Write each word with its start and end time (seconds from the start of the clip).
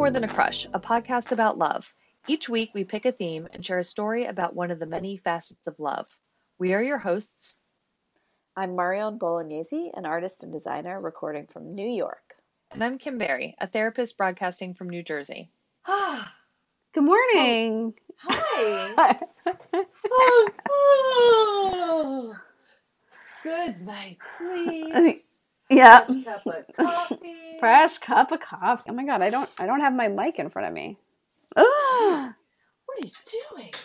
More 0.00 0.10
Than 0.10 0.24
a 0.24 0.28
Crush, 0.28 0.66
a 0.72 0.80
podcast 0.80 1.30
about 1.30 1.58
love. 1.58 1.94
Each 2.26 2.48
week 2.48 2.70
we 2.72 2.84
pick 2.84 3.04
a 3.04 3.12
theme 3.12 3.46
and 3.52 3.62
share 3.62 3.78
a 3.80 3.84
story 3.84 4.24
about 4.24 4.56
one 4.56 4.70
of 4.70 4.78
the 4.78 4.86
many 4.86 5.18
facets 5.18 5.66
of 5.66 5.78
love. 5.78 6.06
We 6.58 6.72
are 6.72 6.82
your 6.82 6.96
hosts. 6.96 7.56
I'm 8.56 8.76
Marion 8.76 9.18
Bolognese, 9.18 9.92
an 9.92 10.06
artist 10.06 10.42
and 10.42 10.50
designer 10.50 10.98
recording 10.98 11.48
from 11.48 11.74
New 11.74 11.86
York. 11.86 12.36
And 12.70 12.82
I'm 12.82 12.96
Kim 12.96 13.18
Berry, 13.18 13.54
a 13.60 13.66
therapist 13.66 14.16
broadcasting 14.16 14.72
from 14.72 14.88
New 14.88 15.02
Jersey. 15.02 15.50
Good 15.86 17.04
morning. 17.04 17.92
Hi. 18.20 19.20
oh, 20.70 22.34
Good 23.42 23.82
night, 23.82 24.16
sleep. 24.38 25.16
Yeah. 25.70 26.00
Fresh 26.00 26.24
cup 26.24 26.46
of 26.46 26.76
coffee. 26.76 27.56
Fresh 27.60 27.98
cup 27.98 28.32
of 28.32 28.40
coffee. 28.40 28.90
Oh 28.90 28.94
my 28.94 29.04
god, 29.04 29.22
I 29.22 29.30
don't 29.30 29.50
I 29.58 29.66
don't 29.66 29.80
have 29.80 29.94
my 29.94 30.08
mic 30.08 30.38
in 30.38 30.50
front 30.50 30.68
of 30.68 30.74
me. 30.74 30.98
Ugh. 31.56 32.34
What 32.86 33.04
are 33.04 33.06
you 33.06 33.10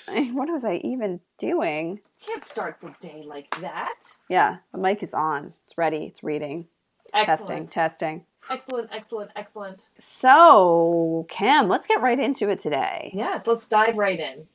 doing? 0.07 0.33
What 0.35 0.49
was 0.49 0.65
I 0.65 0.75
even 0.83 1.19
doing? 1.37 1.99
Can't 2.25 2.43
start 2.45 2.77
the 2.81 2.93
day 3.01 3.23
like 3.25 3.49
that. 3.61 4.01
Yeah, 4.29 4.57
the 4.71 4.79
mic 4.79 5.03
is 5.03 5.13
on. 5.13 5.45
It's 5.45 5.73
ready. 5.77 6.05
It's 6.05 6.23
reading. 6.23 6.67
Testing, 7.21 7.69
Excellent. 7.69 7.69
testing. 7.69 8.25
Excellent, 8.49 8.89
excellent, 8.91 9.31
excellent. 9.35 9.89
So, 9.97 11.25
Kim, 11.29 11.67
let's 11.69 11.87
get 11.87 12.01
right 12.01 12.19
into 12.19 12.49
it 12.49 12.59
today. 12.59 13.11
Yes, 13.13 13.45
let's 13.47 13.67
dive 13.67 13.97
right 13.97 14.19
in. 14.19 14.47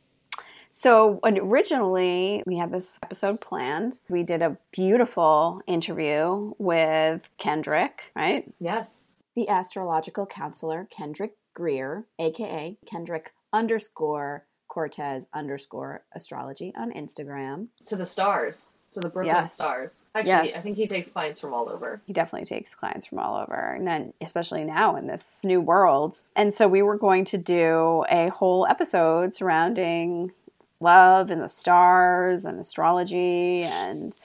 So, 0.84 1.20
originally 1.23 2.42
we 2.47 2.56
had 2.56 2.73
this 2.73 2.98
episode 3.03 3.39
planned, 3.42 4.00
we 4.09 4.23
did 4.23 4.41
a 4.41 4.56
beautiful 4.73 5.61
interview 5.67 6.55
with 6.56 7.28
Kendrick, 7.36 8.11
right? 8.17 8.50
Yes. 8.59 9.11
The 9.36 9.51
astrological 9.51 10.25
counselor 10.25 10.89
Kendrick 10.91 11.34
Greer, 11.53 12.06
aka 12.19 12.78
Kendrick 12.86 13.34
underscore 13.53 14.47
Cortez 14.69 15.27
underscore 15.34 16.03
astrology 16.14 16.73
on 16.75 16.92
Instagram. 16.92 17.69
To 17.84 17.97
the 17.97 18.06
stars. 18.06 18.73
To 18.95 19.01
the 19.01 19.08
Brooklyn 19.08 19.36
Yes. 19.36 19.53
stars. 19.55 20.08
Actually, 20.17 20.31
Yes. 20.48 20.56
I 20.56 20.61
think 20.61 20.77
he 20.77 20.89
takes 20.89 21.08
clients 21.08 21.41
from 21.41 21.53
all 21.55 21.69
over. 21.73 22.01
he 22.06 22.12
definitely 22.12 22.47
takes 22.47 22.75
clients 22.75 23.06
from 23.06 23.20
all 23.20 23.36
over 23.41 23.55
and 23.75 23.86
then 23.86 24.12
especially 24.20 24.64
now 24.64 24.97
in 24.97 25.06
this 25.06 25.41
new 25.45 25.61
world 25.61 26.17
and 26.34 26.53
so 26.53 26.67
we 26.67 26.83
were 26.83 26.97
going 26.97 27.25
to 27.27 27.39
do 27.39 28.05
a 28.11 28.31
whole 28.31 28.67
episode 28.67 29.33
surrounding 29.36 30.33
love 30.81 31.31
and 31.31 31.42
the 31.42 31.48
stars 31.48 32.45
and 32.45 32.59
astrology 32.59 33.62
and 33.62 34.17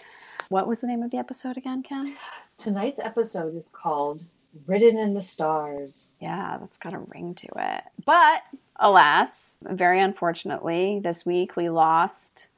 what 0.50 0.67
was 0.67 0.80
the 0.80 0.88
name 0.88 1.03
of 1.03 1.11
the 1.11 1.17
episode 1.17 1.58
again 1.58 1.84
kim? 1.84 2.16
Tonight's 2.58 3.00
episode 3.00 3.56
is 3.56 3.67
called 3.67 4.23
Written 4.66 4.98
in 4.98 5.14
the 5.14 5.22
Stars. 5.22 6.14
yeah 6.22 6.58
that's 6.59 6.78
got 6.78 6.94
a 6.94 7.00
ring 7.00 7.36
to 7.36 7.48
it. 7.58 7.83
But 8.06 8.44
alas 8.78 9.56
very 9.64 10.00
unfortunately 10.00 11.00
this 11.03 11.26
week 11.26 11.55
we 11.55 11.70
lost 11.70 12.49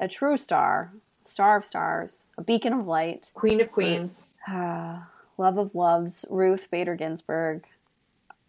a 0.00 0.08
true 0.08 0.36
star 0.36 0.90
star 1.26 1.56
of 1.56 1.64
stars 1.64 2.26
a 2.38 2.44
beacon 2.44 2.72
of 2.72 2.86
light. 2.86 3.30
Queen 3.34 3.60
of 3.60 3.72
Queens. 3.72 4.32
love 4.48 5.58
of 5.58 5.74
loves 5.74 6.24
ruth 6.30 6.70
bader 6.70 6.94
ginsburg. 6.94 7.64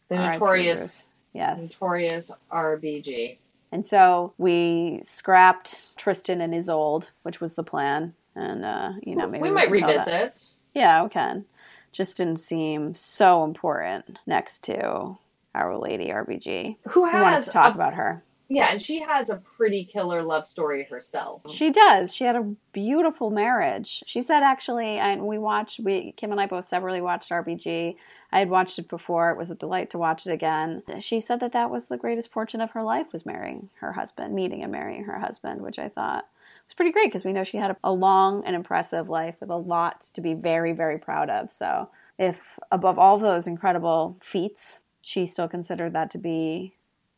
The 0.09 0.18
notorious, 0.18 1.08
yes. 1.34 1.62
notorious 1.62 2.31
RBG. 2.52 3.38
And 3.72 3.85
so 3.85 4.34
we 4.38 5.02
scrapped 5.03 5.96
Tristan 5.97 6.41
and 6.41 6.53
Isolde, 6.56 7.09
which 7.24 7.40
was 7.40 7.53
the 7.53 7.63
plan. 7.63 8.13
And 8.35 8.63
uh, 8.66 8.94
you 9.03 9.16
know, 9.16 9.28
maybe 9.28 9.44
we 9.44 9.52
might 9.52 9.68
can 9.72 9.81
that- 9.81 10.07
revisit. 10.07 10.56
Yeah, 10.74 11.03
we 11.03 11.09
can. 11.09 11.46
Just 11.91 12.18
didn't 12.18 12.38
seem 12.40 12.94
so 12.94 13.44
important 13.44 14.19
next 14.28 14.63
to 14.66 15.18
Our 15.56 15.78
Lady 15.78 16.08
RBG. 16.09 16.78
Who 16.90 17.03
We 17.03 17.09
wanted 17.13 17.41
to 17.44 17.50
talk 17.50 17.72
a- 17.74 17.75
about 17.75 17.96
her. 17.96 18.24
Yeah, 18.49 18.71
and 18.71 18.81
she 18.81 18.99
has 19.01 19.29
a 19.29 19.37
pretty 19.55 19.85
killer 19.85 20.23
love 20.23 20.45
story 20.45 20.83
herself. 20.83 21.43
She 21.51 21.71
does. 21.71 22.13
She 22.13 22.23
had 22.23 22.35
a 22.35 22.55
beautiful 22.73 23.29
marriage. 23.29 24.03
She 24.07 24.23
said, 24.23 24.41
actually, 24.41 24.97
and 24.97 25.27
we 25.27 25.37
watched. 25.37 25.79
We 25.79 26.13
Kim 26.13 26.31
and 26.31 26.41
I 26.41 26.47
both 26.47 26.67
separately 26.67 26.99
watched 26.99 27.29
RBG. 27.29 27.95
I 28.31 28.39
had 28.39 28.49
watched 28.49 28.79
it 28.79 28.89
before. 28.89 29.29
It 29.29 29.37
was 29.37 29.51
a 29.51 29.55
delight 29.55 29.91
to 29.91 29.99
watch 29.99 30.25
it 30.25 30.31
again. 30.31 30.81
She 30.99 31.19
said 31.19 31.39
that 31.41 31.51
that 31.51 31.69
was 31.69 31.85
the 31.85 31.97
greatest 31.97 32.31
fortune 32.31 32.59
of 32.59 32.71
her 32.71 32.83
life 32.83 33.13
was 33.13 33.25
marrying 33.25 33.69
her 33.81 33.93
husband, 33.93 34.33
meeting 34.33 34.63
and 34.63 34.71
marrying 34.71 35.03
her 35.03 35.19
husband, 35.19 35.61
which 35.61 35.77
I 35.77 35.87
thought 35.87 36.27
was 36.67 36.73
pretty 36.73 36.91
great 36.91 37.07
because 37.07 37.23
we 37.23 37.33
know 37.33 37.43
she 37.43 37.57
had 37.57 37.71
a, 37.71 37.77
a 37.83 37.93
long 37.93 38.43
and 38.45 38.55
impressive 38.55 39.09
life 39.09 39.41
with 39.41 39.51
a 39.51 39.57
lot 39.57 40.01
to 40.13 40.21
be 40.21 40.33
very, 40.33 40.73
very 40.73 40.97
proud 40.97 41.29
of. 41.29 41.51
So, 41.51 41.89
if 42.17 42.57
above 42.71 42.97
all 42.97 43.19
those 43.19 43.45
incredible 43.45 44.17
feats, 44.21 44.79
she 45.01 45.27
still 45.27 45.47
considered 45.47 45.93
that 45.93 46.11
to 46.11 46.17
be 46.17 46.73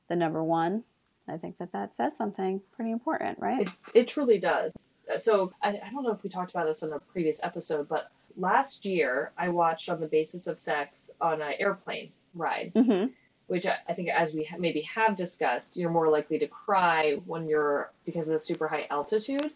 the 0.08 0.16
number 0.16 0.44
one, 0.44 0.84
I 1.28 1.38
think 1.38 1.58
that 1.60 1.72
that 1.74 1.96
says 1.96 2.16
something 2.18 2.62
pretty 2.76 2.92
important, 2.92 3.40
right? 3.40 3.62
It, 3.62 3.70
it 3.94 4.08
truly 4.08 4.40
does. 4.40 4.74
So 5.18 5.52
I, 5.62 5.70
I 5.70 5.90
don't 5.92 6.04
know 6.04 6.12
if 6.12 6.24
we 6.24 6.30
talked 6.30 6.52
about 6.52 6.68
this 6.68 6.84
in 6.84 6.94
a 6.94 7.00
previous 7.00 7.44
episode, 7.44 7.88
but 7.90 8.10
last 8.38 8.86
year 8.86 9.32
I 9.38 9.50
watched 9.50 9.90
on 9.90 10.00
the 10.00 10.08
basis 10.08 10.48
of 10.48 10.60
sex 10.60 11.12
on 11.20 11.42
an 11.42 11.54
airplane 11.60 12.12
ride, 12.34 12.72
hmm 12.74 13.06
which 13.48 13.66
I, 13.68 13.94
think, 13.94 14.08
as 14.08 14.34
we 14.34 14.46
ha- 14.46 14.56
maybe 14.58 14.80
have 14.84 15.18
discussed, 15.18 15.76
you're 15.76 15.90
more 15.90 16.08
likely 16.08 16.40
to 16.40 16.48
cry 16.48 17.20
when 17.26 17.50
you're 17.50 17.92
because 18.06 18.30
of 18.30 18.34
the 18.34 18.40
super 18.40 18.70
high 18.70 18.88
altitude. 18.90 19.52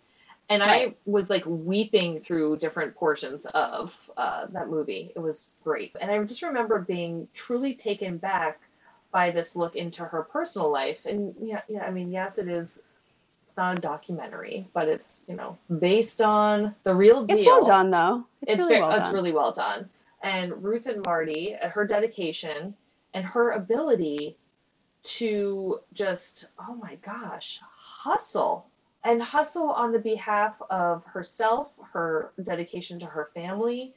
And 0.49 0.61
Right. 0.61 0.89
I 0.89 1.09
was 1.09 1.29
like 1.29 1.43
weeping 1.45 2.19
through 2.19 2.57
different 2.57 2.95
portions 2.95 3.45
of 3.45 3.97
uh, 4.17 4.47
that 4.47 4.67
movie. 4.67 5.13
It 5.15 5.19
was 5.19 5.51
great. 5.63 5.95
And 6.01 6.11
I 6.11 6.21
just 6.25 6.41
remember 6.43 6.79
being 6.79 7.29
truly 7.33 7.73
taken 7.73 8.17
back 8.17 8.59
by 9.15 9.31
this 9.31 9.55
look 9.55 9.77
into 9.77 10.03
her 10.03 10.23
personal 10.23 10.69
life. 10.69 11.05
And 11.05 11.33
yeah, 11.41 11.61
yeah, 11.69 11.85
I 11.85 11.91
mean, 11.91 12.09
yes, 12.09 12.37
it 12.37 12.49
is. 12.49 12.83
It's 13.45 13.55
not 13.55 13.79
a 13.79 13.81
documentary, 13.81 14.67
but 14.73 14.89
it's 14.89 15.23
you 15.29 15.37
know 15.37 15.57
based 15.79 16.21
on 16.21 16.75
the 16.83 16.93
real 16.93 17.23
deal. 17.23 17.37
It's 17.37 17.45
well 17.45 17.65
done, 17.65 17.91
though. 17.91 18.25
It's, 18.41 18.51
It's, 18.51 18.57
really 18.59 18.73
very, 18.73 18.81
well 18.81 18.91
it's 18.91 19.05
done. 19.05 19.13
really 19.13 19.31
well 19.31 19.53
done. 19.53 19.89
And 20.21 20.61
Ruth 20.61 20.85
and 20.87 21.01
Marty, 21.05 21.55
her 21.61 21.87
dedication 21.87 22.75
and 23.13 23.23
her 23.23 23.51
ability 23.51 24.35
to 25.03 25.79
just, 25.93 26.49
oh 26.59 26.75
my 26.75 26.95
gosh, 26.95 27.61
hustle 27.63 28.65
and 29.05 29.23
hustle 29.23 29.69
on 29.69 29.93
the 29.93 29.99
behalf 29.99 30.55
of 30.69 31.05
herself, 31.05 31.71
her 31.93 32.31
dedication 32.43 32.99
to 32.99 33.05
her 33.05 33.29
family, 33.33 33.93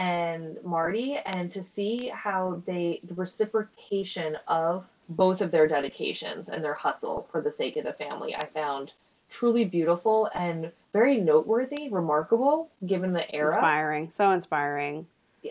and 0.00 0.56
Marty, 0.64 1.16
and 1.26 1.52
to 1.52 1.62
see 1.62 2.08
how 2.08 2.62
they, 2.66 3.00
the 3.04 3.12
reciprocation 3.12 4.38
of 4.48 4.86
both 5.10 5.42
of 5.42 5.50
their 5.50 5.68
dedications 5.68 6.48
and 6.48 6.64
their 6.64 6.72
hustle 6.72 7.28
for 7.30 7.42
the 7.42 7.52
sake 7.52 7.76
of 7.76 7.84
the 7.84 7.92
family, 7.92 8.34
I 8.34 8.46
found 8.46 8.94
truly 9.28 9.66
beautiful 9.66 10.30
and 10.34 10.72
very 10.94 11.18
noteworthy, 11.18 11.90
remarkable 11.90 12.70
given 12.86 13.12
the 13.12 13.30
era. 13.34 13.56
inspiring. 13.56 14.08
So 14.10 14.30
inspiring. 14.30 15.06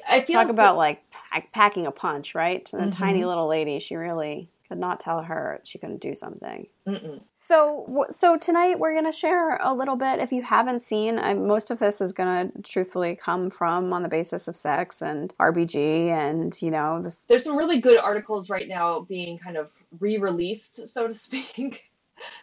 I 0.07 0.21
feel 0.21 0.41
Talk 0.41 0.49
about 0.49 0.77
like 0.77 1.03
pack, 1.11 1.51
packing 1.51 1.85
a 1.85 1.91
punch, 1.91 2.33
right? 2.33 2.65
To 2.65 2.77
the 2.77 2.83
Mhm. 2.87 2.91
tiny 2.91 3.25
little 3.25 3.47
lady, 3.47 3.77
she 3.79 3.95
really 3.95 4.49
could 4.69 4.77
not 4.77 4.99
tell 4.99 5.23
her 5.23 5.59
she 5.63 5.79
couldn't 5.79 5.99
do 5.99 6.13
something. 6.13 6.67
Mm-mm. 6.87 7.21
So, 7.33 8.05
so 8.11 8.37
tonight 8.37 8.79
we're 8.79 8.93
gonna 8.93 9.11
share 9.11 9.57
a 9.57 9.73
little 9.73 9.95
bit. 9.95 10.19
If 10.19 10.31
you 10.31 10.43
haven't 10.43 10.83
seen, 10.83 11.17
I, 11.17 11.33
most 11.33 11.71
of 11.71 11.79
this 11.79 11.99
is 11.99 12.13
gonna 12.13 12.51
truthfully 12.63 13.15
come 13.15 13.49
from 13.49 13.91
on 13.91 14.03
the 14.03 14.09
basis 14.09 14.47
of 14.47 14.55
sex 14.55 15.01
and 15.01 15.33
RBG, 15.39 16.09
and 16.09 16.59
you 16.61 16.69
know, 16.69 17.01
this 17.01 17.17
There's 17.27 17.43
some 17.43 17.57
really 17.57 17.81
good 17.81 17.97
articles 17.97 18.49
right 18.49 18.67
now 18.67 19.01
being 19.01 19.39
kind 19.39 19.57
of 19.57 19.73
re-released, 19.99 20.87
so 20.87 21.07
to 21.07 21.13
speak, 21.25 21.85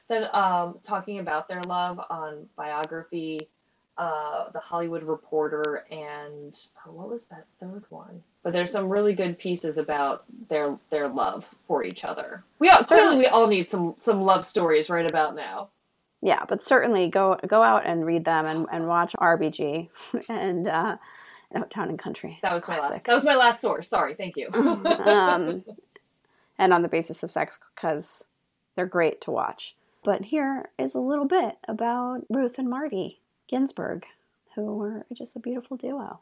that 0.08 0.36
um, 0.36 0.80
talking 0.82 1.20
about 1.20 1.48
their 1.48 1.62
love 1.62 2.00
on 2.10 2.48
biography, 2.56 3.48
uh, 3.98 4.50
the 4.50 4.60
Hollywood 4.60 5.04
Reporter, 5.04 5.86
and 5.90 6.58
oh, 6.86 6.92
what 6.92 7.08
was 7.08 7.26
that 7.28 7.46
third 7.60 7.84
one? 7.88 8.22
But 8.46 8.52
there's 8.52 8.70
some 8.70 8.88
really 8.88 9.12
good 9.12 9.40
pieces 9.40 9.76
about 9.76 10.22
their 10.48 10.78
their 10.90 11.08
love 11.08 11.52
for 11.66 11.82
each 11.82 12.04
other. 12.04 12.44
We 12.60 12.68
all, 12.68 12.84
Certainly. 12.84 13.16
we 13.16 13.26
all 13.26 13.48
need 13.48 13.68
some 13.68 13.96
some 13.98 14.20
love 14.20 14.44
stories 14.44 14.88
right 14.88 15.04
about 15.04 15.34
now. 15.34 15.70
yeah, 16.22 16.44
but 16.48 16.62
certainly 16.62 17.08
go 17.08 17.36
go 17.44 17.64
out 17.64 17.82
and 17.86 18.06
read 18.06 18.24
them 18.24 18.46
and, 18.46 18.68
and 18.70 18.86
watch 18.86 19.14
RBG 19.18 19.88
and 20.28 20.68
uh, 20.68 20.96
Town 21.70 21.88
and 21.88 21.98
Country. 21.98 22.38
That 22.42 22.52
was 22.52 22.68
my 22.68 22.78
last. 22.78 23.04
That 23.06 23.14
was 23.14 23.24
my 23.24 23.34
last 23.34 23.60
source. 23.60 23.88
Sorry, 23.88 24.14
thank 24.14 24.36
you. 24.36 24.48
um, 24.54 25.64
and 26.56 26.72
on 26.72 26.82
the 26.82 26.88
basis 26.88 27.24
of 27.24 27.32
sex 27.32 27.58
because 27.74 28.26
they're 28.76 28.86
great 28.86 29.20
to 29.22 29.32
watch. 29.32 29.74
But 30.04 30.26
here 30.26 30.68
is 30.78 30.94
a 30.94 31.00
little 31.00 31.26
bit 31.26 31.56
about 31.66 32.24
Ruth 32.30 32.60
and 32.60 32.70
Marty 32.70 33.18
Ginsburg, 33.48 34.06
who 34.54 34.76
were 34.76 35.06
just 35.12 35.34
a 35.34 35.40
beautiful 35.40 35.76
duo. 35.76 36.20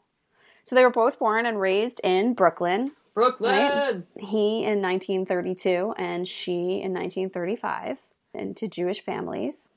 So 0.65 0.75
they 0.75 0.83
were 0.83 0.89
both 0.89 1.19
born 1.19 1.45
and 1.45 1.61
raised 1.61 2.01
in 2.03 2.33
Brooklyn. 2.33 2.91
Brooklyn. 3.13 4.03
He 4.17 4.63
in 4.63 4.81
1932 4.81 5.93
and 5.97 6.27
she 6.27 6.81
in 6.81 6.91
1935, 6.91 7.99
into 8.33 8.67
Jewish 8.67 9.01
families. 9.03 9.69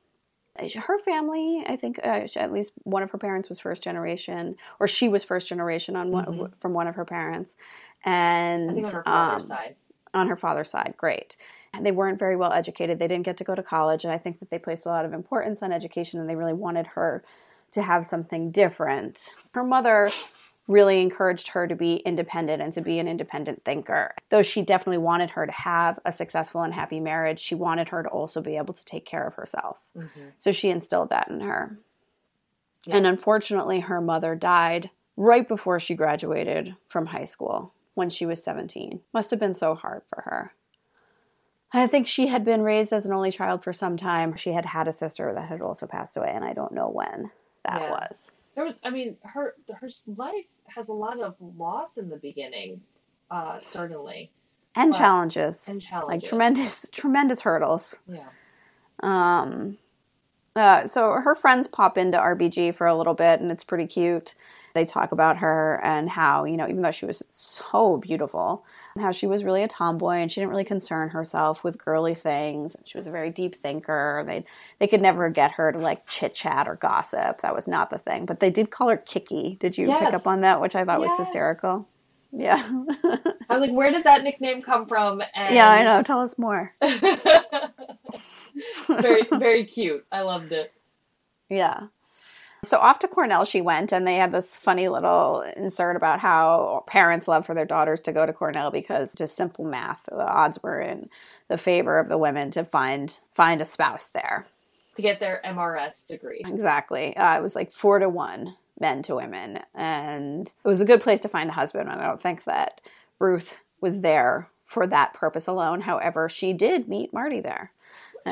Her 0.75 0.99
family, 0.99 1.63
I 1.69 1.77
think, 1.77 2.01
uh, 2.03 2.27
at 2.35 2.53
least 2.53 2.73
one 2.83 3.03
of 3.05 3.11
her 3.13 3.19
parents 3.19 3.49
was 3.49 3.61
first 3.61 3.83
generation, 3.83 4.57
or 4.81 4.89
she 4.89 5.09
was 5.09 5.23
first 5.23 5.47
generation 5.47 5.95
on 5.95 6.11
one, 6.11 6.25
Mhm. 6.25 6.53
from 6.59 6.73
one 6.73 6.89
of 6.89 6.97
her 6.97 7.05
parents, 7.05 7.57
and 8.05 8.71
on 8.85 8.93
her 8.93 9.03
father's 9.05 9.51
um, 9.51 9.57
side. 9.57 9.77
on 10.15 10.27
her 10.29 10.37
father's 10.37 10.71
side. 10.71 10.95
Great. 10.97 11.37
And 11.75 11.85
They 11.87 11.93
weren't 11.93 12.19
very 12.19 12.35
well 12.35 12.53
educated. 12.53 12.99
They 12.99 13.07
didn't 13.07 13.25
get 13.27 13.37
to 13.37 13.45
go 13.45 13.55
to 13.55 13.63
college. 13.63 14.03
And 14.05 14.13
I 14.13 14.17
think 14.19 14.41
that 14.41 14.49
they 14.51 14.59
placed 14.59 14.87
a 14.87 14.89
lot 14.89 15.05
of 15.05 15.13
importance 15.13 15.63
on 15.63 15.71
education 15.71 16.19
and 16.19 16.29
they 16.29 16.35
really 16.35 16.55
wanted 16.55 16.87
her 16.89 17.23
to 17.73 17.83
have 17.83 18.07
something 18.07 18.51
different. 18.51 19.35
Her 19.53 19.63
mother 19.63 20.09
really 20.69 21.01
encouraged 21.01 21.49
her 21.49 21.67
to 21.67 21.75
be 21.75 21.97
independent 21.97 22.63
and 22.63 22.73
to 22.75 22.81
be 22.81 22.99
an 22.99 23.09
independent 23.09 23.63
thinker. 23.63 24.15
Though 24.31 24.43
she 24.43 24.63
definitely 24.63 25.03
wanted 25.03 25.31
her 25.31 25.47
to 25.47 25.53
have 25.53 25.99
a 26.05 26.13
successful 26.13 26.63
and 26.63 26.75
happy 26.75 27.01
marriage, 27.01 27.41
she 27.41 27.55
wanted 27.55 27.89
her 27.89 28.03
to 28.03 28.09
also 28.09 28.41
be 28.43 28.57
able 28.59 28.75
to 28.75 28.85
take 28.85 29.07
care 29.07 29.27
of 29.27 29.35
herself. 29.35 29.79
Mhm. 29.97 30.33
So 30.39 30.53
she 30.53 30.69
instilled 30.69 31.09
that 31.09 31.29
in 31.29 31.41
her. 31.41 31.79
Yeah. 32.85 32.97
And 32.97 33.07
unfortunately, 33.07 33.81
her 33.81 34.01
mother 34.01 34.35
died 34.35 34.91
right 35.17 35.49
before 35.49 35.81
she 35.81 35.95
graduated 35.95 36.77
from 36.87 37.07
high 37.07 37.25
school 37.25 37.73
when 37.95 38.11
she 38.11 38.25
was 38.27 38.43
17. 38.45 39.01
Must 39.13 39.31
have 39.31 39.41
been 39.41 39.55
so 39.55 39.75
hard 39.75 40.03
for 40.09 40.23
her. 40.23 40.53
I 41.73 41.87
think 41.87 42.07
she 42.07 42.29
had 42.29 42.45
been 42.45 42.63
raised 42.63 42.93
as 42.93 43.05
an 43.05 43.13
only 43.13 43.31
child 43.31 43.63
for 43.63 43.73
some 43.73 43.97
time. 43.97 44.37
She 44.37 44.53
had 44.53 44.67
had 44.67 44.87
a 44.89 44.93
sister 44.93 45.35
that 45.35 45.49
had 45.49 45.61
also 45.61 45.87
passed 45.87 46.17
away, 46.17 46.31
and 46.35 46.45
I 46.45 46.53
don't 46.53 46.73
know 46.73 46.89
when 46.89 47.31
that 47.65 47.83
Yeah. 47.83 47.91
was. 47.91 48.33
There 48.55 48.65
was, 48.65 48.75
I 48.83 48.91
mean, 48.91 49.19
her 49.23 49.55
her 49.75 49.89
life 50.17 50.47
has 50.75 50.89
a 50.89 50.93
lot 50.95 51.21
of 51.21 51.35
loss 51.57 51.97
in 51.99 52.09
the 52.09 52.17
beginning, 52.17 52.81
uh, 53.31 53.59
certainly, 53.59 54.31
And 54.77 54.93
But- 54.93 54.99
challenges. 54.99 55.67
and 55.69 55.81
challenges, 55.81 56.23
Like 56.23 56.29
tremendous, 56.29 56.89
tremendous 56.91 57.41
hurdles. 57.43 57.99
Yeah. 58.07 58.29
Um, 59.03 59.79
uh, 60.55 60.87
so 60.87 61.13
her 61.13 61.35
friends 61.35 61.69
pop 61.69 61.97
into 61.99 62.19
RBG 62.19 62.73
for 62.75 62.87
a 62.87 62.95
little 62.97 63.15
bit, 63.15 63.41
and 63.41 63.51
it's 63.51 63.65
pretty 63.65 63.87
cute. 63.87 64.35
They 64.75 64.85
talk 64.85 65.13
about 65.13 65.39
her 65.39 65.81
and 65.83 66.09
how, 66.09 66.45
you 66.45 66.57
know, 66.57 66.69
even 66.69 66.83
though 66.83 66.91
she 66.91 67.07
was 67.07 67.23
so 67.29 67.97
beautiful, 67.99 68.65
how 68.99 69.13
she 69.13 69.27
was 69.27 69.45
really 69.45 69.63
a 69.63 69.69
tomboy 69.69 70.17
and 70.17 70.31
she 70.31 70.41
didn't 70.41 70.51
really 70.51 70.65
concern 70.65 71.11
herself 71.11 71.65
with 71.65 71.83
girly 71.83 72.15
things. 72.15 72.77
She 72.85 72.99
was 72.99 73.07
a 73.07 73.11
very 73.11 73.31
deep 73.31 73.57
thinker. 73.57 74.23
They 74.27 74.45
they 74.79 74.87
could 74.87 75.03
never 75.03 75.31
get 75.31 75.53
her 75.53 75.73
to 75.73 75.79
like 75.79 76.07
chit 76.07 76.35
chat 76.35 76.69
or 76.69 76.77
gossip. 76.77 77.41
That 77.43 77.55
was 77.55 77.67
not 77.67 77.91
the 77.91 77.99
thing. 77.99 78.27
But 78.27 78.41
they 78.41 78.51
did 78.51 78.71
call 78.71 78.89
her 78.89 78.97
Kiki. 78.97 79.57
Did 79.61 79.79
you 79.79 79.87
pick 79.87 80.15
up 80.15 80.27
on 80.27 80.43
that, 80.43 80.61
which 80.61 80.77
I 80.77 80.85
thought 80.85 81.01
was 81.01 81.17
hysterical? 81.19 81.87
Yeah. 82.33 82.63
I 83.49 83.59
was 83.59 83.61
like, 83.61 83.73
where 83.73 83.91
did 83.91 84.05
that 84.05 84.23
nickname 84.23 84.63
come 84.63 84.87
from? 84.87 85.23
And 85.35 85.55
yeah, 85.55 85.71
I 85.71 85.83
know. 85.83 86.03
Tell 86.03 86.21
us 86.21 86.37
more. 86.39 86.71
very, 88.89 89.23
very 89.33 89.65
cute. 89.67 90.05
I 90.13 90.23
loved 90.23 90.53
it. 90.53 90.73
Yeah. 91.51 91.87
So 92.65 92.79
off 92.79 92.99
to 93.01 93.09
Cornell 93.09 93.45
she 93.45 93.61
went, 93.61 93.93
and 93.93 94.07
they 94.07 94.17
had 94.17 94.33
this 94.33 94.57
funny 94.57 94.89
little 94.89 95.43
insert 95.57 95.97
about 95.97 96.21
how 96.21 96.85
parents 96.87 97.29
love 97.29 97.47
for 97.47 97.55
their 97.55 97.65
daughters 97.65 98.01
to 98.03 98.13
go 98.13 98.27
to 98.27 98.33
Cornell 98.33 98.71
because 98.71 99.15
just 99.15 99.37
simple 99.37 99.65
math, 99.65 100.05
the 100.07 100.27
odds 100.27 100.63
were 100.63 100.81
in 100.81 101.09
the 101.49 101.59
favor 101.59 101.99
of 101.99 102.09
the 102.09 102.19
women 102.19 102.51
to 102.53 102.65
find 102.65 103.19
find 103.27 103.61
a 103.61 103.65
spouse 103.65 104.09
there. 104.09 104.47
To 104.97 105.03
get 105.03 105.21
their 105.21 105.41
MRS 105.45 106.09
degree. 106.09 106.43
Exactly, 106.45 107.17
uh, 107.17 107.39
it 107.39 107.43
was 107.43 107.55
like 107.55 107.71
four 107.71 108.01
to 108.01 108.09
one 108.09 108.53
men 108.81 109.03
to 109.05 109.15
women, 109.15 109.61
and 109.75 110.49
it 110.49 110.69
was 110.69 110.81
a 110.81 110.87
good 110.87 111.01
place 111.01 111.21
to 111.21 111.29
find 111.29 111.51
a 111.51 111.55
husband. 111.55 111.89
And 111.89 112.01
I 112.01 112.07
don't 112.07 112.21
think 112.21 112.45
that 112.45 112.81
Ruth 113.21 113.53
was 113.81 114.01
there 114.01 114.49
for 114.65 114.87
that 114.89 115.15
purpose 115.15 115.47
alone. 115.47 115.83
However, 115.83 116.29
she 116.29 116.53
did 116.53 116.89
meet 116.89 117.13
Marty 117.13 117.41
there. 117.41 117.71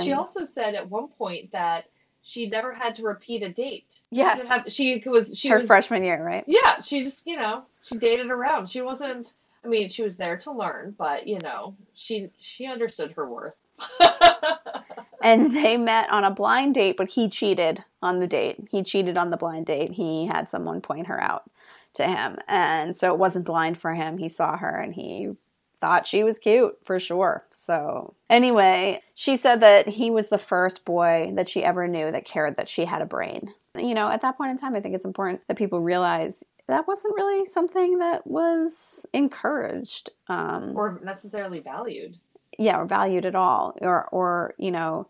She 0.03 0.13
also 0.13 0.45
said 0.45 0.75
at 0.75 0.91
one 0.91 1.09
point 1.09 1.53
that 1.53 1.87
she 2.27 2.49
never 2.49 2.75
had 2.75 2.97
to 2.97 3.05
repeat 3.05 3.45
a 3.45 3.49
date. 3.49 4.01
Yes. 4.11 4.41
She, 4.41 4.47
have, 4.49 4.73
she 4.73 5.03
was 5.09 5.39
she 5.39 5.49
her 5.49 5.59
was 5.59 5.67
freshman 5.67 6.03
year, 6.03 6.23
right? 6.23 6.43
yeah. 6.49 6.81
She 6.81 7.05
just 7.05 7.25
you 7.27 7.37
know 7.37 7.63
she 7.85 7.97
dated 7.97 8.31
around. 8.31 8.69
She 8.69 8.83
wasn't. 8.83 9.35
I 9.65 9.69
mean, 9.69 9.89
she 9.89 10.03
was 10.03 10.17
there 10.17 10.37
to 10.39 10.53
learn, 10.53 10.95
but 10.99 11.29
you 11.29 11.39
know 11.39 11.77
she 11.95 12.31
she 12.39 12.67
understood 12.67 13.13
her 13.13 13.31
worth. 13.31 13.55
and 15.23 15.55
they 15.55 15.77
met 15.77 16.11
on 16.11 16.25
a 16.25 16.31
blind 16.31 16.75
date, 16.75 16.97
but 16.97 17.11
he 17.11 17.29
cheated 17.29 17.85
on 18.03 18.19
the 18.19 18.27
date. 18.27 18.57
He 18.71 18.83
cheated 18.83 19.17
on 19.17 19.31
the 19.31 19.37
blind 19.37 19.67
date. 19.67 19.93
He 19.93 20.27
had 20.27 20.51
someone 20.51 20.81
point 20.81 21.07
her 21.07 21.23
out 21.23 21.45
to 21.95 22.07
him. 22.07 22.37
And 22.49 22.97
so 22.97 23.13
it 23.13 23.19
wasn't 23.19 23.45
blind 23.45 23.79
for 23.79 23.95
him. 23.95 24.19
He 24.19 24.29
saw 24.29 24.57
her 24.57 24.81
and 24.81 24.95
he 24.95 25.31
thought 25.81 26.07
she 26.07 26.25
was 26.25 26.39
cute 26.39 26.77
for 26.85 26.99
sure. 26.99 27.45
So, 27.51 28.15
anyway, 28.31 29.03
she 29.15 29.37
said 29.37 29.61
that 29.61 29.89
he 29.89 30.11
was 30.11 30.29
the 30.29 30.39
first 30.39 30.85
boy 30.85 31.33
that 31.35 31.49
she 31.49 31.63
ever 31.65 31.87
knew 31.89 32.11
that 32.11 32.25
cared 32.25 32.57
that 32.57 32.69
she 32.69 32.85
had 32.85 33.03
a 33.03 33.07
brain. 33.07 33.53
You 33.77 33.95
know, 33.95 34.09
at 34.09 34.23
that 34.23 34.39
point 34.39 34.53
in 34.53 34.57
time, 34.57 34.75
I 34.75 34.81
think 34.81 34.95
it's 34.95 35.05
important 35.05 35.47
that 35.49 35.57
people 35.59 35.81
realize 35.81 36.45
that 36.69 36.87
wasn't 36.89 37.15
really 37.17 37.45
something 37.45 37.99
that 37.99 38.27
was 38.27 39.05
encouraged. 39.13 40.11
Um, 40.29 40.73
or 40.77 41.01
necessarily 41.05 41.61
valued. 41.61 42.19
yeah, 42.59 42.79
or 42.79 42.87
valued 42.87 43.27
at 43.27 43.35
all, 43.35 43.77
or 43.81 44.07
or 44.13 44.55
you 44.59 44.71
know, 44.71 45.07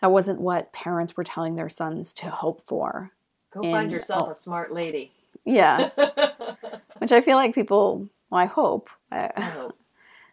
that 0.00 0.12
wasn't 0.12 0.40
what 0.40 0.72
parents 0.72 1.16
were 1.16 1.24
telling 1.24 1.56
their 1.56 1.68
sons 1.68 2.12
to 2.14 2.30
hope 2.30 2.62
for. 2.66 3.10
Go 3.50 3.62
And- 3.62 3.72
find 3.72 3.90
yourself 3.92 4.24
oh. 4.28 4.30
a 4.32 4.34
smart 4.34 4.72
lady. 4.72 5.10
Yeah, 5.44 5.88
which 6.98 7.12
I 7.12 7.20
feel 7.22 7.36
like 7.36 7.54
people. 7.54 8.08
Well, 8.30 8.40
I 8.40 8.44
hope 8.44 8.90
uh, 9.10 9.28
I 9.34 9.40
hope. 9.40 9.76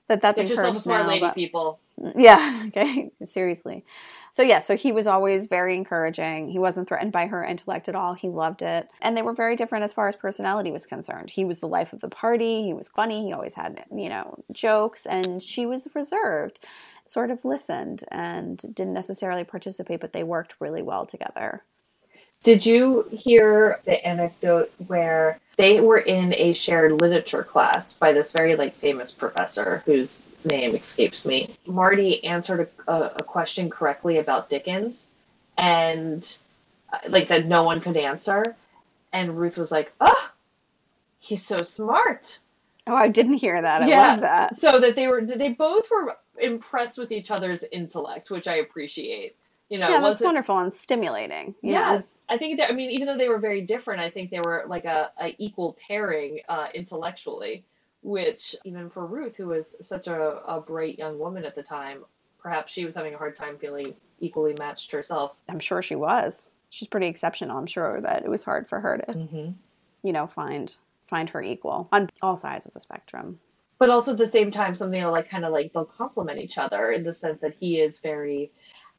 That 0.08 0.22
that's 0.22 0.38
Get 0.38 0.50
yourself 0.50 0.78
a 0.78 0.80
smart 0.80 1.04
now, 1.04 1.08
lady, 1.10 1.22
but- 1.22 1.36
people. 1.36 1.80
Yeah. 2.16 2.64
Okay. 2.68 3.12
Seriously. 3.24 3.84
So 4.32 4.44
yeah, 4.44 4.60
so 4.60 4.76
he 4.76 4.92
was 4.92 5.08
always 5.08 5.46
very 5.48 5.78
encouraging. 5.78 6.50
He 6.50 6.60
wasn't 6.60 6.90
threatened 6.90 7.14
by 7.14 7.28
her 7.28 7.42
intellect 7.42 7.88
at 7.88 7.96
all. 7.96 8.16
He 8.16 8.28
loved 8.28 8.62
it. 8.62 8.90
And 9.02 9.16
they 9.16 9.22
were 9.22 9.32
very 9.34 9.56
different 9.56 9.86
as 9.86 9.94
far 9.94 10.10
as 10.10 10.16
personality 10.18 10.72
was 10.72 10.86
concerned. 10.86 11.30
He 11.32 11.46
was 11.46 11.60
the 11.62 11.70
life 11.70 11.94
of 11.94 12.02
the 12.02 12.10
party. 12.10 12.64
He 12.64 12.74
was 12.74 12.90
funny. 12.90 13.26
He 13.28 13.32
always 13.32 13.54
had, 13.54 13.86
you 13.96 14.10
know, 14.10 14.38
jokes 14.52 15.06
and 15.06 15.42
she 15.42 15.66
was 15.66 15.88
reserved, 15.96 16.60
sort 17.06 17.32
of 17.32 17.46
listened 17.46 18.04
and 18.12 18.58
didn't 18.76 18.94
necessarily 18.94 19.46
participate, 19.46 20.02
but 20.02 20.12
they 20.12 20.24
worked 20.24 20.56
really 20.60 20.82
well 20.82 21.06
together. 21.06 21.64
Did 22.46 22.64
you 22.64 23.10
hear 23.12 23.80
the 23.86 24.06
anecdote 24.06 24.72
where 24.86 25.40
they 25.58 25.82
were 25.82 25.98
in 25.98 26.32
a 26.36 26.54
shared 26.54 27.02
literature 27.02 27.42
class 27.44 27.94
by 27.98 28.12
this 28.12 28.32
very 28.32 28.56
like 28.56 28.76
famous 28.76 29.12
professor 29.12 29.82
whose 29.88 30.24
name 30.46 30.76
escapes 30.76 31.26
me? 31.26 31.50
Marty 31.66 32.24
answered 32.24 32.70
a, 32.88 32.92
a, 32.92 33.14
a 33.16 33.24
question 33.24 33.68
correctly 33.68 34.20
about 34.20 34.52
Dickens, 34.52 35.16
and 35.58 36.38
uh, 36.94 37.00
like 37.10 37.30
that 37.30 37.48
no 37.48 37.64
one 37.64 37.82
could 37.82 37.98
answer, 37.98 38.56
and 39.12 39.36
Ruth 39.36 39.58
was 39.58 39.72
like, 39.72 39.92
"Oh, 40.00 40.30
he's 41.18 41.44
so 41.44 41.64
smart." 41.64 42.38
Oh, 42.86 42.96
I 42.96 43.10
didn't 43.10 43.38
hear 43.38 43.60
that. 43.60 43.82
I 43.82 43.88
Yeah. 43.88 44.12
love 44.12 44.20
that. 44.20 44.56
So 44.56 44.80
that 44.80 44.96
they 44.96 45.08
were 45.08 45.26
they 45.26 45.50
both 45.54 45.90
were 45.90 46.16
impressed 46.40 47.00
with 47.00 47.12
each 47.12 47.32
other's 47.32 47.64
intellect, 47.72 48.30
which 48.30 48.48
I 48.48 48.58
appreciate. 48.58 49.36
You 49.70 49.80
know, 49.80 49.90
yeah, 49.90 49.98
it 49.98 50.02
that's 50.02 50.12
wasn't- 50.12 50.26
wonderful 50.28 50.60
and 50.60 50.74
stimulating. 50.74 51.56
you 51.62 51.72
know? 51.74 51.80
Yes, 51.80 52.22
I 52.30 52.38
think 52.38 52.60
that. 52.60 52.72
I 52.72 52.76
mean, 52.76 52.92
even 52.92 53.08
though 53.08 53.18
they 53.18 53.30
were 53.30 53.40
very 53.40 53.62
different, 53.62 54.00
I 54.02 54.10
think 54.12 54.30
they 54.30 54.40
were 54.46 54.64
like 54.68 54.86
a, 54.86 55.12
a 55.20 55.36
equal 55.40 55.76
pairing 55.88 56.40
uh, 56.50 56.68
intellectually. 56.74 57.64
Which 58.04 58.56
even 58.66 58.92
for 58.92 59.08
Ruth, 59.08 59.36
who 59.36 59.48
was 59.48 59.76
such 59.82 60.06
a, 60.08 60.22
a 60.46 60.62
bright 60.62 61.00
young 61.00 61.18
woman 61.20 61.44
at 61.44 61.56
the 61.56 61.64
time, 61.64 62.06
perhaps 62.38 62.72
she 62.72 62.86
was 62.86 62.94
having 62.94 63.16
a 63.16 63.18
hard 63.18 63.36
time 63.36 63.58
feeling 63.58 63.96
equally 64.20 64.54
matched 64.60 64.92
herself. 64.92 65.36
I'm 65.50 65.60
sure 65.60 65.82
she 65.82 65.96
was. 65.96 66.52
She's 66.70 66.88
pretty 66.88 67.08
exceptional. 67.08 67.58
I'm 67.58 67.66
sure 67.66 68.00
that 68.02 68.24
it 68.24 68.30
was 68.30 68.44
hard 68.44 68.68
for 68.68 68.80
her 68.80 68.98
to 69.00 69.12
Mm-hmm. 69.12 69.50
you 70.04 70.14
know 70.14 70.28
find 70.28 70.76
find 71.08 71.30
her 71.32 71.42
equal 71.42 71.88
on 71.92 72.10
all 72.22 72.36
sides 72.36 72.66
of 72.68 72.74
the 72.74 72.80
spectrum 72.82 73.40
But 73.80 73.90
also 73.90 74.12
at 74.12 74.18
the 74.20 74.28
same 74.28 74.52
time, 74.52 74.76
something 74.76 75.02
that 75.02 75.08
like 75.10 75.28
kind 75.30 75.44
of 75.46 75.52
like 75.52 75.74
they'll 75.74 75.86
complement 75.86 76.38
each 76.40 76.60
other 76.60 76.92
in 76.92 77.04
the 77.04 77.14
sense 77.14 77.42
that 77.42 77.56
he 77.56 77.80
is 77.80 77.98
very 78.00 78.52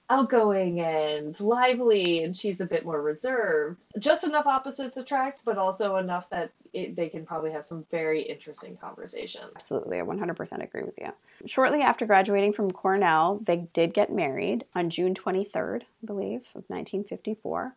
outgoing 0.08 0.80
and 0.80 1.38
lively, 1.40 2.22
and 2.22 2.36
she's 2.36 2.60
a 2.60 2.66
bit 2.66 2.84
more 2.84 3.02
reserved. 3.02 3.84
Just 3.98 4.24
enough 4.24 4.46
opposites 4.46 4.96
attract, 4.96 5.44
but 5.44 5.58
also 5.58 5.96
enough 5.96 6.28
that 6.30 6.50
it, 6.72 6.94
they 6.94 7.08
can 7.08 7.24
probably 7.24 7.50
have 7.50 7.64
some 7.64 7.84
very 7.90 8.22
interesting 8.22 8.76
conversations. 8.76 9.50
absolutely 9.56 9.98
i 9.98 10.02
100% 10.02 10.62
agree 10.62 10.82
with 10.82 10.98
you 10.98 11.10
shortly 11.46 11.80
after 11.80 12.04
graduating 12.06 12.52
from 12.52 12.70
cornell 12.70 13.40
they 13.42 13.56
did 13.72 13.94
get 13.94 14.12
married 14.12 14.64
on 14.74 14.90
june 14.90 15.14
23rd 15.14 15.82
i 15.82 16.06
believe 16.06 16.42
of 16.54 16.64
1954 16.68 17.72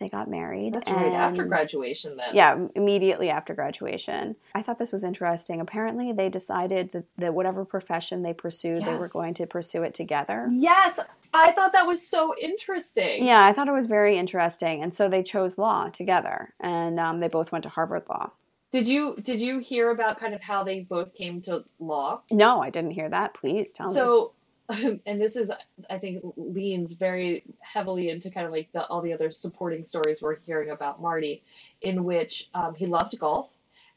they 0.00 0.08
got 0.08 0.28
married 0.28 0.74
That's 0.74 0.90
right 0.90 1.12
after 1.12 1.44
graduation, 1.44 2.16
then. 2.16 2.34
yeah 2.34 2.58
immediately 2.74 3.30
after 3.30 3.54
graduation. 3.54 4.36
I 4.54 4.62
thought 4.62 4.78
this 4.78 4.92
was 4.92 5.04
interesting. 5.04 5.60
Apparently 5.60 6.12
they 6.12 6.28
decided 6.28 6.92
that, 6.92 7.04
that 7.18 7.34
whatever 7.34 7.64
profession 7.64 8.22
they 8.22 8.34
pursued 8.34 8.84
they 8.84 8.96
were 8.96 9.08
going 9.08 9.34
to 9.34 9.46
pursue 9.46 9.82
it 9.82 9.94
together. 9.94 10.48
Yes, 10.52 10.98
I 11.32 11.52
thought 11.52 11.72
that 11.72 11.86
was 11.86 12.06
so 12.06 12.34
interesting. 12.40 13.24
yeah 13.26 13.44
i 13.44 13.52
thought 13.52 13.66
it 13.68 13.72
was 13.72 13.86
very 13.86 14.16
interesting 14.18 14.82
and 14.82 14.94
so 14.94 15.08
they 15.08 15.22
chose 15.22 15.58
law 15.58 15.88
together 15.88 16.54
and 16.60 17.00
um, 17.00 17.18
they 17.18 17.28
both 17.28 17.50
went 17.52 17.62
to 17.64 17.68
harvard 17.68 18.04
law. 18.08 18.30
Did 18.72 18.88
you 18.88 19.16
did 19.22 19.40
you 19.40 19.58
hear 19.60 19.90
about 19.90 20.18
kind 20.18 20.34
of 20.34 20.40
how 20.42 20.64
they 20.64 20.80
both 20.80 21.14
came 21.14 21.40
to 21.42 21.64
law? 21.78 22.22
no 22.30 22.60
i 22.62 22.70
didn't 22.70 22.90
hear 22.92 23.08
that. 23.08 23.34
Please 23.34 23.70
tell 23.72 23.86
me. 23.88 23.94
So, 23.94 24.32
and 24.70 25.20
this 25.20 25.36
is, 25.36 25.50
I 25.90 25.98
think, 25.98 26.22
leans 26.36 26.94
very 26.94 27.44
heavily 27.60 28.08
into 28.08 28.30
kind 28.30 28.46
of 28.46 28.52
like 28.52 28.72
the, 28.72 28.86
all 28.86 29.02
the 29.02 29.12
other 29.12 29.30
supporting 29.30 29.84
stories 29.84 30.22
we're 30.22 30.36
hearing 30.46 30.70
about 30.70 31.02
Marty, 31.02 31.42
in 31.82 32.04
which 32.04 32.48
um, 32.54 32.74
he 32.74 32.86
loved 32.86 33.18
golf 33.18 33.54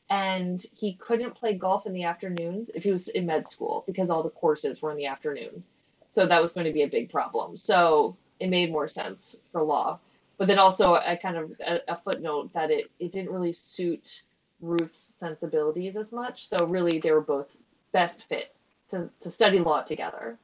and 0.09 0.63
he 0.75 0.93
couldn't 0.93 1.35
play 1.35 1.53
golf 1.53 1.85
in 1.85 1.93
the 1.93 2.03
afternoons 2.03 2.69
if 2.69 2.83
he 2.83 2.91
was 2.91 3.07
in 3.09 3.25
med 3.25 3.47
school 3.47 3.83
because 3.87 4.09
all 4.09 4.23
the 4.23 4.29
courses 4.29 4.81
were 4.81 4.91
in 4.91 4.97
the 4.97 5.05
afternoon. 5.07 5.63
So 6.09 6.25
that 6.25 6.41
was 6.41 6.53
going 6.53 6.67
to 6.67 6.73
be 6.73 6.83
a 6.83 6.87
big 6.87 7.11
problem. 7.11 7.57
So 7.57 8.15
it 8.39 8.49
made 8.49 8.71
more 8.71 8.87
sense 8.87 9.37
for 9.51 9.61
law. 9.63 9.99
But 10.37 10.47
then 10.47 10.59
also 10.59 10.93
a 10.93 11.17
kind 11.17 11.37
of 11.37 11.51
a, 11.59 11.79
a 11.89 11.95
footnote 11.97 12.53
that 12.53 12.71
it, 12.71 12.89
it 12.99 13.11
didn't 13.11 13.31
really 13.31 13.53
suit 13.53 14.23
Ruth's 14.61 14.99
sensibilities 14.99 15.97
as 15.97 16.11
much. 16.11 16.47
So 16.47 16.65
really 16.67 16.99
they 16.99 17.11
were 17.11 17.21
both 17.21 17.55
best 17.91 18.29
fit 18.29 18.55
to, 18.89 19.09
to 19.21 19.31
study 19.31 19.59
law 19.59 19.81
together. 19.81 20.37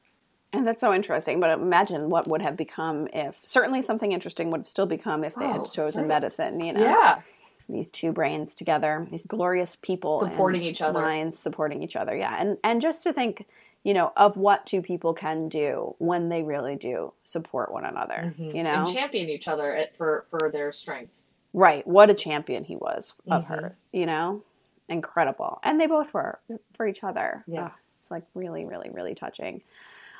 And 0.54 0.66
that's 0.66 0.82
so 0.82 0.94
interesting. 0.94 1.40
But 1.40 1.58
imagine 1.60 2.10
what 2.10 2.28
would 2.28 2.42
have 2.42 2.56
become 2.56 3.08
if 3.12 3.40
certainly 3.44 3.82
something 3.82 4.12
interesting 4.12 4.52
would 4.52 4.62
have 4.62 4.68
still 4.68 4.86
become 4.86 5.24
if 5.24 5.36
they 5.36 5.46
oh, 5.46 5.64
had 5.64 5.72
chosen 5.72 6.08
medicine, 6.08 6.60
you 6.60 6.74
know. 6.74 6.82
Yeah 6.82 7.22
these 7.70 7.90
two 7.90 8.12
brains 8.12 8.54
together, 8.54 9.06
these 9.10 9.26
glorious 9.26 9.78
people 9.82 10.20
supporting 10.20 10.62
each 10.62 10.82
other, 10.82 11.02
minds 11.02 11.38
supporting 11.38 11.84
each 11.84 11.96
other. 11.96 12.16
Yeah, 12.16 12.36
and 12.40 12.58
and 12.64 12.82
just 12.82 13.04
to 13.04 13.14
think, 13.14 13.46
you 13.84 13.94
know, 13.94 14.12
of 14.16 14.38
what 14.38 14.66
two 14.66 14.82
people 14.82 15.14
can 15.14 15.50
do 15.50 15.96
when 15.98 16.30
they 16.30 16.44
really 16.44 16.76
do 16.76 17.14
support 17.24 17.72
one 17.72 17.86
another. 17.86 18.34
Mm-hmm. 18.38 18.56
You 18.56 18.64
know, 18.64 18.84
and 18.84 18.88
champion 18.88 19.30
each 19.30 19.48
other 19.48 19.86
for 19.96 20.26
for 20.30 20.50
their 20.52 20.72
strengths. 20.72 21.38
Right. 21.54 21.86
What 21.86 22.10
a 22.10 22.16
champion 22.16 22.64
he 22.64 22.76
was 22.76 23.14
of 23.30 23.44
mm-hmm. 23.44 23.54
her. 23.54 23.76
You 23.92 24.06
know, 24.06 24.44
incredible, 24.90 25.60
and 25.64 25.80
they 25.80 25.88
both 25.88 26.14
were 26.14 26.40
for 26.76 26.88
each 26.88 27.04
other. 27.04 27.44
Yeah, 27.48 27.70
oh, 27.72 27.76
it's 27.98 28.12
like 28.12 28.24
really, 28.34 28.66
really, 28.66 28.90
really 28.90 29.16
touching. 29.16 29.62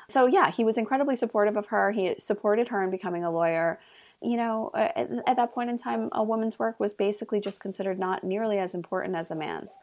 So 0.08 0.26
yeah, 0.26 0.50
he 0.50 0.64
was 0.64 0.78
incredibly 0.78 1.16
supportive 1.16 1.56
of 1.56 1.66
her. 1.66 1.92
He 1.92 2.14
supported 2.18 2.68
her 2.68 2.82
in 2.82 2.90
becoming 2.90 3.24
a 3.24 3.30
lawyer 3.30 3.78
you 4.24 4.36
know, 4.38 4.70
at, 4.74 5.10
at, 5.26 5.36
that 5.36 5.52
point 5.52 5.70
in 5.70 5.76
time, 5.76 6.08
a 6.12 6.24
woman's 6.24 6.58
work 6.58 6.80
was 6.80 6.94
basically 6.94 7.40
just 7.40 7.60
considered 7.60 7.98
not 7.98 8.24
nearly 8.24 8.58
as 8.58 8.74
important 8.74 9.14
as 9.16 9.30
a 9.30 9.34
man's. 9.34 9.76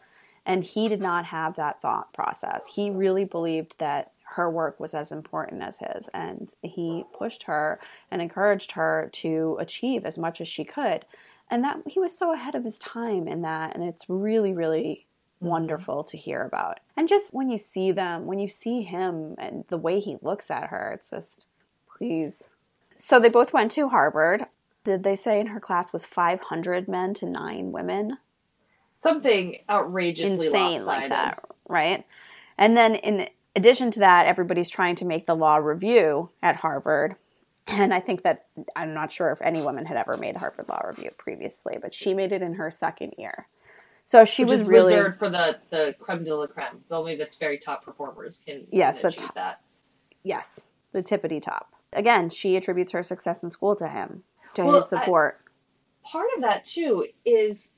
And 0.46 0.63
he 0.63 0.88
did 0.88 1.01
not 1.01 1.25
have 1.25 1.56
that 1.56 1.82
thought 1.82 2.12
process. 2.13 2.66
He 2.66 2.90
really 2.90 3.25
believed 3.25 3.75
that 3.78 4.12
her 4.24 4.50
work 4.50 4.80
was 4.80 4.96
as 4.96 5.12
important 5.12 5.62
as 5.62 5.78
his. 5.78 6.10
And 6.13 6.51
he 6.63 7.04
pushed 7.16 7.44
her 7.44 7.80
and 8.10 8.22
encouraged 8.22 8.72
her 8.72 9.10
to 9.13 9.58
achieve 9.60 10.06
as 10.06 10.18
much 10.18 10.42
as 10.42 10.48
she 10.48 10.63
could. 10.63 11.06
And 11.51 11.63
that 11.63 11.78
he 11.86 12.00
was 12.00 12.18
so 12.18 12.34
ahead 12.34 12.56
of 12.56 12.63
his 12.63 12.80
time 12.80 13.28
in 13.28 13.44
that. 13.44 13.75
And 13.75 13.84
it's 13.84 14.06
really, 14.10 14.54
really 14.54 15.06
wonderful 15.41 16.03
to 16.05 16.17
hear 16.17 16.43
about. 16.43 16.79
And 16.95 17.10
just 17.10 17.33
when 17.33 17.50
you 17.50 17.57
see 17.57 17.91
them, 17.91 18.25
when 18.25 18.39
you 18.39 18.48
see 18.48 18.83
him 18.83 19.36
and 19.38 19.65
the 19.67 19.77
way 19.77 20.00
he 20.00 20.17
looks 20.21 20.50
at 20.50 20.69
her, 20.69 20.91
it's 20.95 21.10
just, 21.10 21.48
please 21.98 22.51
so 23.01 23.19
they 23.19 23.29
both 23.29 23.51
went 23.51 23.71
to 23.71 23.89
Harvard. 23.89 24.45
Did 24.83 25.03
they 25.03 25.15
say 25.15 25.39
in 25.39 25.48
her 25.48 25.60
class 25.60 25.91
was 25.91 26.05
500 26.05 26.88
men 26.88 27.13
to 27.15 27.25
nine 27.25 27.71
women? 27.71 28.17
Something 28.95 29.57
outrageously 29.69 30.48
insane 30.48 30.74
lopsided. 30.74 30.88
like 30.88 31.10
that, 31.10 31.43
right? 31.67 32.05
And 32.57 32.77
then 32.77 32.95
in 32.95 33.27
addition 33.55 33.89
to 33.91 34.00
that, 34.01 34.27
everybody's 34.27 34.69
trying 34.69 34.95
to 34.98 35.05
make 35.05 35.25
the 35.25 35.36
law 35.36 35.57
review 35.57 36.29
at 36.43 36.57
Harvard. 36.57 37.15
And 37.67 37.93
I 37.93 38.00
think 38.00 38.21
that 38.24 38.45
I'm 38.75 38.93
not 38.93 39.12
sure 39.12 39.31
if 39.31 39.41
any 39.41 39.62
woman 39.62 39.86
had 39.86 39.98
ever 39.98 40.17
made 40.17 40.36
Harvard 40.36 40.67
Law 40.67 40.81
Review 40.83 41.12
previously, 41.17 41.77
but 41.81 41.93
she 41.93 42.13
made 42.13 42.31
it 42.31 42.41
in 42.41 42.55
her 42.55 42.69
second 42.69 43.13
year. 43.17 43.45
So 44.12 44.25
she 44.25 44.44
Which 44.44 44.51
was 44.51 44.68
really 44.68 44.94
reserved 44.94 45.20
for 45.20 45.30
the 45.30 45.58
the 45.70 45.96
creme 45.98 46.25
de 46.25 46.36
la 46.36 46.46
creme. 46.46 46.82
Only 46.91 47.15
the 47.15 47.30
very 47.39 47.58
top 47.58 47.86
performers 47.86 48.41
can, 48.46 48.68
yes, 48.70 49.00
can 49.00 49.08
achieve 49.08 49.27
top, 49.27 49.36
that. 49.36 49.62
Yes, 50.22 50.68
the 50.91 51.01
tippity 51.01 51.41
top 51.41 51.74
again, 51.94 52.30
she 52.30 52.58
attributes 52.58 52.91
her 52.91 53.03
success 53.03 53.41
in 53.41 53.50
school 53.50 53.74
to 53.77 53.88
him, 53.88 54.24
to 54.56 54.65
well, 54.65 54.82
his 54.82 54.89
support. 54.89 55.36
I, 56.06 56.10
part 56.10 56.27
of 56.36 56.41
that 56.41 56.65
too 56.65 57.08
is 57.24 57.77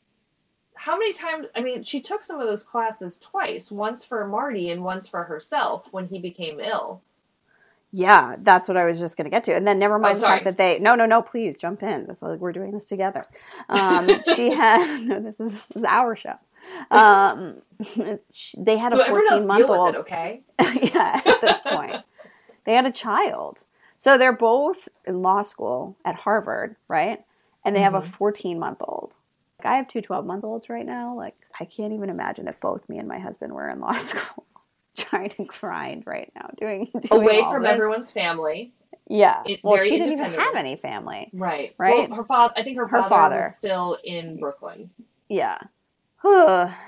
how 0.74 0.98
many 0.98 1.14
times 1.14 1.46
I 1.56 1.62
mean, 1.62 1.84
she 1.84 2.02
took 2.02 2.24
some 2.24 2.42
of 2.42 2.48
those 2.48 2.64
classes 2.64 3.20
twice, 3.20 3.72
once 3.72 4.04
for 4.04 4.26
Marty 4.28 4.72
and 4.72 4.84
once 4.84 5.08
for 5.08 5.24
herself 5.24 5.88
when 5.92 6.08
he 6.08 6.18
became 6.18 6.60
ill. 6.60 7.04
Yeah, 7.96 8.36
that's 8.40 8.68
what 8.68 8.76
I 8.76 8.86
was 8.86 9.00
just 9.00 9.18
going 9.18 9.26
to 9.26 9.30
get 9.30 9.44
to. 9.44 9.56
And 9.56 9.68
then 9.68 9.78
never 9.78 10.00
mind 10.00 10.18
oh, 10.18 10.22
the 10.22 10.26
fact 10.26 10.46
that 10.46 10.58
they 10.58 10.80
no 10.80 10.96
no 10.96 11.06
no 11.06 11.22
please 11.22 11.60
jump 11.60 11.84
in. 11.84 12.08
This, 12.08 12.24
like, 12.24 12.40
we're 12.40 12.52
doing 12.52 12.72
this 12.72 12.86
together. 12.86 13.24
Um, 13.70 14.10
she 14.36 14.50
had 14.56 15.02
no 15.02 15.22
this 15.22 15.40
is, 15.40 15.62
this 15.62 15.78
is 15.78 15.84
our 15.84 16.16
show. 16.16 16.34
Um, 16.90 17.62
they 18.58 18.78
had 18.78 18.94
so 18.94 19.02
a 19.02 19.06
14 19.06 19.46
month 19.46 19.70
old. 19.70 19.96
okay. 19.98 20.42
yeah, 20.82 21.22
at 21.24 21.42
this 21.42 21.60
point. 21.60 21.98
they 22.66 22.74
had 22.74 22.88
a 22.88 22.92
child. 22.92 23.60
So 23.96 24.18
they're 24.18 24.34
both 24.34 24.90
in 25.06 25.22
law 25.22 25.44
school 25.44 25.96
at 26.04 26.16
Harvard, 26.16 26.76
right? 26.88 27.24
And 27.64 27.76
they 27.76 27.82
mm-hmm. 27.82 27.94
have 27.94 27.94
a 27.94 28.08
mm-hmm. 28.08 28.18
14 28.18 28.60
month 28.60 28.82
old. 28.82 29.14
Like 29.60 29.72
I 29.72 29.76
have 29.78 29.88
two 29.88 30.02
12 30.02 30.26
month 30.26 30.44
olds 30.44 30.68
right 30.68 30.86
now. 30.86 31.16
Like 31.16 31.36
I 31.60 31.66
can't 31.66 31.94
even 31.94 32.10
imagine 32.10 32.48
if 32.48 32.60
both 32.60 32.90
me 32.90 32.98
and 32.98 33.08
my 33.08 33.20
husband 33.20 33.54
were 33.54 33.70
in 33.70 33.80
law 33.80 33.94
school 33.94 34.48
trying 34.98 35.30
to 35.30 35.46
grind 35.46 36.04
right 36.06 36.32
now, 36.36 36.50
doing, 36.60 36.90
doing 37.02 37.22
away 37.22 37.40
from 37.40 37.64
this. 37.64 37.72
everyone's 37.72 38.12
family. 38.12 38.74
Yeah. 39.10 39.44
It, 39.46 39.60
well, 39.64 39.78
she 39.84 39.98
didn't 39.98 40.14
even 40.14 40.34
have 40.34 40.56
any 40.56 40.76
family. 40.76 41.30
Right. 41.34 41.74
Right. 41.78 42.10
Well, 42.10 42.18
her 42.18 42.24
father. 42.24 42.54
I 42.56 42.64
think 42.64 42.78
her, 42.78 42.88
her 42.88 43.02
father, 43.02 43.10
father 43.10 43.42
was 43.44 43.56
still 43.56 43.98
in 44.04 44.40
Brooklyn. 44.40 44.90
Yeah. 45.28 45.58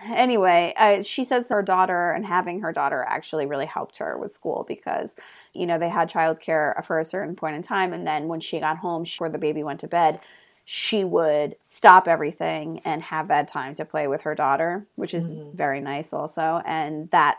anyway, 0.05 0.73
uh, 0.77 1.01
she 1.01 1.25
says 1.25 1.47
her 1.49 1.61
daughter 1.61 2.11
and 2.11 2.25
having 2.25 2.61
her 2.61 2.71
daughter 2.71 3.03
actually 3.07 3.45
really 3.45 3.65
helped 3.65 3.97
her 3.97 4.17
with 4.17 4.31
school 4.33 4.63
because, 4.65 5.17
you 5.53 5.65
know, 5.65 5.77
they 5.77 5.89
had 5.89 6.09
childcare 6.09 6.83
for 6.85 6.99
a 6.99 7.05
certain 7.05 7.35
point 7.35 7.55
in 7.55 7.61
time. 7.61 7.91
And 7.91 8.07
then 8.07 8.27
when 8.27 8.39
she 8.39 8.59
got 8.59 8.77
home, 8.77 9.03
before 9.03 9.27
the 9.27 9.37
baby 9.37 9.61
went 9.61 9.81
to 9.81 9.87
bed, 9.87 10.19
she 10.63 11.03
would 11.03 11.55
stop 11.61 12.07
everything 12.07 12.79
and 12.85 13.03
have 13.03 13.27
that 13.27 13.47
time 13.47 13.75
to 13.75 13.85
play 13.85 14.07
with 14.07 14.21
her 14.21 14.35
daughter, 14.35 14.87
which 14.95 15.13
is 15.13 15.31
mm-hmm. 15.31 15.55
very 15.55 15.81
nice 15.81 16.13
also. 16.13 16.61
And 16.65 17.09
that 17.11 17.37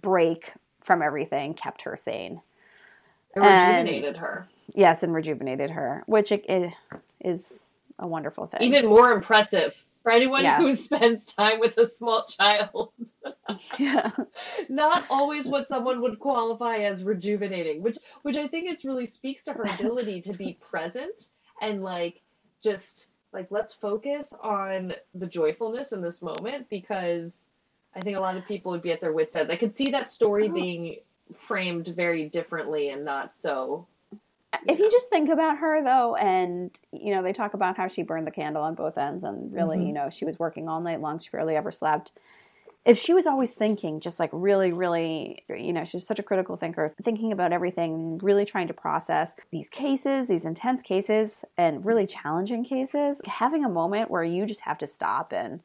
break 0.00 0.52
from 0.80 1.02
everything 1.02 1.54
kept 1.54 1.82
her 1.82 1.96
sane. 1.96 2.40
It 3.36 3.40
rejuvenated 3.40 4.08
and, 4.10 4.16
her. 4.18 4.48
Yes, 4.74 5.02
and 5.02 5.14
rejuvenated 5.14 5.70
her, 5.70 6.02
which 6.06 6.32
it, 6.32 6.44
it 6.48 6.72
is 7.20 7.66
a 7.98 8.06
wonderful 8.06 8.46
thing. 8.46 8.62
Even 8.62 8.86
more 8.86 9.12
impressive 9.12 9.82
for 10.02 10.12
anyone 10.12 10.42
yeah. 10.42 10.58
who 10.58 10.74
spends 10.74 11.34
time 11.34 11.60
with 11.60 11.78
a 11.78 11.86
small 11.86 12.24
child. 12.24 12.92
yeah. 13.78 14.10
Not 14.68 15.04
always 15.08 15.46
what 15.46 15.68
someone 15.68 16.00
would 16.02 16.18
qualify 16.18 16.78
as 16.78 17.04
rejuvenating, 17.04 17.82
which 17.82 17.98
which 18.22 18.36
I 18.36 18.48
think 18.48 18.70
it 18.70 18.84
really 18.84 19.06
speaks 19.06 19.44
to 19.44 19.52
her 19.52 19.64
ability 19.64 20.20
to 20.22 20.32
be 20.32 20.58
present 20.70 21.28
and 21.60 21.82
like 21.82 22.20
just 22.62 23.08
like 23.32 23.50
let's 23.50 23.72
focus 23.72 24.34
on 24.42 24.92
the 25.14 25.26
joyfulness 25.26 25.92
in 25.92 26.02
this 26.02 26.20
moment 26.22 26.68
because 26.68 27.50
I 27.94 28.00
think 28.00 28.16
a 28.16 28.20
lot 28.20 28.36
of 28.36 28.46
people 28.46 28.72
would 28.72 28.82
be 28.82 28.92
at 28.92 29.00
their 29.00 29.12
wits' 29.12 29.36
end. 29.36 29.50
I 29.50 29.56
could 29.56 29.76
see 29.76 29.90
that 29.90 30.10
story 30.10 30.48
oh. 30.48 30.52
being 30.52 30.96
framed 31.36 31.88
very 31.88 32.28
differently 32.28 32.90
and 32.90 33.04
not 33.04 33.36
so 33.36 33.86
if 34.68 34.78
you 34.78 34.90
just 34.90 35.08
think 35.08 35.28
about 35.28 35.58
her 35.58 35.82
though 35.82 36.14
and 36.16 36.80
you 36.92 37.14
know 37.14 37.22
they 37.22 37.32
talk 37.32 37.54
about 37.54 37.76
how 37.76 37.88
she 37.88 38.02
burned 38.02 38.26
the 38.26 38.32
candle 38.32 38.62
on 38.62 38.74
both 38.74 38.98
ends 38.98 39.24
and 39.24 39.52
really 39.52 39.78
mm-hmm. 39.78 39.86
you 39.86 39.92
know 39.92 40.10
she 40.10 40.24
was 40.24 40.38
working 40.38 40.68
all 40.68 40.80
night 40.80 41.00
long 41.00 41.18
she 41.18 41.30
barely 41.30 41.56
ever 41.56 41.72
slept 41.72 42.12
if 42.84 42.98
she 42.98 43.14
was 43.14 43.26
always 43.26 43.52
thinking 43.52 44.00
just 44.00 44.20
like 44.20 44.30
really 44.32 44.72
really 44.72 45.42
you 45.48 45.72
know 45.72 45.84
she's 45.84 46.06
such 46.06 46.18
a 46.18 46.22
critical 46.22 46.56
thinker 46.56 46.94
thinking 47.02 47.32
about 47.32 47.52
everything 47.52 48.18
really 48.18 48.44
trying 48.44 48.68
to 48.68 48.74
process 48.74 49.34
these 49.50 49.68
cases 49.68 50.28
these 50.28 50.44
intense 50.44 50.82
cases 50.82 51.44
and 51.56 51.84
really 51.86 52.06
challenging 52.06 52.64
cases 52.64 53.20
having 53.26 53.64
a 53.64 53.68
moment 53.68 54.10
where 54.10 54.24
you 54.24 54.44
just 54.44 54.60
have 54.60 54.78
to 54.78 54.86
stop 54.86 55.32
and 55.32 55.60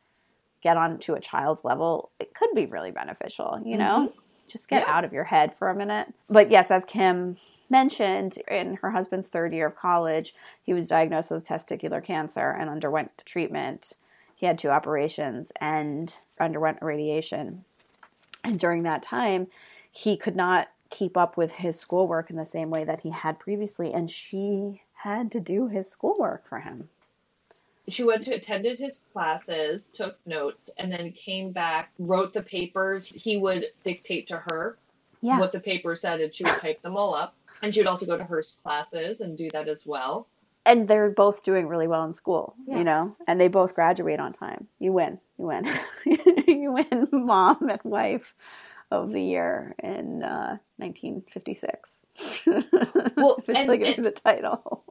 get 0.62 0.78
onto 0.78 1.14
a 1.14 1.20
child's 1.20 1.64
level 1.64 2.12
it 2.20 2.34
could 2.34 2.50
be 2.56 2.66
really 2.66 2.92
beneficial 2.92 3.62
you 3.66 3.78
know 3.78 4.08
mm-hmm. 4.10 4.20
just 4.50 4.70
get 4.70 4.82
yeah. 4.82 4.94
out 4.94 5.04
of 5.04 5.14
your 5.14 5.26
head 5.26 5.54
for 5.54 5.70
a 5.70 5.76
minute 5.76 6.14
but 6.30 6.50
yes 6.50 6.72
as 6.72 6.86
kim 6.86 7.38
mentioned 7.70 8.38
in 8.48 8.76
her 8.76 8.92
husband's 8.92 9.28
third 9.28 9.54
year 9.54 9.68
of 9.68 9.76
college, 9.76 10.34
he 10.62 10.74
was 10.74 10.88
diagnosed 10.88 11.32
with 11.32 11.48
testicular 11.48 12.04
cancer 12.04 12.50
and 12.50 12.70
underwent 12.70 13.24
treatment. 13.26 13.94
He 14.36 14.46
had 14.46 14.58
two 14.58 14.70
operations 14.70 15.52
and 15.60 16.14
underwent 16.40 16.80
radiation. 16.82 17.66
And 18.44 18.60
during 18.60 18.84
that 18.84 19.04
time, 19.04 19.48
he 19.92 20.16
could 20.16 20.36
not 20.36 20.70
keep 20.90 21.18
up 21.18 21.36
with 21.36 21.54
his 21.54 21.80
schoolwork 21.80 22.30
in 22.30 22.38
the 22.38 22.46
same 22.46 22.70
way 22.70 22.84
that 22.84 23.02
he 23.02 23.10
had 23.10 23.40
previously, 23.40 23.94
and 23.94 24.10
she 24.10 24.84
had 25.02 25.32
to 25.32 25.40
do 25.40 25.68
his 25.68 25.90
schoolwork 25.90 26.48
for 26.48 26.60
him. 26.60 26.90
She 27.89 28.03
went 28.03 28.24
to 28.24 28.34
attended 28.34 28.77
his 28.77 29.00
classes, 29.13 29.89
took 29.89 30.17
notes, 30.25 30.70
and 30.77 30.91
then 30.91 31.12
came 31.13 31.51
back, 31.51 31.91
wrote 32.00 32.34
the 32.34 32.44
papers. 32.44 33.08
He 33.08 33.38
would 33.38 33.65
dictate 33.84 34.27
to 34.27 34.38
her 34.38 34.77
yeah. 35.22 35.39
what 35.39 35.51
the 35.51 35.60
paper 35.60 35.96
said, 35.96 36.22
and 36.22 36.34
she 36.34 36.44
would 36.44 36.58
type 36.60 36.82
them 36.82 36.98
all 36.98 37.13
up. 37.13 37.36
And 37.62 37.74
she 37.74 37.79
would 37.79 37.88
also 37.88 38.06
go 38.06 38.17
to 38.17 38.24
Hearst 38.24 38.62
classes 38.62 39.22
and 39.22 39.38
do 39.38 39.50
that 39.51 39.67
as 39.67 39.86
well. 39.86 40.27
And 40.65 40.88
they're 40.88 41.10
both 41.10 41.44
doing 41.44 41.67
really 41.67 41.88
well 41.88 42.03
in 42.03 42.13
school, 42.13 42.53
yeah. 42.67 42.77
you 42.77 42.84
know, 42.84 43.15
and 43.25 43.39
they 43.39 43.48
both 43.48 43.74
graduate 43.74 44.20
on 44.20 44.34
time. 44.34 44.67
You 44.79 44.91
win. 44.91 45.20
You 45.39 45.46
win. 45.46 45.65
you 46.06 46.74
win 46.74 47.08
mom 47.25 47.70
and 47.70 47.79
wife 47.84 48.36
of 48.91 49.12
the 49.12 49.22
year 49.22 49.75
in 49.82 50.24
uh, 50.24 50.58
1956. 50.77 52.06
Well, 53.17 53.36
officially 53.39 53.96
and, 53.96 54.06
the 54.06 54.12
title. 54.12 54.84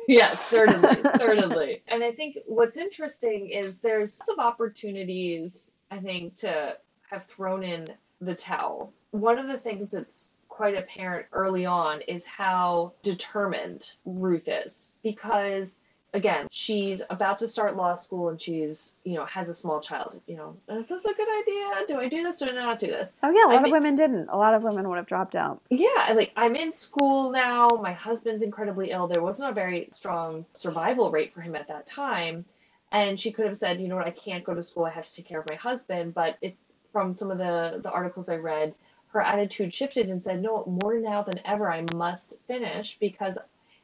yes, 0.08 0.44
certainly, 0.46 0.96
certainly. 1.18 1.82
And 1.88 2.02
I 2.02 2.12
think 2.12 2.38
what's 2.46 2.76
interesting 2.76 3.50
is 3.50 3.80
there's 3.80 4.20
lots 4.20 4.30
of 4.30 4.38
opportunities, 4.38 5.74
I 5.90 5.98
think, 5.98 6.36
to 6.36 6.76
have 7.10 7.24
thrown 7.24 7.62
in 7.62 7.86
the 8.20 8.34
towel. 8.34 8.92
One 9.10 9.38
of 9.38 9.48
the 9.48 9.58
things 9.58 9.90
that's 9.90 10.32
quite 10.48 10.76
apparent 10.76 11.26
early 11.32 11.64
on 11.64 12.02
is 12.02 12.26
how 12.26 12.92
determined 13.02 13.92
Ruth 14.04 14.48
is 14.48 14.92
because 15.02 15.80
again, 16.12 16.46
she's 16.50 17.02
about 17.10 17.38
to 17.40 17.48
start 17.48 17.76
law 17.76 17.94
school 17.94 18.28
and 18.28 18.40
she's, 18.40 18.98
you 19.04 19.14
know, 19.14 19.24
has 19.26 19.48
a 19.48 19.54
small 19.54 19.80
child. 19.80 20.20
You 20.26 20.36
know, 20.36 20.56
is 20.68 20.88
this 20.88 21.04
a 21.04 21.12
good 21.14 21.28
idea? 21.40 21.86
Do 21.88 21.98
I 22.00 22.08
do 22.08 22.22
this? 22.22 22.38
Do 22.38 22.46
I 22.50 22.54
not 22.54 22.78
do 22.78 22.86
this? 22.86 23.14
Oh 23.22 23.30
yeah, 23.30 23.44
a 23.44 23.46
lot 23.46 23.52
I 23.52 23.56
of 23.56 23.62
mean- 23.64 23.72
women 23.72 23.94
didn't. 23.96 24.28
A 24.28 24.36
lot 24.36 24.54
of 24.54 24.62
women 24.62 24.88
would 24.88 24.96
have 24.96 25.06
dropped 25.06 25.34
out. 25.34 25.60
Yeah, 25.70 26.12
like 26.14 26.32
I'm 26.36 26.56
in 26.56 26.72
school 26.72 27.30
now. 27.30 27.68
My 27.80 27.92
husband's 27.92 28.42
incredibly 28.42 28.90
ill. 28.90 29.06
There 29.06 29.22
wasn't 29.22 29.50
a 29.50 29.54
very 29.54 29.88
strong 29.92 30.44
survival 30.52 31.10
rate 31.10 31.32
for 31.34 31.40
him 31.40 31.54
at 31.56 31.68
that 31.68 31.86
time. 31.86 32.44
And 32.92 33.20
she 33.20 33.30
could 33.30 33.46
have 33.46 33.56
said, 33.56 33.80
you 33.80 33.86
know 33.86 33.96
what, 33.96 34.06
I 34.08 34.10
can't 34.10 34.42
go 34.42 34.52
to 34.52 34.62
school. 34.64 34.84
I 34.84 34.90
have 34.90 35.06
to 35.06 35.14
take 35.14 35.26
care 35.26 35.38
of 35.40 35.48
my 35.48 35.54
husband. 35.54 36.12
But 36.12 36.38
it, 36.42 36.56
from 36.92 37.16
some 37.16 37.30
of 37.30 37.38
the, 37.38 37.78
the 37.82 37.90
articles 37.90 38.28
I 38.28 38.36
read, 38.36 38.74
her 39.12 39.20
attitude 39.20 39.72
shifted 39.72 40.08
and 40.08 40.24
said, 40.24 40.42
no, 40.42 40.64
more 40.66 40.98
now 40.98 41.22
than 41.22 41.40
ever, 41.44 41.70
I 41.70 41.84
must 41.94 42.38
finish 42.48 42.98
because 42.98 43.38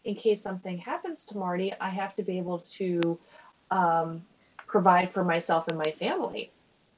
in 0.06 0.14
case 0.14 0.40
something 0.40 0.78
happens 0.78 1.24
to 1.26 1.36
Marty, 1.36 1.74
I 1.80 1.88
have 1.90 2.14
to 2.16 2.22
be 2.22 2.38
able 2.38 2.60
to 2.78 3.18
um, 3.72 4.22
provide 4.64 5.10
for 5.10 5.24
myself 5.24 5.66
and 5.66 5.76
my 5.76 5.90
family. 5.90 6.50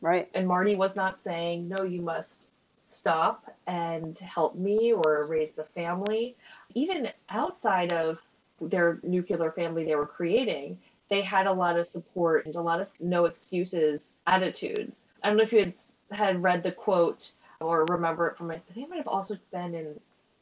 Right. 0.03 0.29
And 0.35 0.47
Marty 0.47 0.77
was 0.77 0.95
not 0.95 1.19
saying, 1.19 1.69
no, 1.69 1.85
you 1.85 2.03
must 2.03 2.51
stop 2.81 3.45
and 3.67 4.17
help 4.19 4.55
me 4.55 4.93
or 4.93 5.27
raise 5.29 5.53
the 5.53 5.65
family. 5.65 6.37
Even 6.75 7.09
outside 7.31 7.93
of 7.93 8.23
their 8.61 9.01
nuclear 9.03 9.51
family 9.53 9.85
they 9.85 9.97
were 9.97 10.07
creating, 10.07 10.79
they 11.09 11.23
had 11.23 11.47
a 11.47 11.53
lot 11.53 11.79
of 11.79 11.87
support 11.87 12.45
and 12.45 12.55
a 12.57 12.61
lot 12.61 12.81
of 12.81 12.89
no 13.01 13.25
excuses 13.25 14.21
attitudes. 14.27 15.09
I 15.23 15.29
don't 15.29 15.39
know 15.39 15.43
if 15.45 15.53
you 15.53 15.61
had, 15.61 15.75
had 16.13 16.43
read 16.43 16.63
the 16.63 16.73
quote 16.73 17.33
or 17.61 17.87
remember 17.87 18.29
it 18.29 18.37
from, 18.37 18.51
I 18.51 18.57
think 18.57 18.87
it 18.87 18.91
might 18.91 18.97
have 18.97 19.09
also 19.09 19.37
been 19.51 19.75
in 19.75 19.99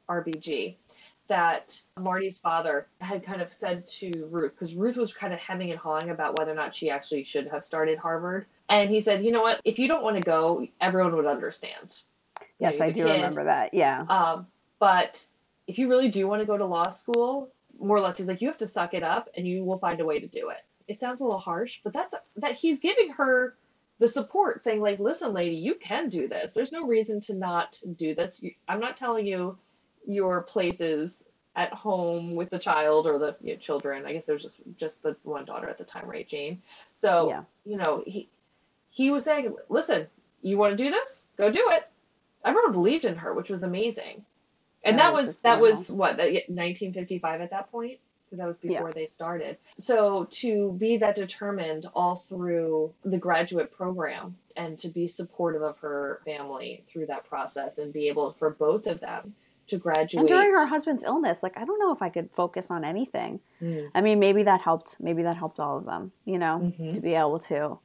RBG, 0.08 0.74
that 1.28 1.80
Marty's 1.98 2.38
father 2.38 2.86
had 3.00 3.24
kind 3.24 3.42
of 3.42 3.52
said 3.52 3.86
to 3.86 4.28
Ruth, 4.30 4.52
because 4.52 4.74
Ruth 4.74 4.96
was 4.96 5.12
kind 5.12 5.32
of 5.32 5.40
hemming 5.40 5.70
and 5.70 5.78
hawing 5.78 6.10
about 6.10 6.38
whether 6.38 6.52
or 6.52 6.54
not 6.54 6.74
she 6.74 6.90
actually 6.90 7.24
should 7.24 7.48
have 7.48 7.64
started 7.64 7.98
Harvard. 7.98 8.46
And 8.68 8.90
he 8.90 9.00
said, 9.00 9.24
you 9.24 9.32
know 9.32 9.42
what, 9.42 9.60
if 9.64 9.78
you 9.78 9.88
don't 9.88 10.02
want 10.02 10.16
to 10.16 10.22
go, 10.22 10.66
everyone 10.80 11.16
would 11.16 11.26
understand. 11.26 12.02
Yes, 12.58 12.78
you're 12.78 12.88
I 12.88 12.90
do 12.90 13.04
kid. 13.04 13.12
remember 13.12 13.44
that. 13.44 13.74
Yeah. 13.74 14.04
Um, 14.08 14.46
but 14.78 15.26
if 15.66 15.78
you 15.78 15.88
really 15.88 16.08
do 16.08 16.28
want 16.28 16.42
to 16.42 16.46
go 16.46 16.56
to 16.56 16.64
law 16.64 16.88
school, 16.88 17.50
more 17.78 17.96
or 17.96 18.00
less, 18.00 18.18
he's 18.18 18.28
like, 18.28 18.40
you 18.40 18.48
have 18.48 18.58
to 18.58 18.68
suck 18.68 18.94
it 18.94 19.02
up, 19.02 19.28
and 19.36 19.46
you 19.46 19.64
will 19.64 19.78
find 19.78 20.00
a 20.00 20.04
way 20.04 20.20
to 20.20 20.26
do 20.26 20.50
it. 20.50 20.62
It 20.88 21.00
sounds 21.00 21.20
a 21.20 21.24
little 21.24 21.38
harsh, 21.38 21.80
but 21.82 21.92
that's 21.92 22.14
that 22.36 22.54
he's 22.54 22.78
giving 22.78 23.10
her 23.10 23.56
the 23.98 24.06
support, 24.06 24.62
saying 24.62 24.80
like, 24.80 24.98
listen, 24.98 25.32
lady, 25.32 25.56
you 25.56 25.74
can 25.74 26.08
do 26.08 26.28
this. 26.28 26.54
There's 26.54 26.70
no 26.72 26.86
reason 26.86 27.20
to 27.22 27.34
not 27.34 27.80
do 27.96 28.14
this. 28.14 28.44
I'm 28.68 28.80
not 28.80 28.96
telling 28.96 29.26
you 29.26 29.58
your 30.06 30.42
places 30.44 31.28
at 31.56 31.72
home 31.72 32.34
with 32.36 32.50
the 32.50 32.58
child 32.58 33.06
or 33.06 33.18
the 33.18 33.36
you 33.40 33.52
know, 33.54 33.58
children. 33.58 34.06
I 34.06 34.12
guess 34.12 34.26
there's 34.26 34.42
just 34.42 34.60
just 34.76 35.02
the 35.02 35.16
one 35.24 35.44
daughter 35.46 35.68
at 35.68 35.78
the 35.78 35.84
time, 35.84 36.08
right, 36.08 36.26
Jane? 36.28 36.62
So 36.94 37.28
Yeah. 37.30 37.44
you 37.64 37.78
know 37.78 38.02
he 38.06 38.28
he 38.90 39.10
was 39.10 39.24
saying, 39.24 39.56
listen, 39.68 40.08
you 40.42 40.58
want 40.58 40.76
to 40.76 40.84
do 40.84 40.90
this? 40.90 41.26
Go 41.36 41.50
do 41.50 41.66
it. 41.70 41.88
Everyone 42.44 42.72
believed 42.72 43.04
in 43.04 43.16
her, 43.16 43.34
which 43.34 43.50
was 43.50 43.62
amazing. 43.64 44.24
And 44.84 44.98
That 44.98 45.04
that 45.04 45.14
was 45.14 45.36
that 45.38 45.60
was 45.60 45.90
what 45.92 46.16
that- 46.18 46.32
1955 46.48 47.40
at 47.40 47.50
that 47.50 47.70
point 47.72 48.00
because 48.26 48.38
that 48.38 48.46
was 48.48 48.58
Yeah. 48.62 48.78
before 48.78 48.92
they 48.92 49.06
started. 49.06 49.58
So 49.78 50.26
to 50.42 50.72
be 50.72 50.98
that 50.98 51.14
determined 51.16 51.86
all 51.94 52.16
through 52.16 52.94
the 53.04 53.18
graduate 53.18 53.72
program 53.72 54.36
and 54.56 54.78
to 54.80 54.88
be 54.88 55.06
supportive 55.08 55.62
of 55.62 55.78
her 55.80 56.20
family 56.24 56.84
through 56.88 57.06
that 57.06 57.24
process 57.26 57.78
and 57.78 57.92
be 57.92 58.08
able 58.08 58.32
for 58.34 58.50
both 58.50 58.86
of 58.86 59.00
them 59.00 59.34
to 59.68 59.78
graduate. 59.78 60.20
And 60.20 60.28
during 60.28 60.50
her 60.54 60.66
husband's 60.66 61.02
illness, 61.02 61.42
like 61.42 61.56
I 61.56 61.64
don't 61.64 61.78
know 61.78 61.92
if 61.92 62.02
I 62.02 62.08
could 62.08 62.30
focus 62.30 62.70
on 62.70 62.84
anything. 62.84 63.40
Mm. 63.60 63.88
I 63.94 64.00
mean, 64.00 64.18
maybe 64.20 64.42
that 64.44 64.60
helped. 64.60 64.96
Maybe 65.00 65.22
that 65.24 65.36
helped 65.36 65.58
all 65.60 65.78
of 65.78 65.84
them. 65.86 66.12
You 66.24 66.38
know, 66.38 66.72
Mhm. 66.78 66.92
to 66.94 67.00
be 67.00 67.14
able 67.14 67.38
to 67.40 67.78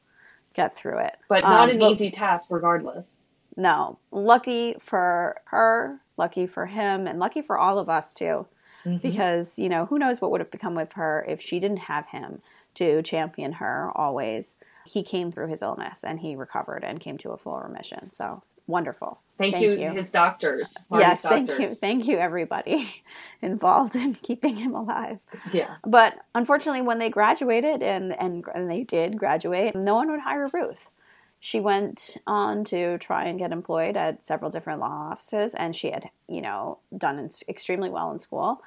get 0.53 0.75
through 0.75 0.99
it. 0.99 1.17
but 1.29 1.43
not 1.43 1.63
Um, 1.63 1.69
an 1.69 1.79
but- 1.79 1.91
easy 1.91 2.11
task 2.11 2.49
regardless. 2.51 3.19
No, 3.57 3.97
lucky 4.11 4.75
for 4.79 5.35
her, 5.45 5.99
lucky 6.17 6.47
for 6.47 6.65
him, 6.67 7.05
and 7.07 7.19
lucky 7.19 7.41
for 7.41 7.57
all 7.57 7.79
of 7.79 7.89
us 7.89 8.13
too. 8.13 8.45
Mm-hmm. 8.85 8.97
Because 8.97 9.59
you 9.59 9.69
know, 9.69 9.85
who 9.85 9.99
knows 9.99 10.19
what 10.21 10.31
would 10.31 10.41
have 10.41 10.51
become 10.51 10.75
with 10.75 10.93
her 10.93 11.23
if 11.27 11.41
she 11.41 11.59
didn't 11.59 11.77
have 11.77 12.07
him 12.07 12.41
to 12.75 13.01
champion 13.03 13.53
her 13.53 13.91
always. 13.95 14.57
He 14.85 15.03
came 15.03 15.31
through 15.31 15.47
his 15.47 15.61
illness 15.61 16.03
and 16.03 16.19
he 16.21 16.35
recovered 16.35 16.83
and 16.83 16.99
came 16.99 17.17
to 17.19 17.31
a 17.31 17.37
full 17.37 17.59
remission. 17.61 18.01
So 18.11 18.41
wonderful. 18.67 19.19
Thank, 19.37 19.55
Thank 19.55 19.65
you, 19.65 19.79
you. 19.79 19.89
his 19.91 20.11
doctors. 20.11 20.77
Marty's 20.89 21.07
yes, 21.07 21.21
thank 21.23 21.59
you, 21.59 21.67
thank 21.67 22.07
you, 22.07 22.17
everybody 22.17 23.03
involved 23.41 23.95
in 23.95 24.13
keeping 24.13 24.57
him 24.57 24.75
alive. 24.75 25.19
Yeah. 25.51 25.75
But 25.85 26.19
unfortunately, 26.35 26.83
when 26.83 26.99
they 26.99 27.09
graduated 27.09 27.81
and, 27.81 28.13
and 28.19 28.45
and 28.53 28.69
they 28.69 28.83
did 28.83 29.17
graduate, 29.17 29.75
no 29.75 29.95
one 29.95 30.11
would 30.11 30.21
hire 30.21 30.49
Ruth. 30.53 30.91
She 31.39 31.59
went 31.59 32.17
on 32.27 32.63
to 32.65 32.99
try 32.99 33.25
and 33.25 33.39
get 33.39 33.51
employed 33.51 33.97
at 33.97 34.23
several 34.23 34.51
different 34.51 34.79
law 34.79 35.09
offices, 35.11 35.55
and 35.55 35.75
she 35.75 35.89
had, 35.89 36.11
you 36.27 36.39
know, 36.39 36.77
done 36.95 37.25
ex- 37.25 37.43
extremely 37.49 37.89
well 37.89 38.11
in 38.11 38.19
school 38.19 38.61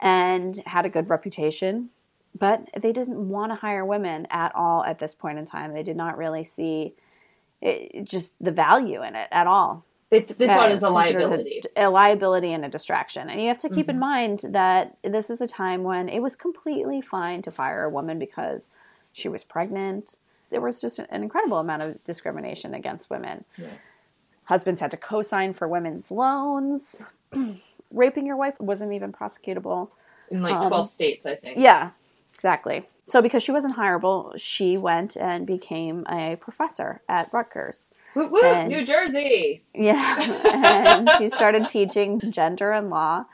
and 0.00 0.62
had 0.66 0.86
a 0.86 0.90
good 0.90 1.10
reputation. 1.10 1.90
But 2.38 2.68
they 2.80 2.92
didn't 2.92 3.28
want 3.28 3.50
to 3.50 3.56
hire 3.56 3.84
women 3.84 4.28
at 4.30 4.54
all 4.54 4.84
at 4.84 5.00
this 5.00 5.12
point 5.12 5.40
in 5.40 5.44
time. 5.44 5.74
They 5.74 5.82
did 5.82 5.96
not 5.96 6.16
really 6.16 6.44
see 6.44 6.94
it, 7.60 8.04
just 8.04 8.42
the 8.42 8.52
value 8.52 9.02
in 9.02 9.16
it 9.16 9.28
at 9.30 9.46
all. 9.46 9.84
They, 10.10 10.20
this 10.22 10.56
one 10.56 10.72
is 10.72 10.82
a 10.82 10.90
liability. 10.90 11.62
A, 11.76 11.86
a 11.86 11.90
liability 11.90 12.52
and 12.52 12.64
a 12.64 12.68
distraction. 12.68 13.30
And 13.30 13.40
you 13.40 13.48
have 13.48 13.60
to 13.60 13.68
keep 13.68 13.88
in 13.88 13.96
Mhm. 13.96 14.00
mind 14.00 14.40
that 14.48 14.96
this 15.04 15.30
is 15.30 15.40
a 15.40 15.46
time 15.46 15.84
when 15.84 16.08
it 16.08 16.20
was 16.20 16.34
completely 16.34 17.00
fine 17.00 17.42
to 17.42 17.50
fire 17.50 17.84
a 17.84 17.90
woman 17.90 18.18
because 18.18 18.70
she 19.12 19.28
was 19.28 19.44
pregnant. 19.44 20.18
There 20.50 20.60
was 20.60 20.80
just 20.80 20.98
an 20.98 21.22
incredible 21.22 21.58
amount 21.58 21.82
of 21.82 22.02
discrimination 22.02 22.74
against 22.74 23.08
women. 23.08 23.44
Yeah. 23.56 23.68
Husbands 24.44 24.80
had 24.80 24.90
to 24.90 24.96
co 24.96 25.22
sign 25.22 25.54
for 25.54 25.68
women's 25.68 26.10
loans. 26.10 27.04
Raping 27.92 28.26
your 28.26 28.36
wife 28.36 28.60
wasn't 28.60 28.92
even 28.92 29.12
prosecutable. 29.12 29.90
In 30.28 30.42
like 30.42 30.54
um, 30.54 30.68
12 30.68 30.90
states, 30.90 31.26
I 31.26 31.36
think. 31.36 31.58
Yeah, 31.60 31.90
exactly. 32.40 32.86
So, 33.04 33.20
because 33.20 33.42
she 33.42 33.52
wasn't 33.52 33.76
hireable, 33.76 34.32
she 34.40 34.78
went 34.78 35.14
and 35.14 35.46
became 35.46 36.06
a 36.08 36.36
professor 36.40 37.02
at 37.06 37.30
Rutgers. 37.34 37.90
Woo 38.14 38.28
woo, 38.28 38.40
And- 38.42 38.70
New 38.70 38.82
Jersey. 38.86 39.62
Yeah. 39.74 40.40
and 40.54 41.10
she 41.18 41.28
started 41.28 41.68
teaching 41.68 42.18
gender 42.30 42.72
and 42.72 42.88
law. 42.88 43.26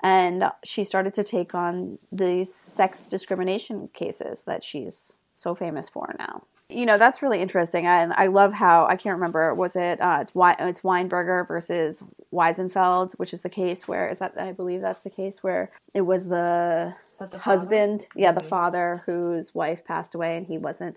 And 0.00 0.44
she 0.64 0.84
started 0.84 1.14
to 1.14 1.24
take 1.24 1.52
on 1.54 1.98
these 2.12 2.54
sex 2.54 3.06
discrimination 3.06 3.88
cases 3.92 4.42
that 4.42 4.62
she's 4.62 5.16
so 5.34 5.54
famous 5.54 5.88
for 5.88 6.14
now. 6.18 6.42
You 6.74 6.86
know, 6.86 6.98
that's 6.98 7.22
really 7.22 7.40
interesting. 7.40 7.86
And 7.86 8.12
I 8.14 8.26
love 8.26 8.52
how, 8.52 8.86
I 8.86 8.96
can't 8.96 9.14
remember, 9.14 9.54
was 9.54 9.76
it, 9.76 10.00
uh, 10.00 10.18
it's, 10.22 10.34
Wei- 10.34 10.56
it's 10.58 10.80
Weinberger 10.82 11.46
versus 11.46 12.02
Wiesenfeld, 12.32 13.12
which 13.18 13.32
is 13.32 13.42
the 13.42 13.48
case 13.48 13.86
where, 13.86 14.08
is 14.08 14.18
that, 14.18 14.34
I 14.38 14.52
believe 14.52 14.80
that's 14.80 15.02
the 15.02 15.10
case 15.10 15.42
where 15.42 15.70
it 15.94 16.02
was 16.02 16.28
the 16.28 16.94
the 17.18 17.26
father? 17.26 17.38
husband, 17.38 18.06
yeah, 18.16 18.32
the 18.32 18.40
Mhm. 18.40 18.48
father 18.48 19.02
whose 19.06 19.54
wife 19.54 19.84
passed 19.84 20.14
away 20.14 20.36
and 20.36 20.46
he 20.46 20.58
wasn't 20.58 20.96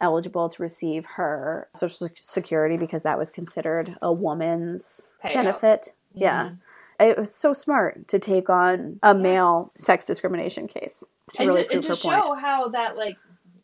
eligible 0.00 0.48
to 0.48 0.62
receive 0.62 1.04
her 1.16 1.68
social 1.74 2.08
security 2.16 2.76
because 2.76 3.02
that 3.02 3.18
was 3.18 3.30
considered 3.30 3.96
a 4.00 4.12
woman's 4.12 5.14
Payout. 5.24 5.34
benefit. 5.34 5.92
Yeah. 6.14 6.50
It 6.98 7.18
was 7.18 7.34
so 7.34 7.52
smart 7.52 8.08
to 8.08 8.18
take 8.18 8.50
on 8.50 8.98
a 9.02 9.14
male 9.14 9.70
sex 9.74 10.04
discrimination 10.04 10.68
case 10.68 11.04
to 11.34 11.42
and 11.42 11.48
really 11.48 11.62
to, 11.62 11.68
prove 11.68 11.74
and 11.76 11.82
to 11.84 11.88
her 11.90 11.96
show 11.96 12.22
point. 12.28 12.40
how 12.40 12.68
that 12.68 12.96
like 12.96 13.16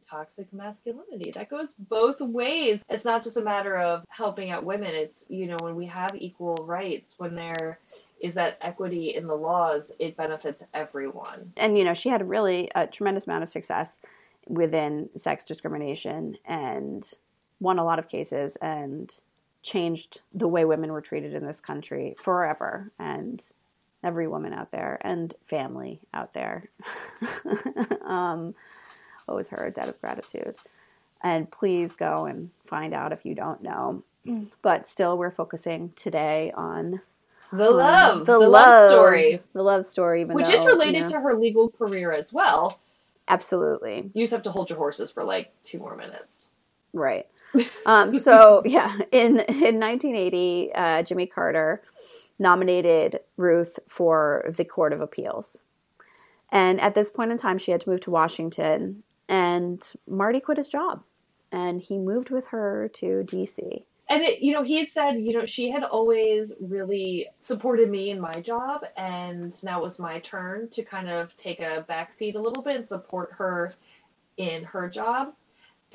toxic 0.09 0.53
masculinity. 0.53 1.31
That 1.33 1.51
goes 1.51 1.75
both 1.75 2.21
ways. 2.21 2.81
It's 2.89 3.05
not 3.05 3.23
just 3.23 3.37
a 3.37 3.43
matter 3.43 3.77
of 3.77 4.05
helping 4.09 4.51
out 4.51 4.65
women. 4.65 4.95
It's 4.95 5.27
you 5.29 5.47
know 5.47 5.57
when 5.61 5.77
we 5.77 5.87
have 5.87 6.15
equal 6.15 6.57
rights 6.63 7.15
when 7.19 7.35
there 7.35 7.79
is 8.21 8.35
that 8.35 8.59
equity 8.61 9.15
in 9.15 9.27
the 9.27 9.35
laws 9.35 9.93
it 9.99 10.17
benefits 10.17 10.65
everyone. 10.75 11.53
And, 11.57 11.77
you 11.79 11.85
know, 11.85 11.95
she 11.95 12.09
had 12.09 12.29
really 12.29 12.71
a 12.75 12.87
tremendous 12.87 13.27
amount 13.27 13.43
of 13.43 13.49
success 13.49 13.99
within 14.49 15.09
sex 15.17 15.45
discrimination 15.45 16.37
and 16.45 17.09
won 17.61 17.79
a 17.79 17.85
lot 17.85 17.99
of 17.99 18.09
cases 18.09 18.57
and 18.57 19.13
changed 19.63 20.21
the 20.33 20.49
way 20.49 20.65
women 20.65 20.93
were 20.93 21.01
treated 21.01 21.35
in 21.35 21.47
this 21.47 21.61
country 21.61 22.15
forever. 22.19 22.93
And 22.99 23.43
every 24.07 24.29
woman 24.29 24.53
out 24.53 24.71
there 24.71 24.99
and 25.01 25.35
family 25.45 26.01
out 26.15 26.33
there. 26.33 26.71
Um, 28.07 28.55
owes 29.29 29.49
her 29.51 29.67
a 29.67 29.71
debt 29.71 29.89
of 29.89 30.01
gratitude. 30.01 30.57
And 31.23 31.51
please 31.51 31.95
go 31.97 32.27
and 32.27 32.51
find 32.67 32.95
out 32.95 33.13
if 33.13 33.25
you 33.25 33.35
don't 33.35 33.63
know. 33.63 34.05
But 34.63 34.89
still, 34.89 35.17
we're 35.17 35.31
focusing 35.31 35.93
today 35.95 36.53
on 36.57 37.01
The 37.53 37.71
love, 37.71 38.19
um, 38.19 38.25
the, 38.25 38.41
the, 38.41 38.49
love, 38.49 38.91
story, 38.91 39.41
the 39.53 39.63
love 39.63 39.87
story, 39.87 40.25
which 40.25 40.47
though, 40.47 40.53
is 40.53 40.67
related 40.67 40.95
you 40.95 41.01
know, 41.03 41.09
to 41.09 41.21
her 41.21 41.35
legal 41.35 41.71
career 41.71 42.13
as 42.13 42.33
well. 42.33 42.81
Absolutely. 43.29 44.11
You 44.15 44.23
just 44.25 44.33
have 44.33 44.43
to 44.45 44.51
hold 44.51 44.71
your 44.71 44.79
horses 44.79 45.13
for 45.13 45.25
like 45.25 45.53
two 45.63 45.79
more 45.79 45.97
minutes. 45.97 46.51
Right. 46.93 47.27
Um, 47.87 48.19
so 48.19 48.63
yeah, 48.67 48.93
in 49.13 49.39
in 49.41 49.81
1980, 49.81 50.73
uh, 50.75 51.03
Jimmy 51.05 51.27
Carter 51.27 51.81
nominated 52.39 53.21
Ruth 53.37 53.79
for 53.89 54.45
the 54.49 54.65
Court 54.65 54.93
of 54.93 55.01
Appeals, 55.01 55.63
and 56.51 56.81
at 56.81 56.95
this 56.95 57.11
point 57.11 57.31
in 57.31 57.39
time, 57.39 57.57
she 57.57 57.71
had 57.71 57.81
to 57.83 57.89
move 57.89 58.01
to 58.03 58.11
Washington, 58.11 59.05
and 59.29 59.93
Marty 60.07 60.41
quit 60.41 60.59
his 60.59 60.69
job, 60.69 61.03
and 61.53 61.81
he 61.81 61.99
moved 61.99 62.31
with 62.31 62.49
her 62.49 62.89
to 62.95 63.23
D.C 63.25 63.85
and 64.09 64.23
it, 64.23 64.41
you 64.41 64.53
know, 64.53 64.63
he 64.63 64.79
had 64.79 64.91
said, 64.91 65.15
you 65.15 65.33
know, 65.33 65.45
she 65.45 65.71
had 65.71 65.83
always 65.83 66.55
really 66.61 67.29
supported 67.41 67.91
me 67.91 68.11
in 68.11 68.21
my 68.21 68.41
job, 68.41 68.85
and 68.97 69.63
now 69.65 69.81
it 69.81 69.83
was 69.83 69.99
my 69.99 70.21
turn 70.21 70.69
to 70.71 70.83
kind 70.85 71.09
of 71.09 71.37
take 71.37 71.61
a 71.61 71.85
backseat 71.89 72.37
a 72.37 72.39
little 72.39 72.63
bit 72.63 72.77
and 72.77 72.87
support 72.87 73.31
her 73.33 73.73
in 74.37 74.63
her 74.65 74.89
job 74.89 75.35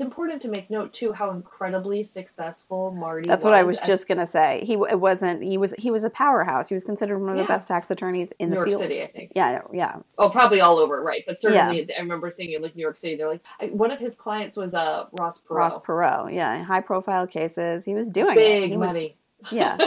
it's 0.01 0.07
important 0.07 0.41
to 0.41 0.47
make 0.47 0.71
note 0.71 0.93
too 0.93 1.13
how 1.13 1.29
incredibly 1.29 2.03
successful 2.03 2.91
Marty. 2.91 3.27
That's 3.27 3.45
what 3.45 3.53
I 3.53 3.61
was 3.61 3.77
just 3.85 4.07
gonna 4.07 4.25
say. 4.25 4.63
He 4.65 4.73
it 4.73 4.99
wasn't. 4.99 5.43
He 5.43 5.59
was 5.59 5.75
he 5.77 5.91
was 5.91 6.03
a 6.03 6.09
powerhouse. 6.09 6.69
He 6.69 6.73
was 6.73 6.83
considered 6.83 7.19
one 7.19 7.29
of 7.29 7.37
the 7.37 7.43
best 7.43 7.67
tax 7.67 7.91
attorneys 7.91 8.33
in 8.39 8.49
New 8.49 8.55
the 8.55 8.57
York 8.57 8.67
field. 8.69 8.81
City, 8.81 9.03
I 9.03 9.07
think. 9.07 9.33
Yeah, 9.35 9.61
yeah. 9.71 9.97
Oh, 10.17 10.29
probably 10.29 10.59
all 10.59 10.79
over, 10.79 11.03
right? 11.03 11.21
But 11.27 11.39
certainly, 11.39 11.85
yeah. 11.87 11.95
I 11.97 12.01
remember 12.01 12.31
seeing 12.31 12.51
it 12.51 12.63
like 12.63 12.75
New 12.75 12.81
York 12.81 12.97
City. 12.97 13.15
They're 13.15 13.29
like 13.29 13.43
one 13.69 13.91
of 13.91 13.99
his 13.99 14.15
clients 14.15 14.57
was 14.57 14.73
uh 14.73 15.05
Ross 15.19 15.39
Perot. 15.39 15.55
Ross 15.55 15.77
Perot, 15.81 16.33
yeah, 16.33 16.63
high 16.63 16.81
profile 16.81 17.27
cases. 17.27 17.85
He 17.85 17.93
was 17.93 18.09
doing 18.09 18.33
big 18.33 18.75
money. 18.79 19.15
Was, 19.43 19.51
yeah, 19.51 19.77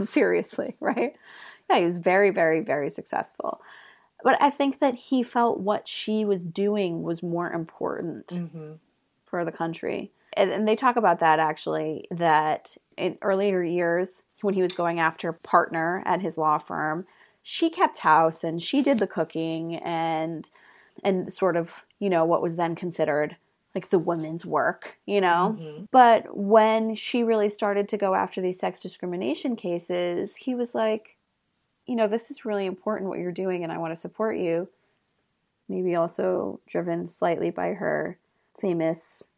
seriously, 0.08 0.74
right? 0.80 1.14
Yeah, 1.70 1.78
he 1.78 1.84
was 1.84 1.98
very, 1.98 2.30
very, 2.30 2.60
very 2.60 2.90
successful 2.90 3.60
but 4.22 4.40
I 4.40 4.50
think 4.50 4.80
that 4.80 4.94
he 4.94 5.22
felt 5.22 5.60
what 5.60 5.88
she 5.88 6.24
was 6.24 6.42
doing 6.42 7.02
was 7.02 7.22
more 7.22 7.50
important 7.50 8.28
mm-hmm. 8.28 8.72
for 9.24 9.44
the 9.44 9.52
country. 9.52 10.12
And, 10.34 10.50
and, 10.50 10.66
they 10.66 10.76
talk 10.76 10.96
about 10.96 11.20
that 11.20 11.38
actually, 11.38 12.06
that 12.10 12.76
in 12.96 13.18
earlier 13.20 13.62
years, 13.62 14.22
when 14.40 14.54
he 14.54 14.62
was 14.62 14.72
going 14.72 14.98
after 14.98 15.32
partner 15.32 16.02
at 16.06 16.22
his 16.22 16.38
law 16.38 16.58
firm, 16.58 17.06
she 17.42 17.68
kept 17.68 17.98
house 17.98 18.42
and 18.42 18.62
she 18.62 18.82
did 18.82 18.98
the 18.98 19.06
cooking 19.06 19.76
and 19.76 20.48
and 21.02 21.32
sort 21.32 21.56
of, 21.56 21.86
you 21.98 22.08
know, 22.08 22.24
what 22.24 22.42
was 22.42 22.56
then 22.56 22.74
considered 22.74 23.36
like 23.74 23.90
the 23.90 23.98
women's 23.98 24.44
work, 24.44 24.98
you 25.06 25.20
know? 25.20 25.56
Mm-hmm. 25.58 25.84
But 25.90 26.36
when 26.36 26.94
she 26.94 27.24
really 27.24 27.48
started 27.48 27.88
to 27.90 27.96
go 27.96 28.14
after 28.14 28.40
these 28.40 28.58
sex 28.58 28.80
discrimination 28.80 29.56
cases, 29.56 30.36
he 30.36 30.54
was 30.54 30.74
like, 30.74 31.16
you 31.86 31.96
know, 31.96 32.06
this 32.06 32.30
is 32.30 32.44
really 32.44 32.66
important 32.66 33.10
what 33.10 33.18
you're 33.18 33.32
doing 33.32 33.62
and 33.64 33.72
I 33.72 33.78
want 33.78 33.92
to 33.92 34.00
support 34.00 34.36
you. 34.36 34.68
Maybe 35.68 35.94
also 35.94 36.60
driven 36.66 37.06
slightly 37.06 37.50
by 37.50 37.68
her 37.74 38.18
famous 38.58 39.28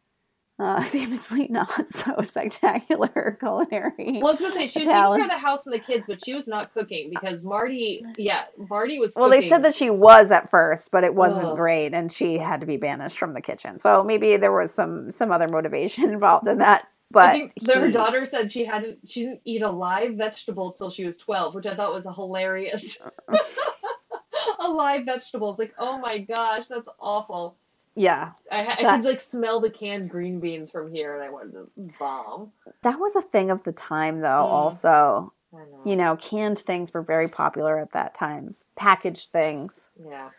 uh, 0.57 0.81
famously 0.83 1.47
not 1.49 1.89
so 1.89 2.15
spectacular 2.21 3.35
culinary. 3.39 4.19
Well, 4.21 4.27
I 4.27 4.31
was 4.31 4.41
gonna 4.41 4.53
say 4.53 4.67
she 4.67 4.79
was 4.79 4.87
taking 4.87 5.15
care 5.15 5.23
of 5.23 5.29
the 5.29 5.37
house 5.37 5.65
and 5.65 5.73
the 5.73 5.79
kids, 5.79 6.07
but 6.07 6.23
she 6.23 6.33
was 6.33 6.47
not 6.47 6.73
cooking 6.73 7.09
because 7.09 7.43
Marty, 7.43 8.05
yeah, 8.17 8.45
Marty 8.69 8.99
was. 8.99 9.15
Well, 9.15 9.29
they 9.29 9.47
said 9.47 9.63
that 9.63 9.75
she 9.75 9.89
was 9.89 10.31
at 10.31 10.49
first, 10.49 10.91
but 10.91 11.03
it 11.03 11.13
wasn't 11.13 11.47
Ugh. 11.47 11.55
great, 11.57 11.93
and 11.93 12.11
she 12.11 12.37
had 12.37 12.61
to 12.61 12.67
be 12.67 12.77
banished 12.77 13.17
from 13.17 13.33
the 13.33 13.41
kitchen. 13.41 13.79
So 13.79 14.03
maybe 14.03 14.37
there 14.37 14.53
was 14.53 14.73
some 14.73 15.11
some 15.11 15.31
other 15.31 15.47
motivation 15.47 16.09
involved 16.09 16.47
in 16.47 16.59
that. 16.59 16.87
But 17.15 17.29
I 17.29 17.31
think 17.31 17.53
he, 17.55 17.71
her 17.71 17.89
daughter 17.89 18.25
said 18.25 18.51
she 18.51 18.65
hadn't 18.65 18.99
she 19.09 19.23
didn't 19.23 19.39
eat 19.45 19.61
a 19.61 19.69
live 19.69 20.15
vegetable 20.15 20.73
till 20.73 20.89
she 20.89 21.05
was 21.05 21.17
twelve, 21.17 21.55
which 21.55 21.65
I 21.65 21.73
thought 21.73 21.93
was 21.93 22.05
a 22.05 22.11
hilarious. 22.13 22.97
a 24.59 24.67
live 24.69 25.05
vegetable. 25.05 25.51
It's 25.51 25.59
like, 25.59 25.73
oh 25.79 25.97
my 25.97 26.19
gosh, 26.19 26.67
that's 26.67 26.89
awful. 26.99 27.55
Yeah, 27.95 28.33
I, 28.51 28.57
I 28.57 28.83
that, 28.83 28.97
could 28.97 29.05
like 29.05 29.21
smell 29.21 29.61
the 29.61 29.69
canned 29.69 30.09
green 30.09 30.41
beans 30.41 30.71
from 30.71 30.93
here, 30.93 31.15
and 31.15 31.23
I 31.23 31.29
wanted 31.29 31.53
to 31.53 31.69
bomb. 31.97 32.51
That 32.83 32.99
was 32.99 33.15
a 33.15 33.21
thing 33.21 33.49
of 33.49 33.63
the 33.63 33.71
time, 33.71 34.19
though. 34.19 34.27
Mm. 34.27 34.51
Also, 34.51 35.33
know. 35.53 35.61
you 35.85 35.95
know, 35.95 36.17
canned 36.17 36.59
things 36.59 36.93
were 36.93 37.01
very 37.01 37.29
popular 37.29 37.79
at 37.79 37.93
that 37.93 38.13
time. 38.13 38.53
Packaged 38.75 39.29
things. 39.29 39.89
Yeah, 40.05 40.31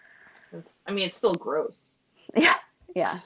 it's, 0.53 0.79
I 0.87 0.91
mean, 0.91 1.07
it's 1.07 1.17
still 1.17 1.35
gross. 1.35 1.97
Yeah, 2.35 2.55
yeah. 2.95 3.21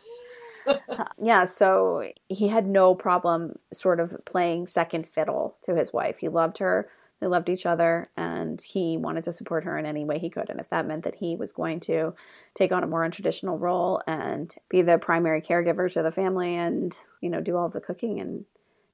Yeah, 1.22 1.44
so 1.44 2.10
he 2.28 2.48
had 2.48 2.66
no 2.66 2.94
problem 2.94 3.58
sort 3.72 4.00
of 4.00 4.16
playing 4.24 4.66
second 4.66 5.06
fiddle 5.06 5.56
to 5.62 5.74
his 5.74 5.92
wife. 5.92 6.18
He 6.18 6.28
loved 6.28 6.58
her, 6.58 6.88
they 7.20 7.26
loved 7.26 7.48
each 7.48 7.66
other, 7.66 8.06
and 8.16 8.60
he 8.60 8.96
wanted 8.96 9.24
to 9.24 9.32
support 9.32 9.64
her 9.64 9.76
in 9.76 9.84
any 9.84 10.04
way 10.04 10.18
he 10.18 10.30
could. 10.30 10.48
And 10.48 10.58
if 10.58 10.70
that 10.70 10.86
meant 10.86 11.04
that 11.04 11.16
he 11.16 11.36
was 11.36 11.52
going 11.52 11.80
to 11.80 12.14
take 12.54 12.72
on 12.72 12.82
a 12.82 12.86
more 12.86 13.06
untraditional 13.06 13.60
role 13.60 14.00
and 14.06 14.54
be 14.68 14.82
the 14.82 14.98
primary 14.98 15.42
caregiver 15.42 15.92
to 15.92 16.02
the 16.02 16.10
family 16.10 16.54
and, 16.54 16.96
you 17.20 17.28
know, 17.28 17.40
do 17.40 17.56
all 17.56 17.68
the 17.68 17.80
cooking 17.80 18.20
and 18.20 18.46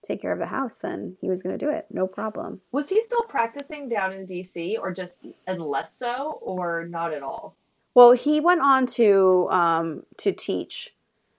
take 0.03 0.21
care 0.21 0.33
of 0.33 0.39
the 0.39 0.47
house, 0.47 0.77
then 0.77 1.17
he 1.21 1.29
was 1.29 1.43
going 1.43 1.57
to 1.57 1.65
do 1.65 1.71
it. 1.71 1.87
No 1.91 2.07
problem. 2.07 2.61
Was 2.73 2.89
he 2.89 3.01
still 3.03 3.23
practicing 3.23 3.89
down 3.89 4.13
in 4.13 4.27
DC 4.27 4.77
or 4.79 4.93
just 4.93 5.27
and 5.47 5.63
less 5.63 5.97
so 5.97 6.39
or 6.43 6.87
not 6.89 7.13
at 7.13 7.23
all? 7.23 7.57
Well, 7.95 8.13
he 8.13 8.41
went 8.41 8.61
on 8.61 8.87
to 8.87 9.49
um, 9.51 10.03
to 10.19 10.33
teach 10.33 10.95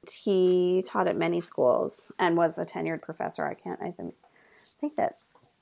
he 0.09 0.83
taught 0.85 1.07
at 1.07 1.17
many 1.17 1.41
schools 1.41 2.11
and 2.19 2.37
was 2.37 2.57
a 2.57 2.65
tenured 2.65 3.01
professor. 3.01 3.45
I 3.45 3.53
can't, 3.53 3.81
I 3.81 3.91
think, 3.91 4.15
think 4.51 4.95
that 4.95 5.15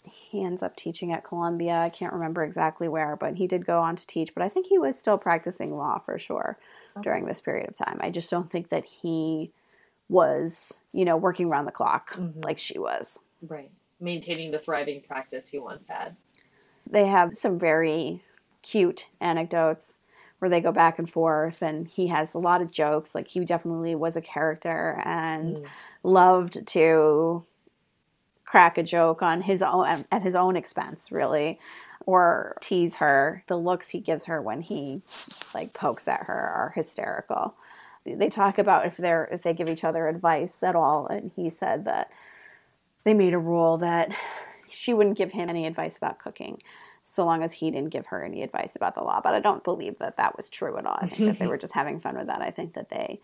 he 0.04 0.44
ends 0.44 0.62
up 0.62 0.76
teaching 0.76 1.12
at 1.12 1.24
Columbia. 1.24 1.74
I 1.74 1.90
can't 1.90 2.14
remember 2.14 2.44
exactly 2.44 2.88
where, 2.88 3.16
but 3.16 3.38
he 3.38 3.48
did 3.48 3.66
go 3.66 3.80
on 3.80 3.96
to 3.96 4.08
teach. 4.08 4.34
But 4.34 4.44
I 4.44 4.50
think 4.50 4.68
he 4.68 4.78
was 4.78 4.98
still 4.98 5.18
practicing 5.18 5.72
law 5.72 6.00
for 6.00 6.20
sure 6.20 6.58
okay. 6.96 7.04
during 7.04 7.26
this 7.26 7.42
period 7.42 7.70
of 7.70 7.76
time. 7.76 7.98
I 8.02 8.12
just 8.12 8.30
don't 8.30 8.50
think 8.50 8.70
that 8.70 8.86
he 8.86 9.52
was, 10.08 10.80
you 10.92 11.06
know, 11.06 11.18
working 11.18 11.50
around 11.50 11.66
the 11.66 11.72
clock 11.72 12.14
mm-hmm. 12.14 12.42
like 12.42 12.60
she 12.60 12.78
was. 12.78 13.20
Right. 13.42 13.72
Maintaining 14.00 14.52
the 14.52 14.60
thriving 14.60 15.02
practice 15.02 15.50
he 15.50 15.60
once 15.60 15.88
had. 15.88 16.16
They 16.90 17.08
have 17.08 17.36
some 17.36 17.58
very 17.58 18.22
cute 18.62 19.08
anecdotes 19.20 20.00
where 20.46 20.50
they 20.52 20.62
go 20.62 20.72
back 20.72 21.00
and 21.00 21.10
forth 21.10 21.64
and 21.64 21.88
he 21.88 22.06
has 22.06 22.36
a 22.36 22.38
lot 22.38 22.62
of 22.62 22.72
jokes 22.72 23.16
like 23.16 23.26
he 23.30 23.44
definitely 23.44 23.96
was 23.96 24.16
a 24.16 24.22
character 24.22 25.02
and 25.04 25.58
mm. 25.58 25.66
loved 26.04 26.68
to 26.68 27.44
crack 28.46 28.78
a 28.78 28.84
joke 28.84 29.24
on 29.24 29.42
his 29.42 29.64
own 29.64 29.88
at 30.12 30.22
his 30.22 30.36
own 30.36 30.56
expense 30.56 31.12
really 31.12 31.58
or 32.06 32.56
tease 32.62 32.98
her. 32.98 33.44
The 33.48 33.58
looks 33.58 33.90
he 33.90 34.00
gives 34.00 34.26
her 34.26 34.40
when 34.40 34.62
he 34.62 35.02
like 35.56 35.74
pokes 35.74 36.08
at 36.08 36.26
her 36.26 36.34
are 36.34 36.74
hysterical. 36.76 37.56
They 38.06 38.30
talk 38.30 38.60
about 38.60 38.86
if 38.86 38.98
they're 38.98 39.28
if 39.32 39.42
they 39.42 39.54
give 39.54 39.68
each 39.68 39.84
other 39.84 40.06
advice 40.06 40.62
at 40.62 40.76
all 40.76 41.08
and 41.08 41.32
he 41.36 41.50
said 41.50 41.86
that 41.86 42.12
they 43.04 43.16
made 43.16 43.34
a 43.34 43.40
rule 43.40 43.78
that 43.78 44.16
she 44.70 44.94
wouldn't 44.94 45.18
give 45.18 45.32
him 45.32 45.50
any 45.50 45.66
advice 45.66 45.98
about 45.98 46.20
cooking 46.20 46.60
so 47.16 47.26
long 47.26 47.44
as 47.44 47.54
he 47.54 47.72
didn't 47.72 47.90
give 47.90 48.08
her 48.08 48.24
any 48.24 48.44
advice 48.44 48.76
about 48.76 48.96
the 48.96 49.02
law. 49.02 49.22
But 49.22 49.34
I 49.34 49.40
don't 49.40 49.64
believe 49.64 49.98
that 50.00 50.18
that 50.18 50.36
was 50.36 50.50
true 50.50 50.78
at 50.78 50.86
all. 50.86 50.98
I 51.00 51.08
think 51.08 51.32
that 51.32 51.40
they 51.40 51.48
were 51.48 51.58
just 51.66 51.74
having 51.74 52.00
fun 52.00 52.18
with 52.18 52.28
that. 52.28 52.42
I 52.42 52.52
think 52.52 52.74
that 52.74 52.90
they 52.90 53.20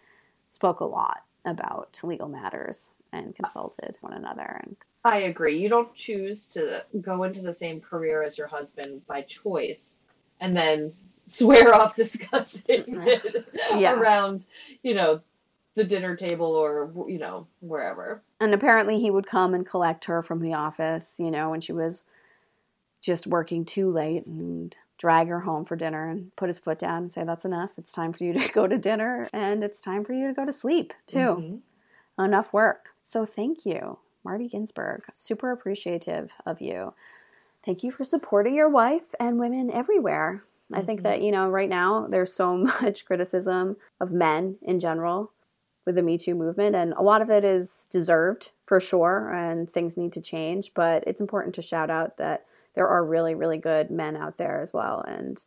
spoke 0.49 0.79
a 0.79 0.85
lot 0.85 1.23
about 1.45 1.99
legal 2.03 2.27
matters 2.27 2.89
and 3.11 3.35
consulted 3.35 3.97
one 4.01 4.13
another. 4.13 4.61
And 4.63 4.75
I 5.03 5.19
agree. 5.19 5.59
You 5.59 5.69
don't 5.69 5.93
choose 5.93 6.47
to 6.47 6.85
go 7.01 7.23
into 7.23 7.41
the 7.41 7.53
same 7.53 7.81
career 7.81 8.23
as 8.23 8.37
your 8.37 8.47
husband 8.47 9.05
by 9.07 9.21
choice 9.23 10.03
and 10.39 10.55
then 10.55 10.91
swear 11.27 11.75
off 11.75 11.95
discussing 11.95 12.83
it 12.87 13.45
yeah. 13.75 13.93
around, 13.93 14.45
you 14.83 14.93
know, 14.93 15.21
the 15.75 15.83
dinner 15.85 16.17
table 16.17 16.53
or 16.53 16.91
you 17.07 17.17
know 17.17 17.47
wherever. 17.61 18.21
And 18.41 18.53
apparently 18.53 18.99
he 18.99 19.09
would 19.09 19.25
come 19.25 19.53
and 19.53 19.65
collect 19.65 20.05
her 20.05 20.21
from 20.21 20.41
the 20.41 20.53
office, 20.53 21.15
you 21.17 21.31
know, 21.31 21.49
when 21.49 21.61
she 21.61 21.71
was 21.71 22.03
just 23.01 23.27
working 23.27 23.65
too 23.65 23.89
late 23.89 24.25
and 24.25 24.75
drag 24.97 25.27
her 25.27 25.41
home 25.41 25.65
for 25.65 25.75
dinner 25.75 26.07
and 26.07 26.35
put 26.35 26.47
his 26.47 26.59
foot 26.59 26.79
down 26.79 27.03
and 27.03 27.11
say, 27.11 27.23
That's 27.23 27.45
enough. 27.45 27.71
It's 27.77 27.91
time 27.91 28.13
for 28.13 28.23
you 28.23 28.33
to 28.33 28.47
go 28.53 28.67
to 28.67 28.77
dinner 28.77 29.27
and 29.33 29.63
it's 29.63 29.81
time 29.81 30.05
for 30.05 30.13
you 30.13 30.27
to 30.27 30.33
go 30.33 30.45
to 30.45 30.53
sleep, 30.53 30.93
too. 31.07 31.17
Mm-hmm. 31.17 32.23
Enough 32.23 32.53
work. 32.53 32.89
So 33.03 33.25
thank 33.25 33.65
you, 33.65 33.97
Marty 34.23 34.47
Ginsburg. 34.47 35.03
Super 35.13 35.51
appreciative 35.51 36.31
of 36.45 36.61
you. 36.61 36.93
Thank 37.65 37.83
you 37.83 37.91
for 37.91 38.03
supporting 38.03 38.55
your 38.55 38.69
wife 38.69 39.15
and 39.19 39.39
women 39.39 39.71
everywhere. 39.71 40.41
Mm-hmm. 40.71 40.75
I 40.75 40.85
think 40.85 40.99
mm-hmm. 40.99 41.09
that, 41.09 41.21
you 41.21 41.31
know, 41.31 41.49
right 41.49 41.69
now 41.69 42.07
there's 42.07 42.33
so 42.33 42.57
much 42.81 43.05
criticism 43.05 43.77
of 43.99 44.13
men 44.13 44.57
in 44.61 44.79
general 44.79 45.31
with 45.85 45.95
the 45.95 46.03
Me 46.03 46.17
Too 46.17 46.35
movement, 46.35 46.75
and 46.75 46.93
a 46.93 47.01
lot 47.01 47.23
of 47.23 47.31
it 47.31 47.43
is 47.43 47.87
deserved 47.89 48.51
for 48.65 48.79
sure, 48.79 49.33
and 49.33 49.67
things 49.67 49.97
need 49.97 50.13
to 50.13 50.21
change. 50.21 50.73
But 50.75 51.03
it's 51.07 51.21
important 51.21 51.55
to 51.55 51.61
shout 51.61 51.89
out 51.89 52.17
that 52.17 52.45
there 52.75 52.87
are 52.87 53.03
really 53.03 53.35
really 53.35 53.57
good 53.57 53.89
men 53.91 54.15
out 54.15 54.37
there 54.37 54.61
as 54.61 54.73
well 54.73 55.03
and 55.07 55.43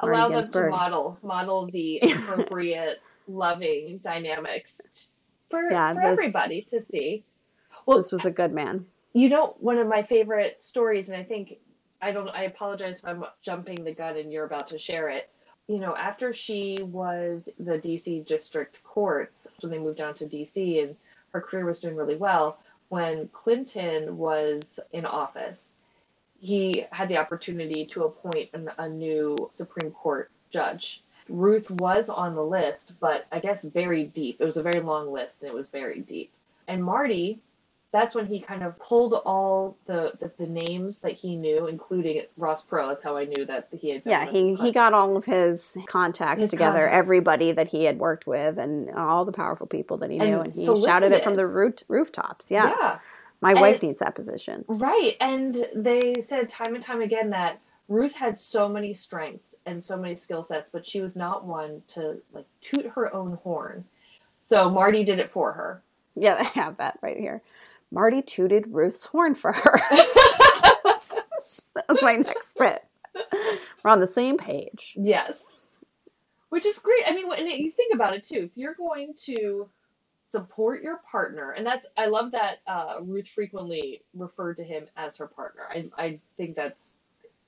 allow 0.00 0.28
them 0.28 0.50
to 0.50 0.68
model 0.68 1.18
model 1.22 1.66
the 1.70 1.98
appropriate 2.02 2.98
loving 3.28 3.98
dynamics 3.98 5.10
for, 5.50 5.70
yeah, 5.70 5.94
for 5.94 6.00
this, 6.00 6.18
everybody 6.18 6.62
to 6.62 6.80
see 6.80 7.24
well 7.86 7.96
this 7.96 8.12
was 8.12 8.24
a 8.24 8.30
good 8.30 8.52
man 8.52 8.84
you 9.12 9.28
know 9.28 9.56
one 9.58 9.78
of 9.78 9.88
my 9.88 10.02
favorite 10.02 10.62
stories 10.62 11.08
and 11.08 11.18
i 11.18 11.22
think 11.22 11.58
I 12.00 12.12
don't. 12.12 12.28
I 12.28 12.44
apologize 12.44 12.98
if 12.98 13.04
I'm 13.04 13.24
jumping 13.42 13.84
the 13.84 13.94
gun 13.94 14.16
and 14.16 14.32
you're 14.32 14.44
about 14.44 14.66
to 14.68 14.78
share 14.78 15.08
it. 15.08 15.30
You 15.66 15.78
know, 15.78 15.96
after 15.96 16.32
she 16.32 16.78
was 16.82 17.48
the 17.58 17.78
DC 17.78 18.24
district 18.26 18.82
courts, 18.84 19.48
when 19.60 19.72
they 19.72 19.78
moved 19.78 19.98
down 19.98 20.14
to 20.14 20.26
DC, 20.26 20.82
and 20.82 20.96
her 21.32 21.40
career 21.40 21.66
was 21.66 21.80
doing 21.80 21.96
really 21.96 22.16
well. 22.16 22.58
When 22.88 23.28
Clinton 23.28 24.16
was 24.16 24.78
in 24.92 25.04
office, 25.04 25.78
he 26.40 26.84
had 26.92 27.08
the 27.08 27.16
opportunity 27.16 27.86
to 27.86 28.04
appoint 28.04 28.50
an, 28.52 28.70
a 28.78 28.88
new 28.88 29.36
Supreme 29.52 29.90
Court 29.90 30.30
judge. 30.50 31.02
Ruth 31.28 31.70
was 31.70 32.08
on 32.08 32.34
the 32.34 32.44
list, 32.44 32.94
but 33.00 33.26
I 33.32 33.40
guess 33.40 33.64
very 33.64 34.04
deep. 34.04 34.40
It 34.40 34.44
was 34.44 34.56
a 34.56 34.62
very 34.62 34.80
long 34.80 35.12
list, 35.12 35.42
and 35.42 35.50
it 35.50 35.54
was 35.54 35.66
very 35.68 36.00
deep. 36.00 36.32
And 36.68 36.84
Marty 36.84 37.40
that's 37.96 38.14
when 38.14 38.26
he 38.26 38.40
kind 38.40 38.62
of 38.62 38.78
pulled 38.78 39.14
all 39.14 39.76
the, 39.86 40.12
the, 40.18 40.30
the 40.38 40.46
names 40.46 40.98
that 40.98 41.12
he 41.12 41.36
knew, 41.36 41.66
including 41.66 42.22
Ross 42.36 42.62
Perot. 42.64 42.90
That's 42.90 43.04
how 43.04 43.16
I 43.16 43.24
knew 43.24 43.44
that 43.46 43.68
he 43.72 43.90
had. 43.90 44.02
Yeah, 44.04 44.26
he, 44.26 44.54
he 44.54 44.72
got 44.72 44.92
all 44.92 45.16
of 45.16 45.24
his 45.24 45.76
contacts 45.86 46.42
his 46.42 46.50
together, 46.50 46.80
contacts. 46.80 46.96
everybody 46.96 47.52
that 47.52 47.68
he 47.68 47.84
had 47.84 47.98
worked 47.98 48.26
with, 48.26 48.58
and 48.58 48.90
all 48.90 49.24
the 49.24 49.32
powerful 49.32 49.66
people 49.66 49.96
that 49.98 50.10
he 50.10 50.18
knew, 50.18 50.40
and, 50.40 50.46
and 50.46 50.54
he 50.54 50.66
shouted 50.84 51.12
it 51.12 51.24
from 51.24 51.36
the 51.36 51.46
roof, 51.46 51.74
rooftops. 51.88 52.50
Yeah. 52.50 52.74
yeah. 52.78 52.98
My 53.40 53.52
and, 53.52 53.60
wife 53.60 53.82
needs 53.82 53.98
that 53.98 54.14
position. 54.14 54.64
Right. 54.68 55.16
And 55.20 55.66
they 55.74 56.14
said 56.20 56.48
time 56.48 56.74
and 56.74 56.82
time 56.82 57.00
again 57.00 57.30
that 57.30 57.60
Ruth 57.88 58.14
had 58.14 58.40
so 58.40 58.68
many 58.68 58.94
strengths 58.94 59.56
and 59.66 59.82
so 59.82 59.96
many 59.96 60.14
skill 60.14 60.42
sets, 60.42 60.70
but 60.70 60.84
she 60.84 61.00
was 61.00 61.16
not 61.16 61.44
one 61.44 61.82
to 61.88 62.20
like 62.32 62.46
toot 62.60 62.86
her 62.86 63.14
own 63.14 63.38
horn. 63.44 63.84
So 64.42 64.70
Marty 64.70 65.04
did 65.04 65.18
it 65.18 65.30
for 65.30 65.52
her. 65.52 65.82
Yeah, 66.14 66.36
I 66.40 66.44
have 66.44 66.78
that 66.78 66.98
right 67.02 67.18
here. 67.18 67.42
Marty 67.92 68.22
tooted 68.22 68.66
Ruth's 68.68 69.06
horn 69.06 69.34
for 69.34 69.52
her. 69.52 69.80
that 71.74 71.84
was 71.88 72.02
my 72.02 72.16
next 72.16 72.56
bit. 72.58 72.80
We're 73.82 73.90
on 73.90 74.00
the 74.00 74.06
same 74.06 74.36
page. 74.36 74.94
Yes. 74.98 75.74
Which 76.48 76.66
is 76.66 76.78
great. 76.78 77.02
I 77.06 77.12
mean, 77.12 77.30
and 77.32 77.48
you 77.48 77.70
think 77.70 77.94
about 77.94 78.14
it 78.14 78.24
too. 78.24 78.50
If 78.50 78.50
you're 78.56 78.74
going 78.74 79.14
to 79.26 79.68
support 80.26 80.82
your 80.82 80.98
partner, 81.10 81.52
and 81.52 81.64
that's, 81.64 81.86
I 81.96 82.06
love 82.06 82.32
that 82.32 82.58
uh, 82.66 82.96
Ruth 83.00 83.28
frequently 83.28 84.02
referred 84.12 84.58
to 84.58 84.64
him 84.64 84.86
as 84.96 85.16
her 85.16 85.26
partner. 85.26 85.62
I, 85.70 85.88
I 85.96 86.20
think 86.36 86.56
that's 86.56 86.98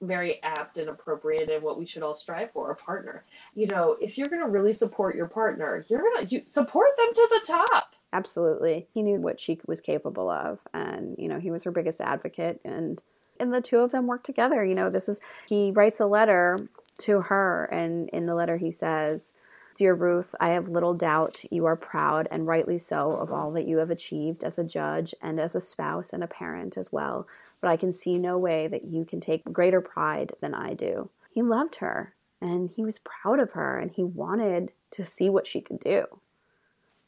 very 0.00 0.40
apt 0.42 0.78
and 0.78 0.88
appropriate 0.88 1.50
and 1.50 1.62
what 1.62 1.78
we 1.78 1.84
should 1.84 2.04
all 2.04 2.14
strive 2.14 2.52
for 2.52 2.70
a 2.70 2.76
partner. 2.76 3.24
You 3.54 3.66
know, 3.66 3.96
if 4.00 4.16
you're 4.16 4.28
going 4.28 4.42
to 4.42 4.48
really 4.48 4.72
support 4.72 5.16
your 5.16 5.26
partner, 5.26 5.84
you're 5.88 6.00
going 6.00 6.26
to 6.26 6.34
you 6.34 6.42
support 6.46 6.90
them 6.96 7.12
to 7.14 7.28
the 7.30 7.46
top. 7.46 7.94
Absolutely. 8.12 8.86
He 8.94 9.02
knew 9.02 9.16
what 9.16 9.40
she 9.40 9.58
was 9.66 9.80
capable 9.80 10.30
of 10.30 10.60
and 10.72 11.16
you 11.18 11.28
know, 11.28 11.40
he 11.40 11.50
was 11.50 11.64
her 11.64 11.72
biggest 11.72 12.00
advocate 12.00 12.60
and 12.64 13.02
and 13.40 13.52
the 13.52 13.60
two 13.60 13.78
of 13.78 13.90
them 13.90 14.06
work 14.06 14.22
together. 14.22 14.64
You 14.64 14.74
know, 14.74 14.90
this 14.90 15.08
is 15.08 15.20
he 15.48 15.72
writes 15.72 16.00
a 16.00 16.06
letter 16.06 16.68
to 16.98 17.22
her 17.22 17.64
and 17.64 18.08
in 18.10 18.26
the 18.26 18.34
letter 18.34 18.56
he 18.56 18.70
says, 18.70 19.34
Dear 19.78 19.94
Ruth, 19.94 20.34
I 20.40 20.48
have 20.48 20.68
little 20.68 20.92
doubt 20.92 21.44
you 21.52 21.64
are 21.66 21.76
proud 21.76 22.26
and 22.32 22.48
rightly 22.48 22.78
so 22.78 23.12
of 23.12 23.32
all 23.32 23.52
that 23.52 23.68
you 23.68 23.78
have 23.78 23.92
achieved 23.92 24.42
as 24.42 24.58
a 24.58 24.64
judge 24.64 25.14
and 25.22 25.38
as 25.38 25.54
a 25.54 25.60
spouse 25.60 26.12
and 26.12 26.24
a 26.24 26.26
parent 26.26 26.76
as 26.76 26.90
well, 26.90 27.28
but 27.60 27.70
I 27.70 27.76
can 27.76 27.92
see 27.92 28.18
no 28.18 28.36
way 28.36 28.66
that 28.66 28.86
you 28.86 29.04
can 29.04 29.20
take 29.20 29.44
greater 29.52 29.80
pride 29.80 30.32
than 30.40 30.52
I 30.52 30.74
do. 30.74 31.10
He 31.30 31.42
loved 31.42 31.76
her 31.76 32.16
and 32.40 32.72
he 32.74 32.82
was 32.82 32.98
proud 32.98 33.38
of 33.38 33.52
her 33.52 33.76
and 33.76 33.92
he 33.92 34.02
wanted 34.02 34.72
to 34.90 35.04
see 35.04 35.30
what 35.30 35.46
she 35.46 35.60
could 35.60 35.78
do 35.78 36.06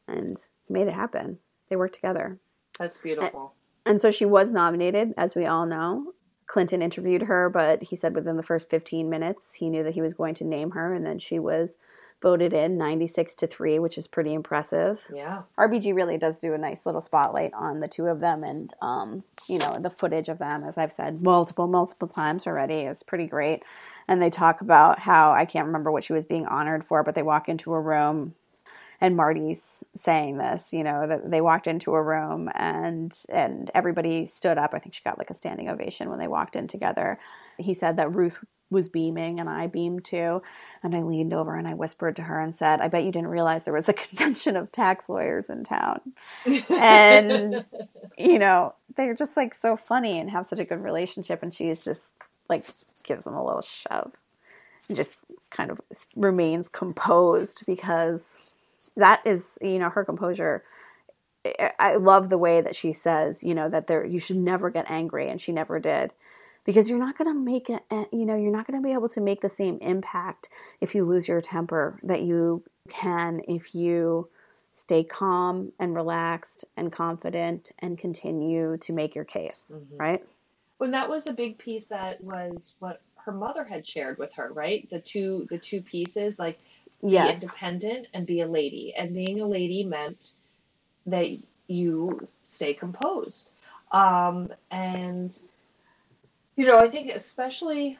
and 0.06 0.38
he 0.64 0.72
made 0.72 0.86
it 0.86 0.94
happen. 0.94 1.40
They 1.68 1.74
worked 1.74 1.96
together. 1.96 2.38
That's 2.78 2.98
beautiful. 2.98 3.54
And, 3.84 3.94
and 3.94 4.00
so 4.00 4.12
she 4.12 4.24
was 4.24 4.52
nominated, 4.52 5.12
as 5.16 5.34
we 5.34 5.44
all 5.44 5.66
know. 5.66 6.12
Clinton 6.46 6.82
interviewed 6.82 7.22
her, 7.22 7.50
but 7.50 7.82
he 7.82 7.96
said 7.96 8.14
within 8.14 8.36
the 8.36 8.44
first 8.44 8.70
15 8.70 9.10
minutes 9.10 9.54
he 9.54 9.68
knew 9.68 9.82
that 9.82 9.94
he 9.94 10.02
was 10.02 10.14
going 10.14 10.34
to 10.34 10.44
name 10.44 10.70
her, 10.72 10.94
and 10.94 11.04
then 11.04 11.18
she 11.18 11.40
was 11.40 11.76
voted 12.22 12.52
in 12.52 12.76
96 12.76 13.34
to 13.36 13.46
3 13.46 13.78
which 13.78 13.96
is 13.96 14.06
pretty 14.06 14.34
impressive 14.34 15.06
yeah 15.12 15.42
rbg 15.58 15.94
really 15.94 16.18
does 16.18 16.38
do 16.38 16.54
a 16.54 16.58
nice 16.58 16.86
little 16.86 17.00
spotlight 17.00 17.52
on 17.54 17.80
the 17.80 17.88
two 17.88 18.06
of 18.06 18.20
them 18.20 18.42
and 18.42 18.72
um, 18.82 19.22
you 19.48 19.58
know 19.58 19.72
the 19.80 19.90
footage 19.90 20.28
of 20.28 20.38
them 20.38 20.62
as 20.64 20.76
i've 20.78 20.92
said 20.92 21.22
multiple 21.22 21.66
multiple 21.66 22.08
times 22.08 22.46
already 22.46 22.80
is 22.80 23.02
pretty 23.02 23.26
great 23.26 23.62
and 24.08 24.20
they 24.20 24.30
talk 24.30 24.60
about 24.60 24.98
how 25.00 25.32
i 25.32 25.44
can't 25.44 25.66
remember 25.66 25.90
what 25.90 26.04
she 26.04 26.12
was 26.12 26.24
being 26.24 26.46
honored 26.46 26.84
for 26.84 27.02
but 27.02 27.14
they 27.14 27.22
walk 27.22 27.48
into 27.48 27.72
a 27.72 27.80
room 27.80 28.34
and 29.00 29.16
Marty's 29.16 29.82
saying 29.96 30.36
this, 30.36 30.72
you 30.72 30.84
know, 30.84 31.06
that 31.06 31.30
they 31.30 31.40
walked 31.40 31.66
into 31.66 31.94
a 31.94 32.02
room 32.02 32.50
and 32.54 33.12
and 33.30 33.70
everybody 33.74 34.26
stood 34.26 34.58
up. 34.58 34.74
I 34.74 34.78
think 34.78 34.94
she 34.94 35.02
got 35.02 35.18
like 35.18 35.30
a 35.30 35.34
standing 35.34 35.68
ovation 35.68 36.10
when 36.10 36.18
they 36.18 36.28
walked 36.28 36.54
in 36.54 36.66
together. 36.66 37.18
He 37.58 37.72
said 37.72 37.96
that 37.96 38.12
Ruth 38.12 38.44
was 38.70 38.88
beaming 38.88 39.40
and 39.40 39.48
I 39.48 39.66
beamed 39.66 40.04
too. 40.04 40.42
And 40.82 40.94
I 40.94 41.02
leaned 41.02 41.34
over 41.34 41.56
and 41.56 41.68
I 41.68 41.74
whispered 41.74 42.16
to 42.16 42.22
her 42.22 42.40
and 42.40 42.54
said, 42.54 42.80
I 42.80 42.88
bet 42.88 43.04
you 43.04 43.12
didn't 43.12 43.28
realize 43.28 43.64
there 43.64 43.74
was 43.74 43.88
a 43.88 43.92
convention 43.94 44.56
of 44.56 44.72
tax 44.72 45.08
lawyers 45.08 45.50
in 45.50 45.64
town. 45.64 46.00
and, 46.70 47.64
you 48.18 48.38
know, 48.38 48.74
they're 48.96 49.14
just 49.14 49.36
like 49.36 49.54
so 49.54 49.76
funny 49.76 50.18
and 50.18 50.30
have 50.30 50.46
such 50.46 50.60
a 50.60 50.64
good 50.64 50.82
relationship. 50.82 51.42
And 51.42 51.52
she's 51.52 51.84
just 51.84 52.08
like 52.48 52.64
gives 53.04 53.24
them 53.24 53.34
a 53.34 53.44
little 53.44 53.62
shove 53.62 54.12
and 54.88 54.96
just 54.96 55.20
kind 55.50 55.70
of 55.70 55.80
remains 56.16 56.68
composed 56.68 57.64
because 57.66 58.56
that 58.96 59.20
is 59.24 59.56
you 59.62 59.78
know 59.78 59.88
her 59.88 60.04
composure 60.04 60.62
i 61.78 61.96
love 61.96 62.28
the 62.28 62.38
way 62.38 62.60
that 62.60 62.76
she 62.76 62.92
says 62.92 63.42
you 63.42 63.54
know 63.54 63.68
that 63.68 63.86
there 63.86 64.04
you 64.04 64.18
should 64.18 64.36
never 64.36 64.68
get 64.68 64.84
angry 64.88 65.28
and 65.28 65.40
she 65.40 65.52
never 65.52 65.78
did 65.78 66.12
because 66.64 66.88
you're 66.88 66.98
not 66.98 67.16
going 67.16 67.32
to 67.32 67.38
make 67.38 67.70
it 67.70 67.82
you 68.12 68.26
know 68.26 68.36
you're 68.36 68.52
not 68.52 68.66
going 68.66 68.80
to 68.80 68.86
be 68.86 68.92
able 68.92 69.08
to 69.08 69.20
make 69.20 69.40
the 69.40 69.48
same 69.48 69.78
impact 69.80 70.48
if 70.80 70.94
you 70.94 71.04
lose 71.04 71.28
your 71.28 71.40
temper 71.40 71.98
that 72.02 72.22
you 72.22 72.62
can 72.88 73.40
if 73.48 73.74
you 73.74 74.26
stay 74.72 75.04
calm 75.04 75.72
and 75.78 75.94
relaxed 75.94 76.64
and 76.76 76.92
confident 76.92 77.70
and 77.80 77.98
continue 77.98 78.76
to 78.76 78.92
make 78.92 79.14
your 79.14 79.24
case 79.24 79.72
mm-hmm. 79.74 79.96
right 79.96 80.24
well 80.78 80.90
that 80.90 81.08
was 81.08 81.26
a 81.26 81.32
big 81.32 81.58
piece 81.58 81.86
that 81.86 82.22
was 82.22 82.74
what 82.78 83.00
her 83.16 83.32
mother 83.32 83.64
had 83.64 83.86
shared 83.86 84.16
with 84.18 84.32
her 84.32 84.50
right 84.52 84.88
the 84.90 85.00
two 85.00 85.46
the 85.50 85.58
two 85.58 85.82
pieces 85.82 86.38
like 86.38 86.58
yes. 87.02 87.38
be 87.38 87.44
independent 87.44 88.08
and 88.12 88.26
be 88.26 88.40
a 88.40 88.46
lady. 88.46 88.94
And 88.96 89.14
being 89.14 89.40
a 89.40 89.46
lady 89.46 89.84
meant 89.84 90.34
that 91.06 91.28
you 91.66 92.20
stay 92.44 92.74
composed. 92.74 93.50
Um, 93.92 94.52
and, 94.70 95.38
you 96.60 96.66
know, 96.66 96.78
I 96.78 96.88
think 96.88 97.10
especially, 97.10 97.98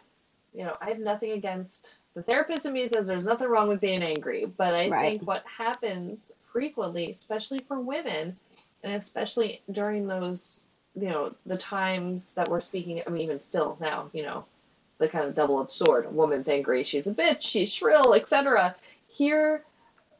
you 0.53 0.65
know, 0.65 0.77
I 0.81 0.89
have 0.91 0.99
nothing 0.99 1.33
against 1.33 1.97
the 2.15 2.23
therapist 2.23 2.67
in 2.67 2.73
me 2.73 2.87
says 2.89 3.07
there's 3.07 3.27
nothing 3.27 3.49
wrong 3.49 3.69
with 3.69 3.81
being 3.81 4.03
angry. 4.03 4.47
But 4.47 4.75
I 4.75 4.89
right. 4.89 5.01
think 5.19 5.27
what 5.27 5.45
happens 5.47 6.33
frequently, 6.53 7.11
especially 7.11 7.61
for 7.61 7.81
women, 7.81 8.37
and 8.83 8.95
especially 8.95 9.63
during 9.71 10.07
those, 10.07 10.69
you 10.95 11.09
know, 11.09 11.35
the 11.47 11.57
times 11.57 12.35
that 12.35 12.49
we're 12.49 12.61
speaking, 12.61 13.01
I 13.07 13.11
mean, 13.11 13.23
even 13.23 13.41
still 13.41 13.79
now, 13.81 14.11
you 14.13 14.25
know, 14.25 14.45
it's 14.89 14.99
the 14.99 15.09
kind 15.09 15.27
of 15.27 15.35
double 15.35 15.63
edged 15.63 15.71
sword. 15.71 16.07
A 16.07 16.11
woman's 16.11 16.49
angry, 16.49 16.85
she's 16.85 17.07
a 17.07 17.15
bitch, 17.15 17.41
she's 17.41 17.73
shrill, 17.73 18.15
etc 18.15 18.75
here 19.21 19.63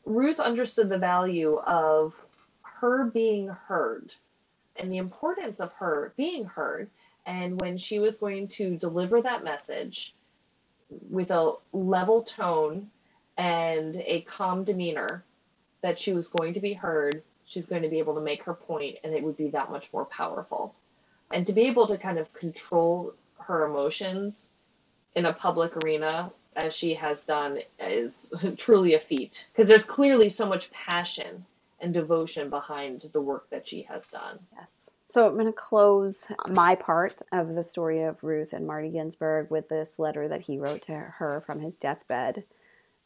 Ruth 0.05 0.41
understood 0.41 0.91
the 0.91 0.99
value 0.99 1.57
of 1.59 2.27
her 2.63 3.07
being 3.07 3.49
heard 3.49 4.13
and 4.77 4.93
the 4.93 4.99
importance 4.99 5.61
of 5.61 5.73
her 5.73 6.13
being 6.17 6.45
heard. 6.45 6.91
And 7.27 7.61
when 7.61 7.77
she 7.79 7.99
was 7.99 8.17
going 8.17 8.49
to 8.49 8.77
deliver 8.77 9.23
that 9.23 9.45
message 9.45 10.15
with 11.09 11.31
a 11.31 11.55
level 11.73 12.23
tone 12.23 12.91
and 13.37 13.97
a 13.97 14.23
calm 14.23 14.65
demeanor, 14.65 15.25
that 15.83 15.99
she 15.99 16.13
was 16.13 16.29
going 16.29 16.55
to 16.55 16.61
be 16.61 16.73
heard, 16.73 17.23
she's 17.45 17.67
going 17.67 17.83
to 17.83 17.89
be 17.89 17.99
able 17.99 18.15
to 18.15 18.21
make 18.21 18.43
her 18.45 18.55
point, 18.55 18.97
and 19.03 19.15
it 19.15 19.23
would 19.23 19.37
be 19.37 19.49
that 19.51 19.71
much 19.71 19.93
more 19.93 20.05
powerful. 20.05 20.75
And 21.31 21.47
to 21.47 21.53
be 21.53 21.63
able 21.63 21.87
to 21.87 21.97
kind 21.97 22.19
of 22.19 22.33
control 22.33 23.15
her 23.39 23.65
emotions 23.65 24.53
in 25.15 25.25
a 25.27 25.33
public 25.33 25.77
arena 25.85 26.33
as 26.57 26.75
she 26.75 26.95
has 26.95 27.25
done 27.25 27.59
is 27.79 28.33
truly 28.57 28.95
a 28.95 29.01
feat 29.01 29.49
because 29.53 29.69
there's 29.69 29.85
clearly 29.85 30.29
so 30.29 30.47
much 30.47 30.71
passion 30.71 31.43
and 31.81 31.95
devotion 31.95 32.51
behind 32.51 33.09
the 33.13 33.21
work 33.21 33.49
that 33.51 33.67
she 33.67 33.83
has 33.83 34.11
done. 34.11 34.39
Yes. 34.57 34.91
So 35.11 35.27
I'm 35.27 35.33
going 35.33 35.47
to 35.47 35.53
close 35.53 36.31
my 36.51 36.77
part 36.77 37.17
of 37.33 37.57
the 37.57 37.65
story 37.65 38.03
of 38.03 38.23
Ruth 38.23 38.53
and 38.53 38.65
Marty 38.65 38.91
Ginsburg 38.91 39.51
with 39.51 39.69
this 39.69 39.99
letter 39.99 40.29
that 40.29 40.43
he 40.43 40.57
wrote 40.57 40.83
to 40.83 40.93
her 40.93 41.43
from 41.45 41.59
his 41.59 41.75
deathbed. 41.75 42.45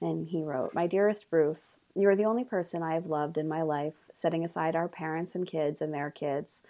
And 0.03 0.29
he 0.29 0.43
wrote, 0.43 0.75
My 0.75 0.87
dearest 0.87 1.25
Ruth, 1.31 1.79
you 1.95 2.07
are 2.11 2.15
the 2.15 2.27
only 2.27 2.45
person 2.45 2.83
I 2.83 2.93
have 2.93 3.07
loved 3.07 3.39
in 3.39 3.49
my 3.49 3.63
life, 3.63 3.95
setting 4.13 4.45
aside 4.45 4.77
our 4.77 4.87
parents 4.87 5.35
and 5.35 5.47
kids 5.47 5.81
and 5.81 5.95
their 5.95 6.11
kids. 6.11 6.61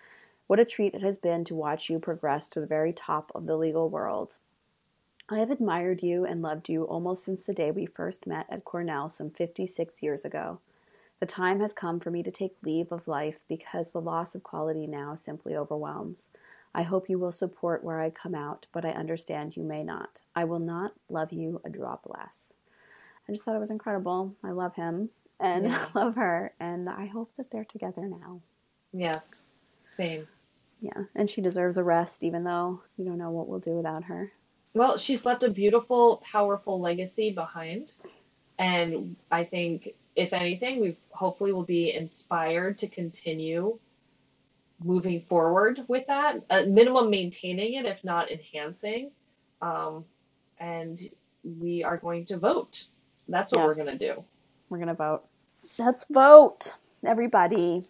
What 0.47 0.61
a 0.61 0.65
treat 0.65 0.95
it 0.95 1.03
has 1.03 1.19
been 1.19 1.43
to 1.47 1.55
watch 1.57 1.91
you 1.91 1.99
progress 1.99 2.49
to 2.51 2.61
the 2.61 2.67
very 2.69 2.93
top 2.93 3.33
of 3.35 3.47
the 3.47 3.57
legal 3.57 3.89
world. 3.89 4.37
I 5.29 5.41
have 5.41 5.51
admired 5.51 6.01
you 6.01 6.25
and 6.25 6.43
loved 6.43 6.69
you 6.69 6.85
almost 6.85 7.25
since 7.25 7.43
the 7.43 7.53
day 7.53 7.73
we 7.73 7.87
first 7.87 8.29
met 8.29 8.47
at 8.49 8.65
Cornell 8.65 9.11
some 9.11 9.31
56 9.31 10.01
years 10.01 10.25
ago. 10.25 10.61
The 11.25 11.33
time 11.33 11.61
has 11.61 11.73
come 11.73 12.01
for 12.01 12.11
me 12.11 12.23
to 12.23 12.31
take 12.31 12.63
leave 12.63 12.93
of 12.93 13.09
life 13.09 13.41
because 13.49 13.93
the 13.93 14.01
loss 14.03 14.35
of 14.35 14.43
quality 14.43 14.87
now 14.87 15.15
simply 15.17 15.57
overwhelms. 15.57 16.29
I 16.75 16.83
hope 16.83 17.09
you 17.09 17.19
will 17.19 17.33
support 17.33 17.83
where 17.83 17.99
I 17.99 18.11
come 18.11 18.35
out, 18.35 18.67
but 18.73 18.85
I 18.85 18.91
understand 18.91 19.57
you 19.57 19.63
may 19.63 19.83
not. 19.83 20.21
I 20.37 20.45
will 20.45 20.59
not 20.59 20.93
love 21.09 21.33
you 21.33 21.63
a 21.65 21.71
drop 21.71 22.03
less. 22.05 22.57
I 23.27 23.33
just 23.33 23.43
thought 23.43 23.57
it 23.57 23.61
was 23.61 23.71
incredible. 23.71 24.35
I 24.45 24.51
love 24.51 24.75
him 24.75 25.09
and 25.41 25.65
yeah. 25.71 25.87
love 25.95 26.17
her, 26.17 26.53
and 26.61 26.91
I 26.91 27.07
hope 27.07 27.35
that 27.37 27.51
they're 27.51 27.65
together 27.65 28.03
now. 28.03 28.43
Yes, 28.93 29.47
same. 29.87 30.29
Yeah, 30.83 31.05
and 31.17 31.31
she 31.31 31.41
deserves 31.41 31.79
a 31.79 31.83
rest, 31.83 32.23
even 32.23 32.45
though 32.45 32.83
we 32.99 33.07
don't 33.07 33.17
know 33.17 33.31
what 33.31 33.49
we'll 33.49 33.61
do 33.61 33.77
without 33.77 34.05
her. 34.05 34.33
Well, 34.75 34.99
she's 34.99 35.25
left 35.25 35.43
a 35.43 35.49
beautiful, 35.49 36.23
powerful 36.31 36.79
legacy 36.79 37.31
behind. 37.31 37.95
And 38.59 39.17
I 39.31 39.45
think, 39.45 39.95
if 40.15 40.33
anything, 40.33 40.81
we 40.81 40.97
hopefully 41.13 41.53
will 41.53 41.65
be 41.65 41.93
inspired 41.93 42.79
to 42.79 42.89
continue 42.89 43.79
moving 44.83 45.23
forward 45.23 45.81
with 45.89 46.07
that. 46.07 46.45
At 46.51 46.69
minimum, 46.69 47.11
maintaining 47.11 47.75
it, 47.75 47.87
if 47.87 48.03
not 48.05 48.31
enhancing. 48.31 49.11
Um, 49.61 50.05
and 50.59 51.01
we 51.43 51.83
are 51.83 51.97
going 51.97 52.27
to 52.27 52.37
vote. 52.37 52.85
That's 53.29 53.53
what 53.53 53.61
yes. 53.61 53.67
we're 53.67 53.85
going 53.85 53.99
to 53.99 54.15
do. 54.15 54.25
We're 54.69 54.79
going 54.79 54.89
to 54.89 54.95
vote. 54.95 55.25
Let's 55.79 56.05
vote, 56.11 56.75
everybody. 57.05 57.83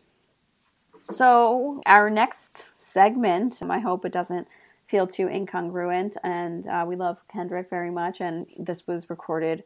So, 1.02 1.82
our 1.86 2.08
next 2.08 2.80
segment, 2.80 3.60
I 3.62 3.78
hope 3.78 4.04
it 4.04 4.12
doesn't 4.12 4.48
feel 4.86 5.06
too 5.06 5.26
incongruent. 5.26 6.16
And 6.22 6.66
uh, 6.66 6.84
we 6.86 6.96
love 6.96 7.26
Kendrick 7.28 7.68
very 7.68 7.90
much. 7.90 8.20
And 8.20 8.46
this 8.58 8.86
was 8.86 9.10
recorded 9.10 9.64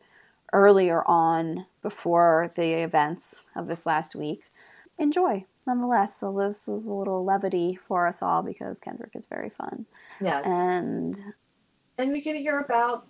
earlier 0.52 1.02
on 1.06 1.66
before 1.82 2.50
the 2.56 2.82
events 2.82 3.44
of 3.54 3.66
this 3.66 3.86
last 3.86 4.14
week. 4.14 4.42
Enjoy, 4.98 5.44
nonetheless. 5.66 6.18
So 6.18 6.32
this 6.32 6.66
was 6.66 6.84
a 6.84 6.90
little 6.90 7.24
levity 7.24 7.76
for 7.76 8.06
us 8.06 8.22
all 8.22 8.42
because 8.42 8.80
Kendrick 8.80 9.12
is 9.14 9.26
very 9.26 9.50
fun. 9.50 9.86
Yeah. 10.20 10.40
And 10.44 11.18
and 11.98 12.12
we 12.12 12.20
can 12.20 12.36
hear 12.36 12.60
about 12.60 13.06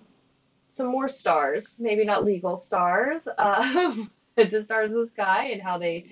some 0.69 0.87
more 0.87 1.09
stars, 1.09 1.77
maybe 1.79 2.05
not 2.05 2.25
legal 2.25 2.57
stars, 2.57 3.29
uh, 3.39 3.95
the 4.37 4.63
stars 4.63 4.93
of 4.93 5.01
the 5.01 5.07
sky 5.09 5.51
and 5.53 5.63
how 5.63 5.79
they 5.79 6.07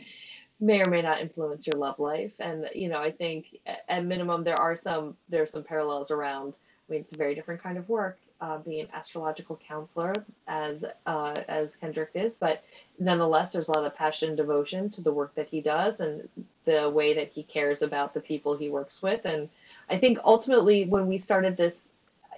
may 0.61 0.81
or 0.81 0.91
may 0.91 1.03
not 1.03 1.21
influence 1.21 1.67
your 1.67 1.79
love 1.79 1.99
life. 1.99 2.33
And 2.41 2.69
you 2.75 2.89
know, 2.89 2.99
I 2.99 3.11
think 3.11 3.59
at 3.89 4.05
minimum 4.05 4.45
there 4.45 4.61
are 4.61 4.75
some 4.75 5.17
there's 5.29 5.51
some 5.51 5.65
parallels 5.65 6.11
around. 6.11 6.59
I 6.89 6.93
mean, 6.93 7.01
it's 7.03 7.13
a 7.13 7.17
very 7.17 7.35
different 7.35 7.63
kind 7.63 7.79
of 7.79 7.89
work, 7.89 8.19
uh, 8.41 8.59
being 8.59 8.81
an 8.81 8.89
astrological 8.93 9.59
counselor 9.67 10.13
as 10.47 10.85
uh, 11.07 11.35
as 11.49 11.77
Kendrick 11.77 12.11
is, 12.15 12.35
but 12.35 12.63
nonetheless, 12.99 13.53
there's 13.53 13.69
a 13.69 13.73
lot 13.73 13.85
of 13.85 13.97
passion 13.97 14.29
and 14.29 14.37
devotion 14.37 14.91
to 14.91 15.01
the 15.01 15.13
work 15.13 15.35
that 15.35 15.49
he 15.49 15.61
does 15.61 16.01
and 16.01 16.29
the 16.65 16.91
way 16.91 17.15
that 17.15 17.29
he 17.29 17.43
cares 17.43 17.83
about 17.83 18.13
the 18.13 18.21
people 18.21 18.57
he 18.57 18.71
works 18.71 19.03
with. 19.03 19.25
And 19.25 19.49
I 19.89 19.97
think 19.97 20.19
ultimately, 20.25 20.85
when 20.87 21.07
we 21.07 21.19
started 21.19 21.57
this 21.57 21.93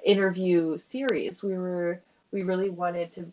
interview 0.04 0.78
series, 0.78 1.42
we 1.42 1.56
were 1.56 2.00
we 2.30 2.42
really 2.42 2.70
wanted 2.70 3.12
to 3.12 3.26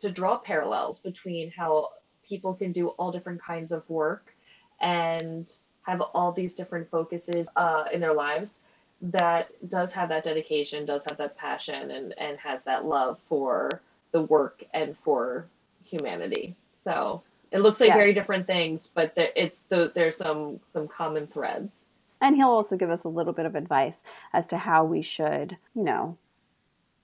to 0.00 0.10
draw 0.10 0.38
parallels 0.38 1.00
between 1.00 1.50
how 1.50 1.90
people 2.26 2.54
can 2.54 2.72
do 2.72 2.88
all 2.88 3.12
different 3.12 3.42
kinds 3.42 3.72
of 3.72 3.88
work 3.88 4.34
and 4.80 5.52
have 5.82 6.00
all 6.00 6.32
these 6.32 6.54
different 6.54 6.90
focuses 6.90 7.48
uh, 7.56 7.84
in 7.92 8.00
their 8.00 8.14
lives 8.14 8.60
that 9.00 9.50
does 9.68 9.92
have 9.92 10.08
that 10.10 10.24
dedication, 10.24 10.84
does 10.84 11.04
have 11.06 11.18
that 11.18 11.36
passion, 11.36 11.90
and, 11.90 12.14
and 12.18 12.38
has 12.38 12.62
that 12.64 12.84
love 12.84 13.18
for 13.20 13.80
the 14.12 14.22
work 14.22 14.64
and 14.74 14.96
for 14.96 15.46
humanity. 15.84 16.56
So 16.74 17.22
it 17.50 17.60
looks 17.60 17.80
like 17.80 17.88
yes. 17.88 17.96
very 17.96 18.12
different 18.12 18.46
things, 18.46 18.88
but 18.88 19.14
there, 19.14 19.30
it's 19.34 19.64
the, 19.64 19.92
there's 19.94 20.16
some 20.16 20.60
some 20.66 20.88
common 20.88 21.26
threads. 21.26 21.90
And 22.20 22.36
he'll 22.36 22.48
also 22.48 22.76
give 22.76 22.90
us 22.90 23.04
a 23.04 23.08
little 23.08 23.32
bit 23.32 23.46
of 23.46 23.54
advice 23.54 24.02
as 24.32 24.46
to 24.48 24.58
how 24.58 24.84
we 24.84 25.00
should, 25.00 25.56
you 25.74 25.82
know, 25.82 26.18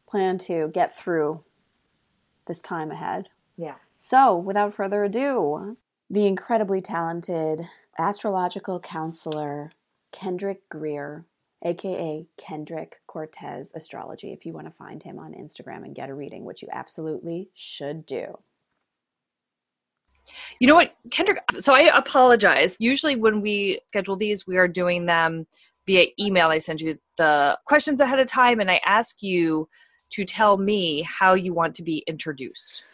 plan 0.07 0.37
to 0.39 0.69
get 0.69 0.95
through 0.95 1.43
this 2.47 2.61
time 2.61 2.91
ahead. 2.91 3.31
Yeah. 3.57 3.77
So, 3.97 4.37
without 4.37 4.75
further 4.75 5.05
ado, 5.05 5.79
the 6.11 6.27
incredibly 6.27 6.83
talented 6.83 7.67
astrological 7.99 8.79
counselor 8.79 9.73
Kendrick 10.13 10.69
Greer, 10.69 11.25
aka 11.65 12.27
Kendrick 12.37 13.01
Cortez 13.07 13.73
Astrology, 13.75 14.33
if 14.33 14.45
you 14.45 14.53
want 14.53 14.67
to 14.67 14.73
find 14.73 15.03
him 15.03 15.19
on 15.19 15.33
Instagram 15.33 15.85
and 15.85 15.95
get 15.95 16.11
a 16.11 16.15
reading, 16.15 16.45
which 16.45 16.63
you 16.63 16.69
absolutely 16.73 17.51
should 17.55 18.07
do. 18.07 18.39
You 20.59 20.67
know 20.67 20.75
what, 20.75 20.95
Kendrick? 21.11 21.39
So 21.59 21.75
I 21.75 21.97
apologize. 21.97 22.77
Usually, 22.81 23.17
when 23.17 23.41
we 23.41 23.81
schedule 23.89 24.17
these, 24.17 24.47
we 24.47 24.57
are 24.57 24.69
doing 24.69 25.07
them 25.07 25.47
via 25.87 26.07
email. 26.19 26.49
I 26.49 26.59
send 26.59 26.81
you 26.81 26.99
the 27.17 27.59
questions 27.65 28.01
ahead 28.01 28.19
of 28.19 28.27
time 28.27 28.61
and 28.61 28.71
I 28.71 28.81
ask 28.85 29.23
you 29.23 29.69
to 30.11 30.25
tell 30.25 30.57
me 30.57 31.03
how 31.03 31.35
you 31.35 31.53
want 31.55 31.75
to 31.77 31.83
be 31.83 31.99
introduced. 32.07 32.85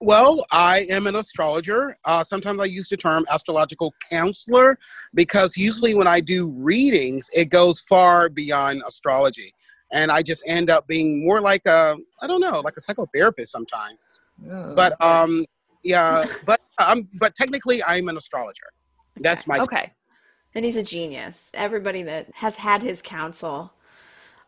Well, 0.00 0.44
I 0.52 0.86
am 0.90 1.06
an 1.06 1.16
astrologer. 1.16 1.96
Uh, 2.04 2.22
sometimes 2.24 2.60
I 2.60 2.64
use 2.66 2.88
the 2.88 2.96
term 2.96 3.24
astrological 3.30 3.94
counselor 4.10 4.78
because 5.14 5.56
usually 5.56 5.94
when 5.94 6.06
I 6.06 6.20
do 6.20 6.48
readings, 6.48 7.30
it 7.32 7.46
goes 7.46 7.80
far 7.80 8.28
beyond 8.28 8.82
astrology. 8.86 9.52
And 9.92 10.10
I 10.10 10.22
just 10.22 10.42
end 10.46 10.70
up 10.70 10.86
being 10.86 11.24
more 11.24 11.40
like 11.40 11.64
a, 11.66 11.96
I 12.20 12.26
don't 12.26 12.40
know, 12.40 12.60
like 12.60 12.74
a 12.76 12.80
psychotherapist 12.80 13.48
sometimes. 13.48 13.98
Oh, 14.50 14.74
but 14.74 15.00
um, 15.02 15.46
yeah, 15.84 16.24
but 16.44 16.60
I'm, 16.78 17.08
but 17.14 17.34
technically 17.34 17.82
I'm 17.84 18.08
an 18.08 18.16
astrologer. 18.16 18.66
That's 19.16 19.46
my 19.46 19.58
okay. 19.58 19.92
And 20.54 20.64
he's 20.64 20.76
a 20.76 20.82
genius. 20.82 21.38
Everybody 21.54 22.02
that 22.02 22.28
has 22.34 22.56
had 22.56 22.82
his 22.82 23.00
counsel 23.00 23.72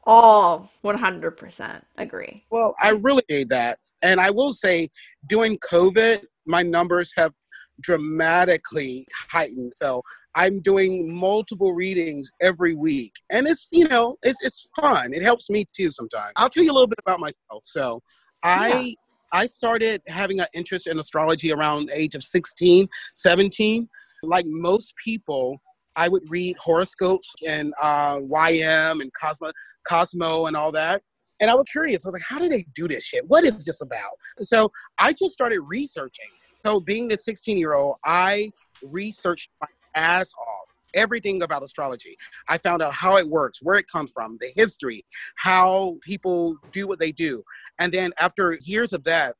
all 0.05 0.71
100% 0.85 1.83
agree. 1.99 2.45
Well, 2.51 2.75
I 2.81 2.91
really 2.91 3.25
need 3.29 3.49
that. 3.49 3.79
And 4.07 4.21
I 4.21 4.31
will 4.31 4.53
say, 4.53 4.89
during 5.29 5.59
COVID, 5.59 6.25
my 6.47 6.63
numbers 6.63 7.13
have 7.17 7.33
dramatically 7.81 9.05
heightened. 9.31 9.73
So 9.77 10.01
I'm 10.35 10.61
doing 10.61 11.13
multiple 11.13 11.75
readings 11.75 12.31
every 12.41 12.75
week. 12.75 13.13
And 13.31 13.47
it's, 13.47 13.69
you 13.73 13.89
know, 13.89 14.17
it's, 14.23 14.43
it's 14.43 14.69
fun. 14.81 15.13
It 15.13 15.23
helps 15.23 15.51
me 15.51 15.67
too 15.77 15.91
sometimes. 15.91 16.33
I'll 16.37 16.49
tell 16.49 16.63
you 16.63 16.71
a 16.71 16.73
little 16.73 16.87
bit 16.87 17.01
about 17.05 17.21
myself. 17.21 17.63
So 17.65 18.01
I. 18.43 18.69
Yeah. 18.69 18.93
I 19.33 19.47
started 19.47 20.01
having 20.07 20.39
an 20.39 20.47
interest 20.55 20.87
in 20.87 21.01
astrology 21.01 21.53
around 21.53 21.87
the 21.87 21.99
age 21.99 22.15
of 22.15 22.23
16, 22.23 22.89
17. 23.13 23.89
Like 24.23 24.45
most 24.47 24.95
people, 25.05 25.61
I 25.97 26.07
would 26.09 26.23
read 26.29 26.57
horoscopes 26.59 27.35
and 27.47 27.75
uh, 27.83 28.21
YM 28.21 29.01
and 29.03 29.11
Cosmo, 29.21 29.51
Cosmo 29.87 30.47
and 30.47 30.57
all 30.57 30.71
that. 30.73 31.03
And 31.41 31.51
I 31.51 31.55
was 31.55 31.67
curious. 31.67 32.05
I 32.05 32.09
was 32.09 32.15
like, 32.15 32.23
how 32.23 32.39
do 32.39 32.49
they 32.49 32.67
do 32.75 32.89
this 32.89 33.05
shit? 33.05 33.27
What 33.29 33.45
is 33.45 33.65
this 33.65 33.81
about? 33.83 34.13
So 34.41 34.71
I 34.99 35.13
just 35.13 35.33
started 35.33 35.61
researching. 35.61 36.31
So 36.65 36.81
being 36.81 37.09
the 37.09 37.17
16 37.17 37.57
year 37.59 37.75
old, 37.75 37.97
I 38.05 38.51
researched 38.83 39.51
my 39.61 39.69
ass 39.95 40.33
off 40.39 40.77
everything 40.95 41.43
about 41.43 41.63
astrology. 41.63 42.17
I 42.49 42.59
found 42.59 42.83
out 42.83 42.93
how 42.93 43.19
it 43.19 43.29
works, 43.29 43.61
where 43.63 43.77
it 43.77 43.87
comes 43.87 44.11
from, 44.11 44.39
the 44.41 44.49
history, 44.57 45.05
how 45.37 45.99
people 46.03 46.57
do 46.73 46.89
what 46.89 46.99
they 46.99 47.13
do. 47.13 47.43
And 47.79 47.93
then 47.93 48.13
after 48.19 48.59
years 48.63 48.93
of 48.93 49.05
that, 49.05 49.37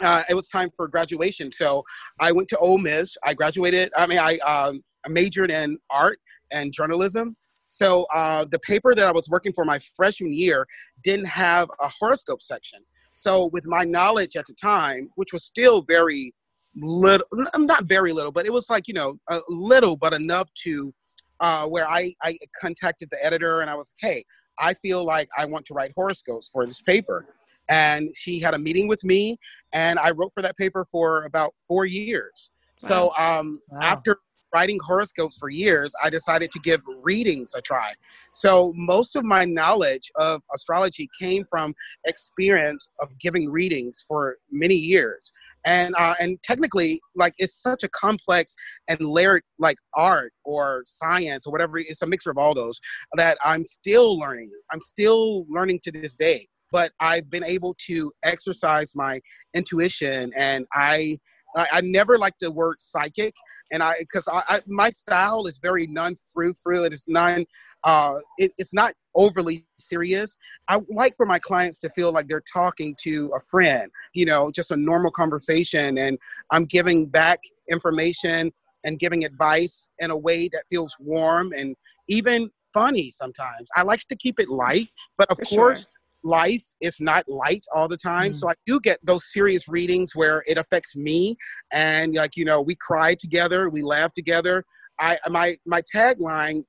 uh, 0.00 0.22
it 0.28 0.34
was 0.34 0.48
time 0.48 0.70
for 0.76 0.88
graduation. 0.88 1.50
So 1.50 1.84
I 2.20 2.32
went 2.32 2.48
to 2.48 2.58
Ole 2.58 2.78
Miss. 2.78 3.16
I 3.24 3.34
graduated. 3.34 3.90
I 3.96 4.06
mean, 4.06 4.18
I 4.18 4.36
um, 4.38 4.82
majored 5.08 5.50
in 5.50 5.78
art 5.90 6.20
and 6.52 6.72
journalism. 6.72 7.36
So 7.76 8.06
uh, 8.14 8.46
the 8.50 8.58
paper 8.60 8.94
that 8.94 9.06
I 9.06 9.12
was 9.12 9.28
working 9.28 9.52
for 9.52 9.66
my 9.66 9.78
freshman 9.94 10.32
year 10.32 10.66
didn't 11.02 11.26
have 11.26 11.68
a 11.80 11.88
horoscope 12.00 12.40
section. 12.40 12.80
So 13.14 13.46
with 13.52 13.66
my 13.66 13.84
knowledge 13.84 14.34
at 14.34 14.46
the 14.46 14.54
time, 14.54 15.10
which 15.16 15.34
was 15.34 15.44
still 15.44 15.82
very 15.82 16.32
little, 16.74 17.26
not 17.54 17.84
very 17.84 18.14
little, 18.14 18.32
but 18.32 18.46
it 18.46 18.52
was 18.52 18.70
like 18.70 18.88
you 18.88 18.94
know 18.94 19.18
a 19.28 19.40
little, 19.48 19.94
but 19.94 20.14
enough 20.14 20.48
to 20.64 20.92
uh, 21.40 21.66
where 21.66 21.86
I 21.86 22.14
I 22.22 22.38
contacted 22.58 23.10
the 23.10 23.22
editor 23.22 23.60
and 23.60 23.68
I 23.68 23.74
was, 23.74 23.92
hey, 24.00 24.24
I 24.58 24.72
feel 24.72 25.04
like 25.04 25.28
I 25.36 25.44
want 25.44 25.66
to 25.66 25.74
write 25.74 25.92
horoscopes 25.94 26.48
for 26.48 26.64
this 26.64 26.80
paper. 26.80 27.26
And 27.68 28.10
she 28.14 28.38
had 28.38 28.54
a 28.54 28.58
meeting 28.58 28.88
with 28.88 29.04
me, 29.04 29.38
and 29.74 29.98
I 29.98 30.12
wrote 30.12 30.32
for 30.32 30.42
that 30.42 30.56
paper 30.56 30.86
for 30.90 31.24
about 31.24 31.52
four 31.66 31.84
years. 31.84 32.52
Wow. 32.82 32.88
So 32.88 33.12
um, 33.18 33.60
wow. 33.68 33.78
after 33.82 34.18
writing 34.56 34.78
horoscopes 34.82 35.36
for 35.36 35.50
years, 35.50 35.94
I 36.02 36.08
decided 36.08 36.50
to 36.52 36.60
give 36.60 36.80
readings 37.02 37.52
a 37.54 37.60
try. 37.60 37.92
So 38.32 38.72
most 38.74 39.14
of 39.14 39.22
my 39.22 39.44
knowledge 39.44 40.10
of 40.16 40.40
astrology 40.54 41.06
came 41.20 41.44
from 41.50 41.74
experience 42.06 42.88
of 43.02 43.08
giving 43.18 43.50
readings 43.50 44.04
for 44.08 44.38
many 44.50 44.74
years. 44.92 45.30
And 45.66 45.94
uh, 45.98 46.14
and 46.22 46.30
technically, 46.42 47.00
like 47.22 47.34
it's 47.38 47.60
such 47.68 47.82
a 47.82 47.88
complex 47.88 48.54
and 48.88 48.98
layered 49.00 49.42
like 49.58 49.78
art 49.94 50.32
or 50.44 50.84
science 50.86 51.42
or 51.46 51.52
whatever. 51.52 51.76
It's 51.78 52.02
a 52.02 52.06
mixture 52.06 52.30
of 52.30 52.38
all 52.38 52.54
those 52.54 52.78
that 53.16 53.36
I'm 53.44 53.64
still 53.66 54.08
learning. 54.18 54.50
I'm 54.70 54.80
still 54.94 55.44
learning 55.56 55.80
to 55.84 55.90
this 55.90 56.14
day. 56.14 56.48
But 56.72 56.92
I've 57.00 57.28
been 57.34 57.44
able 57.44 57.74
to 57.88 58.12
exercise 58.32 58.90
my 58.94 59.20
intuition, 59.54 60.32
and 60.36 60.66
I 60.72 61.18
I, 61.56 61.80
never 61.80 62.18
like 62.18 62.34
the 62.40 62.50
word 62.50 62.76
psychic 62.80 63.34
and 63.72 63.82
I 63.82 63.94
because 63.98 64.28
I, 64.28 64.42
I, 64.48 64.60
my 64.66 64.90
style 64.90 65.46
is 65.46 65.58
very 65.58 65.86
non 65.86 66.16
frou 66.32 66.54
frou. 66.54 66.84
It 66.84 66.92
is 66.92 67.04
non. 67.08 67.44
Uh, 67.84 68.16
it, 68.38 68.52
it's 68.58 68.74
not 68.74 68.94
overly 69.14 69.64
serious. 69.78 70.38
I 70.68 70.80
like 70.88 71.16
for 71.16 71.26
my 71.26 71.38
clients 71.38 71.78
to 71.80 71.90
feel 71.90 72.12
like 72.12 72.26
they're 72.28 72.42
talking 72.52 72.96
to 73.02 73.32
a 73.36 73.40
friend. 73.50 73.90
You 74.14 74.26
know, 74.26 74.50
just 74.50 74.70
a 74.70 74.76
normal 74.76 75.10
conversation, 75.10 75.98
and 75.98 76.18
I'm 76.50 76.64
giving 76.64 77.06
back 77.06 77.40
information 77.70 78.52
and 78.84 78.98
giving 78.98 79.24
advice 79.24 79.90
in 79.98 80.10
a 80.10 80.16
way 80.16 80.48
that 80.52 80.64
feels 80.70 80.94
warm 81.00 81.52
and 81.56 81.74
even 82.08 82.50
funny 82.72 83.10
sometimes. 83.10 83.68
I 83.76 83.82
like 83.82 84.00
to 84.08 84.16
keep 84.16 84.38
it 84.38 84.48
light, 84.48 84.88
but 85.18 85.28
of 85.30 85.38
For 85.38 85.44
course, 85.46 85.80
sure. 85.80 85.88
Life 86.26 86.64
is 86.80 86.96
not 87.00 87.24
light 87.28 87.64
all 87.74 87.88
the 87.88 87.96
time. 87.96 88.32
Mm-hmm. 88.32 88.38
So 88.38 88.50
I 88.50 88.54
do 88.66 88.80
get 88.80 88.98
those 89.04 89.24
serious 89.32 89.68
readings 89.68 90.14
where 90.14 90.42
it 90.46 90.58
affects 90.58 90.96
me, 90.96 91.36
and 91.72 92.14
like 92.14 92.36
you 92.36 92.44
know, 92.44 92.60
we 92.60 92.74
cry 92.74 93.14
together, 93.14 93.70
we 93.70 93.82
laugh 93.82 94.12
together. 94.14 94.64
I 95.00 95.18
my 95.28 95.56
my 95.66 95.82
tagline 95.82 96.64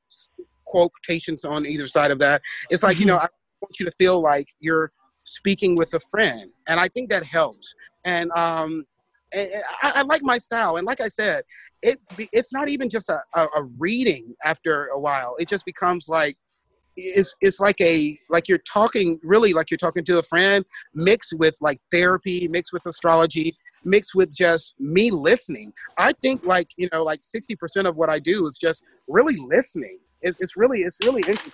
quotations 0.65 1.43
on 1.45 1.65
either 1.65 1.87
side 1.87 2.11
of 2.11 2.19
that. 2.19 2.41
It's 2.69 2.83
like 2.83 2.99
you 2.99 3.05
know, 3.05 3.17
I 3.17 3.27
want 3.61 3.79
you 3.79 3.85
to 3.85 3.91
feel 3.91 4.21
like 4.21 4.47
you're 4.59 4.91
speaking 5.23 5.75
with 5.75 5.93
a 5.93 5.99
friend, 5.99 6.51
and 6.69 6.79
I 6.79 6.87
think 6.89 7.09
that 7.09 7.25
helps. 7.25 7.73
And 8.05 8.31
um, 8.31 8.85
I, 9.33 9.61
I, 9.83 10.01
like 10.03 10.21
my 10.23 10.37
style, 10.37 10.77
and 10.77 10.85
like 10.85 11.01
I 11.01 11.07
said, 11.07 11.43
it 11.81 11.99
it's 12.31 12.53
not 12.53 12.69
even 12.69 12.89
just 12.89 13.09
a, 13.09 13.19
a, 13.35 13.43
a, 13.57 13.63
reading. 13.77 14.35
After 14.45 14.87
a 14.87 14.99
while, 14.99 15.35
it 15.39 15.47
just 15.47 15.65
becomes 15.65 16.07
like 16.07 16.37
it's 16.97 17.35
it's 17.41 17.59
like 17.59 17.79
a 17.79 18.19
like 18.29 18.49
you're 18.49 18.57
talking 18.59 19.19
really 19.23 19.53
like 19.53 19.69
you're 19.69 19.77
talking 19.77 20.03
to 20.05 20.17
a 20.17 20.23
friend, 20.23 20.65
mixed 20.95 21.33
with 21.37 21.55
like 21.61 21.79
therapy, 21.91 22.47
mixed 22.47 22.73
with 22.73 22.85
astrology, 22.85 23.55
mixed 23.85 24.15
with 24.15 24.33
just 24.33 24.73
me 24.79 25.11
listening. 25.11 25.71
I 25.97 26.13
think 26.21 26.45
like 26.45 26.69
you 26.75 26.89
know 26.91 27.03
like 27.03 27.23
sixty 27.23 27.55
percent 27.55 27.87
of 27.87 27.95
what 27.95 28.09
I 28.09 28.19
do 28.19 28.47
is 28.47 28.57
just 28.57 28.83
really 29.07 29.37
listening. 29.37 29.99
It's, 30.21 30.37
it's 30.39 30.57
really 30.57 30.79
it's 30.79 30.97
really 31.03 31.21
interesting. 31.21 31.53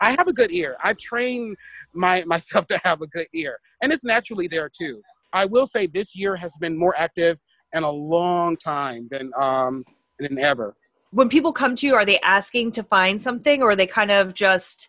I 0.00 0.10
have 0.12 0.28
a 0.28 0.32
good 0.32 0.52
ear. 0.52 0.76
I've 0.82 0.98
trained 0.98 1.56
my 1.92 2.24
myself 2.26 2.66
to 2.68 2.80
have 2.84 3.02
a 3.02 3.06
good 3.08 3.26
ear, 3.34 3.58
and 3.82 3.92
it's 3.92 4.04
naturally 4.04 4.48
there 4.48 4.70
too. 4.70 5.02
I 5.32 5.46
will 5.46 5.66
say 5.66 5.86
this 5.86 6.16
year 6.16 6.36
has 6.36 6.56
been 6.58 6.76
more 6.76 6.94
active 6.96 7.38
in 7.72 7.82
a 7.82 7.90
long 7.90 8.56
time 8.56 9.08
than 9.10 9.32
um, 9.38 9.84
than 10.18 10.38
ever. 10.38 10.76
When 11.10 11.28
people 11.28 11.52
come 11.52 11.74
to 11.76 11.86
you, 11.86 11.94
are 11.94 12.06
they 12.06 12.20
asking 12.20 12.72
to 12.72 12.82
find 12.82 13.20
something, 13.20 13.62
or 13.62 13.70
are 13.70 13.76
they 13.76 13.86
kind 13.86 14.10
of 14.10 14.34
just? 14.34 14.88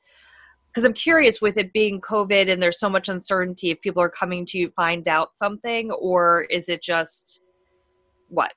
Because 0.67 0.84
I'm 0.84 0.93
curious, 0.93 1.41
with 1.41 1.57
it 1.57 1.74
being 1.74 1.99
COVID 1.99 2.49
and 2.49 2.61
there's 2.61 2.80
so 2.80 2.89
much 2.89 3.09
uncertainty, 3.09 3.72
if 3.72 3.82
people 3.82 4.01
are 4.01 4.09
coming 4.09 4.45
to 4.47 4.57
you 4.57 4.72
find 4.76 5.07
out 5.07 5.36
something, 5.36 5.91
or 5.91 6.43
is 6.49 6.69
it 6.69 6.82
just 6.82 7.43
what? 8.30 8.53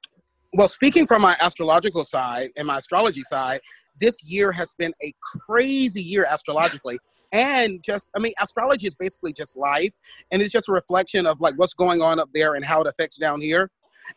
Well, 0.52 0.68
speaking 0.68 1.06
from 1.06 1.22
my 1.22 1.36
astrological 1.40 2.04
side 2.04 2.50
and 2.56 2.68
my 2.68 2.78
astrology 2.78 3.22
side, 3.24 3.60
this 3.98 4.22
year 4.22 4.52
has 4.52 4.74
been 4.78 4.92
a 5.02 5.12
crazy 5.20 6.02
year 6.02 6.26
astrologically 6.30 6.98
and 7.32 7.82
just 7.82 8.10
i 8.16 8.18
mean 8.18 8.32
astrology 8.40 8.86
is 8.86 8.96
basically 8.96 9.32
just 9.32 9.56
life 9.56 9.94
and 10.30 10.40
it's 10.40 10.52
just 10.52 10.68
a 10.68 10.72
reflection 10.72 11.26
of 11.26 11.40
like 11.40 11.54
what's 11.56 11.74
going 11.74 12.00
on 12.00 12.18
up 12.18 12.28
there 12.32 12.54
and 12.54 12.64
how 12.64 12.80
it 12.80 12.86
affects 12.86 13.18
down 13.18 13.40
here 13.40 13.70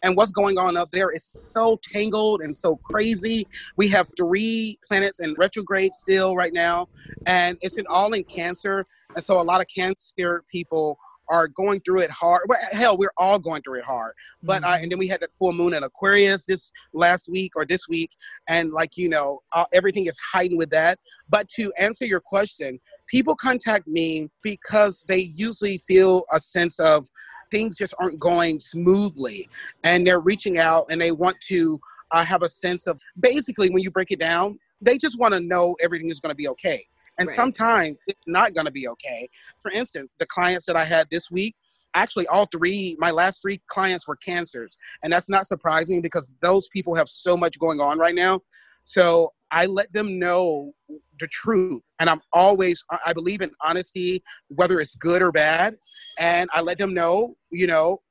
and 0.04 0.16
what's 0.16 0.32
going 0.32 0.58
on 0.58 0.78
up 0.78 0.90
there 0.92 1.12
is 1.12 1.24
so 1.24 1.80
tangled 1.84 2.42
and 2.42 2.58
so 2.58 2.76
crazy 2.76 3.48
we 3.76 3.88
have 3.88 4.10
three 4.18 4.78
planets 4.88 5.20
in 5.20 5.34
retrograde 5.38 5.94
still 5.94 6.36
right 6.36 6.54
now 6.54 6.88
and 7.26 7.58
it's 7.62 7.78
in 7.78 7.86
all 7.88 8.14
in 8.14 8.24
cancer 8.24 8.86
and 9.16 9.24
so 9.24 9.40
a 9.40 9.44
lot 9.44 9.62
of 9.62 9.68
cancer 9.68 10.44
people 10.52 10.98
are 11.30 11.48
going 11.48 11.82
through 11.82 12.00
it 12.00 12.10
hard. 12.10 12.44
Well, 12.48 12.60
hell, 12.72 12.98
we're 12.98 13.12
all 13.18 13.40
going 13.40 13.62
through 13.62 13.80
it 13.80 13.86
hard. 13.86 14.14
But 14.44 14.62
mm-hmm. 14.62 14.72
uh, 14.72 14.78
and 14.78 14.92
then 14.92 15.00
we 15.00 15.08
had 15.08 15.22
that 15.22 15.34
full 15.34 15.54
moon 15.54 15.74
in 15.74 15.84
Aquarius 15.84 16.46
this 16.46 16.72
last 16.94 17.30
week 17.30 17.54
or 17.56 17.66
this 17.66 17.88
week, 17.88 18.12
and 18.48 18.72
like 18.72 18.98
you 18.98 19.10
know, 19.10 19.42
uh, 19.54 19.66
everything 19.74 20.06
is 20.06 20.18
heightened 20.20 20.58
with 20.58 20.70
that. 20.72 21.00
But 21.30 21.50
to 21.50 21.72
answer 21.80 22.06
your 22.06 22.22
question, 22.22 22.80
people 23.08 23.36
contact 23.36 23.88
me 23.88 24.30
because 24.42 25.04
they 25.08 25.34
usually 25.36 25.78
feel 25.80 26.24
a 26.32 26.40
sense 26.40 26.80
of 26.80 27.08
things 27.52 27.78
just 27.78 27.94
aren't 28.00 28.20
going 28.20 28.60
smoothly 28.60 29.50
and 29.84 30.06
they're 30.06 30.20
reaching 30.20 30.58
out 30.58 30.86
and 30.90 31.00
they 31.00 31.12
want 31.12 31.40
to 31.42 31.80
uh, 32.12 32.24
have 32.24 32.42
a 32.42 32.50
sense 32.50 32.88
of 32.88 33.00
basically 33.20 33.70
when 33.70 33.84
you 33.84 33.92
break 33.92 34.12
it 34.12 34.20
down 34.20 34.58
they 34.82 34.98
just 34.98 35.18
want 35.20 35.34
to 35.34 35.40
know 35.40 35.76
everything 35.82 36.10
is 36.10 36.20
going 36.20 36.32
to 36.32 36.36
be 36.36 36.48
okay. 36.48 36.86
And 37.20 37.28
right. 37.28 37.36
sometimes 37.36 37.98
it's 38.06 38.22
not 38.28 38.54
going 38.54 38.66
to 38.66 38.72
be 38.72 38.88
okay. 38.90 39.28
For 39.62 39.72
instance 39.72 40.12
the 40.20 40.26
clients 40.28 40.66
that 40.66 40.76
i 40.76 40.86
had 40.86 41.08
this 41.10 41.32
week 41.32 41.56
actually 41.94 42.28
all 42.28 42.46
three 42.52 42.96
my 43.00 43.12
last 43.12 43.42
three 43.42 43.60
clients 43.68 44.08
were 44.08 44.18
cancers 44.18 44.78
and 45.04 45.12
that's 45.12 45.30
not 45.30 45.48
surprising 45.48 46.02
because 46.02 46.30
those 46.42 46.68
people 46.70 46.94
have 46.94 47.10
so 47.10 47.36
much 47.36 47.58
going 47.60 47.80
on 47.80 47.98
right 47.98 48.16
now. 48.16 48.40
So 48.84 49.34
I 49.52 49.66
let 49.66 49.92
them 49.94 50.20
know 50.20 50.74
the 51.20 51.28
truth. 51.28 51.82
And 52.00 52.10
I'm 52.10 52.22
always, 52.34 52.84
I 53.06 53.14
believe 53.14 53.42
in 53.42 53.52
honesty, 53.62 54.24
whether 54.50 54.80
it's 54.80 54.96
good 54.96 55.22
or 55.22 55.32
bad. 55.32 55.78
And 56.20 56.50
I 56.54 56.62
let 56.62 56.78
them 56.78 56.94
know, 56.94 57.36
you 57.52 57.68
know, 57.68 58.02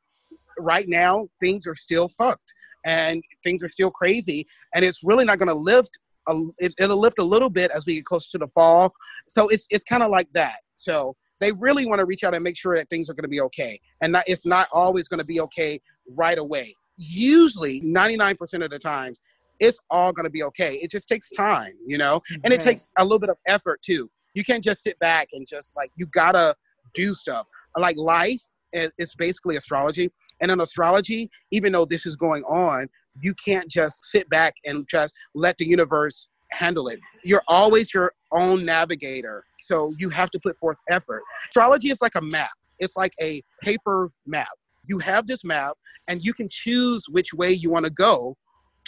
right 0.58 0.88
now 0.88 1.28
things 1.40 1.66
are 1.66 1.74
still 1.74 2.08
fucked 2.08 2.52
and 2.84 3.22
things 3.44 3.62
are 3.62 3.68
still 3.68 3.90
crazy. 3.90 4.46
And 4.74 4.84
it's 4.84 5.02
really 5.04 5.24
not 5.24 5.38
going 5.38 5.48
to 5.48 5.54
lift. 5.54 5.90
A, 6.28 6.40
it, 6.58 6.74
it'll 6.78 6.98
lift 6.98 7.18
a 7.18 7.24
little 7.24 7.50
bit 7.50 7.70
as 7.70 7.86
we 7.86 7.96
get 7.96 8.04
closer 8.04 8.30
to 8.32 8.38
the 8.38 8.48
fall. 8.48 8.92
So 9.28 9.48
it's, 9.48 9.66
it's 9.70 9.84
kind 9.84 10.02
of 10.02 10.10
like 10.10 10.28
that. 10.32 10.56
So 10.74 11.14
they 11.40 11.52
really 11.52 11.86
want 11.86 11.98
to 12.00 12.04
reach 12.04 12.24
out 12.24 12.34
and 12.34 12.42
make 12.42 12.56
sure 12.56 12.76
that 12.76 12.88
things 12.88 13.10
are 13.10 13.14
going 13.14 13.24
to 13.24 13.28
be 13.28 13.40
okay. 13.42 13.78
And 14.00 14.12
not, 14.12 14.24
it's 14.26 14.46
not 14.46 14.68
always 14.72 15.08
going 15.08 15.18
to 15.18 15.24
be 15.24 15.40
okay 15.40 15.80
right 16.08 16.38
away. 16.38 16.74
Usually, 16.96 17.82
99% 17.82 18.64
of 18.64 18.70
the 18.70 18.78
times, 18.78 19.20
it's 19.60 19.78
all 19.90 20.12
going 20.12 20.24
to 20.24 20.30
be 20.30 20.42
okay. 20.44 20.76
It 20.76 20.90
just 20.90 21.08
takes 21.08 21.30
time, 21.30 21.72
you 21.86 21.98
know, 21.98 22.20
and 22.44 22.52
it 22.52 22.60
takes 22.60 22.86
a 22.98 23.02
little 23.04 23.18
bit 23.18 23.30
of 23.30 23.36
effort 23.46 23.80
too. 23.82 24.10
You 24.34 24.44
can't 24.44 24.62
just 24.62 24.82
sit 24.82 24.98
back 24.98 25.28
and 25.32 25.46
just 25.46 25.74
like, 25.76 25.90
you 25.96 26.06
got 26.06 26.32
to 26.32 26.54
do 26.94 27.14
stuff. 27.14 27.46
Like 27.78 27.96
life 27.96 28.40
is 28.72 29.14
basically 29.16 29.56
astrology. 29.56 30.10
And 30.40 30.50
in 30.50 30.60
astrology, 30.60 31.30
even 31.50 31.72
though 31.72 31.86
this 31.86 32.04
is 32.04 32.16
going 32.16 32.44
on, 32.44 32.88
you 33.22 33.34
can't 33.42 33.68
just 33.70 34.04
sit 34.04 34.28
back 34.28 34.54
and 34.66 34.86
just 34.88 35.14
let 35.34 35.56
the 35.56 35.66
universe 35.66 36.28
handle 36.52 36.88
it. 36.88 37.00
You're 37.24 37.42
always 37.48 37.92
your 37.94 38.12
own 38.32 38.64
navigator. 38.64 39.44
So 39.62 39.94
you 39.98 40.10
have 40.10 40.30
to 40.30 40.40
put 40.40 40.58
forth 40.58 40.76
effort. 40.90 41.22
Astrology 41.48 41.90
is 41.90 42.02
like 42.02 42.14
a 42.16 42.20
map, 42.20 42.52
it's 42.78 42.96
like 42.96 43.14
a 43.20 43.42
paper 43.62 44.10
map. 44.26 44.48
You 44.86 44.98
have 44.98 45.26
this 45.26 45.44
map 45.44 45.72
and 46.08 46.22
you 46.22 46.34
can 46.34 46.48
choose 46.50 47.06
which 47.08 47.32
way 47.32 47.50
you 47.50 47.70
want 47.70 47.84
to 47.84 47.90
go 47.90 48.36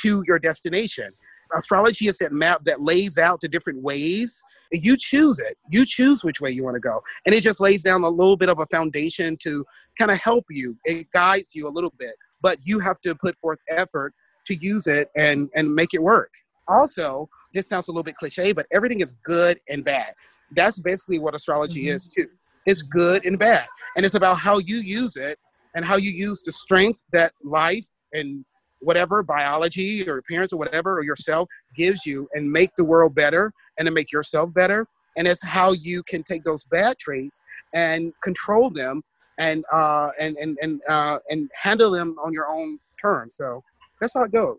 to 0.03 0.23
your 0.27 0.39
destination. 0.39 1.13
Astrology 1.57 2.09
is 2.09 2.19
that 2.19 2.33
map 2.33 2.65
that 2.65 2.83
lays 2.83 3.17
out 3.17 3.41
the 3.41 3.49
different 3.49 3.83
ways. 3.83 4.43
You 4.73 4.97
choose 4.99 5.39
it. 5.39 5.57
You 5.71 5.87
choose 5.87 6.23
which 6.23 6.41
way 6.41 6.51
you 6.51 6.63
want 6.63 6.75
to 6.75 6.81
go. 6.81 7.01
And 7.25 7.35
it 7.35 7.43
just 7.43 7.61
lays 7.61 7.83
down 7.83 8.03
a 8.05 8.09
little 8.09 8.37
bit 8.37 8.51
of 8.51 8.59
a 8.59 8.67
foundation 8.67 9.37
to 9.43 9.65
kind 9.99 10.11
of 10.11 10.19
help 10.19 10.45
you. 10.51 10.77
It 10.85 11.11
guides 11.11 11.55
you 11.55 11.67
a 11.67 11.71
little 11.71 11.93
bit, 11.99 12.15
but 12.43 12.59
you 12.63 12.79
have 12.81 13.01
to 13.01 13.15
put 13.15 13.37
forth 13.39 13.59
effort 13.69 14.13
to 14.47 14.55
use 14.57 14.87
it 14.87 15.11
and, 15.17 15.49
and 15.55 15.75
make 15.75 15.95
it 15.95 16.03
work. 16.03 16.31
Also, 16.69 17.29
this 17.55 17.67
sounds 17.67 17.89
a 17.89 17.91
little 17.91 18.03
bit 18.03 18.17
cliche, 18.17 18.53
but 18.53 18.67
everything 18.73 19.01
is 19.01 19.15
good 19.25 19.59
and 19.71 19.85
bad. 19.85 20.13
That's 20.55 20.81
basically 20.81 21.19
what 21.19 21.35
astrology 21.35 21.85
mm-hmm. 21.85 21.95
is 21.95 22.07
too. 22.09 22.29
It's 22.67 22.83
good 22.83 23.25
and 23.25 23.39
bad. 23.39 23.67
And 23.97 24.05
it's 24.05 24.15
about 24.15 24.35
how 24.35 24.59
you 24.59 24.77
use 24.79 25.17
it 25.17 25.39
and 25.75 25.85
how 25.85 25.97
you 25.97 26.11
use 26.11 26.43
the 26.43 26.53
strength 26.53 27.03
that 27.13 27.33
life 27.43 27.87
and 28.13 28.45
whatever 28.81 29.23
biology 29.23 30.09
or 30.09 30.23
parents 30.23 30.53
or 30.53 30.57
whatever 30.57 30.99
or 30.99 31.03
yourself 31.03 31.49
gives 31.77 32.07
you 32.07 32.29
and 32.35 32.51
make 32.51 32.71
the 32.77 32.85
world 32.85 33.15
better 33.15 33.53
and 33.79 33.87
to 33.87 33.93
make 33.93 34.13
yourself 34.13 34.53
better. 34.55 34.87
And 35.17 35.27
it's 35.27 35.43
how 35.43 35.73
you 35.73 36.03
can 36.05 36.23
take 36.23 36.45
those 36.45 36.65
bad 36.65 36.97
traits 36.99 37.41
and 37.75 38.13
control 38.23 38.71
them 38.71 39.03
and 39.39 39.65
uh 39.73 40.11
and 40.19 40.37
and 40.37 40.59
and 40.61 40.81
uh 40.89 41.19
and 41.29 41.51
handle 41.55 41.91
them 41.91 42.17
on 42.25 42.33
your 42.33 42.49
own 42.49 42.79
terms. 43.01 43.35
So 43.37 43.63
that's 44.01 44.15
how 44.15 44.25
it 44.25 44.33
goes. 44.33 44.59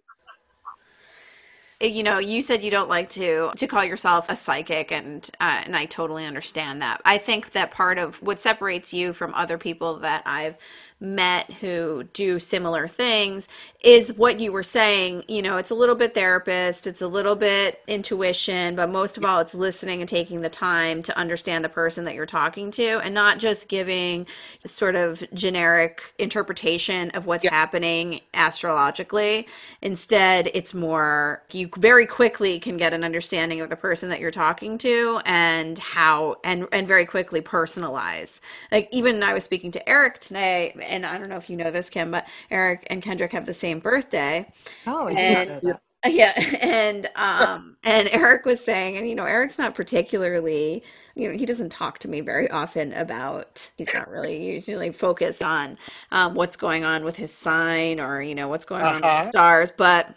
You 1.81 2.03
know 2.03 2.19
you 2.19 2.41
said 2.41 2.61
you 2.61 2.71
don't 2.71 2.89
like 2.89 3.09
to 3.11 3.51
to 3.55 3.67
call 3.67 3.85
yourself 3.85 4.29
a 4.29 4.35
psychic 4.35 4.91
and 4.91 5.29
uh, 5.39 5.61
and 5.63 5.77
I 5.77 5.85
totally 5.85 6.25
understand 6.25 6.81
that. 6.81 7.01
I 7.05 7.17
think 7.17 7.51
that 7.51 7.71
part 7.71 7.97
of 7.97 8.21
what 8.21 8.41
separates 8.41 8.93
you 8.93 9.13
from 9.13 9.33
other 9.33 9.57
people 9.57 9.99
that 9.99 10.23
I've 10.25 10.57
met 11.01 11.51
who 11.53 12.03
do 12.13 12.39
similar 12.39 12.87
things 12.87 13.47
is 13.81 14.13
what 14.13 14.39
you 14.39 14.51
were 14.51 14.63
saying. 14.63 15.23
You 15.29 15.41
know, 15.41 15.55
it's 15.55 15.69
a 15.69 15.75
little 15.75 15.95
bit 15.95 16.13
therapist, 16.13 16.85
it's 16.85 17.01
a 17.01 17.07
little 17.07 17.35
bit 17.35 17.81
intuition, 17.87 18.75
but 18.75 18.89
most 18.89 19.17
of 19.17 19.23
all, 19.23 19.39
it's 19.39 19.55
listening 19.55 20.01
and 20.01 20.09
taking 20.09 20.41
the 20.41 20.49
time 20.49 21.01
to 21.03 21.17
understand 21.17 21.63
the 21.63 21.69
person 21.69 22.03
that 22.05 22.15
you're 22.15 22.25
talking 22.25 22.71
to 22.71 22.99
and 22.99 23.13
not 23.13 23.39
just 23.39 23.69
giving 23.69 24.27
sort 24.65 24.95
of 24.95 25.23
generic 25.33 26.13
interpretation 26.19 27.11
of 27.11 27.25
what's 27.25 27.45
yeah. 27.45 27.51
happening 27.51 28.19
astrologically. 28.33 29.47
Instead, 29.81 30.51
it's 30.53 30.73
more, 30.73 31.41
you 31.53 31.69
very 31.77 32.05
quickly 32.05 32.59
can 32.59 32.75
get 32.75 32.93
an 32.93 33.05
understanding 33.05 33.61
of 33.61 33.69
the 33.69 33.77
person 33.77 34.09
that 34.09 34.19
you're 34.19 34.31
talking 34.31 34.77
to 34.77 35.21
and 35.25 35.79
how, 35.79 36.35
and, 36.43 36.67
and 36.73 36.85
very 36.85 37.05
quickly 37.05 37.39
personalize. 37.39 38.41
Like, 38.73 38.89
even 38.91 39.23
I 39.23 39.33
was 39.33 39.45
speaking 39.45 39.71
to 39.71 39.89
Eric 39.89 40.19
today 40.19 40.73
and 40.89 41.05
I 41.05 41.17
don't 41.17 41.29
know 41.29 41.37
if 41.37 41.49
you 41.49 41.55
know 41.57 41.71
this, 41.71 41.89
Kim, 41.89 42.11
but 42.11 42.25
Eric 42.51 42.85
and 42.89 43.01
Kendrick 43.01 43.31
have 43.31 43.45
the 43.45 43.53
same 43.53 43.79
birthday. 43.79 44.51
Oh, 44.87 45.07
And- 45.07 45.61
that. 45.61 45.81
Yeah, 46.07 46.31
and 46.61 47.09
um 47.17 47.75
and 47.83 48.07
Eric 48.13 48.45
was 48.45 48.63
saying, 48.63 48.95
and 48.95 49.09
you 49.09 49.15
know, 49.15 49.25
Eric's 49.25 49.57
not 49.57 49.75
particularly, 49.75 50.81
you 51.15 51.27
know, 51.29 51.37
he 51.37 51.45
doesn't 51.45 51.71
talk 51.71 51.99
to 51.99 52.07
me 52.07 52.21
very 52.21 52.49
often 52.49 52.93
about. 52.93 53.69
He's 53.77 53.93
not 53.93 54.09
really 54.09 54.41
usually 54.53 54.93
focused 54.93 55.43
on 55.43 55.77
um, 56.11 56.35
what's 56.35 56.55
going 56.55 56.85
on 56.85 57.03
with 57.03 57.17
his 57.17 57.33
sign 57.33 57.99
or 57.99 58.21
you 58.21 58.33
know 58.33 58.47
what's 58.47 58.63
going 58.63 58.81
on 58.81 58.93
with 58.95 59.01
the 59.03 59.07
Uh-huh. 59.09 59.29
stars, 59.29 59.71
but. 59.75 60.15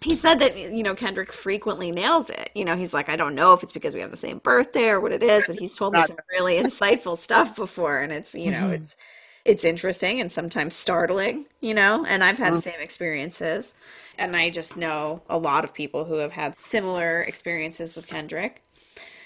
He 0.00 0.14
said 0.14 0.38
that, 0.38 0.56
you 0.56 0.84
know, 0.84 0.94
Kendrick 0.94 1.32
frequently 1.32 1.90
nails 1.90 2.30
it. 2.30 2.50
You 2.54 2.64
know, 2.64 2.76
he's 2.76 2.94
like, 2.94 3.08
I 3.08 3.16
don't 3.16 3.34
know 3.34 3.52
if 3.52 3.64
it's 3.64 3.72
because 3.72 3.94
we 3.94 4.00
have 4.00 4.12
the 4.12 4.16
same 4.16 4.38
birthday 4.38 4.90
or 4.90 5.00
what 5.00 5.10
it 5.10 5.24
is, 5.24 5.48
but 5.48 5.56
he's 5.56 5.76
told 5.76 5.92
me 5.94 6.02
some 6.02 6.18
really 6.30 6.54
insightful 6.62 7.18
stuff 7.18 7.56
before. 7.56 7.98
And 7.98 8.12
it's, 8.12 8.32
you 8.32 8.52
know, 8.52 8.68
Mhm. 8.68 8.74
it's, 8.74 8.96
it's 9.44 9.64
interesting 9.64 10.20
and 10.20 10.30
sometimes 10.30 10.74
startling, 10.74 11.46
you 11.60 11.74
know, 11.74 12.04
and 12.06 12.22
I've 12.24 12.38
had 12.38 12.52
the 12.54 12.58
Mhm. 12.58 12.62
same 12.62 12.80
experiences. 12.80 13.74
And 14.18 14.36
I 14.36 14.50
just 14.50 14.76
know 14.76 15.22
a 15.30 15.38
lot 15.38 15.64
of 15.64 15.72
people 15.72 16.04
who 16.04 16.14
have 16.14 16.32
had 16.32 16.56
similar 16.56 17.22
experiences 17.22 17.94
with 17.94 18.06
Kendrick. 18.06 18.62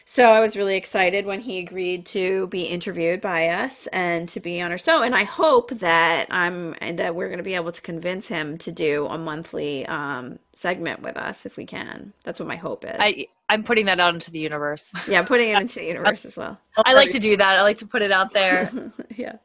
So 0.05 0.31
I 0.31 0.41
was 0.41 0.57
really 0.57 0.77
excited 0.77 1.27
when 1.27 1.41
he 1.41 1.59
agreed 1.61 2.05
to 2.07 2.49
be 2.49 2.63
interviewed 2.65 3.21
by 3.21 3.49
us 3.49 3.87
and 3.93 4.29
to 4.31 4.41
be 4.41 4.61
on 4.61 4.73
our 4.73 4.77
show. 4.79 5.01
And 5.03 5.15
I 5.15 5.23
hope 5.25 5.71
that 5.79 6.27
I'm 6.29 6.75
and 6.81 6.99
that 6.99 7.15
we're 7.15 7.29
going 7.29 7.39
to 7.39 7.45
be 7.45 7.55
able 7.55 7.73
to 7.73 7.81
convince 7.81 8.27
him 8.29 8.59
to 8.59 8.73
do 8.73 9.07
a 9.07 9.17
monthly 9.17 9.87
um, 9.87 10.41
segment 10.53 11.03
with 11.03 11.17
us 11.17 11.47
if 11.47 11.57
we 11.57 11.65
can. 11.67 12.13
That's 12.25 12.41
what 12.41 12.49
my 12.49 12.57
hope 12.57 12.85
is. 12.85 12.97
I 12.99 13.29
I'm 13.49 13.63
putting 13.63 13.87
that 13.87 14.01
out 14.01 14.13
into 14.13 14.31
the 14.31 14.41
universe. 14.41 14.93
yeah, 15.09 15.21
I'm 15.21 15.25
putting 15.27 15.51
it 15.51 15.59
into 15.61 15.79
the 15.79 15.87
universe 15.87 16.25
as 16.25 16.37
well. 16.37 16.59
I 16.77 16.95
like 16.95 17.11
to 17.11 17.21
do 17.21 17.37
that. 17.37 17.57
I 17.59 17.63
like 17.63 17.79
to 17.79 17.87
put 17.87 18.03
it 18.03 18.11
out 18.13 18.33
there. 18.33 18.71
yeah. 19.17 19.37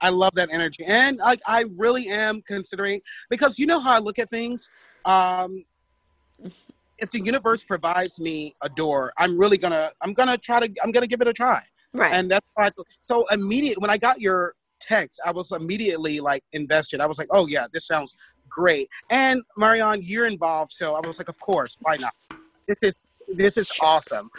I 0.00 0.10
love 0.10 0.34
that 0.34 0.48
energy, 0.52 0.84
and 0.84 1.20
I, 1.24 1.36
I 1.46 1.64
really 1.76 2.08
am 2.08 2.42
considering 2.42 3.00
because 3.30 3.58
you 3.58 3.66
know 3.66 3.80
how 3.80 3.94
I 3.94 3.98
look 3.98 4.18
at 4.18 4.30
things. 4.30 4.68
Um, 5.04 5.64
if 6.98 7.10
the 7.10 7.20
universe 7.20 7.62
provides 7.62 8.18
me 8.18 8.54
a 8.62 8.68
door, 8.68 9.12
I'm 9.18 9.38
really 9.38 9.58
gonna 9.58 9.90
I'm 10.02 10.12
gonna 10.12 10.38
try 10.38 10.60
to 10.60 10.72
I'm 10.82 10.92
gonna 10.92 11.06
give 11.06 11.20
it 11.20 11.28
a 11.28 11.32
try, 11.32 11.62
Right. 11.92 12.12
and 12.12 12.30
that's 12.30 12.46
why. 12.54 12.66
I, 12.66 12.70
so 13.02 13.26
immediate 13.30 13.80
when 13.80 13.90
I 13.90 13.98
got 13.98 14.20
your 14.20 14.54
text, 14.80 15.20
I 15.24 15.32
was 15.32 15.52
immediately 15.52 16.20
like 16.20 16.42
invested. 16.52 17.00
I 17.00 17.06
was 17.06 17.18
like, 17.18 17.28
oh 17.30 17.46
yeah, 17.46 17.66
this 17.72 17.86
sounds 17.86 18.14
great. 18.48 18.88
And 19.10 19.42
Marianne, 19.56 20.02
you're 20.02 20.26
involved, 20.26 20.72
so 20.72 20.94
I 20.94 21.06
was 21.06 21.18
like, 21.18 21.28
of 21.28 21.38
course, 21.40 21.76
why 21.80 21.96
not? 21.96 22.14
This 22.68 22.82
is 22.82 22.96
this 23.34 23.56
is 23.56 23.70
awesome. 23.80 24.30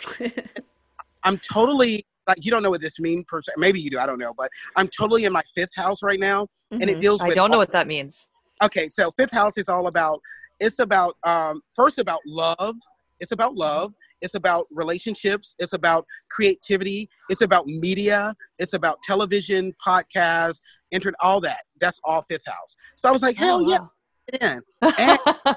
I'm 1.24 1.38
totally 1.40 2.06
like 2.28 2.44
you 2.44 2.52
don't 2.52 2.62
know 2.62 2.70
what 2.70 2.82
this 2.82 3.00
means 3.00 3.24
per 3.28 3.42
se. 3.42 3.54
Maybe 3.58 3.80
you 3.80 3.90
do. 3.90 4.00
I 4.00 4.06
don't 4.06 4.20
know, 4.20 4.34
but 4.38 4.50
I'm 4.76 4.88
totally 4.88 5.26
in 5.26 5.34
my 5.34 5.42
fifth 5.56 5.76
house 5.76 6.04
right 6.04 6.20
now, 6.20 6.48
and 6.72 6.84
it 6.84 6.98
Mhm. 6.98 7.02
deals 7.02 7.22
I 7.22 7.30
don't 7.30 7.50
know 7.50 7.58
what 7.58 7.72
that 7.72 7.88
means. 7.88 8.30
Okay, 8.62 8.88
so 8.90 9.12
fifth 9.18 9.32
house 9.34 9.58
is 9.58 9.70
all 9.70 9.88
about. 9.88 10.22
It's 10.60 10.80
about 10.80 11.16
um, 11.24 11.62
first 11.76 12.00
about 12.00 12.22
love. 12.26 12.76
It's 13.20 13.32
about 13.32 13.56
love. 13.56 13.94
It's 14.22 14.34
about 14.34 14.68
relationships. 14.72 15.56
It's 15.60 15.74
about 15.74 16.06
creativity. 16.30 17.10
It's 17.30 17.42
about 17.42 17.68
media. 17.68 18.36
It's 18.60 18.74
about 18.74 19.02
television, 19.04 19.74
podcasts, 19.86 20.60
internet, 20.92 21.18
all 21.22 21.40
that. 21.42 21.62
That's 21.80 22.00
all 22.04 22.24
fifth 22.24 22.46
house. 22.46 22.76
So 22.96 23.10
I 23.10 23.12
was 23.12 23.22
like, 23.22 23.36
hell 23.38 23.62
Oh, 23.64 23.70
yeah, 23.70 23.80
wow. 24.42 24.62
And 24.98 25.20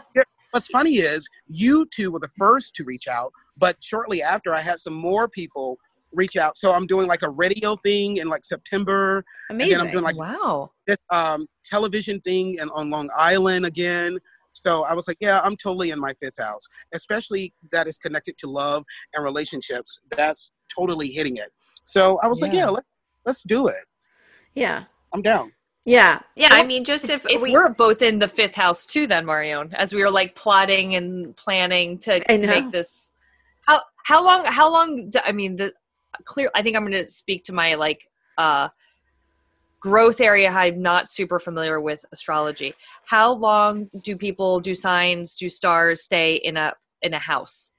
what's 0.50 0.68
funny 0.68 0.98
is 0.98 1.26
you 1.46 1.86
two 1.94 2.10
were 2.10 2.20
the 2.20 2.30
first 2.38 2.74
to 2.76 2.84
reach 2.84 3.08
out, 3.08 3.32
but 3.56 3.76
shortly 3.80 4.22
after, 4.22 4.54
I 4.54 4.60
had 4.60 4.78
some 4.80 4.94
more 4.94 5.28
people 5.28 5.78
reach 6.12 6.36
out. 6.36 6.56
So 6.58 6.72
I'm 6.72 6.86
doing 6.86 7.06
like 7.06 7.22
a 7.22 7.30
radio 7.30 7.76
thing 7.76 8.18
in 8.18 8.28
like 8.28 8.44
September. 8.44 9.24
Amazing. 9.50 9.72
And 9.72 9.80
then 9.80 9.86
I'm 9.86 9.92
doing 9.92 10.04
like 10.04 10.16
wow. 10.16 10.70
this 10.86 10.98
um, 11.10 11.46
television 11.64 12.20
thing 12.20 12.58
and 12.60 12.70
on 12.74 12.90
Long 12.90 13.08
Island 13.16 13.66
again. 13.66 14.18
So 14.52 14.82
I 14.84 14.94
was 14.94 15.06
like, 15.06 15.18
yeah, 15.20 15.40
I'm 15.42 15.56
totally 15.56 15.90
in 15.90 16.00
my 16.00 16.12
fifth 16.14 16.38
house, 16.38 16.66
especially 16.92 17.54
that 17.70 17.86
is 17.86 17.98
connected 17.98 18.36
to 18.38 18.48
love 18.48 18.84
and 19.14 19.22
relationships. 19.24 19.98
That's 20.10 20.50
totally 20.74 21.08
hitting 21.10 21.36
it. 21.36 21.52
So 21.84 22.18
I 22.22 22.26
was 22.26 22.40
like, 22.40 22.52
Yeah. 22.52 22.64
yeah, 22.64 22.70
let, 22.70 22.84
let's 23.24 23.42
do 23.42 23.68
it. 23.68 23.84
yeah. 24.54 24.84
I'm 25.12 25.22
down. 25.22 25.52
Yeah. 25.84 26.20
Yeah. 26.36 26.50
I 26.52 26.62
mean, 26.62 26.84
just 26.84 27.10
if, 27.10 27.26
If 27.28 27.42
we. 27.42 27.52
we're 27.52 27.70
both 27.70 28.00
in 28.02 28.20
the 28.20 28.28
fifth 28.28 28.54
house 28.54 28.86
too, 28.86 29.06
then 29.08 29.26
Marion, 29.26 29.74
as 29.74 29.92
we 29.92 30.02
were 30.02 30.10
like 30.10 30.36
plotting 30.36 30.94
and 30.94 31.36
planning 31.36 31.98
to 32.00 32.22
make 32.28 32.70
this. 32.70 33.12
How 33.66 33.80
how 34.04 34.24
long? 34.24 34.44
How 34.44 34.70
long? 34.70 35.10
Do, 35.10 35.18
I 35.24 35.32
mean, 35.32 35.56
the 35.56 35.72
clear. 36.24 36.50
I 36.54 36.62
think 36.62 36.76
I'm 36.76 36.82
going 36.82 37.04
to 37.04 37.10
speak 37.10 37.44
to 37.44 37.52
my 37.52 37.74
like 37.74 38.08
uh 38.38 38.68
growth 39.80 40.20
area. 40.20 40.50
I'm 40.50 40.82
not 40.82 41.08
super 41.08 41.40
familiar 41.40 41.80
with 41.80 42.04
astrology. 42.12 42.74
How 43.06 43.32
long 43.32 43.88
do 44.02 44.16
people 44.16 44.60
do 44.60 44.74
signs 44.74 45.34
do 45.34 45.48
stars 45.48 46.02
stay 46.02 46.34
in 46.36 46.56
a 46.56 46.74
in 47.02 47.14
a 47.14 47.18
house? 47.18 47.72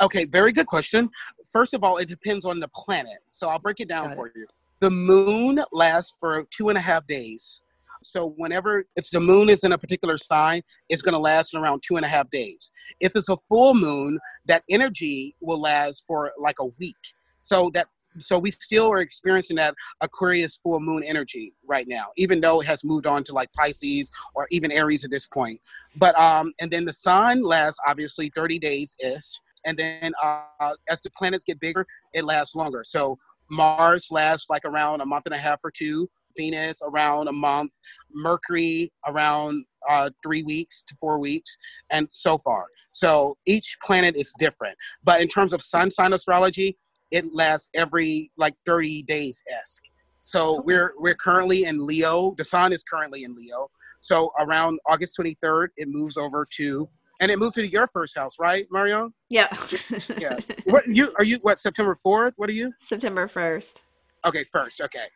Okay, 0.00 0.24
very 0.24 0.52
good 0.52 0.66
question. 0.66 1.08
First 1.52 1.74
of 1.74 1.84
all, 1.84 1.98
it 1.98 2.08
depends 2.08 2.44
on 2.44 2.60
the 2.60 2.68
planet. 2.68 3.18
So 3.30 3.48
I'll 3.48 3.58
break 3.58 3.80
it 3.80 3.88
down 3.88 4.04
Got 4.04 4.12
it. 4.12 4.16
for 4.16 4.32
you. 4.34 4.46
The 4.80 4.90
moon 4.90 5.62
lasts 5.72 6.14
for 6.18 6.46
two 6.50 6.68
and 6.68 6.78
a 6.78 6.80
half 6.80 7.06
days. 7.06 7.62
So 8.02 8.34
whenever 8.36 8.84
if 8.96 9.08
the 9.10 9.20
moon 9.20 9.48
is 9.48 9.64
in 9.64 9.72
a 9.72 9.78
particular 9.78 10.18
sign, 10.18 10.62
it's 10.88 11.00
going 11.00 11.14
to 11.14 11.18
last 11.18 11.54
around 11.54 11.82
two 11.86 11.96
and 11.96 12.04
a 12.04 12.08
half 12.08 12.30
days. 12.30 12.70
If 13.00 13.16
it's 13.16 13.28
a 13.28 13.36
full 13.48 13.74
moon, 13.74 14.18
that 14.46 14.62
energy 14.68 15.36
will 15.40 15.60
last 15.60 16.04
for 16.06 16.32
like 16.38 16.56
a 16.60 16.66
week. 16.78 16.96
So 17.44 17.70
that 17.74 17.88
so 18.20 18.38
we 18.38 18.52
still 18.52 18.90
are 18.90 19.00
experiencing 19.00 19.56
that 19.56 19.74
Aquarius 20.00 20.54
full 20.54 20.78
moon 20.78 21.02
energy 21.02 21.52
right 21.66 21.86
now, 21.88 22.06
even 22.16 22.40
though 22.40 22.60
it 22.60 22.66
has 22.66 22.84
moved 22.84 23.06
on 23.06 23.24
to 23.24 23.32
like 23.32 23.52
Pisces 23.52 24.10
or 24.36 24.46
even 24.50 24.70
Aries 24.70 25.04
at 25.04 25.10
this 25.10 25.26
point. 25.26 25.60
But 25.96 26.16
um, 26.18 26.52
and 26.60 26.70
then 26.70 26.84
the 26.84 26.92
sun 26.92 27.42
lasts 27.42 27.78
obviously 27.86 28.30
30 28.34 28.58
days 28.60 28.96
ish 29.00 29.40
and 29.64 29.78
then 29.78 30.12
uh, 30.22 30.74
as 30.88 31.00
the 31.00 31.10
planets 31.16 31.44
get 31.44 31.60
bigger, 31.60 31.86
it 32.12 32.24
lasts 32.24 32.54
longer. 32.54 32.82
So 32.84 33.18
Mars 33.50 34.06
lasts 34.10 34.48
like 34.48 34.64
around 34.64 35.00
a 35.00 35.06
month 35.06 35.26
and 35.26 35.34
a 35.34 35.38
half 35.38 35.60
or 35.64 35.70
two. 35.70 36.08
Venus 36.36 36.80
around 36.82 37.28
a 37.28 37.32
month. 37.32 37.70
Mercury 38.12 38.92
around 39.06 39.64
uh, 39.88 40.10
three 40.22 40.42
weeks 40.42 40.82
to 40.88 40.94
four 41.00 41.18
weeks, 41.18 41.56
and 41.90 42.08
so 42.10 42.38
far. 42.38 42.66
So 42.90 43.36
each 43.46 43.76
planet 43.84 44.16
is 44.16 44.32
different. 44.38 44.76
But 45.02 45.20
in 45.20 45.28
terms 45.28 45.52
of 45.52 45.62
sun 45.62 45.90
sign 45.90 46.12
astrology, 46.12 46.76
it 47.10 47.32
lasts 47.34 47.68
every 47.74 48.30
like 48.36 48.54
30 48.66 49.02
days 49.04 49.42
esque. 49.60 49.82
So 50.20 50.62
we're 50.64 50.94
we're 50.98 51.14
currently 51.14 51.64
in 51.64 51.86
Leo. 51.86 52.34
The 52.38 52.44
sun 52.44 52.72
is 52.72 52.82
currently 52.82 53.24
in 53.24 53.34
Leo. 53.34 53.70
So 54.00 54.32
around 54.38 54.78
August 54.86 55.16
23rd, 55.18 55.68
it 55.76 55.88
moves 55.88 56.16
over 56.16 56.46
to 56.56 56.88
and 57.20 57.30
it 57.30 57.38
moves 57.38 57.54
to 57.54 57.66
your 57.66 57.86
first 57.86 58.16
house, 58.18 58.34
right, 58.40 58.66
Mario? 58.70 59.10
yeah. 59.30 59.48
Yeah. 60.18 60.38
What 60.66 60.86
you 60.88 61.12
are 61.18 61.24
you? 61.24 61.38
What 61.42 61.58
September 61.58 61.94
fourth? 62.02 62.32
What 62.36 62.48
are 62.48 62.52
you? 62.54 62.72
September 62.80 63.26
1st. 63.28 63.82
Okay, 64.26 64.44
first. 64.44 64.80
Okay. 64.80 65.06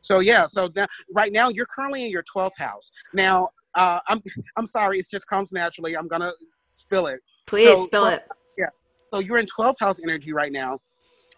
So 0.00 0.20
yeah. 0.20 0.46
So 0.46 0.70
now, 0.76 0.86
right 1.12 1.32
now, 1.32 1.48
you're 1.48 1.66
currently 1.66 2.04
in 2.04 2.10
your 2.10 2.22
twelfth 2.22 2.56
house. 2.58 2.90
Now, 3.12 3.48
uh, 3.74 3.98
I'm 4.08 4.22
I'm 4.56 4.66
sorry. 4.68 4.98
It 4.98 5.06
just 5.10 5.26
comes 5.26 5.50
naturally. 5.50 5.96
I'm 5.96 6.06
gonna 6.08 6.32
spill 6.72 7.08
it. 7.08 7.20
Please 7.46 7.68
So- 7.68 7.86
spill 7.86 8.06
it. 8.06 8.22
Yeah. 8.56 8.66
So 9.12 9.18
you're 9.20 9.38
in 9.38 9.46
12th 9.46 9.76
house 9.80 9.98
energy 10.02 10.32
right 10.32 10.52
now, 10.52 10.78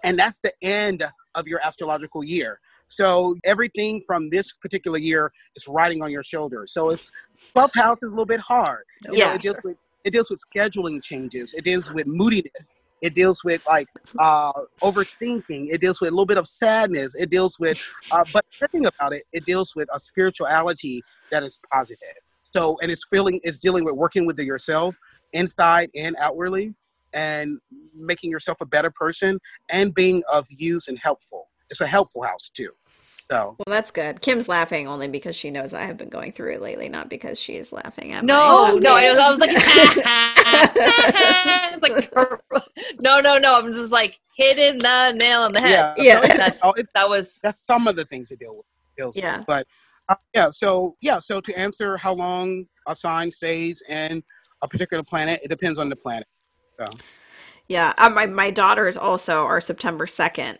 and 0.06 0.18
that's 0.18 0.40
the 0.40 0.52
end 0.62 1.04
of 1.34 1.46
your 1.46 1.60
astrological 1.64 2.24
year. 2.24 2.60
So 2.86 3.34
everything 3.44 4.02
from 4.06 4.30
this 4.30 4.52
particular 4.62 4.98
year 4.98 5.32
is 5.56 5.66
riding 5.66 6.02
on 6.02 6.10
your 6.10 6.22
shoulders. 6.22 6.72
So 6.72 6.90
it's 6.90 7.10
12th 7.56 7.74
house 7.74 7.98
is 8.02 8.06
a 8.06 8.10
little 8.10 8.24
bit 8.24 8.40
hard. 8.40 8.84
You 9.02 9.10
know, 9.10 9.16
Yeah, 9.18 9.34
it 9.34 9.42
deals 9.42 9.56
with 9.64 9.76
it 10.04 10.12
deals 10.12 10.30
with 10.30 10.40
scheduling 10.54 11.02
changes. 11.02 11.52
It 11.54 11.64
deals 11.64 11.92
with 11.92 12.06
moodiness. 12.06 12.52
It 13.02 13.14
deals 13.14 13.42
with 13.42 13.60
like 13.68 13.88
uh, 14.20 14.52
overthinking. 14.82 15.66
It 15.70 15.80
deals 15.80 16.00
with 16.00 16.08
a 16.08 16.12
little 16.12 16.26
bit 16.26 16.38
of 16.38 16.46
sadness. 16.46 17.16
It 17.16 17.28
deals 17.28 17.58
with, 17.58 17.76
uh, 18.12 18.24
but 18.32 18.44
the 18.60 18.68
thing 18.68 18.86
about 18.86 19.12
it, 19.12 19.24
it 19.32 19.44
deals 19.44 19.74
with 19.74 19.88
a 19.92 19.98
spirituality 19.98 21.02
that 21.32 21.42
is 21.42 21.58
positive. 21.72 22.14
So, 22.42 22.78
and 22.80 22.90
it's 22.90 23.04
feeling, 23.10 23.40
it's 23.42 23.58
dealing 23.58 23.84
with 23.84 23.96
working 23.96 24.26
with 24.26 24.38
yourself 24.38 24.96
inside 25.32 25.90
and 25.96 26.16
outwardly, 26.20 26.74
and 27.16 27.58
making 27.94 28.30
yourself 28.30 28.60
a 28.60 28.66
better 28.66 28.90
person 28.90 29.38
and 29.70 29.94
being 29.94 30.22
of 30.30 30.46
use 30.50 30.86
and 30.88 30.98
helpful. 30.98 31.48
It's 31.70 31.80
a 31.80 31.86
helpful 31.86 32.22
house 32.22 32.50
too. 32.54 32.70
So, 33.28 33.56
Well, 33.58 33.74
that's 33.74 33.90
good. 33.90 34.20
Kim's 34.20 34.48
laughing 34.48 34.86
only 34.86 35.08
because 35.08 35.34
she 35.34 35.50
knows 35.50 35.74
I 35.74 35.82
have 35.82 35.96
been 35.96 36.10
going 36.10 36.30
through 36.30 36.52
it 36.52 36.62
lately, 36.62 36.88
not 36.88 37.08
because 37.08 37.40
she 37.40 37.56
is 37.56 37.72
laughing 37.72 38.12
at 38.12 38.22
me 38.22 38.28
No, 38.28 38.74
my- 38.74 38.78
no, 38.78 38.94
I 38.94 39.10
was, 39.10 39.18
I 39.18 39.30
was 39.30 39.38
like, 39.40 39.50
it's 41.72 41.82
like, 41.82 42.12
no, 43.00 43.18
no, 43.20 43.36
no. 43.38 43.58
I'm 43.58 43.72
just 43.72 43.90
like 43.90 44.16
hitting 44.36 44.78
the 44.78 45.12
nail 45.20 45.42
on 45.42 45.52
the 45.54 45.60
head. 45.60 45.70
yeah, 45.70 45.94
Yeah. 45.98 46.18
so 46.20 46.24
it- 46.24 46.36
That's, 46.36 46.60
oh, 46.62 46.72
it- 46.74 46.86
that 46.94 47.08
was 47.08 47.40
that's 47.42 47.58
some 47.60 47.88
of 47.88 47.96
the 47.96 48.04
things 48.04 48.28
to 48.28 48.36
deal 48.36 48.56
with. 48.58 48.66
Deals 48.96 49.16
Yeah. 49.16 49.38
with. 49.38 49.46
But 49.46 49.66
uh, 50.08 50.14
yeah, 50.34 50.50
so 50.50 50.96
yeah, 51.00 51.18
so 51.18 51.40
to 51.40 51.58
answer 51.58 51.96
how 51.96 52.14
long 52.14 52.66
a 52.86 52.94
sign 52.94 53.32
stays 53.32 53.82
in 53.88 54.22
a 54.62 54.68
particular 54.68 55.02
planet, 55.02 55.40
it 55.42 55.48
depends 55.48 55.80
on 55.80 55.88
the 55.88 55.96
planet. 55.96 56.28
Yeah, 57.68 57.92
uh, 57.98 58.10
my 58.10 58.26
my 58.26 58.50
daughters 58.50 58.96
also 58.96 59.44
are 59.44 59.60
September 59.60 60.06
second. 60.06 60.58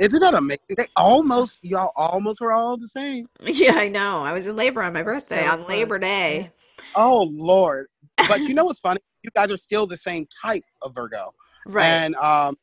Isn't 0.00 0.20
that 0.20 0.34
amazing? 0.34 0.60
They 0.76 0.86
almost, 0.96 1.58
y'all 1.62 1.92
almost 1.96 2.40
were 2.40 2.52
all 2.52 2.76
the 2.76 2.88
same. 2.88 3.28
Yeah, 3.42 3.74
I 3.74 3.88
know. 3.88 4.24
I 4.24 4.32
was 4.32 4.46
in 4.46 4.56
labor 4.56 4.82
on 4.82 4.92
my 4.92 5.02
birthday 5.02 5.44
So 5.44 5.50
on. 5.52 5.66
Labor 5.68 5.98
Day. 5.98 6.50
Oh 6.96 7.28
Lord! 7.30 7.86
But 8.28 8.40
you 8.42 8.54
know 8.54 8.64
what's 8.68 8.80
funny? 8.80 9.00
You 9.22 9.30
guys 9.36 9.50
are 9.50 9.56
still 9.56 9.86
the 9.86 9.96
same 9.96 10.26
type 10.44 10.64
of 10.82 10.94
Virgo, 10.94 11.32
Right. 11.66 11.86
and 11.86 12.16
um, 12.16 12.56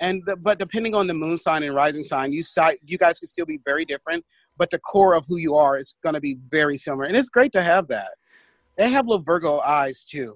and 0.00 0.22
the, 0.24 0.36
but 0.36 0.58
depending 0.58 0.94
on 0.94 1.06
the 1.06 1.14
moon 1.14 1.36
sign 1.36 1.62
and 1.64 1.74
rising 1.74 2.04
sign, 2.04 2.32
you 2.32 2.42
si- 2.42 2.78
you 2.86 2.96
guys 2.96 3.18
can 3.18 3.28
still 3.28 3.44
be 3.46 3.58
very 3.64 3.84
different. 3.84 4.24
But 4.56 4.70
the 4.70 4.78
core 4.78 5.14
of 5.14 5.26
who 5.26 5.36
you 5.36 5.56
are 5.56 5.76
is 5.76 5.94
going 6.02 6.14
to 6.14 6.20
be 6.20 6.38
very 6.48 6.78
similar, 6.78 7.04
and 7.04 7.16
it's 7.16 7.28
great 7.28 7.52
to 7.52 7.62
have 7.62 7.88
that. 7.88 8.12
They 8.78 8.90
have 8.90 9.06
little 9.06 9.22
Virgo 9.22 9.58
eyes 9.60 10.04
too. 10.04 10.34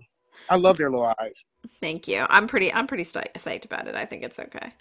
I 0.51 0.57
love 0.57 0.77
their 0.79 0.91
little 0.91 1.13
eyes. 1.21 1.45
Thank 1.81 2.09
you. 2.09 2.27
I'm 2.29 2.47
pretty. 2.47 2.73
I'm 2.73 2.87
pretty 2.87 3.05
psyched, 3.05 3.35
psyched 3.35 3.65
about 3.65 3.87
it. 3.87 3.95
I 3.95 4.05
think 4.05 4.23
it's 4.23 4.39
okay. 4.39 4.73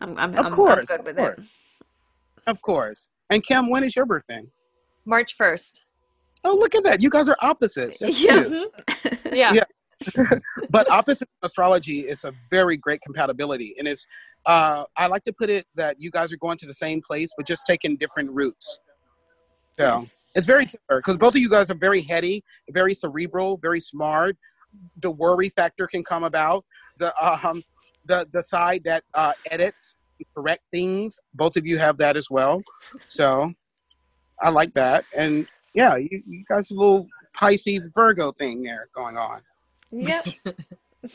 I'm. 0.00 0.16
I'm. 0.18 0.34
Of 0.34 0.46
I'm, 0.46 0.52
course, 0.52 0.90
I'm 0.90 0.98
good 0.98 1.00
of 1.00 1.06
with 1.06 1.16
course. 1.16 1.38
it. 1.38 1.44
Of 2.46 2.62
course. 2.62 3.10
And 3.30 3.42
Kim, 3.42 3.68
when 3.70 3.82
is 3.84 3.96
your 3.96 4.06
birthday? 4.06 4.42
March 5.04 5.36
1st. 5.38 5.80
Oh, 6.44 6.54
look 6.54 6.74
at 6.74 6.84
that! 6.84 7.00
You 7.02 7.10
guys 7.10 7.28
are 7.28 7.36
opposites. 7.40 7.98
That's 7.98 8.20
Yeah. 8.20 8.64
Yeah. 9.32 9.52
Yeah. 9.54 9.64
but 10.70 10.88
opposite 10.90 11.28
astrology 11.42 12.00
is 12.00 12.24
a 12.24 12.32
very 12.50 12.76
great 12.76 13.00
compatibility 13.00 13.74
and 13.78 13.88
it's 13.88 14.06
uh 14.44 14.84
i 14.98 15.06
like 15.06 15.24
to 15.24 15.32
put 15.32 15.48
it 15.48 15.66
that 15.74 15.98
you 15.98 16.10
guys 16.10 16.30
are 16.34 16.36
going 16.36 16.58
to 16.58 16.66
the 16.66 16.74
same 16.74 17.00
place 17.00 17.30
but 17.34 17.46
just 17.46 17.62
taking 17.66 17.96
different 17.96 18.30
routes 18.30 18.78
so 19.78 20.00
Yes. 20.00 20.12
it's 20.34 20.46
very 20.46 20.66
similar 20.66 21.00
because 21.00 21.16
both 21.16 21.34
of 21.34 21.40
you 21.40 21.48
guys 21.48 21.70
are 21.70 21.74
very 21.74 22.02
heady 22.02 22.44
very 22.70 22.92
cerebral 22.94 23.56
very 23.56 23.80
smart 23.80 24.36
the 25.00 25.10
worry 25.10 25.48
factor 25.48 25.86
can 25.86 26.02
come 26.04 26.24
about 26.24 26.64
the 26.98 27.12
um 27.24 27.62
the 28.06 28.26
the 28.32 28.42
side 28.42 28.82
that 28.84 29.04
uh 29.14 29.32
edits 29.50 29.96
correct 30.34 30.62
things 30.70 31.20
both 31.34 31.56
of 31.56 31.66
you 31.66 31.78
have 31.78 31.96
that 31.98 32.16
as 32.16 32.30
well 32.30 32.62
so 33.08 33.52
i 34.42 34.48
like 34.48 34.72
that 34.74 35.04
and 35.16 35.46
yeah 35.74 35.96
you, 35.96 36.22
you 36.26 36.44
guys 36.48 36.70
a 36.70 36.74
little 36.74 37.06
pisces 37.34 37.88
virgo 37.94 38.32
thing 38.32 38.62
there 38.62 38.88
going 38.94 39.16
on 39.16 39.42
Yep. 39.90 40.26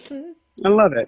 I 0.02 0.70
love 0.70 0.93
it. 0.93 1.08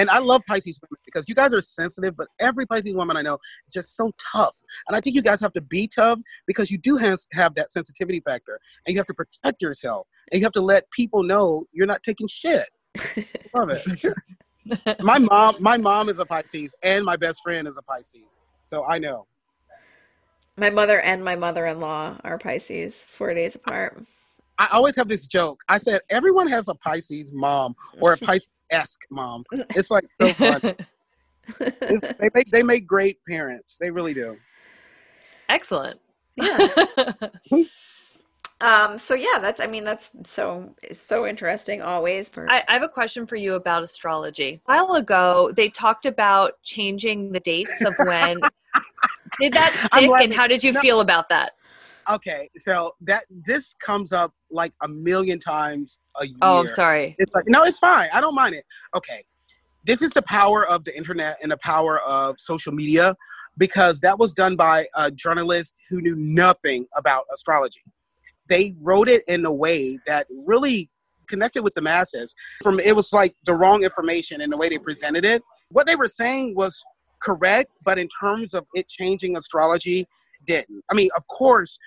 And 0.00 0.08
I 0.08 0.18
love 0.18 0.40
Pisces 0.46 0.80
women 0.80 0.98
because 1.04 1.28
you 1.28 1.34
guys 1.34 1.52
are 1.52 1.60
sensitive, 1.60 2.16
but 2.16 2.28
every 2.38 2.64
Pisces 2.64 2.94
woman 2.94 3.18
I 3.18 3.20
know 3.20 3.36
is 3.66 3.74
just 3.74 3.94
so 3.94 4.12
tough. 4.32 4.56
And 4.88 4.96
I 4.96 5.00
think 5.00 5.14
you 5.14 5.20
guys 5.20 5.40
have 5.42 5.52
to 5.52 5.60
be 5.60 5.86
tough 5.86 6.18
because 6.46 6.70
you 6.70 6.78
do 6.78 6.96
have, 6.96 7.18
have 7.34 7.54
that 7.56 7.70
sensitivity 7.70 8.20
factor. 8.20 8.58
And 8.86 8.94
you 8.94 8.98
have 8.98 9.06
to 9.08 9.14
protect 9.14 9.60
yourself. 9.60 10.06
And 10.32 10.40
you 10.40 10.46
have 10.46 10.54
to 10.54 10.62
let 10.62 10.90
people 10.90 11.22
know 11.22 11.66
you're 11.74 11.86
not 11.86 12.02
taking 12.02 12.28
shit. 12.28 12.66
love 13.54 13.68
it. 13.68 15.02
my 15.02 15.18
mom 15.18 15.56
my 15.60 15.76
mom 15.76 16.08
is 16.08 16.18
a 16.18 16.24
Pisces 16.24 16.74
and 16.82 17.04
my 17.04 17.16
best 17.16 17.40
friend 17.42 17.68
is 17.68 17.74
a 17.76 17.82
Pisces. 17.82 18.40
So 18.64 18.86
I 18.86 18.98
know. 18.98 19.26
my 20.56 20.70
mother 20.70 20.98
and 21.00 21.22
my 21.22 21.36
mother-in-law 21.36 22.20
are 22.24 22.38
Pisces, 22.38 23.06
four 23.10 23.34
days 23.34 23.54
apart. 23.54 24.02
I 24.58 24.68
always 24.72 24.96
have 24.96 25.08
this 25.08 25.26
joke. 25.26 25.62
I 25.68 25.76
said 25.76 26.00
everyone 26.08 26.46
has 26.48 26.68
a 26.68 26.74
Pisces 26.74 27.32
mom 27.32 27.74
or 28.00 28.14
a 28.14 28.18
Pisces-esque 28.70 29.00
mom. 29.10 29.44
It's 29.76 29.90
like 29.90 30.04
so 30.20 30.32
fun. 30.34 30.76
They 31.58 32.30
make 32.32 32.50
they 32.52 32.62
make 32.62 32.86
great 32.86 33.18
parents. 33.28 33.76
They 33.80 33.90
really 33.90 34.14
do. 34.14 34.36
Excellent. 35.48 35.98
Yeah. 36.36 36.68
Um. 38.62 38.98
So 38.98 39.14
yeah, 39.14 39.38
that's. 39.40 39.58
I 39.58 39.66
mean, 39.66 39.84
that's 39.84 40.10
so 40.24 40.74
so 40.92 41.26
interesting. 41.26 41.80
Always 41.80 42.28
for. 42.28 42.46
I, 42.50 42.62
I 42.68 42.74
have 42.74 42.82
a 42.82 42.88
question 42.88 43.26
for 43.26 43.36
you 43.36 43.54
about 43.54 43.82
astrology. 43.82 44.60
A 44.68 44.74
while 44.84 44.96
ago, 44.96 45.50
they 45.56 45.70
talked 45.70 46.04
about 46.04 46.62
changing 46.62 47.32
the 47.32 47.40
dates 47.40 47.82
of 47.82 47.94
when. 48.04 48.38
Did 49.38 49.54
that 49.54 49.72
stick, 49.90 50.10
and 50.20 50.34
how 50.34 50.46
did 50.46 50.62
you 50.62 50.72
No. 50.72 50.80
feel 50.82 51.00
about 51.00 51.30
that? 51.30 51.52
Okay, 52.10 52.50
so 52.58 52.94
that 53.02 53.24
this 53.30 53.74
comes 53.74 54.12
up 54.12 54.32
like 54.50 54.72
a 54.82 54.88
million 54.88 55.38
times 55.38 55.98
a 56.20 56.26
year. 56.26 56.36
Oh, 56.42 56.60
I'm 56.60 56.68
sorry. 56.68 57.14
It's 57.18 57.32
like 57.34 57.44
no, 57.46 57.64
it's 57.64 57.78
fine. 57.78 58.08
I 58.12 58.20
don't 58.20 58.34
mind 58.34 58.54
it. 58.54 58.64
Okay, 58.96 59.24
this 59.84 60.02
is 60.02 60.10
the 60.10 60.22
power 60.22 60.66
of 60.66 60.84
the 60.84 60.96
internet 60.96 61.38
and 61.42 61.52
the 61.52 61.58
power 61.58 62.00
of 62.00 62.36
social 62.38 62.72
media 62.72 63.14
because 63.58 64.00
that 64.00 64.18
was 64.18 64.32
done 64.32 64.56
by 64.56 64.86
a 64.94 65.10
journalist 65.10 65.74
who 65.88 66.00
knew 66.00 66.16
nothing 66.16 66.86
about 66.96 67.24
astrology. 67.32 67.82
They 68.48 68.74
wrote 68.80 69.08
it 69.08 69.22
in 69.28 69.44
a 69.44 69.52
way 69.52 69.98
that 70.06 70.26
really 70.46 70.90
connected 71.28 71.62
with 71.62 71.74
the 71.74 71.82
masses. 71.82 72.34
From 72.62 72.80
it 72.80 72.96
was 72.96 73.12
like 73.12 73.34
the 73.46 73.54
wrong 73.54 73.84
information 73.84 74.40
in 74.40 74.50
the 74.50 74.56
way 74.56 74.68
they 74.68 74.78
presented 74.78 75.24
it. 75.24 75.42
What 75.70 75.86
they 75.86 75.96
were 75.96 76.08
saying 76.08 76.54
was 76.56 76.82
correct, 77.22 77.70
but 77.84 77.98
in 77.98 78.08
terms 78.20 78.54
of 78.54 78.66
it 78.74 78.88
changing 78.88 79.36
astrology, 79.36 80.08
didn't. 80.46 80.82
I 80.90 80.94
mean, 80.94 81.10
of 81.16 81.26
course, 81.28 81.78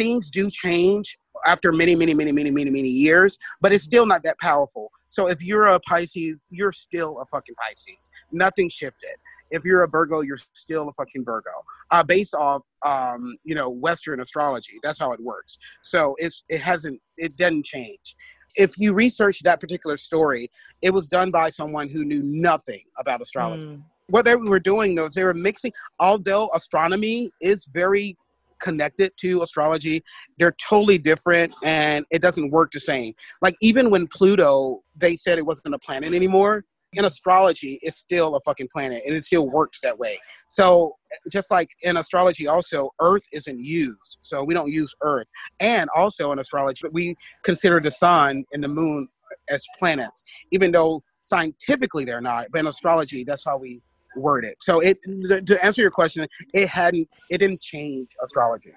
things 0.00 0.30
do 0.30 0.48
change 0.48 1.18
after 1.44 1.72
many, 1.72 1.94
many, 1.94 2.14
many, 2.14 2.32
many, 2.32 2.50
many, 2.50 2.70
many 2.70 2.88
years, 2.88 3.38
but 3.60 3.70
it's 3.72 3.84
still 3.84 4.06
not 4.06 4.22
that 4.22 4.36
powerful. 4.40 4.90
So 5.10 5.28
if 5.28 5.42
you're 5.42 5.66
a 5.66 5.80
Pisces, 5.80 6.44
you're 6.50 6.72
still 6.72 7.20
a 7.20 7.26
fucking 7.26 7.54
Pisces. 7.62 7.98
Nothing 8.32 8.70
shifted. 8.70 9.16
If 9.50 9.64
you're 9.64 9.82
a 9.82 9.88
Virgo, 9.88 10.22
you're 10.22 10.38
still 10.54 10.88
a 10.88 10.92
fucking 10.92 11.24
Virgo. 11.24 11.50
Uh, 11.90 12.02
based 12.02 12.34
off, 12.34 12.62
um, 12.82 13.36
you 13.44 13.54
know, 13.54 13.68
Western 13.68 14.20
astrology. 14.20 14.74
That's 14.82 14.98
how 14.98 15.12
it 15.12 15.20
works. 15.20 15.58
So 15.82 16.14
it's 16.18 16.44
it 16.48 16.60
hasn't 16.60 16.98
it 17.18 17.36
doesn't 17.36 17.66
change. 17.66 18.16
If 18.56 18.78
you 18.78 18.94
research 18.94 19.40
that 19.42 19.60
particular 19.60 19.96
story, 19.98 20.50
it 20.80 20.92
was 20.94 21.08
done 21.08 21.30
by 21.30 21.50
someone 21.50 21.88
who 21.88 22.04
knew 22.04 22.22
nothing 22.22 22.84
about 22.98 23.20
astrology 23.20 23.62
Mm. 23.64 23.82
what 24.08 24.24
they 24.24 24.34
were 24.34 24.58
doing 24.72 24.94
though 24.94 25.06
is 25.06 25.14
they 25.14 25.22
were 25.30 25.34
mixing 25.50 25.72
although 26.00 26.50
astronomy 26.54 27.30
is 27.40 27.60
very 27.80 28.16
connected 28.60 29.12
to 29.18 29.42
astrology 29.42 30.02
they're 30.38 30.56
totally 30.68 30.98
different 30.98 31.52
and 31.62 32.04
it 32.10 32.22
doesn't 32.22 32.50
work 32.50 32.70
the 32.72 32.80
same. 32.80 33.12
Like 33.42 33.56
even 33.60 33.90
when 33.90 34.06
pluto 34.06 34.82
they 34.96 35.16
said 35.16 35.38
it 35.38 35.46
wasn't 35.46 35.74
a 35.74 35.78
planet 35.78 36.14
anymore 36.14 36.64
in 36.94 37.04
astrology 37.04 37.78
it's 37.82 37.98
still 37.98 38.34
a 38.34 38.40
fucking 38.40 38.68
planet 38.72 39.02
and 39.06 39.14
it 39.14 39.24
still 39.24 39.48
works 39.48 39.78
that 39.82 39.98
way. 39.98 40.18
So 40.48 40.96
just 41.30 41.50
like 41.50 41.68
in 41.82 41.96
astrology 41.96 42.46
also 42.46 42.90
earth 43.00 43.24
isn't 43.32 43.60
used 43.60 44.18
so 44.20 44.42
we 44.44 44.54
don't 44.54 44.70
use 44.70 44.94
earth. 45.02 45.26
And 45.60 45.88
also 45.94 46.32
in 46.32 46.38
astrology 46.38 46.82
we 46.92 47.16
consider 47.44 47.80
the 47.80 47.90
sun 47.90 48.44
and 48.52 48.62
the 48.62 48.68
moon 48.68 49.08
as 49.48 49.64
planets 49.78 50.22
even 50.50 50.72
though 50.72 51.02
scientifically 51.22 52.04
they're 52.04 52.20
not 52.20 52.46
but 52.50 52.58
in 52.58 52.66
astrology 52.66 53.24
that's 53.24 53.44
how 53.44 53.56
we 53.56 53.80
word 54.16 54.44
it 54.44 54.56
so 54.60 54.80
it 54.80 54.98
to 55.46 55.58
answer 55.64 55.80
your 55.82 55.90
question 55.90 56.26
it 56.54 56.68
hadn't 56.68 57.08
it 57.30 57.38
didn't 57.38 57.60
change 57.60 58.08
astrology 58.22 58.72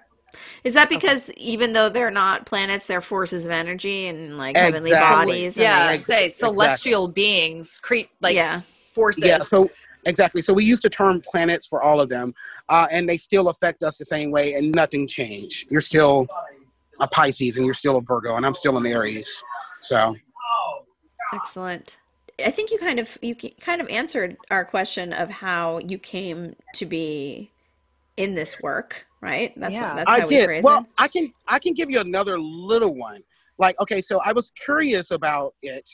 Is 0.64 0.74
that 0.74 0.90
because 0.90 1.30
even 1.32 1.74
though 1.74 1.90
they're 1.90 2.10
not 2.12 2.46
planets, 2.48 2.88
they're 2.88 3.02
forces 3.02 3.46
of 3.46 3.52
energy 3.52 4.08
and 4.08 4.38
like 4.38 4.58
heavenly 4.58 4.90
Exactly. 4.92 5.26
bodies? 5.34 5.58
and 5.58 5.64
Yeah, 5.64 5.88
they- 5.88 5.94
I'd 5.94 6.04
say 6.04 6.30
celestial 6.30 7.08
beings 7.08 7.80
create 7.80 8.10
like 8.22 8.36
yeah. 8.36 8.62
forces. 8.96 9.24
yeah 9.24 9.40
so 9.40 9.70
exactly 10.06 10.42
so 10.42 10.52
we 10.54 10.66
use 10.66 10.82
the 10.82 10.90
term 10.90 11.22
planets 11.32 11.66
for 11.68 11.82
all 11.82 12.02
of 12.02 12.10
them 12.10 12.34
uh, 12.70 12.88
and 12.92 13.08
they 13.08 13.18
still 13.18 13.50
affect 13.50 13.84
us 13.84 13.98
the 13.98 14.06
same 14.06 14.32
way 14.32 14.54
and 14.56 14.72
nothing 14.74 15.08
changed 15.08 15.68
you're 15.72 15.82
still 15.82 16.28
a 17.00 17.08
pisces 17.08 17.58
and 17.58 17.66
you're 17.66 17.74
still 17.74 17.98
a 17.98 18.02
virgo 18.02 18.36
and 18.36 18.46
i'm 18.46 18.54
still 18.56 18.76
an 18.78 18.86
aries 18.86 19.30
so 19.82 20.14
Excellent. 21.34 21.98
I 22.44 22.52
think 22.52 22.72
you 22.72 22.78
kind 22.78 23.00
of 23.00 23.18
you 23.22 23.36
kind 23.62 23.82
of 23.82 23.88
answered 23.90 24.38
our 24.50 24.66
question 24.66 25.14
of 25.14 25.30
how 25.30 25.80
you 25.80 25.98
came 25.98 26.56
to 26.76 26.86
be 26.86 27.52
in 28.18 28.36
this 28.36 28.60
work, 28.62 29.06
right? 29.22 29.54
That's 29.56 29.74
Yeah. 29.74 29.88
what, 29.88 29.96
that's 29.96 30.12
I 30.12 30.20
how 30.22 30.28
did. 30.28 30.46
phrase 30.46 30.64
Well, 30.64 30.80
it. 30.80 30.86
I 30.98 31.08
can 31.08 31.34
I 31.48 31.60
can 31.60 31.74
give 31.74 31.90
you 31.90 32.00
another 32.00 32.40
little 32.40 32.96
one. 32.96 33.24
Like, 33.60 33.80
okay, 33.80 34.02
so 34.02 34.20
I 34.24 34.34
was 34.34 34.52
curious 34.52 35.12
about 35.12 35.54
it 35.62 35.88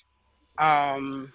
um, 0.59 1.33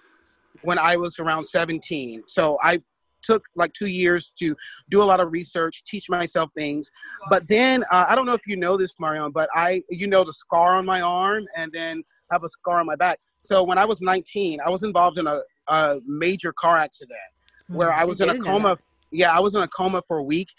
when 0.63 0.79
I 0.79 0.97
was 0.97 1.19
around 1.19 1.43
17. 1.43 2.23
So 2.27 2.57
I 2.63 2.81
took 3.21 3.43
like 3.55 3.73
two 3.73 3.87
years 3.87 4.31
to 4.39 4.55
do 4.89 5.01
a 5.01 5.05
lot 5.05 5.19
of 5.19 5.31
research, 5.31 5.83
teach 5.85 6.09
myself 6.09 6.49
things. 6.57 6.89
But 7.29 7.47
then 7.47 7.83
uh, 7.91 8.05
I 8.09 8.15
don't 8.15 8.25
know 8.25 8.33
if 8.33 8.45
you 8.47 8.55
know 8.55 8.75
this, 8.75 8.93
Marion, 8.99 9.31
but 9.31 9.49
I 9.53 9.83
you 9.89 10.07
know 10.07 10.23
the 10.23 10.33
scar 10.33 10.75
on 10.77 10.85
my 10.85 11.01
arm 11.01 11.45
and 11.55 11.71
then 11.71 12.03
have 12.31 12.43
a 12.43 12.49
scar 12.49 12.79
on 12.79 12.87
my 12.87 12.95
back. 12.95 13.19
So 13.45 13.63
when 13.63 13.77
I 13.77 13.85
was 13.85 14.01
19, 14.01 14.59
I 14.65 14.69
was 14.69 14.83
involved 14.83 15.17
in 15.17 15.27
a, 15.27 15.41
a 15.67 15.99
major 16.05 16.53
car 16.53 16.77
accident 16.77 17.19
where 17.67 17.91
I 17.91 18.03
was 18.03 18.21
in 18.21 18.29
a 18.29 18.37
coma. 18.37 18.77
Yeah, 19.11 19.35
I 19.35 19.39
was 19.39 19.55
in 19.55 19.61
a 19.61 19.67
coma 19.67 20.01
for 20.01 20.17
a 20.17 20.23
week, 20.23 20.49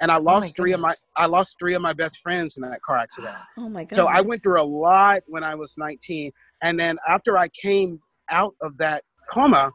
and 0.00 0.10
I 0.10 0.16
lost 0.16 0.46
my 0.46 0.52
three 0.56 0.72
of 0.72 0.80
my. 0.80 0.94
I 1.16 1.26
lost 1.26 1.56
three 1.58 1.74
of 1.74 1.82
my 1.82 1.92
best 1.92 2.18
friends 2.18 2.56
in 2.56 2.62
that 2.62 2.82
car 2.82 2.96
accident. 2.96 3.34
Oh 3.58 3.68
my 3.68 3.84
god. 3.84 3.96
So 3.96 4.06
I 4.06 4.20
went 4.20 4.42
through 4.42 4.60
a 4.60 4.64
lot 4.64 5.22
when 5.26 5.42
I 5.42 5.54
was 5.54 5.74
19, 5.76 6.32
and 6.62 6.78
then 6.78 6.98
after 7.08 7.36
I 7.36 7.48
came 7.48 8.00
out 8.30 8.54
of 8.60 8.76
that 8.78 9.02
coma, 9.30 9.72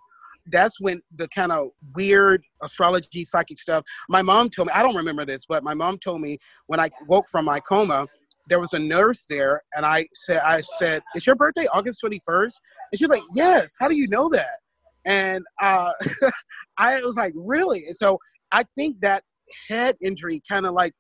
that's 0.48 0.80
when 0.80 1.02
the 1.16 1.28
kind 1.30 1.52
of 1.52 1.70
weird 1.96 2.44
astrology 2.64 3.26
psychic 3.26 3.60
stuff. 3.60 3.84
My 4.10 4.22
mom 4.22 4.50
told 4.50 4.68
me 4.68 4.74
I 4.74 4.84
don't 4.84 4.96
remember 4.96 5.26
this, 5.26 5.46
but 5.48 5.64
my 5.64 5.74
mom 5.74 5.98
told 5.98 6.22
me 6.22 6.40
when 6.68 6.80
I 6.80 6.90
woke 7.08 7.28
from 7.30 7.46
my 7.46 7.60
coma, 7.60 8.08
there 8.52 8.60
was 8.60 8.74
a 8.74 8.80
nurse 8.80 9.26
there, 9.30 9.64
and 9.74 9.86
I 9.86 10.08
said 10.12 10.41
I 10.43 10.60
said, 10.78 11.02
"Is 11.16 11.26
your 11.26 11.36
birthday 11.36 11.68
August 11.74 12.02
21st?" 12.04 12.52
And 12.91 12.99
she 12.99 13.06
was 13.06 13.10
like, 13.10 13.24
"Yes." 13.34 13.74
How 13.80 13.88
do 13.88 13.95
you 13.95 14.10
know 14.10 14.28
that? 14.30 14.60
And 15.06 15.43
uh, 15.62 15.93
I 16.78 16.97
was 16.97 17.16
like, 17.16 17.32
"Really?" 17.34 17.88
And 17.88 17.95
so 17.95 18.20
I 18.52 18.66
think 18.76 18.99
that 18.99 19.24
head 19.70 19.95
injury 20.04 20.41
kind 20.47 20.66
of 20.66 20.74
like 20.74 20.91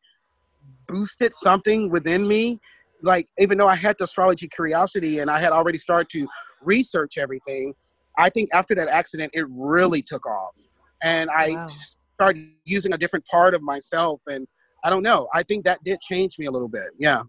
boosted 0.87 1.35
something 1.35 1.89
within 1.89 2.25
me. 2.25 2.61
Like 3.03 3.27
even 3.37 3.57
though 3.57 3.67
I 3.67 3.75
had 3.75 3.97
the 3.99 4.05
astrology 4.05 4.47
curiosity 4.47 5.19
and 5.19 5.29
I 5.29 5.39
had 5.39 5.51
already 5.51 5.77
started 5.77 6.07
to 6.11 6.27
research 6.61 7.17
everything, 7.17 7.73
I 8.17 8.29
think 8.29 8.49
after 8.53 8.73
that 8.75 8.87
accident 8.87 9.31
it 9.33 9.45
really 9.49 10.01
took 10.01 10.25
off, 10.25 10.55
and 11.03 11.29
I 11.29 11.49
wow. 11.49 11.67
started 12.13 12.47
using 12.63 12.93
a 12.93 12.97
different 12.97 13.25
part 13.25 13.53
of 13.53 13.61
myself. 13.61 14.21
And 14.25 14.47
I 14.85 14.89
don't 14.89 15.03
know. 15.03 15.27
I 15.33 15.43
think 15.43 15.65
that 15.65 15.83
did 15.83 15.99
change 15.99 16.39
me 16.39 16.45
a 16.45 16.51
little 16.51 16.69
bit. 16.69 16.91
Yeah. 16.97 17.23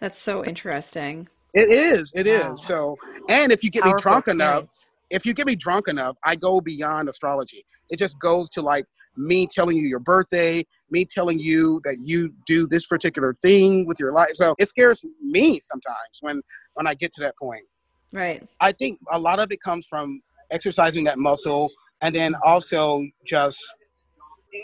That's 0.00 0.18
so 0.18 0.42
interesting. 0.44 1.28
It 1.54 1.70
is. 1.70 2.10
It 2.14 2.26
wow. 2.26 2.52
is. 2.52 2.62
So, 2.64 2.96
and 3.28 3.52
if 3.52 3.62
you 3.62 3.70
get 3.70 3.82
Powerful 3.82 3.98
me 3.98 4.02
drunk 4.02 4.28
experience. 4.28 4.86
enough, 4.86 4.90
if 5.10 5.26
you 5.26 5.34
get 5.34 5.46
me 5.46 5.56
drunk 5.56 5.88
enough, 5.88 6.16
I 6.24 6.36
go 6.36 6.60
beyond 6.60 7.08
astrology. 7.08 7.64
It 7.90 7.98
just 7.98 8.18
goes 8.18 8.48
to 8.50 8.62
like 8.62 8.86
me 9.16 9.46
telling 9.46 9.76
you 9.76 9.86
your 9.86 9.98
birthday, 9.98 10.64
me 10.90 11.04
telling 11.04 11.38
you 11.38 11.80
that 11.84 11.96
you 12.00 12.32
do 12.46 12.66
this 12.66 12.86
particular 12.86 13.36
thing 13.42 13.86
with 13.86 13.98
your 13.98 14.12
life. 14.12 14.30
So 14.34 14.54
it 14.58 14.68
scares 14.68 15.04
me 15.20 15.60
sometimes 15.62 16.18
when 16.20 16.40
when 16.74 16.86
I 16.86 16.94
get 16.94 17.12
to 17.14 17.20
that 17.22 17.34
point. 17.36 17.64
Right. 18.12 18.46
I 18.60 18.72
think 18.72 18.98
a 19.10 19.18
lot 19.18 19.38
of 19.38 19.52
it 19.52 19.60
comes 19.60 19.86
from 19.86 20.22
exercising 20.50 21.04
that 21.04 21.18
muscle 21.18 21.70
and 22.00 22.14
then 22.14 22.34
also 22.44 23.04
just 23.26 23.58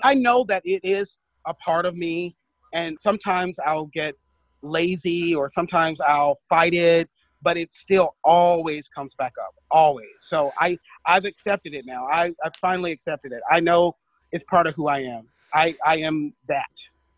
I 0.02 0.14
know 0.14 0.44
that 0.48 0.62
it 0.64 0.80
is 0.82 1.18
a 1.46 1.54
part 1.54 1.86
of 1.86 1.94
me 1.94 2.36
and 2.72 2.98
sometimes 2.98 3.58
I'll 3.64 3.90
get 3.92 4.14
lazy 4.62 5.34
or 5.34 5.50
sometimes 5.50 6.00
I'll 6.00 6.38
fight 6.48 6.74
it 6.74 7.08
but 7.46 7.56
it 7.56 7.72
still 7.72 8.16
always 8.24 8.88
comes 8.88 9.14
back 9.14 9.32
up 9.40 9.54
always. 9.70 10.08
So 10.18 10.52
i 10.58 10.76
i've 11.06 11.24
accepted 11.24 11.74
it 11.74 11.86
now. 11.86 12.06
I 12.06 12.32
i 12.42 12.50
finally 12.60 12.92
accepted 12.92 13.30
it. 13.32 13.40
I 13.50 13.60
know 13.60 13.94
it's 14.32 14.44
part 14.50 14.66
of 14.66 14.74
who 14.74 14.88
i 14.88 14.98
am. 14.98 15.28
I 15.54 15.76
i 15.86 15.98
am 15.98 16.34
that. 16.48 16.74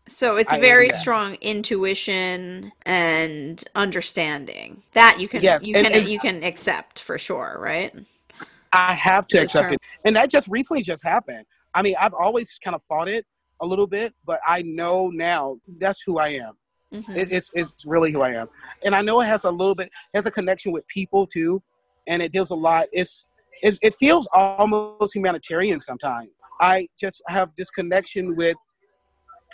So 0.07 0.37
it's 0.37 0.53
I 0.53 0.59
very 0.59 0.89
strong 0.89 1.35
intuition 1.35 2.71
and 2.83 3.63
understanding 3.75 4.83
that 4.93 5.19
you 5.19 5.27
can 5.27 5.41
yes, 5.41 5.65
you 5.65 5.75
and, 5.75 5.87
can 5.87 5.99
and, 5.99 6.09
you 6.09 6.19
can 6.19 6.43
accept 6.43 6.99
for 6.99 7.17
sure 7.17 7.57
right? 7.59 7.93
I 8.71 8.93
have 8.93 9.25
to 9.29 9.39
accept 9.39 9.71
it. 9.73 9.79
And 10.05 10.15
that 10.15 10.29
just 10.29 10.47
recently 10.47 10.83
just 10.83 11.03
happened. 11.03 11.45
I 11.73 11.81
mean 11.81 11.95
i've 11.99 12.13
always 12.13 12.57
kind 12.63 12.75
of 12.75 12.83
fought 12.83 13.09
it 13.09 13.25
a 13.61 13.65
little 13.65 13.87
bit 13.87 14.13
but 14.25 14.39
i 14.47 14.61
know 14.61 15.09
now 15.09 15.57
that's 15.79 16.01
who 16.05 16.17
i 16.17 16.29
am 16.29 16.53
Mm-hmm. 16.93 17.15
It, 17.15 17.31
it's 17.31 17.51
it's 17.53 17.85
really 17.85 18.11
who 18.11 18.21
I 18.21 18.31
am, 18.31 18.47
and 18.83 18.95
I 18.95 19.01
know 19.01 19.21
it 19.21 19.25
has 19.25 19.43
a 19.43 19.51
little 19.51 19.75
bit 19.75 19.91
has 20.15 20.25
a 20.25 20.31
connection 20.31 20.71
with 20.71 20.87
people 20.87 21.27
too, 21.27 21.61
and 22.07 22.21
it 22.21 22.31
deals 22.31 22.49
a 22.49 22.55
lot. 22.55 22.87
It's, 22.91 23.27
it's 23.61 23.77
it 23.83 23.95
feels 23.99 24.27
almost 24.33 25.13
humanitarian 25.13 25.81
sometimes. 25.81 26.29
I 26.59 26.87
just 26.99 27.21
have 27.27 27.51
this 27.57 27.69
connection 27.69 28.35
with 28.35 28.57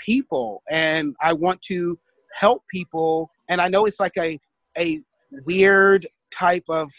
people, 0.04 0.64
and 0.72 1.16
I 1.22 1.34
want 1.34 1.62
to 1.64 2.00
help 2.34 2.64
people. 2.72 3.30
And 3.50 3.62
I 3.62 3.68
know 3.68 3.86
it's 3.86 4.00
like 4.00 4.18
a 4.18 4.40
a 4.78 5.02
weird 5.46 6.08
type 6.32 6.66
of 6.70 6.92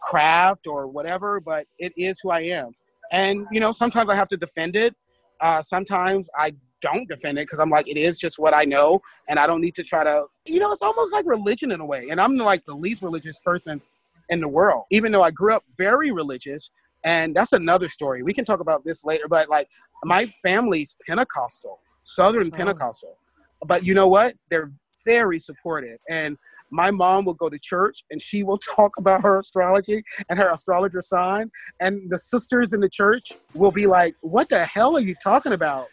craft 0.00 0.66
or 0.66 0.86
whatever, 0.86 1.40
but 1.40 1.66
it 1.78 1.92
is 1.96 2.18
who 2.22 2.30
I 2.30 2.40
am. 2.40 2.72
And 3.12 3.46
you 3.52 3.60
know, 3.60 3.72
sometimes 3.72 4.10
I 4.10 4.14
have 4.14 4.28
to 4.28 4.36
defend 4.36 4.76
it. 4.76 4.94
Uh, 5.40 5.62
sometimes 5.62 6.28
I 6.36 6.54
don't 6.82 7.08
defend 7.08 7.38
it 7.38 7.42
because 7.42 7.58
I'm 7.58 7.70
like, 7.70 7.88
it 7.88 7.96
is 7.96 8.18
just 8.18 8.38
what 8.38 8.54
I 8.54 8.64
know, 8.64 9.00
and 9.28 9.38
I 9.38 9.46
don't 9.46 9.60
need 9.60 9.74
to 9.76 9.82
try 9.82 10.04
to. 10.04 10.24
You 10.46 10.60
know, 10.60 10.72
it's 10.72 10.82
almost 10.82 11.12
like 11.12 11.26
religion 11.26 11.72
in 11.72 11.80
a 11.80 11.86
way, 11.86 12.08
and 12.10 12.20
I'm 12.20 12.36
like 12.36 12.64
the 12.64 12.74
least 12.74 13.02
religious 13.02 13.38
person 13.44 13.80
in 14.28 14.40
the 14.40 14.48
world, 14.48 14.84
even 14.90 15.12
though 15.12 15.22
I 15.22 15.30
grew 15.30 15.54
up 15.54 15.64
very 15.76 16.10
religious. 16.10 16.70
And 17.04 17.36
that's 17.36 17.52
another 17.52 17.88
story. 17.88 18.24
We 18.24 18.32
can 18.32 18.44
talk 18.44 18.58
about 18.58 18.84
this 18.84 19.04
later. 19.04 19.28
But 19.28 19.48
like, 19.48 19.68
my 20.04 20.32
family's 20.42 20.96
Pentecostal, 21.06 21.78
Southern 22.02 22.48
oh. 22.48 22.56
Pentecostal. 22.56 23.16
But 23.64 23.84
you 23.84 23.94
know 23.94 24.08
what? 24.08 24.34
They're 24.50 24.72
very 25.04 25.38
supportive, 25.38 25.98
and 26.10 26.36
my 26.70 26.90
mom 26.90 27.24
will 27.24 27.34
go 27.34 27.48
to 27.48 27.58
church 27.58 28.04
and 28.10 28.20
she 28.20 28.42
will 28.42 28.58
talk 28.76 28.92
about 28.98 29.22
her 29.22 29.38
astrology 29.38 30.02
and 30.28 30.38
her 30.38 30.50
astrologer 30.50 31.02
sign 31.02 31.50
and 31.80 32.10
the 32.10 32.18
sisters 32.18 32.72
in 32.72 32.80
the 32.80 32.88
church 32.88 33.32
will 33.54 33.70
be 33.70 33.86
like 33.86 34.14
what 34.20 34.48
the 34.48 34.64
hell 34.64 34.96
are 34.96 35.00
you 35.00 35.14
talking 35.22 35.52
about 35.52 35.88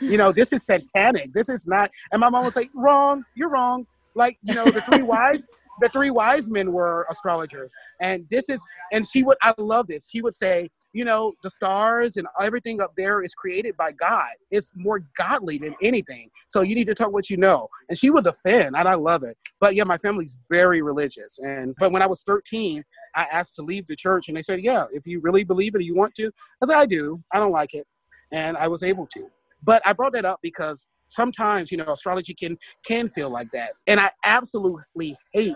you 0.00 0.16
know, 0.16 0.32
this 0.32 0.52
is 0.52 0.64
satanic. 0.64 1.32
This 1.32 1.48
is 1.48 1.66
not. 1.66 1.90
And 2.10 2.20
my 2.20 2.30
mom 2.30 2.44
was 2.44 2.56
like, 2.56 2.70
wrong, 2.74 3.24
you're 3.34 3.50
wrong. 3.50 3.86
Like, 4.14 4.38
you 4.42 4.54
know, 4.54 4.64
the 4.64 4.80
three 4.82 5.02
wise, 5.02 5.46
the 5.80 5.88
three 5.88 6.10
wise 6.10 6.50
men 6.50 6.72
were 6.72 7.06
astrologers. 7.10 7.72
And 8.00 8.26
this 8.30 8.48
is, 8.48 8.62
and 8.92 9.08
she 9.08 9.22
would, 9.22 9.38
I 9.42 9.54
love 9.58 9.86
this. 9.86 10.08
She 10.10 10.22
would 10.22 10.34
say, 10.34 10.68
you 10.92 11.04
know, 11.04 11.32
the 11.42 11.50
stars 11.50 12.16
and 12.16 12.26
everything 12.40 12.80
up 12.80 12.92
there 12.96 13.22
is 13.22 13.34
created 13.34 13.76
by 13.76 13.92
God. 13.92 14.28
It's 14.50 14.72
more 14.74 15.00
godly 15.16 15.58
than 15.58 15.74
anything. 15.80 16.28
So 16.50 16.60
you 16.60 16.74
need 16.74 16.86
to 16.86 16.94
talk 16.94 17.12
what 17.12 17.30
you 17.30 17.36
know. 17.36 17.68
And 17.88 17.98
she 17.98 18.10
would 18.10 18.24
defend, 18.24 18.76
and 18.76 18.88
I 18.88 18.94
love 18.94 19.22
it. 19.22 19.36
But 19.60 19.74
yeah, 19.74 19.84
my 19.84 19.98
family's 19.98 20.38
very 20.50 20.82
religious. 20.82 21.38
And 21.38 21.74
but 21.78 21.92
when 21.92 22.02
I 22.02 22.06
was 22.06 22.22
13, 22.24 22.84
I 23.14 23.24
asked 23.32 23.56
to 23.56 23.62
leave 23.62 23.86
the 23.86 23.96
church, 23.96 24.28
and 24.28 24.36
they 24.36 24.42
said, 24.42 24.60
yeah, 24.62 24.84
if 24.92 25.06
you 25.06 25.20
really 25.20 25.44
believe 25.44 25.74
it, 25.74 25.82
you 25.82 25.94
want 25.94 26.14
to. 26.16 26.30
Said, 26.64 26.76
I 26.76 26.86
do. 26.86 27.22
I 27.32 27.38
don't 27.38 27.52
like 27.52 27.74
it, 27.74 27.86
and 28.30 28.56
I 28.56 28.68
was 28.68 28.82
able 28.82 29.06
to. 29.14 29.30
But 29.62 29.82
I 29.86 29.92
brought 29.92 30.12
that 30.12 30.24
up 30.24 30.40
because 30.42 30.86
sometimes, 31.08 31.70
you 31.70 31.78
know, 31.78 31.92
astrology 31.92 32.34
can 32.34 32.56
can 32.86 33.08
feel 33.08 33.30
like 33.30 33.48
that. 33.52 33.72
And 33.86 34.00
I 34.00 34.10
absolutely 34.24 35.16
hate 35.32 35.54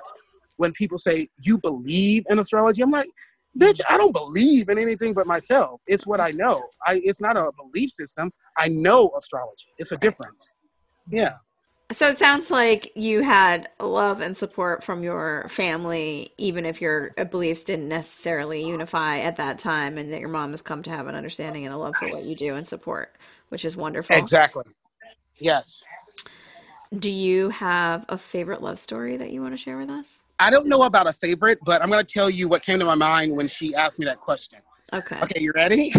when 0.57 0.73
people 0.73 0.99
say, 0.99 1.29
You 1.43 1.59
believe 1.59 2.25
in 2.29 2.39
astrology? 2.39 2.83
I'm 2.83 2.91
like, 2.91 3.11
bitch, 3.59 3.81
I 3.89 3.97
don't 3.97 4.13
believe 4.13 4.69
in 4.69 4.79
anything 4.79 5.15
but 5.15 5.27
myself. 5.27 5.81
It's 5.87 6.07
what 6.07 6.21
I 6.21 6.31
know. 6.31 6.63
I 6.85 7.01
it's 7.05 7.21
not 7.21 7.37
a 7.37 7.51
belief 7.57 7.91
system. 7.91 8.33
I 8.57 8.69
know 8.69 9.11
astrology. 9.17 9.69
It's 9.79 9.93
a 9.93 9.97
difference. 9.97 10.55
Yeah. 11.11 11.37
So 11.93 12.09
it 12.09 12.19
sounds 12.19 12.51
like 12.51 12.91
you 12.97 13.23
had 13.23 13.69
love 13.79 14.21
and 14.21 14.37
support 14.37 14.83
from 14.83 15.05
your 15.05 15.47
family, 15.49 16.33
even 16.37 16.67
if 16.67 16.81
your 16.81 17.11
beliefs 17.31 17.63
didn't 17.63 17.89
necessarily 17.89 18.67
unify 18.67 19.21
at 19.21 19.37
that 19.37 19.61
time, 19.61 19.97
and 19.97 20.13
that 20.13 20.19
your 20.19 20.29
mom 20.29 20.51
has 20.51 20.63
come 20.63 20.83
to 20.83 20.91
have 20.91 21.07
an 21.07 21.15
understanding 21.15 21.65
and 21.65 21.73
a 21.73 21.79
love 21.79 21.95
for 21.95 22.09
what 22.09 22.25
you 22.25 22.35
do 22.35 22.57
and 22.57 22.67
support 22.67 23.17
which 23.49 23.65
is 23.65 23.77
wonderful. 23.77 24.17
Exactly. 24.17 24.65
Yes. 25.39 25.83
Do 26.99 27.11
you 27.11 27.51
have 27.51 28.05
a 28.09 28.17
favorite 28.17 28.63
love 28.63 28.79
story 28.79 29.17
that 29.17 29.31
you 29.31 29.43
want 29.43 29.55
to 29.55 29.59
share 29.59 29.77
with 29.77 29.91
us? 29.91 30.21
I 30.39 30.51
don't 30.51 30.67
know 30.67 30.83
about 30.83 31.07
a 31.07 31.13
favorite, 31.13 31.59
but 31.65 31.83
I'm 31.83 31.91
going 31.91 32.05
to 32.05 32.13
tell 32.13 32.29
you 32.29 32.49
what 32.49 32.63
came 32.63 32.79
to 32.79 32.85
my 32.85 32.95
mind 32.95 33.33
when 33.33 33.49
she 33.49 33.75
asked 33.75 33.99
me 33.99 34.05
that 34.07 34.21
question. 34.21 34.61
Okay. 34.93 35.19
Okay, 35.21 35.41
you 35.41 35.53
ready? 35.55 35.93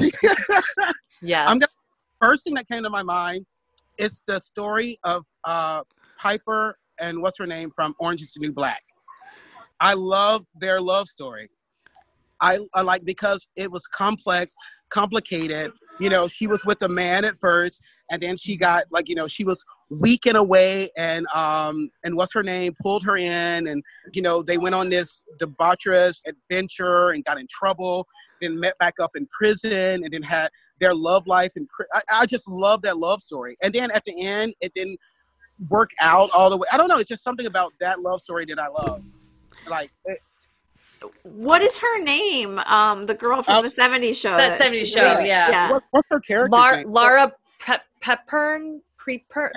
yeah. 1.22 1.46
I'm 1.48 1.60
going 1.60 1.68
first 2.22 2.44
thing 2.44 2.54
that 2.56 2.68
came 2.68 2.84
to 2.84 2.90
my 2.90 3.04
mind 3.04 3.46
is 3.98 4.24
the 4.28 4.40
story 4.40 5.00
of 5.04 5.24
uh, 5.44 5.84
Piper 6.18 6.78
and 7.00 7.22
what's 7.22 7.38
her 7.38 7.46
name 7.46 7.72
from 7.76 7.96
Orange 8.00 8.22
is 8.22 8.32
the 8.34 8.40
New 8.40 8.52
Black. 8.52 8.82
I 9.80 9.94
love 9.94 10.46
their 10.56 10.82
love 10.82 11.08
story. 11.08 11.50
I, 12.40 12.60
I 12.74 12.82
like 12.82 13.04
because 13.04 13.48
it 13.56 13.72
was 13.72 13.86
complex, 13.88 14.56
complicated, 14.90 15.72
you 16.00 16.10
know, 16.10 16.28
she 16.28 16.48
was 16.48 16.64
with 16.66 16.82
a 16.82 16.88
man 16.88 17.26
at 17.26 17.40
first, 17.40 17.82
and 18.12 18.22
then 18.22 18.38
she 18.38 18.56
got 18.56 18.86
like, 18.92 19.10
you 19.10 19.16
know, 19.16 19.28
she 19.28 19.44
was 19.44 19.64
weak 19.90 20.26
in 20.26 20.36
a 20.36 20.44
way, 20.44 20.90
and 20.98 21.26
um, 21.34 21.90
and 22.04 22.16
what's 22.16 22.34
her 22.34 22.44
name 22.44 22.76
pulled 22.82 23.04
her 23.04 23.18
in, 23.18 23.68
and 23.68 23.84
you 24.14 24.22
know, 24.22 24.42
they 24.42 24.58
went 24.58 24.76
on 24.76 24.90
this 24.90 25.24
debaucherous 25.40 26.22
adventure 26.28 27.10
and 27.10 27.24
got 27.26 27.40
in 27.40 27.48
trouble, 27.50 28.08
then 28.42 28.60
met 28.60 28.78
back 28.78 28.96
up 29.00 29.12
in 29.16 29.28
prison, 29.38 30.04
and 30.04 30.12
then 30.12 30.22
had 30.22 30.50
their 30.80 30.94
love 30.94 31.26
life. 31.28 31.52
And 31.56 31.68
I, 31.94 32.02
I 32.12 32.26
just 32.26 32.48
love 32.48 32.82
that 32.84 32.98
love 32.98 33.22
story. 33.22 33.58
And 33.64 33.74
then 33.74 33.92
at 33.92 34.04
the 34.06 34.22
end, 34.22 34.54
it 34.62 34.74
didn't 34.76 35.00
work 35.70 35.90
out 36.00 36.30
all 36.32 36.50
the 36.50 36.58
way. 36.58 36.68
I 36.72 36.78
don't 36.78 36.88
know. 36.88 37.00
It's 37.00 37.10
just 37.10 37.24
something 37.24 37.48
about 37.48 37.74
that 37.80 38.02
love 38.02 38.22
story 38.22 38.46
that 38.46 38.60
I 38.60 38.68
love. 38.68 39.04
Like 39.68 39.92
it, 40.06 40.20
what 41.24 41.62
is 41.62 41.78
her 41.78 42.02
name? 42.02 42.60
Um, 42.60 43.04
the 43.04 43.14
girl 43.14 43.44
from 43.44 43.64
the 43.64 43.70
'70s 43.70 44.16
show. 44.16 44.36
That 44.38 44.60
'70s 44.60 44.86
show, 44.86 45.20
yeah. 45.20 45.50
yeah. 45.50 45.72
What, 45.72 45.84
what's 45.92 46.08
her 46.12 46.20
character? 46.20 46.52
Lar- 46.56 46.84
Lara 46.86 47.34
Pe- 47.60 47.78
Pepern. 48.04 48.80
Preper. 49.00 49.52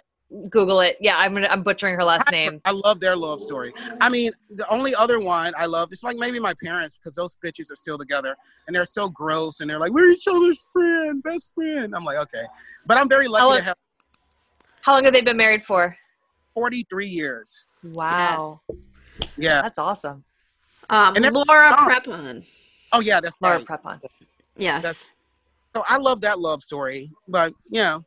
Google 0.48 0.80
it. 0.80 0.96
Yeah, 1.00 1.18
I'm 1.18 1.34
gonna, 1.34 1.48
I'm 1.50 1.64
butchering 1.64 1.96
her 1.96 2.04
last 2.04 2.30
name. 2.30 2.60
I 2.64 2.70
love 2.70 3.00
their 3.00 3.16
love 3.16 3.40
story. 3.40 3.72
I 4.00 4.08
mean, 4.08 4.30
the 4.50 4.68
only 4.68 4.94
other 4.94 5.18
one 5.18 5.52
I 5.56 5.66
love 5.66 5.92
is 5.92 6.04
like 6.04 6.18
maybe 6.18 6.38
my 6.38 6.54
parents 6.62 6.96
because 6.96 7.16
those 7.16 7.36
bitches 7.44 7.72
are 7.72 7.76
still 7.76 7.98
together 7.98 8.36
and 8.66 8.76
they're 8.76 8.84
so 8.84 9.08
gross 9.08 9.58
and 9.60 9.68
they're 9.68 9.80
like 9.80 9.92
we're 9.92 10.08
each 10.10 10.28
other's 10.28 10.64
friend, 10.72 11.20
best 11.24 11.52
friend. 11.54 11.94
I'm 11.96 12.04
like 12.04 12.18
okay, 12.18 12.44
but 12.86 12.96
I'm 12.96 13.08
very 13.08 13.26
lucky 13.26 13.44
long, 13.44 13.56
to 13.58 13.64
have. 13.64 13.76
How 14.82 14.94
long 14.94 15.04
have 15.04 15.12
they 15.12 15.20
been 15.20 15.36
married 15.36 15.64
for? 15.64 15.96
Forty 16.54 16.86
three 16.88 17.08
years. 17.08 17.66
Wow. 17.82 18.60
Yes. 18.68 18.78
Yeah, 19.36 19.62
that's 19.62 19.80
awesome. 19.80 20.22
Um, 20.90 21.14
and 21.16 21.24
Laura 21.32 21.72
Prepon. 21.76 22.44
Oh 22.92 23.00
yeah, 23.00 23.20
that's 23.20 23.36
Laura 23.40 23.58
right. 23.58 23.66
Prepon. 23.66 24.00
Yes. 24.56 24.82
That's, 24.82 25.12
so 25.74 25.84
I 25.88 25.96
love 25.96 26.20
that 26.22 26.40
love 26.40 26.62
story, 26.62 27.10
but 27.28 27.54
you 27.70 27.80
know. 27.80 28.04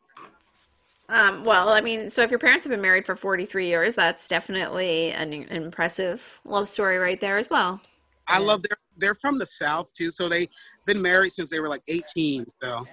Um, 1.10 1.46
well, 1.46 1.70
I 1.70 1.82
mean, 1.82 2.10
so 2.10 2.22
if 2.22 2.30
your 2.30 2.40
parents 2.40 2.66
have 2.66 2.72
been 2.72 2.82
married 2.82 3.06
for 3.06 3.16
43 3.16 3.68
years, 3.68 3.96
that's 3.96 4.28
definitely 4.28 5.12
an, 5.12 5.34
impressive 5.34 6.42
love 6.46 6.68
story 6.68 6.98
right 6.98 7.20
there 7.20 7.38
as 7.38 7.50
well. 7.50 7.80
I 8.28 8.40
yes. 8.40 8.48
love 8.48 8.62
their 8.64 8.78
they're 8.98 9.16
from 9.16 9.40
the 9.40 9.46
south 9.46 9.94
too, 9.94 10.12
so 10.12 10.28
they've 10.28 10.50
been 10.86 11.02
married 11.02 11.32
since 11.32 11.50
they 11.50 11.60
were 11.60 11.70
like 11.70 11.84
18. 11.88 12.46
So. 12.62 12.86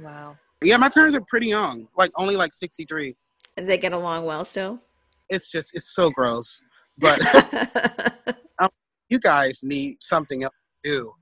Wow. 0.00 0.36
Yeah, 0.62 0.78
my 0.78 0.88
parents 0.88 1.16
are 1.16 1.22
pretty 1.28 1.48
young, 1.48 1.88
like 1.96 2.10
only 2.16 2.36
like 2.36 2.54
63. 2.54 3.14
And 3.56 3.68
they 3.68 3.78
get 3.78 3.92
along 3.92 4.24
well 4.24 4.44
still? 4.44 4.80
It's 5.28 5.50
just, 5.50 5.72
it's 5.74 5.94
so 5.94 6.10
gross. 6.10 6.62
But 6.98 7.20
um, 8.58 8.70
you 9.08 9.18
guys 9.18 9.60
need 9.62 9.96
something 10.00 10.42
else 10.44 10.54
to 10.84 10.90
do. 10.90 11.12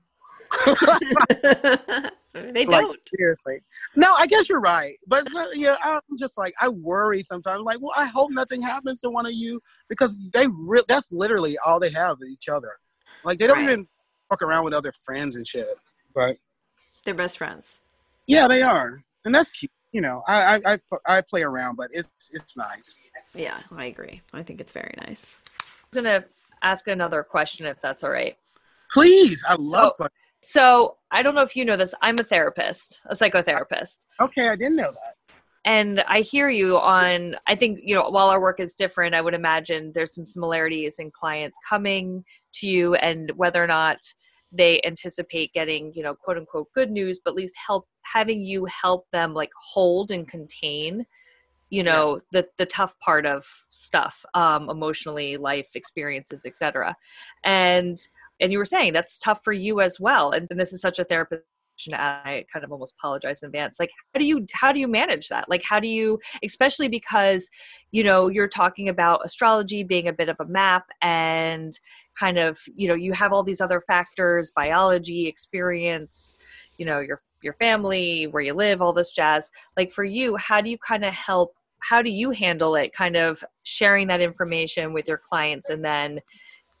they 2.33 2.65
don't. 2.65 2.95
Seriously. 3.17 3.59
No, 3.95 4.13
I 4.13 4.25
guess 4.27 4.49
you're 4.49 4.59
right. 4.59 4.95
But 5.07 5.29
so, 5.31 5.39
uh, 5.41 5.47
yeah, 5.53 5.75
I'm 5.83 6.01
just 6.17 6.37
like, 6.37 6.53
I 6.61 6.69
worry 6.69 7.21
sometimes. 7.21 7.63
Like, 7.63 7.79
well, 7.81 7.93
I 7.95 8.05
hope 8.05 8.31
nothing 8.31 8.61
happens 8.61 8.99
to 9.01 9.09
one 9.09 9.25
of 9.25 9.33
you 9.33 9.59
because 9.89 10.17
they 10.33 10.47
re- 10.47 10.83
that's 10.87 11.11
literally 11.11 11.57
all 11.65 11.79
they 11.79 11.91
have 11.91 12.19
with 12.19 12.29
each 12.29 12.49
other. 12.49 12.71
Like, 13.23 13.39
they 13.39 13.47
don't 13.47 13.57
Right. 13.57 13.69
even 13.71 13.87
fuck 14.29 14.41
around 14.41 14.65
with 14.65 14.73
other 14.73 14.91
friends 15.03 15.35
and 15.35 15.47
shit. 15.47 15.67
But 16.15 16.37
They're 17.03 17.13
best 17.13 17.37
friends. 17.37 17.81
yeah, 18.27 18.47
they 18.47 18.61
are. 18.61 19.03
And 19.25 19.33
that's 19.33 19.51
cute. 19.51 19.71
You 19.91 20.01
know, 20.01 20.23
I, 20.27 20.55
I, 20.55 20.73
I, 20.73 20.79
I 21.17 21.21
play 21.21 21.43
around, 21.43 21.75
but 21.75 21.91
it's, 21.93 22.09
it's 22.31 22.57
nice. 22.57 22.97
Yeah, 23.35 23.59
I 23.71 23.85
agree. 23.85 24.21
I 24.33 24.41
think 24.41 24.59
it's 24.59 24.71
very 24.71 24.93
nice. 25.05 25.37
I'm 25.95 26.03
gonna 26.03 26.25
ask 26.63 26.87
another 26.87 27.23
question 27.23 27.65
if 27.65 27.79
that's 27.81 28.03
all 28.03 28.11
right. 28.11 28.35
Please. 28.91 29.43
I 29.47 29.55
love 29.59 29.93
So- 29.97 30.07
So 30.41 30.97
I 31.11 31.23
don't 31.23 31.35
know 31.35 31.41
if 31.41 31.55
you 31.55 31.63
know 31.63 31.77
this. 31.77 31.93
I'm 32.01 32.19
a 32.19 32.23
therapist, 32.23 32.99
a 33.05 33.15
psychotherapist. 33.15 34.05
Okay, 34.19 34.49
I 34.49 34.55
didn't 34.57 34.75
know 34.75 34.91
that. 34.91 35.35
And 35.65 36.01
I 36.01 36.19
hear 36.19 36.49
you 36.49 36.77
on, 36.77 37.37
I 37.47 37.55
think, 37.55 37.79
you 37.81 37.95
know, 37.95 38.09
while 38.09 38.27
our 38.29 38.41
work 38.41 38.59
is 38.59 38.75
different, 38.75 39.15
I 39.15 39.21
would 39.21 39.33
imagine 39.33 39.93
there's 39.93 40.13
some 40.13 40.25
similarities 40.25 40.99
in 40.99 41.11
clients 41.11 41.57
coming 41.67 42.25
to 42.55 42.67
you 42.67 42.95
and 42.95 43.31
whether 43.37 43.63
or 43.63 43.67
not 43.67 43.99
they 44.51 44.81
anticipate 44.85 45.53
getting, 45.53 45.93
you 45.95 46.03
know, 46.03 46.13
quote 46.13 46.37
unquote 46.37 46.67
good 46.73 46.91
news, 46.91 47.21
but 47.23 47.31
at 47.31 47.35
least 47.37 47.55
help 47.55 47.87
having 48.01 48.43
you 48.43 48.65
help 48.65 49.07
them 49.13 49.33
like 49.33 49.51
hold 49.57 50.11
and 50.11 50.27
contain, 50.27 51.05
you 51.73 51.81
know, 51.81 52.19
the 52.31 52.47
the 52.59 52.67
tough 52.67 52.93
part 52.99 53.25
of 53.25 53.47
stuff, 53.71 54.23
um, 54.35 54.69
emotionally, 54.69 55.37
life 55.37 55.69
experiences, 55.73 56.45
etc. 56.45 56.95
And 57.43 57.97
and 58.39 58.51
you 58.51 58.59
were 58.59 58.65
saying 58.65 58.93
that's 58.93 59.17
tough 59.17 59.43
for 59.43 59.53
you 59.53 59.81
as 59.81 59.99
well. 59.99 60.29
And, 60.29 60.47
and 60.51 60.59
this 60.59 60.71
is 60.71 60.81
such 60.81 60.99
a 60.99 61.03
therapist 61.03 61.41
I 61.91 62.45
kind 62.53 62.63
of 62.63 62.71
almost 62.71 62.93
apologize 62.99 63.41
in 63.41 63.47
advance. 63.47 63.79
Like, 63.79 63.89
how 64.13 64.19
do 64.19 64.25
you 64.25 64.45
how 64.53 64.71
do 64.71 64.79
you 64.79 64.87
manage 64.87 65.29
that? 65.29 65.49
Like, 65.49 65.63
how 65.63 65.79
do 65.79 65.87
you, 65.87 66.19
especially 66.43 66.87
because 66.87 67.49
you 67.89 68.03
know 68.03 68.27
you're 68.27 68.47
talking 68.47 68.87
about 68.87 69.25
astrology 69.25 69.83
being 69.83 70.07
a 70.07 70.13
bit 70.13 70.29
of 70.29 70.37
a 70.39 70.45
map 70.45 70.85
and 71.01 71.73
kind 72.15 72.37
of 72.37 72.59
you 72.75 72.87
know 72.87 72.93
you 72.93 73.13
have 73.13 73.33
all 73.33 73.43
these 73.43 73.61
other 73.61 73.81
factors, 73.81 74.51
biology, 74.55 75.25
experience, 75.25 76.37
you 76.77 76.85
know 76.85 76.99
your 76.99 77.19
your 77.41 77.53
family, 77.53 78.27
where 78.27 78.43
you 78.43 78.53
live, 78.53 78.79
all 78.79 78.93
this 78.93 79.11
jazz. 79.11 79.49
Like 79.75 79.91
for 79.91 80.03
you, 80.03 80.37
how 80.37 80.61
do 80.61 80.69
you 80.69 80.77
kind 80.77 81.03
of 81.03 81.13
help? 81.13 81.55
How 81.87 82.01
do 82.01 82.09
you 82.09 82.31
handle 82.31 82.75
it? 82.75 82.93
Kind 82.93 83.15
of 83.15 83.43
sharing 83.63 84.07
that 84.07 84.21
information 84.21 84.93
with 84.93 85.07
your 85.07 85.17
clients 85.17 85.69
and 85.69 85.83
then 85.83 86.19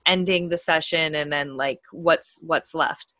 ending 0.05 0.49
the 0.49 0.57
session 0.57 1.15
and 1.15 1.31
then 1.31 1.55
like 1.55 1.79
what's 1.91 2.39
what's 2.41 2.73
left 2.73 3.13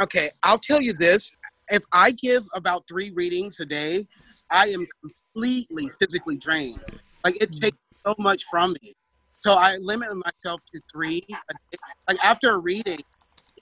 Okay, 0.00 0.30
I'll 0.44 0.58
tell 0.58 0.80
you 0.80 0.92
this. 0.92 1.32
If 1.70 1.82
I 1.92 2.12
give 2.12 2.46
about 2.54 2.84
three 2.88 3.10
readings 3.10 3.58
a 3.60 3.66
day, 3.66 4.06
I 4.50 4.68
am 4.68 4.86
completely 5.34 5.90
physically 5.98 6.36
drained. 6.36 6.80
Like 7.24 7.40
it 7.42 7.50
mm. 7.50 7.60
takes 7.60 7.78
so 8.06 8.14
much 8.18 8.44
from 8.50 8.76
me. 8.80 8.94
So 9.40 9.54
I 9.54 9.76
limit 9.76 10.08
myself 10.16 10.60
to 10.72 10.80
three. 10.92 11.24
A 11.30 11.54
day. 11.54 11.78
Like 12.08 12.24
after 12.24 12.54
a 12.54 12.58
reading, 12.58 13.00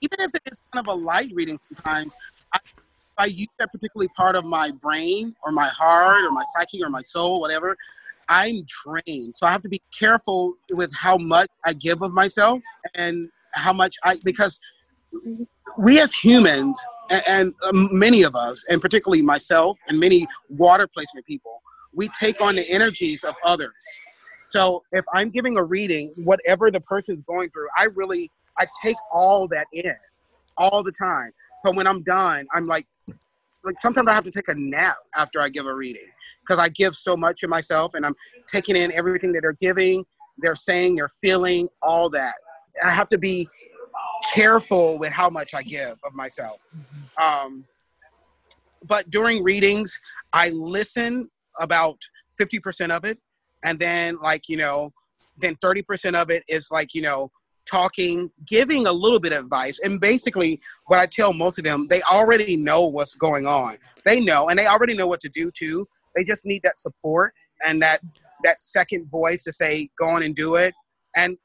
even 0.01 0.19
if 0.19 0.31
it 0.33 0.41
is 0.45 0.57
kind 0.73 0.87
of 0.87 0.93
a 0.93 0.97
light 0.97 1.31
reading 1.33 1.59
sometimes, 1.67 2.13
I, 2.53 2.59
I 3.17 3.25
use 3.25 3.47
that 3.59 3.71
particularly 3.71 4.09
part 4.15 4.35
of 4.35 4.45
my 4.45 4.71
brain 4.71 5.35
or 5.43 5.51
my 5.51 5.67
heart 5.67 6.23
or 6.23 6.31
my 6.31 6.43
psyche 6.55 6.83
or 6.83 6.89
my 6.89 7.01
soul, 7.01 7.39
whatever, 7.39 7.75
I'm 8.29 8.65
drained. 8.85 9.35
So 9.35 9.47
I 9.47 9.51
have 9.51 9.61
to 9.63 9.69
be 9.69 9.81
careful 9.97 10.53
with 10.71 10.93
how 10.93 11.17
much 11.17 11.49
I 11.65 11.73
give 11.73 12.01
of 12.01 12.11
myself 12.13 12.61
and 12.93 13.29
how 13.51 13.73
much 13.73 13.95
I, 14.03 14.17
because 14.23 14.59
we 15.77 15.99
as 15.99 16.13
humans, 16.13 16.79
and, 17.09 17.53
um, 17.63 17.89
many 17.97 18.23
of 18.23 18.35
us, 18.35 18.65
and 18.69 18.81
particularly 18.81 19.21
myself 19.21 19.79
and 19.87 19.97
many 19.97 20.27
water 20.49 20.87
placement 20.87 21.25
people, 21.25 21.61
we 21.93 22.09
take 22.19 22.41
on 22.41 22.55
the 22.55 22.69
energies 22.69 23.23
of 23.23 23.33
others. 23.45 23.73
So 24.49 24.83
if 24.91 25.05
I'm 25.13 25.29
giving 25.29 25.57
a 25.57 25.63
reading, 25.63 26.13
whatever 26.15 26.69
the 26.69 26.81
person's 26.81 27.23
going 27.25 27.49
through, 27.51 27.67
I 27.77 27.85
really 27.95 28.29
I 28.57 28.65
take 28.81 28.97
all 29.11 29.47
that 29.49 29.67
in, 29.71 29.95
all 30.57 30.83
the 30.83 30.91
time. 30.91 31.31
So 31.67 31.73
when 31.73 31.85
I'm 31.85 32.01
done, 32.03 32.47
I'm 32.55 32.65
like, 32.65 32.87
like 33.65 33.77
sometimes 33.79 34.07
I 34.07 34.13
have 34.13 34.23
to 34.23 34.31
take 34.31 34.47
a 34.47 34.55
nap 34.55 34.95
after 35.17 35.41
I 35.41 35.49
give 35.49 35.65
a 35.65 35.73
reading 35.73 36.07
because 36.39 36.59
I 36.59 36.69
give 36.69 36.95
so 36.95 37.17
much 37.17 37.43
of 37.43 37.49
myself, 37.49 37.93
and 37.93 38.05
I'm 38.05 38.15
taking 38.47 38.77
in 38.77 38.89
everything 38.93 39.33
that 39.33 39.41
they're 39.41 39.51
giving, 39.51 40.05
they're 40.37 40.55
saying, 40.55 40.95
they're 40.95 41.11
feeling, 41.21 41.67
all 41.81 42.09
that. 42.11 42.35
I 42.81 42.91
have 42.91 43.09
to 43.09 43.17
be 43.17 43.49
careful 44.33 44.97
with 44.97 45.11
how 45.11 45.29
much 45.29 45.53
I 45.53 45.61
give 45.61 45.97
of 46.05 46.13
myself. 46.13 46.65
Um, 47.21 47.65
but 48.87 49.09
during 49.09 49.43
readings, 49.43 49.99
I 50.31 50.51
listen 50.51 51.29
about 51.59 51.97
50% 52.39 52.91
of 52.91 53.03
it. 53.03 53.19
And 53.65 53.77
then, 53.77 54.15
like, 54.23 54.47
you 54.47 54.55
know, 54.55 54.93
then 55.37 55.55
30% 55.55 56.13
of 56.13 56.29
it 56.29 56.43
is 56.47 56.71
like, 56.71 56.93
you 56.93 57.01
know, 57.01 57.29
talking, 57.69 58.31
giving 58.45 58.87
a 58.87 58.91
little 58.91 59.19
bit 59.19 59.33
of 59.33 59.43
advice. 59.45 59.79
And 59.83 59.99
basically, 59.99 60.59
what 60.87 60.99
I 60.99 61.05
tell 61.05 61.33
most 61.33 61.57
of 61.57 61.65
them, 61.65 61.87
they 61.89 62.01
already 62.03 62.55
know 62.55 62.85
what's 62.85 63.15
going 63.15 63.45
on. 63.45 63.77
They 64.05 64.19
know, 64.19 64.49
and 64.49 64.57
they 64.57 64.67
already 64.67 64.93
know 64.93 65.07
what 65.07 65.19
to 65.21 65.29
do 65.29 65.51
too. 65.51 65.87
They 66.15 66.23
just 66.23 66.45
need 66.45 66.63
that 66.63 66.79
support 66.79 67.33
and 67.67 67.81
that 67.81 68.01
that 68.43 68.61
second 68.61 69.09
voice 69.09 69.43
to 69.43 69.51
say, 69.51 69.89
go 69.97 70.07
on 70.09 70.23
and 70.23 70.35
do 70.35 70.55
it. 70.55 70.73
And 71.15 71.37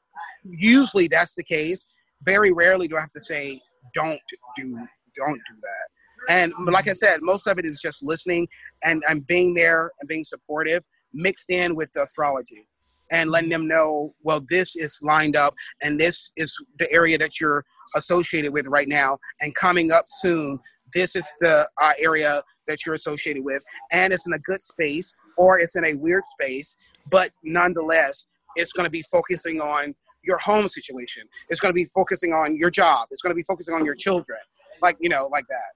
usually 0.43 1.07
that's 1.07 1.33
the 1.33 1.43
case 1.43 1.87
very 2.23 2.51
rarely 2.51 2.87
do 2.87 2.97
I 2.97 3.01
have 3.01 3.11
to 3.11 3.21
say, 3.21 3.61
don't 3.93 4.19
do, 4.55 4.77
don't 5.15 5.35
do 5.35 5.61
that. 5.61 5.87
And 6.29 6.53
like 6.71 6.87
I 6.87 6.93
said, 6.93 7.19
most 7.21 7.47
of 7.47 7.59
it 7.59 7.65
is 7.65 7.79
just 7.81 8.01
listening 8.01 8.47
and, 8.83 9.03
and 9.09 9.27
being 9.27 9.53
there 9.53 9.91
and 9.99 10.07
being 10.07 10.23
supportive 10.23 10.83
mixed 11.13 11.49
in 11.49 11.75
with 11.75 11.89
the 11.93 12.03
astrology 12.03 12.67
and 13.13 13.29
letting 13.29 13.49
them 13.49 13.67
know, 13.67 14.13
well, 14.23 14.41
this 14.49 14.75
is 14.75 14.99
lined 15.03 15.37
up 15.37 15.53
and 15.81 15.99
this 15.99 16.31
is 16.35 16.53
the 16.79 16.91
area 16.91 17.17
that 17.17 17.39
you're 17.39 17.63
associated 17.95 18.51
with 18.51 18.65
right 18.67 18.87
now. 18.87 19.19
And 19.39 19.53
coming 19.53 19.91
up 19.91 20.05
soon, 20.07 20.59
this 20.93 21.15
is 21.15 21.31
the 21.39 21.69
uh, 21.79 21.93
area 21.99 22.41
that 22.67 22.85
you're 22.85 22.95
associated 22.95 23.45
with. 23.45 23.61
And 23.91 24.11
it's 24.11 24.25
in 24.25 24.33
a 24.33 24.39
good 24.39 24.63
space 24.63 25.13
or 25.37 25.59
it's 25.59 25.75
in 25.75 25.85
a 25.85 25.93
weird 25.93 26.25
space, 26.25 26.75
but 27.09 27.31
nonetheless, 27.43 28.27
it's 28.55 28.73
going 28.73 28.85
to 28.85 28.91
be 28.91 29.03
focusing 29.11 29.61
on 29.61 29.93
your 30.23 30.39
home 30.39 30.67
situation. 30.67 31.23
It's 31.49 31.59
going 31.59 31.69
to 31.69 31.75
be 31.75 31.85
focusing 31.85 32.33
on 32.33 32.55
your 32.55 32.71
job. 32.71 33.07
It's 33.11 33.21
going 33.21 33.31
to 33.31 33.35
be 33.35 33.43
focusing 33.43 33.75
on 33.75 33.85
your 33.85 33.95
children, 33.95 34.39
like 34.81 34.97
you 34.99 35.09
know, 35.09 35.27
like 35.31 35.45
that. 35.49 35.73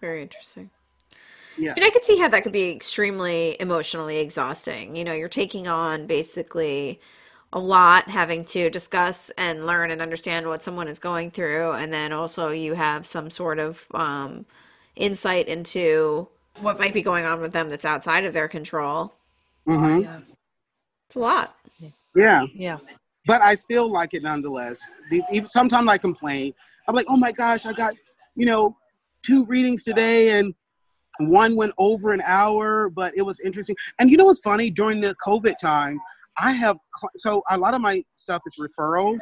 Very 0.00 0.22
interesting. 0.22 0.70
Yeah. 1.58 1.72
And 1.74 1.84
I 1.84 1.90
could 1.90 2.04
see 2.04 2.18
how 2.18 2.28
that 2.28 2.42
could 2.42 2.52
be 2.52 2.70
extremely 2.70 3.56
emotionally 3.60 4.18
exhausting. 4.18 4.96
You 4.96 5.04
know, 5.04 5.12
you're 5.12 5.28
taking 5.28 5.68
on 5.68 6.06
basically 6.06 7.00
a 7.52 7.58
lot, 7.58 8.08
having 8.08 8.44
to 8.46 8.68
discuss 8.70 9.30
and 9.38 9.66
learn 9.66 9.90
and 9.90 10.02
understand 10.02 10.48
what 10.48 10.62
someone 10.62 10.88
is 10.88 10.98
going 10.98 11.30
through, 11.30 11.72
and 11.72 11.92
then 11.92 12.12
also 12.12 12.50
you 12.50 12.74
have 12.74 13.06
some 13.06 13.30
sort 13.30 13.58
of 13.58 13.86
um, 13.94 14.44
insight 14.96 15.48
into 15.48 16.28
what 16.60 16.78
might 16.78 16.92
be 16.92 17.02
going 17.02 17.24
on 17.24 17.40
with 17.40 17.52
them 17.52 17.68
that's 17.68 17.84
outside 17.84 18.24
of 18.24 18.34
their 18.34 18.48
control. 18.48 19.14
Mm-hmm. 19.66 20.22
It's 21.08 21.16
a 21.16 21.18
lot. 21.18 21.56
Yeah, 22.14 22.46
yeah 22.54 22.78
but 23.26 23.42
I 23.42 23.56
still 23.56 23.90
like 23.90 24.14
it 24.14 24.22
nonetheless. 24.22 24.90
Even 25.10 25.48
sometimes 25.48 25.88
I 25.88 25.98
complain. 25.98 26.54
I'm 26.88 26.94
like, 26.94 27.06
oh 27.08 27.16
my 27.16 27.32
gosh, 27.32 27.66
I 27.66 27.72
got 27.72 27.94
you 28.36 28.46
know 28.46 28.76
two 29.22 29.44
readings 29.44 29.82
today 29.82 30.38
and 30.38 30.54
one 31.18 31.56
went 31.56 31.72
over 31.78 32.12
an 32.12 32.22
hour, 32.24 32.90
but 32.90 33.12
it 33.16 33.22
was 33.22 33.40
interesting. 33.40 33.76
And 33.98 34.10
you 34.10 34.16
know 34.16 34.26
what's 34.26 34.40
funny? 34.40 34.70
During 34.70 35.00
the 35.00 35.14
COVID 35.24 35.58
time, 35.58 36.00
I 36.38 36.52
have 36.52 36.76
so 37.16 37.42
a 37.50 37.58
lot 37.58 37.74
of 37.74 37.80
my 37.80 38.04
stuff 38.16 38.42
is 38.46 38.56
referrals. 38.60 39.20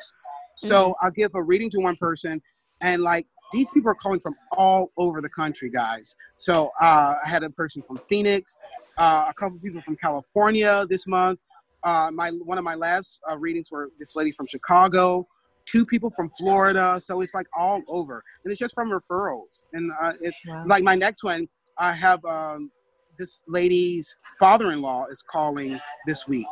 So 0.56 0.74
mm-hmm. 0.74 1.06
I'll 1.06 1.10
give 1.10 1.32
a 1.34 1.42
reading 1.42 1.70
to 1.70 1.78
one 1.80 1.96
person, 1.96 2.40
and 2.80 3.02
like 3.02 3.26
these 3.52 3.70
people 3.70 3.90
are 3.90 3.94
calling 3.94 4.20
from 4.20 4.34
all 4.52 4.90
over 4.96 5.20
the 5.20 5.28
country, 5.28 5.70
guys. 5.70 6.14
So 6.36 6.70
uh, 6.80 7.14
I 7.24 7.28
had 7.28 7.42
a 7.42 7.50
person 7.50 7.82
from 7.86 8.00
Phoenix, 8.08 8.58
uh, 8.98 9.26
a 9.28 9.34
couple 9.34 9.58
people 9.58 9.80
from 9.80 9.96
California 9.96 10.86
this 10.88 11.06
month. 11.06 11.38
Uh, 11.84 12.10
my 12.12 12.30
one 12.30 12.58
of 12.58 12.64
my 12.64 12.74
last 12.74 13.20
uh, 13.30 13.38
readings 13.38 13.70
were 13.70 13.90
this 13.98 14.16
lady 14.16 14.32
from 14.32 14.46
Chicago, 14.46 15.26
two 15.66 15.84
people 15.86 16.10
from 16.10 16.30
Florida. 16.38 17.00
So 17.02 17.20
it's 17.20 17.34
like 17.34 17.46
all 17.56 17.82
over, 17.88 18.22
and 18.44 18.50
it's 18.50 18.58
just 18.58 18.74
from 18.74 18.90
referrals. 18.90 19.64
And 19.72 19.92
uh, 20.00 20.14
it's 20.20 20.38
wow. 20.46 20.64
like 20.66 20.82
my 20.82 20.94
next 20.94 21.22
one. 21.22 21.48
I 21.78 21.92
have 21.92 22.24
um, 22.24 22.70
this 23.18 23.42
lady's 23.48 24.16
father-in-law 24.38 25.06
is 25.10 25.22
calling 25.22 25.80
this 26.06 26.26
week 26.26 26.46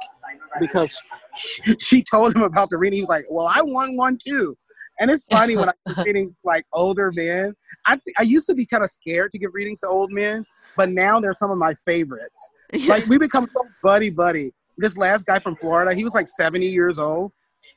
because 0.60 1.00
she 1.78 2.02
told 2.02 2.34
him 2.34 2.42
about 2.42 2.70
the 2.70 2.78
reading. 2.78 2.98
He 2.98 3.02
was 3.02 3.08
like, 3.08 3.24
"Well, 3.30 3.46
I 3.46 3.60
won 3.62 3.96
one 3.96 4.18
too," 4.22 4.56
And 5.00 5.10
it's 5.10 5.24
funny 5.24 5.56
when 5.56 5.68
I'm 5.68 6.04
readings 6.04 6.32
like 6.44 6.64
older 6.72 7.10
men. 7.14 7.54
I 7.86 7.98
I 8.18 8.22
used 8.22 8.46
to 8.48 8.54
be 8.54 8.66
kind 8.66 8.84
of 8.84 8.90
scared 8.90 9.32
to 9.32 9.38
give 9.38 9.50
readings 9.54 9.80
to 9.80 9.88
old 9.88 10.12
men, 10.12 10.44
but 10.76 10.90
now 10.90 11.20
they're 11.20 11.34
some 11.34 11.50
of 11.50 11.58
my 11.58 11.74
favorites. 11.86 12.50
Like 12.86 13.06
we 13.06 13.18
become 13.18 13.48
so 13.52 13.66
buddy 13.82 14.10
buddy. 14.10 14.52
This 14.78 14.96
last 14.96 15.26
guy 15.26 15.38
from 15.38 15.56
Florida, 15.56 15.94
he 15.94 16.02
was 16.02 16.14
like 16.14 16.28
70 16.28 16.66
years 16.66 16.98
old, 16.98 17.32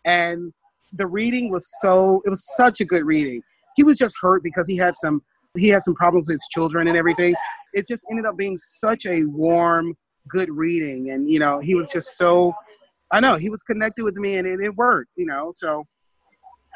and 0.05 0.53
the 0.93 1.07
reading 1.07 1.51
was 1.51 1.67
so 1.81 2.21
it 2.25 2.29
was 2.29 2.45
such 2.55 2.79
a 2.79 2.85
good 2.85 3.05
reading. 3.05 3.41
He 3.75 3.83
was 3.83 3.97
just 3.97 4.15
hurt 4.21 4.43
because 4.43 4.67
he 4.67 4.77
had 4.77 4.95
some 4.95 5.21
he 5.55 5.69
had 5.69 5.83
some 5.83 5.95
problems 5.95 6.27
with 6.27 6.35
his 6.35 6.47
children 6.51 6.87
and 6.87 6.97
everything. 6.97 7.35
It 7.73 7.87
just 7.87 8.05
ended 8.09 8.25
up 8.25 8.37
being 8.37 8.57
such 8.57 9.05
a 9.05 9.23
warm, 9.25 9.95
good 10.27 10.49
reading, 10.49 11.11
and 11.11 11.29
you 11.29 11.39
know 11.39 11.59
he 11.59 11.75
was 11.75 11.89
just 11.91 12.17
so. 12.17 12.53
I 13.11 13.19
know 13.19 13.35
he 13.35 13.49
was 13.49 13.61
connected 13.61 14.03
with 14.03 14.15
me, 14.15 14.37
and 14.37 14.47
it, 14.47 14.59
it 14.59 14.75
worked. 14.75 15.11
You 15.15 15.25
know, 15.25 15.51
so 15.53 15.85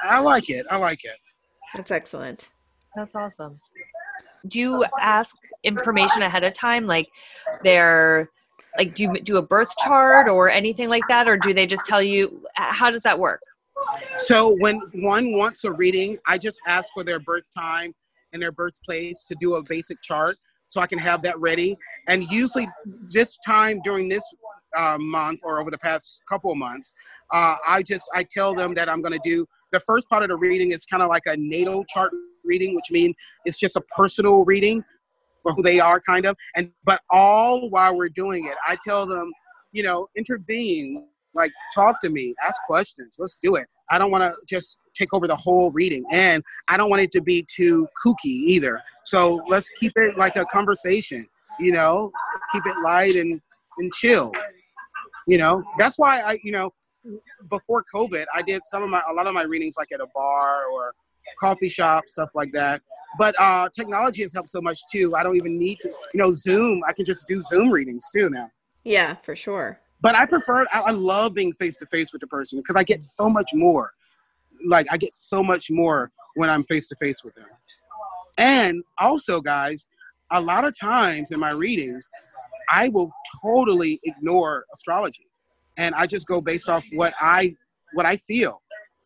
I 0.04 0.20
like 0.20 0.50
it. 0.50 0.66
I 0.70 0.78
like 0.78 1.04
it. 1.04 1.18
That's 1.76 1.92
excellent. 1.92 2.50
That's 2.96 3.16
awesome. 3.16 3.60
Do 4.48 4.60
you 4.60 4.86
ask 5.02 5.36
information 5.64 6.22
ahead 6.22 6.44
of 6.44 6.54
time, 6.54 6.88
like 6.88 7.10
their, 7.64 8.30
like 8.78 8.96
do 8.96 9.04
you 9.04 9.20
do 9.22 9.38
a 9.38 9.42
birth 9.42 9.70
chart 9.80 10.30
or 10.30 10.50
anything 10.50 10.90
like 10.90 11.04
that, 11.10 11.28
or 11.28 11.38
do 11.38 11.54
they 11.54 11.68
just 11.68 11.86
tell 11.86 12.02
you? 12.02 12.44
How 12.56 12.90
does 12.90 13.04
that 13.04 13.20
work? 13.20 13.42
So 14.18 14.56
when 14.60 14.82
one 14.94 15.34
wants 15.34 15.64
a 15.64 15.72
reading, 15.72 16.18
I 16.26 16.38
just 16.38 16.60
ask 16.68 16.90
for 16.94 17.04
their 17.04 17.20
birth 17.20 17.46
time 17.56 17.94
and 18.34 18.42
their 18.42 18.52
birthplace 18.52 19.24
to 19.26 19.36
do 19.40 19.56
a 19.56 19.64
basic 19.64 20.02
chart, 20.02 20.38
so 20.68 20.82
I 20.82 20.88
can 20.88 21.00
have 21.00 21.22
that 21.24 21.40
ready. 21.40 21.78
And 22.08 22.24
usually, 22.32 22.70
this 23.12 23.38
time 23.46 23.82
during 23.84 24.08
this 24.08 24.24
uh, 24.78 24.98
month 25.00 25.40
or 25.44 25.60
over 25.60 25.72
the 25.72 25.78
past 25.78 26.22
couple 26.30 26.52
of 26.52 26.58
months, 26.58 26.94
uh, 27.32 27.56
I 27.68 27.84
just 27.84 28.04
I 28.14 28.24
tell 28.24 28.54
them 28.54 28.74
that 28.76 28.90
I'm 28.90 29.02
going 29.02 29.20
to 29.20 29.30
do 29.30 29.46
the 29.72 29.80
first 29.80 30.10
part 30.10 30.24
of 30.24 30.30
the 30.30 30.36
reading 30.36 30.72
is 30.72 30.86
kind 30.86 31.04
of 31.04 31.10
like 31.10 31.24
a 31.26 31.36
natal 31.38 31.86
chart 31.86 32.12
reading, 32.44 32.76
which 32.76 32.92
means 32.92 33.16
it's 33.46 33.58
just 33.58 33.76
a 33.76 33.82
personal 33.96 34.44
reading 34.46 34.84
for 35.44 35.54
who 35.54 35.62
they 35.62 35.80
are, 35.80 36.00
kind 36.02 36.26
of. 36.26 36.36
And 36.56 36.72
but 36.84 37.02
all 37.10 37.70
while 37.70 37.96
we're 37.96 38.10
doing 38.10 38.46
it, 38.48 38.56
I 38.68 38.78
tell 38.86 39.06
them, 39.06 39.32
you 39.72 39.84
know, 39.84 40.08
intervene, 40.16 41.06
like 41.40 41.52
talk 41.74 42.00
to 42.02 42.10
me, 42.10 42.36
ask 42.46 42.62
questions. 42.68 43.16
Let's 43.18 43.38
do 43.42 43.56
it. 43.56 43.68
I 43.90 43.98
don't 43.98 44.12
want 44.12 44.24
to 44.24 44.36
just 44.48 44.78
take 44.94 45.14
over 45.14 45.28
the 45.28 45.36
whole 45.36 45.72
reading, 45.72 46.04
and 46.12 46.44
I 46.68 46.78
don't 46.78 46.90
want 46.90 47.02
it 47.02 47.12
to 47.14 47.22
be 47.22 47.46
too 47.54 47.88
kooky 48.06 48.26
either. 48.26 48.80
So 49.06 49.42
let's 49.48 49.70
keep 49.80 49.94
it 49.96 50.18
like 50.18 50.36
a 50.36 50.46
conversation. 50.46 51.26
You 51.60 51.72
know, 51.72 52.12
keep 52.52 52.66
it 52.66 52.76
light 52.84 53.16
and 53.16 53.42
and 53.80 53.92
chill. 53.94 54.32
You 55.28 55.38
know, 55.38 55.64
that's 55.78 55.98
why 55.98 56.22
I, 56.22 56.38
you 56.44 56.52
know, 56.52 56.72
before 57.50 57.84
COVID, 57.94 58.26
I 58.36 58.42
did 58.42 58.62
some 58.66 58.84
of 58.84 58.90
my 58.90 59.02
a 59.10 59.14
lot 59.14 59.26
of 59.26 59.34
my 59.34 59.44
readings 59.44 59.76
like 59.78 59.92
at 59.92 60.02
a 60.02 60.08
bar 60.14 60.66
or 60.66 60.94
coffee 61.40 61.70
shop, 61.70 62.04
stuff 62.08 62.30
like 62.36 62.52
that. 62.54 62.82
But 63.18 63.40
uh, 63.40 63.70
technology 63.76 64.22
has 64.22 64.34
helped 64.34 64.50
so 64.50 64.62
much 64.62 64.80
too. 64.92 65.16
I 65.16 65.24
don't 65.24 65.36
even 65.36 65.58
need 65.58 65.80
to, 65.82 65.90
you 66.14 66.20
know, 66.20 66.34
Zoom. 66.34 66.82
I 66.88 66.94
can 66.94 67.06
just 67.06 67.26
do 67.26 67.42
Zoom 67.42 67.72
readings 67.72 68.06
too 68.16 68.30
now. 68.30 68.50
Yeah, 68.84 69.16
for 69.24 69.36
sure. 69.36 69.80
But 70.02 70.16
I 70.16 70.26
prefer. 70.26 70.66
I, 70.74 70.80
I 70.80 70.92
love 70.92 71.34
being 71.34 71.54
face 71.54 71.78
to 71.78 71.86
face 71.86 72.14
with 72.14 72.22
the 72.22 72.28
person 72.28 72.60
because 72.60 72.76
I 72.76 72.84
get 72.84 73.04
so 73.04 73.30
much 73.30 73.52
more. 73.54 73.92
Like 74.66 74.88
I 74.92 74.98
get 74.98 75.16
so 75.16 75.44
much 75.44 75.70
more 75.70 76.12
when 76.36 76.50
I'm 76.50 76.64
face 76.64 76.88
to 76.88 76.96
face 76.96 77.24
with 77.24 77.36
them. 77.36 77.48
And 78.38 78.84
also, 78.98 79.42
guys, 79.42 79.88
a 80.32 80.40
lot 80.40 80.66
of 80.66 80.78
times 80.78 81.32
in 81.32 81.40
my 81.40 81.52
readings, 81.52 82.10
I 82.70 82.90
will 82.90 83.12
totally 83.42 84.00
ignore 84.04 84.66
astrology 84.74 85.26
and 85.80 85.96
I 85.96 86.06
just 86.06 86.28
go 86.28 86.42
based 86.42 86.70
off 86.70 86.86
what 86.94 87.14
I 87.20 87.56
what 87.94 88.06
I 88.06 88.18
feel. 88.18 88.62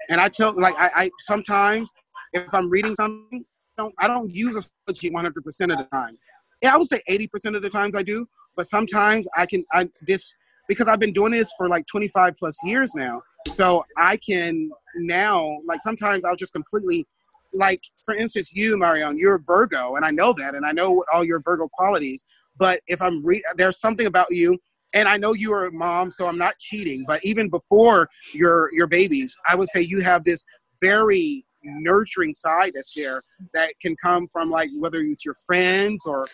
And 0.10 0.20
I 0.20 0.28
tell 0.28 0.54
like 0.60 0.76
I, 0.78 0.90
I 0.96 1.12
sometimes 1.20 1.90
if 2.34 2.54
I'm 2.54 2.70
reading 2.70 2.96
something, 2.96 3.46
I 3.78 3.82
don't 3.82 3.96
I 4.00 4.08
don't 4.08 4.30
use 4.30 4.56
astrology 4.56 5.10
100 5.10 5.44
percent 5.44 5.72
of 5.72 5.78
the 5.78 5.86
time. 5.86 6.18
Yeah, 6.62 6.74
I 6.74 6.78
would 6.78 6.88
say 6.88 7.02
80 7.08 7.28
percent 7.28 7.56
of 7.56 7.62
the 7.62 7.70
times 7.70 7.96
I 7.96 8.04
do, 8.04 8.28
but 8.58 8.68
sometimes 8.68 9.28
I 9.38 9.46
can 9.46 9.64
I 9.72 9.90
this 10.06 10.34
because 10.68 10.88
I've 10.88 11.00
been 11.00 11.14
doing 11.14 11.32
this 11.32 11.52
for 11.58 11.68
like 11.68 11.86
25 11.88 12.36
plus 12.38 12.58
years 12.64 12.94
now. 12.96 13.22
So 13.52 13.84
I 13.98 14.18
can 14.18 14.70
now 14.98 15.60
like 15.66 15.82
sometimes 15.82 16.24
I'll 16.26 16.36
just 16.36 16.54
completely 16.54 17.06
like 17.54 17.82
for 18.06 18.14
instance 18.16 18.52
you 18.54 18.78
Marion, 18.78 19.18
you're 19.18 19.40
Virgo 19.40 19.96
and 19.96 20.06
I 20.06 20.12
know 20.12 20.34
that 20.34 20.56
and 20.56 20.66
I 20.66 20.72
know 20.72 21.04
all 21.14 21.24
your 21.24 21.42
Virgo 21.42 21.68
qualities. 21.68 22.24
But 22.58 22.82
if 22.88 23.02
I'm 23.02 23.26
re- 23.26 23.44
there's 23.58 23.80
something 23.80 24.06
about 24.06 24.32
you 24.32 24.58
and 24.94 25.08
I 25.08 25.18
know 25.18 25.34
you 25.34 25.52
are 25.54 25.66
a 25.66 25.72
mom, 25.72 26.12
so 26.12 26.28
I'm 26.28 26.38
not 26.38 26.58
cheating. 26.60 27.04
But 27.08 27.24
even 27.24 27.50
before 27.50 28.10
your 28.34 28.70
your 28.74 28.88
babies, 28.88 29.36
I 29.48 29.56
would 29.56 29.70
say 29.70 29.82
you 29.82 30.02
have 30.02 30.24
this 30.24 30.44
very 30.82 31.46
nurturing 31.64 32.36
side 32.36 32.74
that's 32.76 32.94
there 32.94 33.24
that 33.54 33.74
can 33.82 33.96
come 33.96 34.28
from 34.32 34.50
like 34.50 34.70
whether 34.78 35.00
it's 35.00 35.26
your 35.26 35.36
friends 35.46 36.06
or 36.06 36.28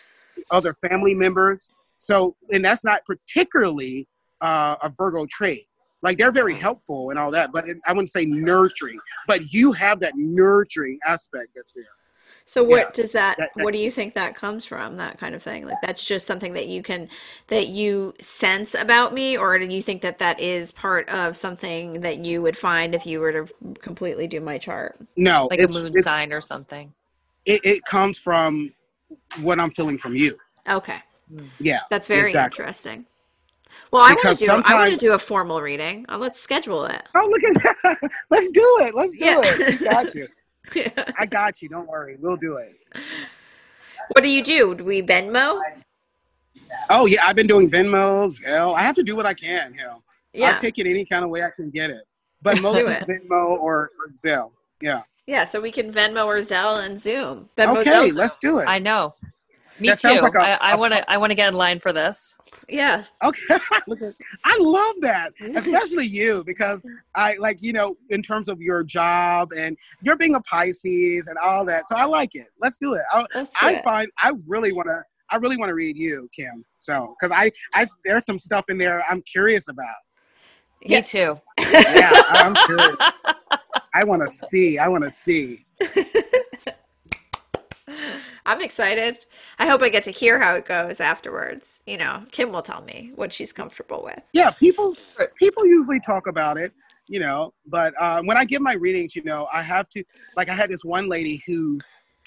other 0.50 0.74
family 0.74 1.14
members. 1.14 1.70
So, 1.96 2.36
and 2.50 2.64
that's 2.64 2.84
not 2.84 3.04
particularly 3.04 4.08
uh, 4.40 4.76
a 4.82 4.88
Virgo 4.90 5.26
trait. 5.26 5.66
Like 6.02 6.16
they're 6.16 6.32
very 6.32 6.54
helpful 6.54 7.10
and 7.10 7.18
all 7.18 7.30
that, 7.32 7.52
but 7.52 7.66
I 7.86 7.92
wouldn't 7.92 8.08
say 8.08 8.24
nurturing. 8.24 8.98
But 9.26 9.52
you 9.52 9.72
have 9.72 10.00
that 10.00 10.14
nurturing 10.16 10.98
aspect 11.04 11.48
that's 11.54 11.72
there. 11.72 11.84
So 12.46 12.64
what 12.64 12.78
yeah, 12.78 12.90
does 12.94 13.12
that, 13.12 13.36
that, 13.36 13.50
that, 13.54 13.64
what 13.64 13.72
do 13.72 13.78
you 13.78 13.92
think 13.92 14.14
that 14.14 14.34
comes 14.34 14.66
from? 14.66 14.96
That 14.96 15.18
kind 15.18 15.36
of 15.36 15.42
thing? 15.42 15.66
Like 15.66 15.76
that's 15.82 16.02
just 16.04 16.26
something 16.26 16.54
that 16.54 16.66
you 16.66 16.82
can 16.82 17.08
that 17.46 17.68
you 17.68 18.12
sense 18.18 18.74
about 18.74 19.14
me 19.14 19.36
or 19.36 19.56
do 19.58 19.72
you 19.72 19.82
think 19.82 20.02
that 20.02 20.18
that 20.18 20.40
is 20.40 20.72
part 20.72 21.08
of 21.10 21.36
something 21.36 22.00
that 22.00 22.24
you 22.24 22.42
would 22.42 22.56
find 22.56 22.92
if 22.92 23.06
you 23.06 23.20
were 23.20 23.44
to 23.44 23.74
completely 23.82 24.26
do 24.26 24.40
my 24.40 24.58
chart? 24.58 24.98
No, 25.16 25.46
like 25.48 25.60
a 25.60 25.68
moon 25.68 26.02
sign 26.02 26.32
or 26.32 26.40
something. 26.40 26.92
It, 27.44 27.60
it 27.64 27.84
comes 27.84 28.18
from 28.18 28.72
what 29.40 29.60
I'm 29.60 29.70
feeling 29.70 29.98
from 29.98 30.16
you. 30.16 30.36
Okay. 30.68 30.98
Yeah. 31.60 31.80
That's 31.88 32.08
very 32.08 32.30
exactly. 32.30 32.62
interesting. 32.62 33.06
Well, 33.90 34.02
I 34.02 34.14
want 34.24 34.38
to 34.38 34.44
do. 34.44 34.50
I 34.50 34.74
want 34.74 34.92
to 34.92 34.98
do 34.98 35.12
a 35.12 35.18
formal 35.18 35.60
reading. 35.60 36.06
Uh, 36.08 36.18
let's 36.18 36.40
schedule 36.40 36.84
it. 36.84 37.02
Oh, 37.14 37.28
look 37.28 37.42
at 37.44 37.76
that! 37.82 38.10
Let's 38.30 38.50
do 38.50 38.78
it. 38.82 38.94
Let's 38.94 39.12
do 39.12 39.24
yeah. 39.24 39.40
it. 39.44 39.84
Got 39.84 40.14
you. 40.14 40.26
I 41.18 41.26
got 41.26 41.60
you. 41.62 41.68
Don't 41.68 41.88
worry. 41.88 42.16
We'll 42.20 42.36
do 42.36 42.56
it. 42.56 42.76
What 44.12 44.22
do 44.22 44.28
you 44.28 44.42
do? 44.42 44.74
Do 44.74 44.84
we 44.84 45.02
Venmo? 45.02 45.60
Oh 46.88 47.06
yeah, 47.06 47.24
I've 47.24 47.36
been 47.36 47.46
doing 47.46 47.70
Venmos. 47.70 48.42
Hell, 48.44 48.74
I 48.74 48.82
have 48.82 48.94
to 48.96 49.02
do 49.02 49.16
what 49.16 49.26
I 49.26 49.34
can. 49.34 49.74
Hell, 49.74 50.02
yeah. 50.32 50.52
I'll 50.52 50.60
take 50.60 50.78
it 50.78 50.86
any 50.86 51.04
kind 51.04 51.24
of 51.24 51.30
way 51.30 51.42
I 51.42 51.50
can 51.50 51.70
get 51.70 51.90
it. 51.90 52.02
But 52.42 52.60
mostly 52.60 52.84
Venmo 52.84 53.58
or, 53.58 53.90
or 53.98 54.12
Zelle. 54.16 54.52
Yeah. 54.80 55.02
Yeah, 55.26 55.44
so 55.44 55.60
we 55.60 55.70
can 55.70 55.92
Venmo 55.92 56.26
or 56.26 56.38
Zelle 56.38 56.84
and 56.84 56.98
Zoom. 56.98 57.48
Venmo 57.56 57.78
okay, 57.78 58.10
Zelle. 58.10 58.14
let's 58.14 58.36
do 58.36 58.58
it. 58.58 58.64
I 58.64 58.78
know. 58.78 59.14
Me 59.80 59.88
that 59.88 60.00
too. 60.00 60.20
Like 60.20 60.36
I 60.36 60.76
want 60.76 60.92
to. 60.92 61.10
I 61.10 61.16
want 61.16 61.30
to 61.30 61.34
get 61.34 61.48
in 61.48 61.54
line 61.54 61.80
for 61.80 61.92
this. 61.92 62.36
Yeah. 62.68 63.04
Okay. 63.24 63.40
I 64.44 64.58
love 64.60 64.96
that, 65.00 65.32
especially 65.54 66.06
you, 66.06 66.44
because 66.46 66.82
I 67.14 67.34
like 67.38 67.62
you 67.62 67.72
know 67.72 67.96
in 68.10 68.22
terms 68.22 68.48
of 68.48 68.60
your 68.60 68.84
job 68.84 69.52
and 69.56 69.76
you're 70.02 70.16
being 70.16 70.34
a 70.34 70.40
Pisces 70.42 71.26
and 71.28 71.38
all 71.38 71.64
that. 71.64 71.88
So 71.88 71.96
I 71.96 72.04
like 72.04 72.34
it. 72.34 72.48
Let's 72.60 72.76
do 72.76 72.94
it. 72.94 73.02
I, 73.10 73.46
I 73.60 73.82
find 73.82 74.10
I 74.22 74.32
really 74.46 74.72
want 74.72 74.88
to. 74.88 75.02
I 75.30 75.36
really 75.36 75.56
want 75.56 75.70
to 75.70 75.74
read 75.74 75.96
you, 75.96 76.28
Kim. 76.34 76.64
So 76.78 77.14
because 77.18 77.34
I, 77.36 77.50
I 77.74 77.86
there's 78.04 78.26
some 78.26 78.38
stuff 78.38 78.64
in 78.68 78.78
there 78.78 79.02
I'm 79.08 79.22
curious 79.22 79.68
about. 79.68 79.86
Me 80.86 81.00
too. 81.02 81.38
Yeah, 81.58 82.10
I'm 82.28 82.54
curious. 82.54 82.96
I 83.94 84.04
want 84.04 84.22
to 84.22 84.30
see. 84.30 84.78
I 84.78 84.88
want 84.88 85.04
to 85.04 85.10
see. 85.10 85.66
I'm 88.46 88.62
excited. 88.62 89.26
I 89.58 89.66
hope 89.66 89.82
I 89.82 89.88
get 89.88 90.04
to 90.04 90.10
hear 90.10 90.40
how 90.40 90.54
it 90.54 90.64
goes 90.64 91.00
afterwards. 91.00 91.82
You 91.86 91.98
know, 91.98 92.24
Kim 92.32 92.52
will 92.52 92.62
tell 92.62 92.82
me 92.82 93.12
what 93.14 93.32
she's 93.32 93.52
comfortable 93.52 94.02
with. 94.04 94.20
Yeah, 94.32 94.50
people 94.50 94.96
people 95.36 95.66
usually 95.66 96.00
talk 96.00 96.26
about 96.26 96.58
it, 96.58 96.72
you 97.08 97.20
know, 97.20 97.52
but 97.66 97.94
uh, 98.00 98.22
when 98.22 98.36
I 98.36 98.44
give 98.44 98.62
my 98.62 98.74
readings, 98.74 99.14
you 99.14 99.22
know, 99.24 99.48
I 99.52 99.62
have 99.62 99.88
to 99.90 100.04
like 100.36 100.48
I 100.48 100.54
had 100.54 100.70
this 100.70 100.84
one 100.84 101.08
lady 101.08 101.42
who 101.46 101.78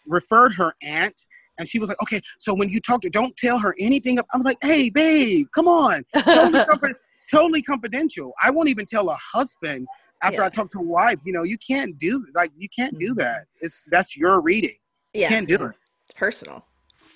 referred 0.05 0.53
her 0.55 0.73
aunt 0.83 1.27
and 1.59 1.67
she 1.67 1.79
was 1.79 1.89
like, 1.89 2.01
okay, 2.01 2.21
so 2.39 2.53
when 2.53 2.69
you 2.69 2.79
talk 2.79 3.01
to 3.01 3.09
don't 3.09 3.35
tell 3.37 3.59
her 3.59 3.75
anything. 3.79 4.19
I 4.19 4.37
was 4.37 4.45
like, 4.45 4.57
hey, 4.61 4.89
babe, 4.89 5.47
come 5.53 5.67
on. 5.67 6.03
Totally, 6.17 6.93
totally 7.31 7.61
confidential. 7.61 8.33
I 8.41 8.49
won't 8.49 8.69
even 8.69 8.85
tell 8.85 9.09
a 9.09 9.17
husband 9.33 9.87
after 10.21 10.41
yeah. 10.41 10.45
I 10.45 10.49
talk 10.49 10.71
to 10.71 10.79
a 10.79 10.83
wife. 10.83 11.19
You 11.23 11.33
know, 11.33 11.43
you 11.43 11.57
can't 11.57 11.97
do 11.97 12.25
like 12.33 12.51
you 12.57 12.67
can't 12.75 12.97
do 12.97 13.09
mm-hmm. 13.09 13.19
that. 13.19 13.45
It's 13.61 13.83
that's 13.91 14.17
your 14.17 14.41
reading. 14.41 14.75
Yeah. 15.13 15.23
You 15.23 15.27
can't 15.27 15.47
do 15.47 15.55
it. 15.65 15.75
It's 16.13 16.19
personal. 16.19 16.65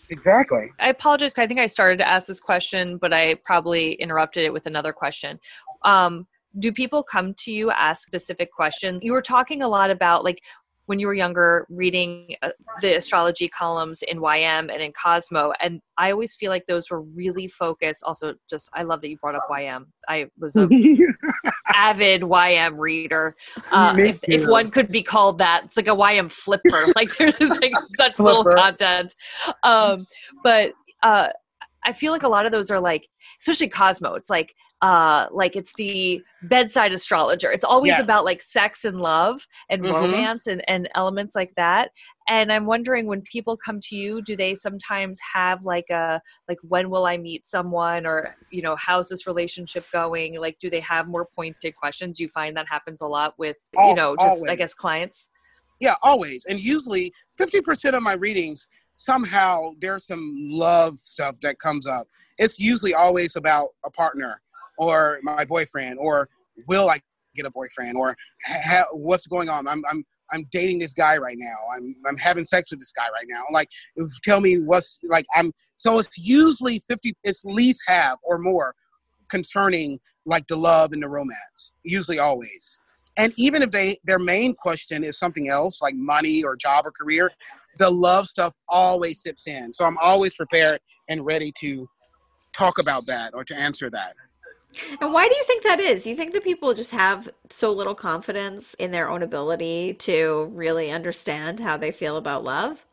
Exactly. 0.09 0.67
I 0.79 0.89
apologize. 0.89 1.33
I 1.37 1.47
think 1.47 1.59
I 1.59 1.67
started 1.67 1.97
to 1.97 2.07
ask 2.07 2.27
this 2.27 2.39
question, 2.39 2.97
but 2.97 3.13
I 3.13 3.35
probably 3.43 3.93
interrupted 3.93 4.43
it 4.43 4.53
with 4.53 4.65
another 4.65 4.93
question. 4.93 5.39
Um, 5.83 6.27
do 6.59 6.71
people 6.71 7.03
come 7.03 7.33
to 7.39 7.51
you 7.51 7.71
ask 7.71 8.07
specific 8.07 8.51
questions? 8.51 9.03
You 9.03 9.11
were 9.11 9.21
talking 9.21 9.61
a 9.61 9.67
lot 9.67 9.91
about 9.91 10.23
like 10.23 10.41
when 10.87 10.99
you 10.99 11.07
were 11.07 11.13
younger 11.13 11.67
reading 11.69 12.35
uh, 12.41 12.49
the 12.81 12.97
astrology 12.97 13.47
columns 13.47 14.01
in 14.03 14.19
YM 14.19 14.71
and 14.71 14.81
in 14.81 14.91
Cosmo, 14.93 15.53
and 15.61 15.81
I 15.97 16.11
always 16.11 16.33
feel 16.35 16.49
like 16.49 16.65
those 16.65 16.89
were 16.89 17.01
really 17.15 17.47
focused. 17.47 18.03
Also, 18.03 18.33
just 18.49 18.69
I 18.73 18.83
love 18.83 19.01
that 19.01 19.09
you 19.09 19.17
brought 19.17 19.35
up 19.35 19.47
YM. 19.49 19.85
I 20.07 20.27
was 20.39 20.55
a 20.55 20.67
avid 21.73 22.21
YM 22.21 22.79
reader. 22.79 23.35
Uh, 23.71 23.95
if, 23.99 24.19
if 24.23 24.47
one 24.47 24.71
could 24.71 24.89
be 24.89 25.03
called 25.03 25.37
that, 25.39 25.65
it's 25.65 25.77
like 25.77 25.87
a 25.87 25.95
YM 25.95 26.31
flipper. 26.31 26.87
like 26.95 27.15
there's 27.17 27.39
like 27.39 27.73
such 27.95 28.19
little 28.19 28.45
content. 28.45 29.13
Um, 29.63 30.07
but 30.43 30.71
uh, 31.03 31.29
I 31.85 31.93
feel 31.93 32.11
like 32.13 32.23
a 32.23 32.29
lot 32.29 32.45
of 32.45 32.51
those 32.51 32.71
are 32.71 32.79
like, 32.79 33.07
especially 33.41 33.67
Cosmo. 33.67 34.15
It's 34.15 34.29
like 34.29 34.55
uh 34.81 35.27
like 35.31 35.55
it's 35.55 35.73
the 35.73 36.21
bedside 36.43 36.93
astrologer. 36.93 37.51
It's 37.51 37.63
always 37.63 37.91
yes. 37.91 38.01
about 38.01 38.25
like 38.25 38.41
sex 38.41 38.85
and 38.85 38.99
love 38.99 39.47
and 39.69 39.81
mm-hmm. 39.81 39.93
romance 39.93 40.47
and, 40.47 40.63
and 40.69 40.87
elements 40.93 41.35
like 41.35 41.51
that. 41.55 41.91
And 42.29 42.51
i'm 42.51 42.65
wondering 42.65 43.07
when 43.07 43.21
people 43.21 43.57
come 43.57 43.79
to 43.83 43.95
you 43.95 44.21
do 44.21 44.35
they 44.35 44.53
sometimes 44.53 45.17
have 45.33 45.63
like 45.63 45.89
a 45.89 46.21
like 46.47 46.59
when 46.61 46.89
will 46.89 47.05
i 47.05 47.17
meet 47.17 47.47
someone? 47.47 48.05
Or 48.05 48.35
you 48.51 48.61
know 48.61 48.75
how's 48.75 49.09
this 49.09 49.25
relationship 49.25 49.85
going? 49.91 50.39
Like 50.39 50.59
do 50.59 50.69
they 50.69 50.81
have 50.81 51.07
more 51.07 51.27
pointed 51.35 51.75
questions? 51.75 52.19
You 52.19 52.29
find 52.29 52.55
that 52.57 52.67
happens 52.67 53.01
a 53.01 53.07
lot 53.07 53.33
with 53.37 53.57
you 53.75 53.95
know 53.95 54.15
just 54.15 54.29
always. 54.29 54.49
i 54.49 54.55
guess 54.55 54.73
clients? 54.73 55.29
Yeah 55.79 55.95
always. 56.03 56.45
And 56.45 56.59
usually 56.59 57.13
50% 57.39 57.93
of 57.93 58.03
my 58.03 58.13
readings 58.13 58.69
somehow 58.97 59.71
there's 59.79 60.05
some 60.05 60.33
love 60.49 60.97
stuff 60.97 61.39
that 61.41 61.59
comes 61.59 61.87
up. 61.87 62.07
It's 62.37 62.59
usually 62.59 62.93
always 62.93 63.35
about 63.35 63.69
a 63.85 63.89
partner 63.89 64.41
or 64.77 65.19
my 65.23 65.45
boyfriend 65.45 65.99
or 65.99 66.29
will 66.67 66.89
I 66.89 66.99
get 67.35 67.45
a 67.45 67.51
boyfriend 67.51 67.95
or 67.97 68.15
ha- 68.45 68.85
what's 68.93 69.27
going 69.27 69.49
on? 69.49 69.67
I'm, 69.67 69.83
I'm, 69.89 70.03
I'm 70.31 70.45
dating 70.51 70.79
this 70.79 70.93
guy 70.93 71.17
right 71.17 71.37
now. 71.37 71.55
I'm, 71.75 71.95
I'm 72.07 72.17
having 72.17 72.45
sex 72.45 72.71
with 72.71 72.79
this 72.79 72.91
guy 72.91 73.05
right 73.13 73.27
now. 73.29 73.43
Like, 73.51 73.69
tell 74.23 74.41
me 74.41 74.59
what's 74.59 74.99
like, 75.07 75.25
I'm, 75.35 75.53
so 75.77 75.99
it's 75.99 76.17
usually 76.17 76.79
50, 76.87 77.15
it's 77.23 77.45
least 77.45 77.81
half 77.87 78.17
or 78.23 78.37
more 78.37 78.73
concerning 79.29 79.99
like 80.25 80.47
the 80.47 80.55
love 80.55 80.93
and 80.93 81.01
the 81.01 81.09
romance, 81.09 81.71
usually 81.83 82.19
always. 82.19 82.79
And 83.17 83.33
even 83.35 83.63
if 83.63 83.71
they, 83.71 83.97
their 84.03 84.19
main 84.19 84.53
question 84.53 85.03
is 85.03 85.17
something 85.17 85.49
else 85.49 85.81
like 85.81 85.95
money 85.95 86.43
or 86.43 86.55
job 86.55 86.85
or 86.85 86.91
career, 86.91 87.31
the 87.79 87.89
love 87.89 88.27
stuff 88.27 88.55
always 88.69 89.21
sips 89.21 89.47
in. 89.47 89.73
So 89.73 89.85
I'm 89.85 89.97
always 90.01 90.35
prepared 90.35 90.79
and 91.07 91.25
ready 91.25 91.51
to 91.59 91.87
talk 92.53 92.77
about 92.79 93.05
that 93.07 93.33
or 93.33 93.43
to 93.45 93.55
answer 93.55 93.89
that. 93.89 94.13
And 95.01 95.13
why 95.13 95.27
do 95.27 95.35
you 95.35 95.43
think 95.45 95.63
that 95.63 95.79
is? 95.79 96.05
You 96.05 96.15
think 96.15 96.33
that 96.33 96.43
people 96.43 96.73
just 96.73 96.91
have 96.91 97.29
so 97.49 97.71
little 97.71 97.95
confidence 97.95 98.73
in 98.75 98.91
their 98.91 99.09
own 99.09 99.23
ability 99.23 99.95
to 99.99 100.49
really 100.53 100.91
understand 100.91 101.59
how 101.59 101.77
they 101.77 101.91
feel 101.91 102.17
about 102.17 102.43
love? 102.43 102.85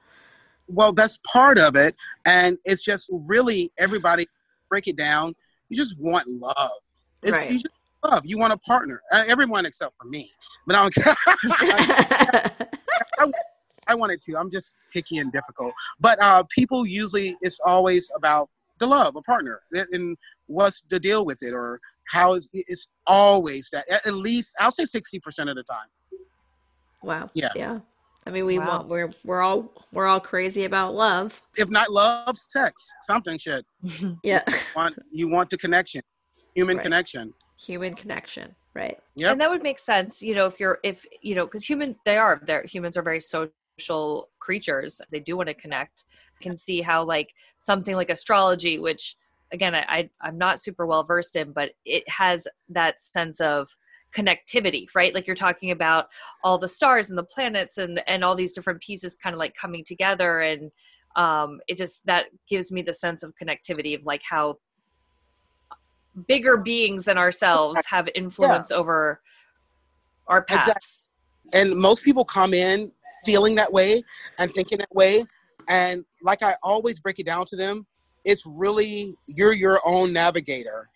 Well, 0.66 0.92
that's 0.92 1.18
part 1.30 1.58
of 1.58 1.76
it. 1.76 1.94
And 2.24 2.58
it's 2.64 2.82
just 2.82 3.10
really 3.12 3.70
everybody 3.78 4.26
break 4.68 4.88
it 4.88 4.96
down. 4.96 5.34
You 5.68 5.76
just 5.76 5.98
want 5.98 6.28
love. 6.28 6.70
It's, 7.22 7.32
right. 7.32 7.50
You 7.50 7.58
just 7.58 7.74
love. 8.02 8.24
You 8.24 8.38
want 8.38 8.52
a 8.52 8.58
partner. 8.58 9.02
Everyone 9.12 9.66
except 9.66 9.96
for 9.96 10.06
me. 10.06 10.30
But 10.66 10.76
I 10.76 10.88
don't 10.88 10.96
I, 13.18 13.30
I 13.86 13.94
wanted 13.94 14.22
to. 14.22 14.36
I'm 14.36 14.50
just 14.50 14.74
picky 14.92 15.18
and 15.18 15.32
difficult. 15.32 15.72
But 16.00 16.20
uh, 16.22 16.44
people 16.50 16.86
usually, 16.86 17.36
it's 17.40 17.60
always 17.64 18.10
about 18.16 18.48
the 18.78 18.86
love, 18.86 19.16
a 19.16 19.22
partner. 19.22 19.60
And 19.72 20.16
what's 20.46 20.82
the 20.90 21.00
deal 21.00 21.24
with 21.24 21.38
it 21.42 21.52
or 21.52 21.80
how 22.08 22.34
is 22.34 22.48
it's 22.52 22.88
always 23.06 23.68
that 23.72 23.88
at 23.88 24.14
least 24.14 24.54
I'll 24.58 24.72
say 24.72 24.84
60% 24.84 25.18
of 25.50 25.56
the 25.56 25.62
time. 25.62 25.88
Wow. 27.02 27.30
Yeah. 27.34 27.50
Yeah. 27.54 27.80
I 28.26 28.30
mean, 28.30 28.46
we 28.46 28.58
wow. 28.58 28.68
want 28.68 28.88
we're 28.88 29.10
we're 29.24 29.42
all 29.42 29.70
we're 29.92 30.06
all 30.06 30.20
crazy 30.20 30.64
about 30.64 30.94
love. 30.94 31.42
If 31.56 31.68
not 31.68 31.92
love, 31.92 32.38
sex, 32.38 32.86
something 33.02 33.38
should. 33.38 33.64
yeah. 34.22 34.42
You 34.48 34.54
want, 34.74 34.98
you 35.10 35.28
want 35.28 35.50
the 35.50 35.58
connection, 35.58 36.00
human 36.54 36.78
right. 36.78 36.82
connection. 36.82 37.34
Human 37.58 37.94
connection, 37.94 38.54
right? 38.72 38.98
Yeah. 39.14 39.32
And 39.32 39.40
that 39.40 39.50
would 39.50 39.62
make 39.62 39.78
sense, 39.78 40.22
you 40.22 40.34
know, 40.34 40.46
if 40.46 40.58
you're 40.58 40.78
if 40.82 41.04
you 41.20 41.34
know, 41.34 41.44
because 41.44 41.64
human 41.64 41.96
they 42.06 42.16
are 42.16 42.40
they're 42.46 42.64
humans 42.64 42.96
are 42.96 43.02
very 43.02 43.20
social 43.20 44.30
creatures. 44.38 45.00
They 45.10 45.20
do 45.20 45.36
want 45.36 45.48
to 45.48 45.54
connect. 45.54 46.04
can 46.40 46.56
see 46.56 46.80
how 46.80 47.04
like 47.04 47.28
something 47.58 47.94
like 47.94 48.10
astrology, 48.10 48.78
which 48.78 49.16
again 49.54 49.74
I, 49.74 49.84
I 49.88 50.10
i'm 50.20 50.36
not 50.36 50.60
super 50.60 50.84
well 50.86 51.04
versed 51.04 51.36
in 51.36 51.52
but 51.52 51.70
it 51.86 52.06
has 52.08 52.46
that 52.68 53.00
sense 53.00 53.40
of 53.40 53.68
connectivity 54.14 54.86
right? 54.94 55.12
Like 55.14 55.26
you're 55.26 55.36
talking 55.36 55.70
about 55.70 56.08
all 56.42 56.58
the 56.58 56.68
stars 56.68 57.10
and 57.10 57.18
the 57.18 57.24
planets 57.24 57.78
and 57.78 58.00
and 58.06 58.24
all 58.24 58.34
these 58.34 58.52
different 58.52 58.80
pieces 58.80 59.16
kind 59.20 59.34
of 59.34 59.38
like 59.38 59.54
coming 59.54 59.84
together. 59.84 60.40
And 60.40 60.70
um 61.16 61.60
it 61.68 61.76
just 61.76 62.06
that 62.06 62.26
gives 62.48 62.70
me 62.70 62.82
the 62.82 62.94
sense 62.94 63.22
of 63.22 63.34
connectivity 63.40 63.94
of 63.94 64.04
like 64.04 64.22
how 64.28 64.58
bigger 66.28 66.56
beings 66.56 67.04
than 67.06 67.18
ourselves 67.18 67.80
have 67.86 68.08
influence 68.14 68.70
yeah. 68.70 68.76
over 68.76 69.20
our 70.28 70.44
paths. 70.44 71.06
Exactly. 71.46 71.60
and 71.60 71.78
most 71.78 72.04
people 72.04 72.24
come 72.24 72.54
in 72.54 72.90
feeling 73.24 73.54
that 73.56 73.72
way 73.72 74.02
and 74.38 74.52
thinking 74.54 74.78
that 74.78 74.94
way. 74.94 75.24
And 75.66 76.04
like 76.22 76.42
i 76.42 76.56
always 76.62 77.00
break 77.00 77.18
it 77.18 77.26
down 77.26 77.46
to 77.46 77.56
them 77.56 77.86
it's 78.24 78.44
really 78.46 79.16
you're 79.26 79.52
your 79.52 79.80
own 79.84 80.12
navigator, 80.12 80.88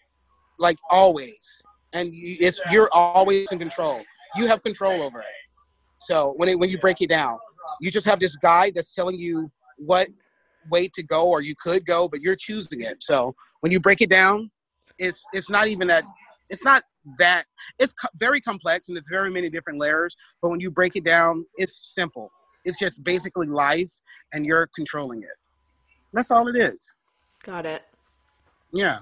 like 0.59 0.79
always, 0.91 1.63
and 1.93 2.11
it's 2.13 2.61
you're 2.71 2.89
always 2.93 3.51
in 3.51 3.59
control. 3.59 4.03
You 4.35 4.47
have 4.47 4.63
control 4.63 5.03
over 5.03 5.21
it. 5.21 5.27
So 5.99 6.35
when 6.37 6.49
it, 6.49 6.59
when 6.59 6.71
you 6.71 6.79
break 6.79 7.01
it 7.01 7.09
down, 7.09 7.39
you 7.81 7.91
just 7.91 8.07
have 8.07 8.21
this 8.21 8.37
guide 8.37 8.73
that's 8.75 8.95
telling 8.95 9.19
you 9.19 9.51
what 9.77 10.09
way 10.71 10.89
to 10.89 11.03
go 11.03 11.27
or 11.27 11.41
you 11.41 11.55
could 11.61 11.85
go, 11.87 12.09
but 12.09 12.21
you're 12.21 12.37
choosing 12.37 12.83
it. 12.83 13.03
So 13.03 13.35
when 13.61 13.73
you 13.73 13.81
break 13.81 14.01
it 14.01 14.11
down, 14.11 14.51
it's 14.99 15.23
it's 15.33 15.51
not 15.51 15.69
even 15.69 15.89
that 15.89 16.05
it's 16.51 16.65
not 16.65 16.83
that 17.19 17.45
it's 17.79 17.93
co- 17.93 18.09
very 18.17 18.41
complex 18.41 18.89
and 18.89 18.99
it's 18.99 19.09
very 19.09 19.31
many 19.31 19.49
different 19.49 19.79
layers. 19.79 20.17
But 20.43 20.51
when 20.51 20.61
you 20.61 20.71
break 20.71 20.97
it 20.97 21.05
down, 21.05 21.45
it's 21.57 21.93
simple. 21.95 22.31
It's 22.65 22.79
just 22.79 23.03
basically 23.05 23.47
life, 23.47 23.91
and 24.33 24.45
you're 24.45 24.69
controlling 24.75 25.23
it. 25.23 25.37
That's 26.13 26.31
all 26.31 26.49
it 26.49 26.57
is. 26.57 26.95
Got 27.43 27.67
it. 27.67 27.83
Yeah. 28.73 29.01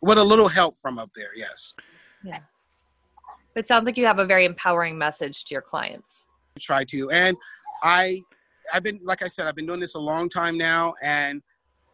With 0.00 0.18
a 0.18 0.24
little 0.24 0.48
help 0.48 0.78
from 0.78 0.98
up 0.98 1.10
there, 1.14 1.30
yes. 1.36 1.74
Yeah. 2.24 2.40
It 3.54 3.68
sounds 3.68 3.84
like 3.84 3.96
you 3.96 4.06
have 4.06 4.18
a 4.18 4.24
very 4.24 4.44
empowering 4.44 4.96
message 4.96 5.44
to 5.44 5.54
your 5.54 5.62
clients. 5.62 6.26
I 6.56 6.60
try 6.60 6.84
to. 6.84 7.10
And 7.10 7.36
I 7.82 8.22
I've 8.72 8.82
been 8.82 9.00
like 9.02 9.22
I 9.22 9.28
said, 9.28 9.46
I've 9.46 9.54
been 9.54 9.66
doing 9.66 9.80
this 9.80 9.94
a 9.94 9.98
long 10.00 10.28
time 10.28 10.56
now 10.56 10.94
and 11.02 11.42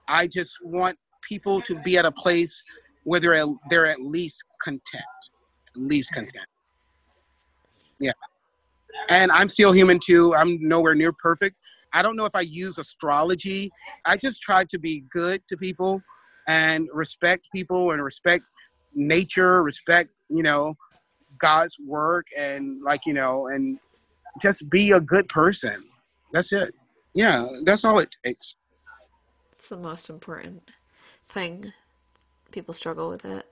I 0.06 0.26
just 0.26 0.58
want 0.62 0.98
people 1.22 1.60
to 1.62 1.74
be 1.74 1.98
at 1.98 2.04
a 2.04 2.12
place 2.12 2.62
where 3.04 3.20
they're 3.20 3.34
at, 3.34 3.48
they're 3.68 3.86
at 3.86 4.00
least 4.00 4.42
content. 4.62 5.04
At 5.74 5.80
least 5.80 6.12
content. 6.12 6.46
Yeah. 7.98 8.12
And 9.10 9.30
I'm 9.30 9.48
still 9.48 9.72
human 9.72 9.98
too. 9.98 10.34
I'm 10.34 10.58
nowhere 10.66 10.94
near 10.94 11.12
perfect, 11.12 11.56
I 11.92 12.02
don't 12.02 12.16
know 12.16 12.24
if 12.24 12.34
I 12.34 12.40
use 12.40 12.78
astrology. 12.78 13.70
I 14.04 14.16
just 14.16 14.42
try 14.42 14.64
to 14.64 14.78
be 14.78 15.04
good 15.10 15.42
to 15.48 15.56
people 15.56 16.02
and 16.46 16.88
respect 16.92 17.48
people 17.54 17.92
and 17.92 18.02
respect 18.02 18.44
nature, 18.94 19.62
respect, 19.62 20.10
you 20.28 20.42
know, 20.42 20.76
God's 21.38 21.76
work 21.84 22.26
and 22.36 22.82
like, 22.82 23.02
you 23.06 23.14
know, 23.14 23.48
and 23.48 23.78
just 24.40 24.68
be 24.70 24.92
a 24.92 25.00
good 25.00 25.28
person. 25.28 25.84
That's 26.32 26.52
it. 26.52 26.74
Yeah, 27.14 27.48
that's 27.64 27.84
all 27.84 27.98
it 27.98 28.14
takes. 28.24 28.56
It's 29.52 29.68
the 29.68 29.76
most 29.76 30.08
important 30.10 30.70
thing. 31.28 31.72
People 32.52 32.74
struggle 32.74 33.08
with 33.08 33.24
it. 33.24 33.46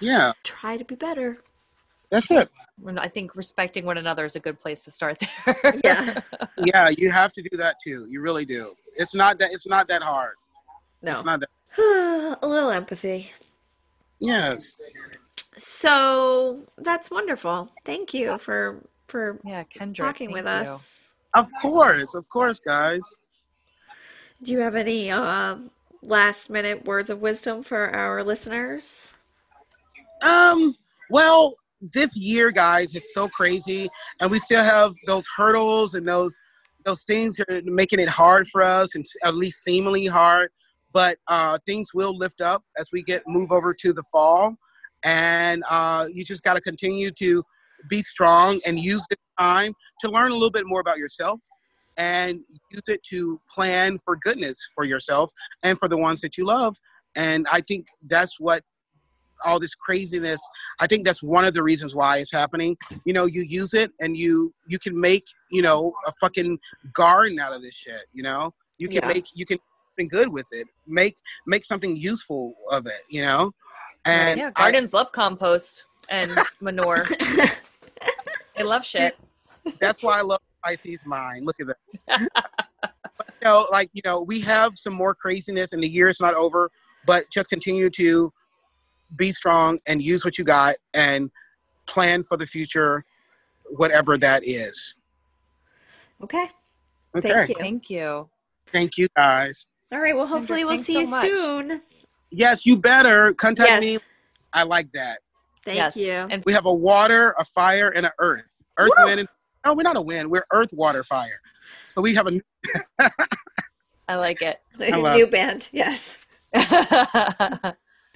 Yeah. 0.00 0.32
Try 0.44 0.76
to 0.76 0.84
be 0.84 0.94
better. 0.94 1.38
That's 2.10 2.30
it. 2.30 2.48
I 2.96 3.08
think 3.08 3.36
respecting 3.36 3.84
one 3.84 3.98
another 3.98 4.24
is 4.24 4.36
a 4.36 4.40
good 4.40 4.58
place 4.58 4.84
to 4.84 4.90
start 4.90 5.22
there. 5.44 5.74
yeah. 5.84 6.20
Yeah, 6.56 6.88
you 6.88 7.10
have 7.10 7.32
to 7.34 7.42
do 7.42 7.56
that 7.56 7.76
too. 7.82 8.06
You 8.08 8.20
really 8.20 8.44
do. 8.44 8.74
It's 8.96 9.14
not 9.14 9.38
that 9.40 9.52
it's 9.52 9.66
not 9.66 9.88
that 9.88 10.02
hard. 10.02 10.34
No. 11.02 11.12
It's 11.12 11.24
not 11.24 11.40
that 11.40 12.38
a 12.42 12.46
little 12.46 12.70
empathy. 12.70 13.32
Yes. 14.20 14.80
So 15.56 16.60
that's 16.78 17.10
wonderful. 17.10 17.70
Thank 17.84 18.14
you 18.14 18.38
for 18.38 18.80
for 19.06 19.38
yeah, 19.44 19.64
Kendra, 19.64 19.96
talking 19.96 20.32
with 20.32 20.46
us. 20.46 21.10
Of 21.34 21.48
course, 21.60 22.14
of 22.14 22.28
course, 22.28 22.60
guys. 22.60 23.02
Do 24.42 24.52
you 24.52 24.60
have 24.60 24.76
any 24.76 25.10
uh, 25.10 25.56
last 26.02 26.48
minute 26.48 26.84
words 26.84 27.10
of 27.10 27.20
wisdom 27.20 27.62
for 27.62 27.90
our 27.90 28.22
listeners? 28.22 29.12
Um, 30.22 30.74
well, 31.10 31.54
this 31.80 32.16
year, 32.16 32.50
guys, 32.50 32.94
is 32.94 33.12
so 33.12 33.28
crazy, 33.28 33.88
and 34.20 34.30
we 34.30 34.38
still 34.38 34.62
have 34.62 34.94
those 35.06 35.26
hurdles 35.36 35.94
and 35.94 36.06
those 36.06 36.38
those 36.84 37.02
things 37.04 37.38
are 37.40 37.60
making 37.64 38.00
it 38.00 38.08
hard 38.08 38.48
for 38.48 38.62
us, 38.62 38.94
and 38.94 39.04
at 39.24 39.34
least 39.34 39.62
seemingly 39.62 40.06
hard. 40.06 40.50
But 40.92 41.18
uh, 41.28 41.58
things 41.66 41.88
will 41.92 42.16
lift 42.16 42.40
up 42.40 42.62
as 42.78 42.88
we 42.92 43.02
get 43.02 43.22
move 43.26 43.52
over 43.52 43.74
to 43.74 43.92
the 43.92 44.02
fall, 44.10 44.56
and 45.04 45.62
uh, 45.70 46.08
you 46.12 46.24
just 46.24 46.42
got 46.42 46.54
to 46.54 46.60
continue 46.60 47.10
to 47.12 47.42
be 47.88 48.02
strong 48.02 48.60
and 48.66 48.78
use 48.78 49.04
this 49.08 49.18
time 49.38 49.72
to 50.00 50.10
learn 50.10 50.30
a 50.30 50.34
little 50.34 50.50
bit 50.50 50.66
more 50.66 50.80
about 50.80 50.98
yourself 50.98 51.40
and 51.96 52.40
use 52.70 52.82
it 52.88 53.00
to 53.10 53.40
plan 53.52 53.98
for 54.04 54.16
goodness 54.16 54.58
for 54.74 54.84
yourself 54.84 55.30
and 55.62 55.78
for 55.78 55.88
the 55.88 55.96
ones 55.96 56.20
that 56.20 56.36
you 56.36 56.46
love. 56.46 56.76
And 57.16 57.46
I 57.52 57.60
think 57.60 57.86
that's 58.08 58.38
what 58.38 58.62
all 59.44 59.58
this 59.60 59.74
craziness 59.74 60.40
i 60.80 60.86
think 60.86 61.04
that's 61.04 61.22
one 61.22 61.44
of 61.44 61.54
the 61.54 61.62
reasons 61.62 61.94
why 61.94 62.18
it's 62.18 62.32
happening 62.32 62.76
you 63.04 63.12
know 63.12 63.26
you 63.26 63.42
use 63.42 63.74
it 63.74 63.90
and 64.00 64.16
you 64.16 64.52
you 64.66 64.78
can 64.78 64.98
make 64.98 65.24
you 65.50 65.62
know 65.62 65.92
a 66.06 66.12
fucking 66.20 66.58
garden 66.92 67.38
out 67.38 67.52
of 67.54 67.62
this 67.62 67.74
shit 67.74 68.02
you 68.12 68.22
know 68.22 68.52
you 68.78 68.88
can 68.88 69.00
Yeah. 69.02 69.08
make 69.08 69.26
you 69.34 69.46
can 69.46 69.58
something 69.96 70.08
good 70.08 70.28
with 70.28 70.46
it 70.52 70.66
make 70.86 71.16
make 71.46 71.64
something 71.64 71.96
useful 71.96 72.54
of 72.70 72.86
it 72.86 73.00
you 73.08 73.22
know 73.22 73.52
and 74.04 74.38
yeah, 74.38 74.50
I- 74.56 74.62
gardens 74.70 74.92
love 74.92 75.10
compost 75.12 75.84
and 76.08 76.30
manure. 76.60 77.04
they 78.56 78.62
love 78.64 78.84
shit. 78.84 79.16
that's 79.80 80.02
why 80.02 80.18
i 80.18 80.22
love 80.22 80.40
pisces 80.64 81.04
mind 81.06 81.44
look 81.46 81.56
at 81.60 81.66
that 81.66 82.20
you 82.20 83.44
know 83.44 83.66
like 83.70 83.90
you 83.92 84.02
know 84.04 84.20
we 84.20 84.40
have 84.40 84.72
some 84.76 84.92
more 84.92 85.14
craziness 85.14 85.72
and 85.72 85.82
the 85.82 85.88
year 85.88 86.08
is 86.08 86.20
not 86.20 86.34
over 86.34 86.70
but 87.06 87.24
just 87.32 87.48
continue 87.48 87.88
to 87.90 88.32
be 89.16 89.32
strong 89.32 89.78
and 89.86 90.02
use 90.02 90.24
what 90.24 90.38
you 90.38 90.44
got 90.44 90.76
and 90.94 91.30
plan 91.86 92.22
for 92.22 92.36
the 92.36 92.46
future 92.46 93.04
whatever 93.70 94.16
that 94.18 94.46
is 94.46 94.94
Okay. 96.22 96.48
okay 97.16 97.28
Thank 97.30 97.48
you. 97.48 97.54
Thank 97.58 97.90
you. 97.90 98.28
thank 98.66 98.98
you 98.98 99.08
guys 99.16 99.66
All 99.92 100.00
right. 100.00 100.16
Well, 100.16 100.26
hopefully 100.26 100.64
we'll 100.64 100.78
see 100.78 100.92
so 100.94 101.00
you 101.00 101.06
much. 101.06 101.22
soon. 101.22 101.82
yes 102.30 102.66
you 102.66 102.76
better 102.76 103.32
contact 103.34 103.68
Yes. 103.70 103.80
me 103.80 103.98
i 104.52 104.62
like 104.62 104.90
that 104.92 105.20
Thank 105.64 105.76
yes. 105.76 105.96
you. 105.96 106.12
And 106.12 106.42
we 106.46 106.52
have 106.54 106.64
a 106.66 106.72
water 106.72 107.34
a 107.38 107.44
fire 107.44 107.90
and 107.90 108.06
an 108.06 108.12
earth 108.20 108.44
earth 108.78 108.90
Woo! 108.98 109.04
wind 109.06 109.20
and 109.20 109.28
no 109.66 109.74
we're 109.74 109.82
not 109.82 109.96
a 109.96 110.02
wind 110.02 110.30
we're 110.30 110.46
earth 110.52 110.72
water 110.72 111.02
fire 111.04 111.40
so 111.84 112.00
we 112.02 112.14
have 112.14 112.26
a 112.26 112.40
I 114.08 114.16
like 114.16 114.40
it. 114.40 114.58
love 114.78 115.16
New 115.16 115.24
it. 115.24 115.30
band. 115.30 115.68
Yes. 115.72 116.18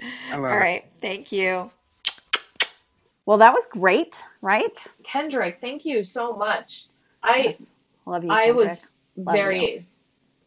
I 0.00 0.36
love 0.36 0.52
All 0.52 0.58
it. 0.60 0.84
Thank 1.00 1.32
you. 1.32 1.70
Well, 3.26 3.38
that 3.38 3.52
was 3.52 3.66
great, 3.68 4.22
right? 4.42 4.86
Kendrick, 5.04 5.58
thank 5.60 5.84
you 5.84 6.04
so 6.04 6.34
much. 6.34 6.86
I 7.22 7.56
Love 8.04 8.24
you. 8.24 8.32
I 8.32 8.46
Kendrick. 8.46 8.66
was 8.66 8.96
Love 9.16 9.34
very 9.34 9.74
you. 9.74 9.80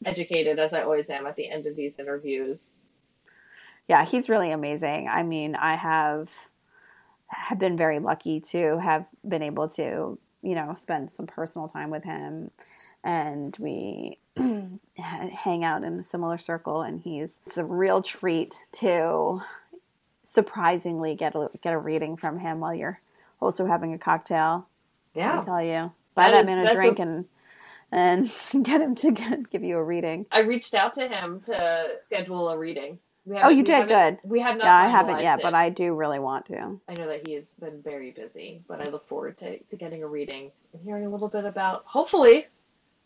educated 0.06 0.60
as 0.60 0.74
I 0.74 0.82
always 0.82 1.10
am 1.10 1.26
at 1.26 1.36
the 1.38 1.50
end 1.50 1.68
of 1.68 1.76
these 1.76 2.00
interviews. 2.00 2.74
Yeah, 3.88 4.04
he's 4.04 4.28
really 4.30 4.52
amazing. 4.52 5.08
I 5.08 5.24
mean, 5.24 5.56
I 5.56 5.76
have 5.76 6.34
have 7.28 7.60
been 7.60 7.78
very 7.78 8.00
lucky 8.00 8.40
to 8.40 8.78
have 8.80 9.08
been 9.28 9.42
able 9.42 9.68
to, 9.68 10.18
you 10.42 10.56
know, 10.56 10.74
spend 10.78 11.10
some 11.10 11.28
personal 11.28 11.68
time 11.68 11.90
with 11.90 12.04
him 12.04 12.50
and 13.06 13.56
we 13.60 14.18
hang 14.98 15.64
out 15.64 15.84
in 15.84 16.00
a 16.00 16.04
similar 16.04 16.38
circle 16.38 16.82
and 16.82 17.02
he's 17.02 17.40
it's 17.46 17.58
a 17.58 17.64
real 17.64 18.02
treat 18.02 18.54
to 18.74 19.42
surprisingly 20.24 21.16
get 21.16 21.36
a 21.36 21.50
get 21.62 21.74
a 21.74 21.78
reading 21.78 22.18
from 22.18 22.40
him 22.40 22.60
while 22.60 22.74
you're 22.74 22.98
also 23.42 23.66
having 23.66 23.94
a 23.94 23.98
cocktail. 23.98 24.68
I 25.16 25.20
Yeah. 25.20 25.42
tell 25.42 25.64
you. 25.64 25.92
Buy 26.16 26.32
That 26.32 26.46
man 26.46 26.60
a 26.60 26.64
that's 26.64 26.76
a- 26.76 26.78
drink 26.78 27.00
and 27.00 27.26
and 27.92 28.24
get 28.64 28.82
him 28.82 28.96
to 28.96 29.12
get, 29.12 29.50
give 29.52 29.64
you 29.64 29.78
a 29.78 29.84
reading. 29.84 30.26
I 30.32 30.40
reached 30.42 30.74
out 30.74 30.96
to 30.96 31.08
him 31.08 31.40
to 31.42 31.88
schedule 32.04 32.50
a 32.50 32.58
reading. 32.58 33.00
We 33.28 33.38
Oh, 33.38 33.50
you 33.50 33.64
did 33.64 33.88
good. 33.88 34.20
We 34.24 34.40
have 34.42 34.58
not. 34.58 34.66
Yeah, 34.66 34.76
I 34.76 34.88
haven't 34.88 35.20
yet, 35.22 35.40
it. 35.40 35.44
but 35.44 35.54
I 35.56 35.70
do 35.70 35.96
really 35.96 36.20
want 36.20 36.46
to. 36.48 36.80
I 36.88 36.94
know 36.94 37.08
that 37.08 37.28
he 37.28 37.34
has 37.34 37.56
been 37.56 37.82
very 37.82 38.12
busy, 38.12 38.62
but 38.68 38.82
I 38.82 38.90
look 38.90 39.08
forward 39.08 39.38
to, 39.40 39.58
to 39.58 39.76
getting 39.76 40.04
a 40.04 40.08
reading 40.08 40.52
and 40.74 40.82
hearing 40.84 41.06
a 41.06 41.10
little 41.10 41.28
bit 41.28 41.44
about 41.46 41.84
hopefully 41.86 42.46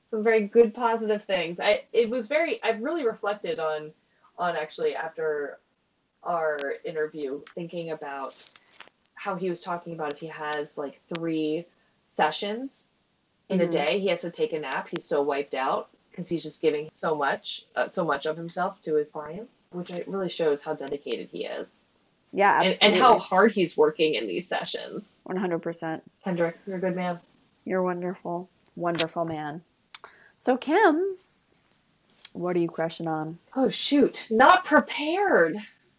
some 0.10 0.24
very 0.24 0.48
good 0.48 0.74
positive 0.74 1.24
things. 1.24 1.60
I 1.60 1.84
it 1.94 2.10
was 2.10 2.28
very 2.28 2.62
I've 2.64 2.82
really 2.82 3.06
reflected 3.06 3.60
on 3.60 3.92
on 4.38 4.56
actually 4.56 4.96
after 4.96 5.60
our 6.24 6.60
interview 6.86 7.42
thinking 7.56 7.92
about 7.92 8.36
how 9.16 9.36
he 9.36 9.50
was 9.50 9.62
talking 9.62 9.94
about 9.94 10.14
if 10.14 10.20
he 10.20 10.28
has 10.28 10.78
like 10.78 11.02
three 11.16 11.66
sessions 12.06 12.90
in 13.50 13.60
Mhm. 13.60 13.64
a 13.64 13.68
day, 13.68 14.00
he 14.00 14.08
has 14.08 14.22
to 14.22 14.32
take 14.32 14.54
a 14.54 14.60
nap. 14.60 14.88
He's 14.90 15.06
so 15.06 15.22
wiped 15.22 15.54
out 15.54 15.90
because 16.10 16.28
he's 16.30 16.44
just 16.44 16.62
giving 16.62 16.90
so 16.92 17.16
much 17.16 17.66
uh, 17.76 17.88
so 17.90 18.04
much 18.06 18.26
of 18.26 18.38
himself 18.38 18.82
to 18.82 18.96
his 18.96 19.12
clients, 19.12 19.68
which 19.72 19.90
it 19.92 20.08
really 20.08 20.30
shows 20.30 20.64
how 20.64 20.74
dedicated 20.74 21.30
he 21.32 21.46
is 21.46 21.88
Yeah, 22.32 22.62
and, 22.62 22.78
and 22.82 22.96
how 22.96 23.20
hard 23.20 23.52
he's 23.52 23.78
working 23.78 24.16
in 24.16 24.28
these 24.28 24.48
sessions. 24.48 25.20
100%. 25.28 26.02
Kendrick, 26.24 26.58
you're 26.68 26.78
a 26.78 26.80
good 26.80 26.96
man. 26.96 27.20
You're 27.66 27.84
wonderful. 27.84 28.50
Wonderful 28.76 29.26
man. 29.26 29.62
So, 30.40 30.56
Kim, 30.58 31.16
what 32.34 32.56
are 32.56 32.60
you 32.60 32.70
crushing 32.70 33.08
on? 33.08 33.38
Oh 33.56 33.70
shoot, 33.70 34.28
not 34.32 34.64
prepared. 34.66 35.58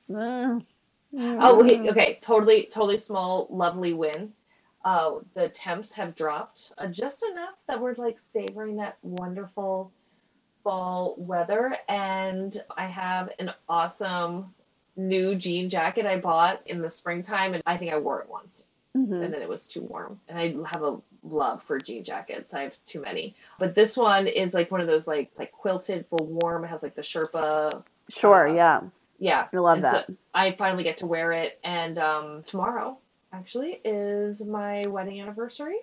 Mm. 0.09 0.65
Oh, 1.15 1.63
okay, 1.63 1.91
okay, 1.91 2.19
totally, 2.23 2.69
totally 2.71 2.97
small, 2.99 3.47
lovely 3.51 3.93
win. 3.93 4.33
Uh, 4.85 5.17
the 5.35 5.49
temps 5.51 5.93
have 5.93 6.15
dropped 6.15 6.73
uh, 6.79 6.87
just 6.87 7.25
enough 7.31 7.57
that 7.69 7.81
we're 7.81 7.95
like 7.97 8.19
savoring 8.19 8.77
that 8.77 8.97
wonderful 9.03 9.93
fall 10.65 11.17
weather, 11.19 11.77
and 11.89 12.63
I 12.77 12.87
have 12.87 13.31
an 13.39 13.53
awesome 13.69 14.55
new 14.97 15.35
jean 15.35 15.69
jacket 15.69 16.07
I 16.07 16.19
bought 16.19 16.63
in 16.67 16.81
the 16.81 16.91
springtime, 16.91 17.53
and 17.55 17.63
I 17.67 17.77
think 17.77 17.93
I 17.93 17.99
wore 17.99 18.21
it 18.23 18.29
once. 18.31 18.65
Mhm. 18.97 19.23
and 19.23 19.33
then 19.33 19.41
it 19.41 19.49
was 19.49 19.69
too 19.69 19.83
warm. 19.83 20.21
And 20.29 20.37
I 20.37 20.69
have 20.69 20.83
a 20.83 21.01
love 21.23 21.63
for 21.65 21.79
jean 21.79 22.05
jackets. 22.05 22.55
I 22.55 22.63
have 22.65 22.75
too 22.87 23.01
many. 23.03 23.37
But 23.59 23.75
this 23.75 23.97
one 23.97 24.27
is 24.27 24.55
like 24.55 24.71
one 24.71 24.81
of 24.81 24.87
those 24.89 25.07
like 25.09 25.29
it's 25.29 25.39
like 25.39 25.53
quilted, 25.53 25.99
it's 26.01 26.13
a 26.13 26.17
little 26.17 26.29
warm, 26.43 26.65
it 26.65 26.69
has 26.69 26.83
like 26.83 26.95
the 26.97 27.03
Sherpa 27.03 27.85
Sure, 28.11 28.49
Uh, 28.49 28.49
yeah. 28.49 28.83
yeah. 29.19 29.49
I 29.53 29.59
love 29.59 29.79
And 29.79 29.85
that. 29.85 30.07
So 30.07 30.15
I 30.35 30.53
finally 30.53 30.85
get 30.85 30.99
to 30.99 31.07
wear 31.07 31.33
it 31.33 31.59
and 31.65 31.99
um 31.99 32.43
tomorrow 32.45 32.99
actually 33.33 33.81
is 33.85 34.45
my 34.45 34.87
wedding 34.89 35.21
anniversary. 35.21 35.79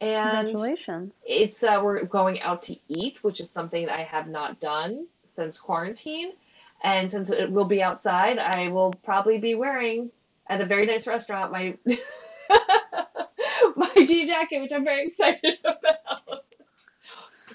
And 0.00 0.16
Congratulations. 0.22 1.24
it's 1.24 1.62
uh 1.64 1.80
we're 1.84 2.04
going 2.04 2.40
out 2.42 2.62
to 2.64 2.76
eat, 2.88 3.22
which 3.24 3.40
is 3.40 3.50
something 3.50 3.88
I 3.88 4.02
have 4.04 4.28
not 4.28 4.60
done 4.60 5.06
since 5.24 5.58
quarantine. 5.60 6.32
And 6.82 7.10
since 7.10 7.30
it 7.30 7.50
will 7.52 7.66
be 7.66 7.82
outside, 7.82 8.38
I 8.38 8.68
will 8.68 8.92
probably 9.04 9.38
be 9.38 9.54
wearing 9.56 10.10
at 10.48 10.60
a 10.60 10.66
very 10.66 10.86
nice 10.86 11.06
restaurant 11.06 11.52
my 11.52 11.78
my 13.78 13.90
jean 14.06 14.26
jacket, 14.26 14.60
which 14.60 14.72
I'm 14.72 14.84
very 14.84 15.06
excited 15.06 15.58
about. 15.64 16.44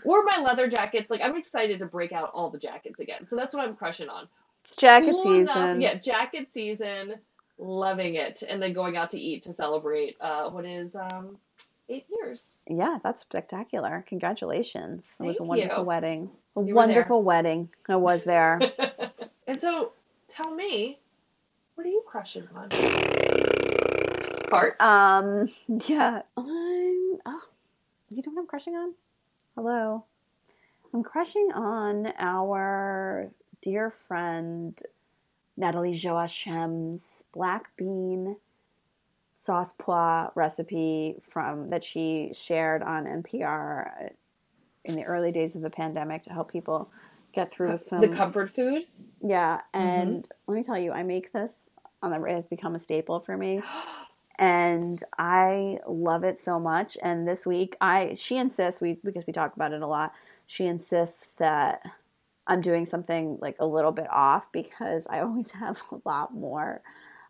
Or 0.05 0.23
my 0.23 0.41
leather 0.43 0.67
jackets. 0.67 1.09
Like 1.09 1.21
I'm 1.21 1.35
excited 1.37 1.79
to 1.79 1.85
break 1.85 2.11
out 2.11 2.31
all 2.33 2.49
the 2.49 2.59
jackets 2.59 2.99
again. 2.99 3.27
So 3.27 3.35
that's 3.35 3.53
what 3.53 3.65
I'm 3.67 3.75
crushing 3.75 4.09
on. 4.09 4.27
It's 4.63 4.75
jacket 4.75 5.11
Cool 5.11 5.33
enough- 5.33 5.55
season. 5.55 5.81
Yeah, 5.81 5.95
jacket 5.99 6.53
season. 6.53 7.15
Loving 7.57 8.15
it. 8.15 8.43
And 8.47 8.61
then 8.61 8.73
going 8.73 8.97
out 8.97 9.11
to 9.11 9.19
eat 9.19 9.43
to 9.43 9.53
celebrate 9.53 10.17
uh 10.19 10.49
what 10.49 10.65
is 10.65 10.95
um 10.95 11.37
eight 11.89 12.05
years. 12.09 12.57
Yeah, 12.67 12.97
that's 13.03 13.21
spectacular. 13.21 14.03
Congratulations. 14.07 15.07
It 15.19 15.23
was 15.23 15.39
a 15.39 15.43
wonderful 15.43 15.79
you. 15.79 15.83
wedding. 15.83 16.29
A 16.55 16.61
wonderful 16.61 17.23
wedding. 17.23 17.69
I 17.87 17.95
was 17.97 18.23
there. 18.23 18.59
And 19.45 19.59
so 19.59 19.91
tell 20.29 20.55
me, 20.55 20.99
what 21.75 21.85
are 21.85 21.89
you 21.89 22.01
crushing 22.07 22.47
on? 22.55 22.69
Parts? 24.53 24.79
um, 24.81 25.47
yeah. 25.87 26.21
I'm, 26.37 26.45
oh, 27.25 27.41
you 28.09 28.17
know 28.25 28.33
what 28.33 28.41
I'm 28.41 28.47
crushing 28.47 28.75
on? 28.75 28.93
Hello. 29.55 30.05
I'm 30.93 31.03
crushing 31.03 31.49
on 31.55 32.13
our 32.19 33.31
dear 33.63 33.89
friend 33.89 34.79
Nathalie 35.57 35.95
Joachim's 35.95 37.23
black 37.33 37.75
bean 37.77 38.37
sauce 39.33 39.73
pois 39.77 40.29
recipe 40.35 41.15
from 41.21 41.67
that 41.69 41.83
she 41.83 42.31
shared 42.33 42.83
on 42.83 43.05
NPR 43.05 44.11
in 44.85 44.95
the 44.95 45.03
early 45.03 45.31
days 45.31 45.55
of 45.55 45.63
the 45.63 45.69
pandemic 45.71 46.21
to 46.23 46.29
help 46.31 46.51
people 46.51 46.91
get 47.33 47.49
through 47.49 47.77
some 47.77 48.01
the 48.01 48.09
comfort 48.09 48.51
food? 48.51 48.83
yeah, 49.21 49.61
Mm-hmm. 49.75 49.79
and 49.79 50.29
let 50.45 50.55
me 50.55 50.61
tell 50.63 50.77
you, 50.77 50.91
I 50.91 51.01
make 51.01 51.31
this 51.33 51.71
on 52.03 52.11
the 52.11 52.23
it 52.23 52.33
has 52.33 52.45
become 52.45 52.75
a 52.75 52.79
staple 52.79 53.19
for 53.19 53.35
me. 53.35 53.59
And 54.39 54.99
I 55.17 55.79
love 55.87 56.23
it 56.23 56.39
so 56.39 56.59
much. 56.59 56.97
And 57.03 57.27
this 57.27 57.45
week 57.45 57.75
I 57.79 58.13
she 58.15 58.37
insists 58.37 58.81
we 58.81 58.99
because 59.03 59.25
we 59.27 59.33
talk 59.33 59.55
about 59.55 59.73
it 59.73 59.81
a 59.81 59.87
lot, 59.87 60.13
she 60.47 60.65
insists 60.65 61.33
that 61.33 61.81
I'm 62.47 62.61
doing 62.61 62.85
something 62.85 63.37
like 63.41 63.55
a 63.59 63.65
little 63.65 63.91
bit 63.91 64.07
off 64.11 64.51
because 64.51 65.07
I 65.09 65.19
always 65.21 65.51
have 65.51 65.81
a 65.91 66.07
lot 66.07 66.33
more 66.33 66.81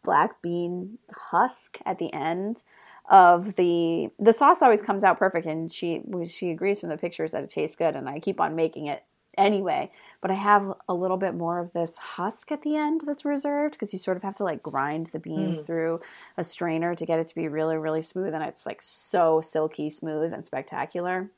black 0.03 0.41
bean 0.41 0.97
husk 1.31 1.77
at 1.85 1.97
the 1.97 2.11
end 2.13 2.61
of 3.09 3.55
the 3.55 4.09
the 4.19 4.33
sauce 4.33 4.61
always 4.61 4.81
comes 4.81 5.03
out 5.03 5.17
perfect 5.17 5.45
and 5.45 5.71
she 5.71 6.01
she 6.27 6.51
agrees 6.51 6.79
from 6.79 6.89
the 6.89 6.97
pictures 6.97 7.31
that 7.31 7.43
it 7.43 7.49
tastes 7.49 7.75
good 7.75 7.95
and 7.95 8.09
I 8.09 8.19
keep 8.19 8.39
on 8.39 8.55
making 8.55 8.87
it 8.87 9.03
anyway. 9.37 9.91
But 10.21 10.31
I 10.31 10.35
have 10.35 10.73
a 10.87 10.93
little 10.93 11.17
bit 11.17 11.33
more 11.35 11.59
of 11.59 11.73
this 11.73 11.97
husk 11.97 12.51
at 12.51 12.61
the 12.61 12.75
end 12.75 13.01
that's 13.05 13.25
reserved 13.25 13.73
because 13.73 13.91
you 13.93 13.99
sort 13.99 14.17
of 14.17 14.23
have 14.23 14.37
to 14.37 14.43
like 14.43 14.61
grind 14.63 15.07
the 15.07 15.19
beans 15.19 15.59
Mm. 15.59 15.65
through 15.65 15.99
a 16.37 16.43
strainer 16.43 16.95
to 16.95 17.05
get 17.05 17.19
it 17.19 17.27
to 17.27 17.35
be 17.35 17.47
really, 17.47 17.77
really 17.77 18.01
smooth. 18.01 18.33
And 18.33 18.43
it's 18.43 18.65
like 18.65 18.81
so 18.81 19.41
silky 19.41 19.89
smooth 19.89 20.33
and 20.33 20.45
spectacular. 20.45 21.29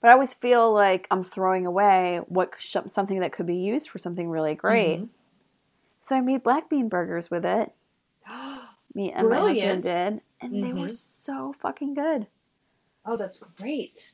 But 0.00 0.08
I 0.10 0.12
always 0.14 0.34
feel 0.34 0.72
like 0.72 1.06
I'm 1.10 1.22
throwing 1.22 1.64
away 1.66 2.20
what 2.26 2.54
sh- 2.58 2.76
something 2.88 3.20
that 3.20 3.32
could 3.32 3.46
be 3.46 3.54
used 3.56 3.88
for 3.88 3.98
something 3.98 4.28
really 4.28 4.54
great. 4.54 5.00
Mhm. 5.00 5.08
So 6.00 6.16
I 6.16 6.20
made 6.20 6.42
black 6.42 6.68
bean 6.68 6.88
burgers 6.88 7.30
with 7.30 7.44
it. 7.46 7.72
Me 8.94 9.10
and 9.12 9.28
my 9.30 9.38
husband 9.38 9.82
did, 9.84 10.20
and 10.40 10.62
they 10.62 10.72
were 10.72 10.88
Mhm. 10.88 10.90
so 10.90 11.52
fucking 11.54 11.94
good. 11.94 12.26
Oh, 13.06 13.16
that's 13.16 13.38
great. 13.38 14.12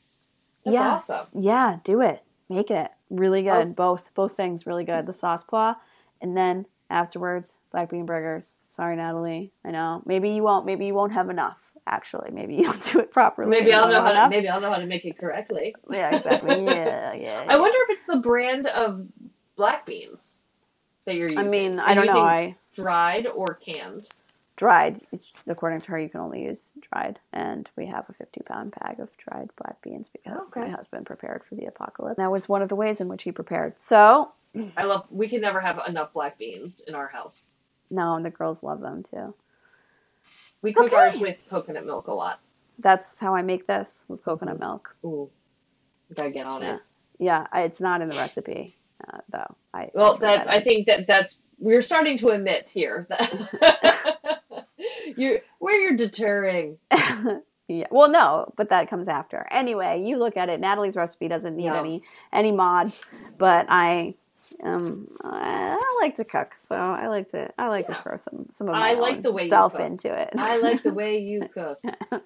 That's 0.65 0.73
yes, 0.75 1.11
awesome. 1.11 1.41
yeah, 1.41 1.79
do 1.83 2.01
it, 2.01 2.23
make 2.49 2.71
it 2.71 2.91
really 3.11 3.49
oh. 3.49 3.55
good. 3.55 3.69
Oh. 3.69 3.73
Both 3.73 4.15
both 4.15 4.37
things 4.37 4.67
really 4.67 4.85
good. 4.85 5.07
The 5.07 5.13
sauce 5.13 5.45
claw, 5.45 5.77
and 6.21 6.37
then 6.37 6.67
afterwards, 6.91 7.59
black 7.71 7.91
bean 7.91 8.07
burgers. 8.07 8.57
Sorry, 8.69 8.97
Nathalie. 8.97 9.53
I 9.65 9.71
know. 9.71 10.03
Maybe 10.07 10.31
you 10.31 10.43
won't. 10.43 10.67
Maybe 10.67 10.87
you 10.87 10.95
won't 10.95 11.13
have 11.13 11.31
enough. 11.31 11.73
Actually, 11.87 12.31
maybe 12.33 12.57
you'll 12.57 12.73
do 12.93 13.01
it 13.01 13.11
properly. 13.11 13.51
Maybe 13.51 13.73
I'll 13.73 13.89
know 13.89 14.03
how 14.03 14.13
to 14.13 14.29
maybe 14.29 14.49
I'll 14.49 14.61
know 14.61 14.71
how 14.71 14.79
to 14.79 14.87
make 14.87 15.05
it 15.05 15.19
correctly. 15.19 15.75
Yeah, 15.91 16.17
exactly. 16.17 16.65
Yeah, 16.65 17.15
yeah. 17.15 17.45
I 17.49 17.59
wonder 17.59 17.79
if 17.83 17.91
it's 17.91 18.07
the 18.07 18.19
brand 18.19 18.67
of 18.67 19.07
black 19.57 19.87
beans 19.87 20.45
that 21.07 21.15
you're 21.15 21.29
using. 21.29 21.39
I 21.39 21.43
mean, 21.43 21.79
I 21.79 21.95
don't 21.95 22.07
know. 22.07 22.21
I 22.21 22.57
dried 22.75 23.27
or 23.27 23.55
canned. 23.55 24.09
Dried. 24.59 25.01
It's, 25.13 25.33
according 25.47 25.81
to 25.83 25.93
her, 25.93 25.99
you 25.99 26.09
can 26.11 26.21
only 26.21 26.43
use 26.45 26.73
dried, 26.93 27.19
and 27.33 27.71
we 27.77 27.87
have 27.87 28.05
a 28.11 28.13
50 28.13 28.43
pound 28.43 28.75
bag 28.83 29.01
of 29.01 29.17
dried 29.17 29.49
black 29.57 29.81
beans 29.81 30.11
because 30.13 30.51
Okay. 30.53 30.61
my 30.69 30.69
husband 30.69 31.07
prepared 31.07 31.45
for 31.45 31.55
the 31.55 31.65
apocalypse. 31.65 32.19
That 32.19 32.31
was 32.31 32.49
one 32.49 32.61
of 32.61 32.69
the 32.69 32.75
ways 32.77 33.01
in 33.01 33.09
which 33.09 33.23
he 33.23 33.33
prepared. 33.33 33.79
So, 33.81 34.33
I 34.77 34.85
love. 34.85 35.11
We 35.11 35.29
can 35.29 35.41
never 35.41 35.61
have 35.61 35.81
enough 35.89 36.13
black 36.13 36.37
beans 36.39 36.81
in 36.87 36.95
our 36.95 37.07
house. 37.09 37.53
no, 37.91 38.15
and 38.17 38.25
the 38.27 38.31
girls 38.31 38.63
love 38.63 38.81
them 38.81 39.03
too. 39.03 39.33
We 40.61 40.73
cook 40.75 40.87
Okay. 40.87 40.97
ours 40.97 41.19
with 41.19 41.39
coconut 41.49 41.87
milk 41.87 42.09
a 42.09 42.13
lot. 42.13 42.41
That's 42.81 43.19
how 43.19 43.35
I 43.35 43.43
make 43.43 43.67
this 43.67 44.05
with 44.09 44.23
coconut 44.25 44.59
milk. 44.59 44.95
Ooh, 45.05 45.31
gotta 46.15 46.31
get 46.31 46.47
on 46.47 46.63
Yeah. 46.63 46.75
it. 46.77 46.81
Yeah, 47.19 47.47
I- 47.53 47.63
it's 47.63 47.81
not 47.81 48.01
in 48.03 48.09
the 48.09 48.17
recipe 48.17 48.77
uh, 49.13 49.19
though. 49.29 49.57
I 49.73 49.91
Well, 49.95 50.17
threw 50.17 50.27
that's. 50.27 50.47
that 50.49 50.55
I 50.57 50.61
think 50.61 50.87
that 50.89 51.07
that's. 51.07 51.39
We're 51.61 51.83
starting 51.83 52.17
to 52.19 52.29
admit 52.29 52.69
here 52.71 53.05
that 53.09 53.31
you 55.19 55.41
where 55.59 55.77
you're 55.81 55.97
deterring. 55.97 56.79
yeah. 57.69 57.87
Well, 57.91 58.09
no, 58.11 58.53
but 58.57 58.71
that 58.71 58.89
comes 58.91 59.09
after. 59.09 59.47
Anyway, 59.51 60.03
you 60.03 60.17
look 60.17 60.37
at 60.37 60.49
it. 60.49 60.61
Nathalie's 60.61 60.97
recipe 60.97 61.29
doesn't 61.29 61.57
need 61.57 61.69
any 61.69 62.03
any 62.33 62.53
mods, 62.53 63.05
but 63.39 63.67
I 63.69 64.15
um 64.63 65.09
I, 65.25 65.77
I 65.79 65.99
like 66.03 66.17
to 66.17 66.25
cook, 66.25 66.55
so 66.59 66.75
I 66.77 67.09
like 67.09 67.29
to 67.31 67.51
I 67.59 67.69
like 67.69 67.89
Yeah. 67.89 67.97
to 67.97 68.03
throw 68.03 68.17
some 68.17 68.47
some 68.51 68.69
of 68.69 68.75
my 68.75 68.91
I 68.91 68.95
like 68.95 69.23
the 69.23 69.33
way 69.33 69.49
self 69.49 69.79
into 69.79 70.13
it. 70.13 70.31
I 70.37 70.59
like 70.59 70.83
the 70.83 70.93
way 70.95 71.19
you 71.19 71.41
cook. 71.53 71.81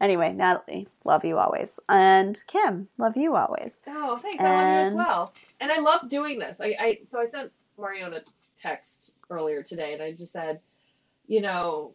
anyway, 0.00 0.32
Natalie, 0.32 0.88
love 1.04 1.24
you 1.24 1.38
always, 1.38 1.78
and 1.88 2.38
Kim, 2.46 2.88
love 2.98 3.16
you 3.16 3.34
always. 3.36 3.80
Oh, 3.86 4.18
thanks. 4.18 4.42
I 4.42 4.50
love 4.50 4.68
you 4.68 4.86
as 4.88 4.92
well. 4.94 5.34
And 5.60 5.72
I 5.72 5.78
love 5.78 6.08
doing 6.08 6.38
this. 6.38 6.60
I, 6.60 6.74
I 6.78 6.98
so 7.08 7.18
I 7.20 7.24
sent 7.24 7.50
Mariona 7.78 8.18
a 8.18 8.22
text 8.56 9.12
earlier 9.30 9.62
today, 9.62 9.94
and 9.94 10.02
I 10.02 10.12
just 10.12 10.32
said, 10.32 10.60
you 11.26 11.40
know, 11.40 11.92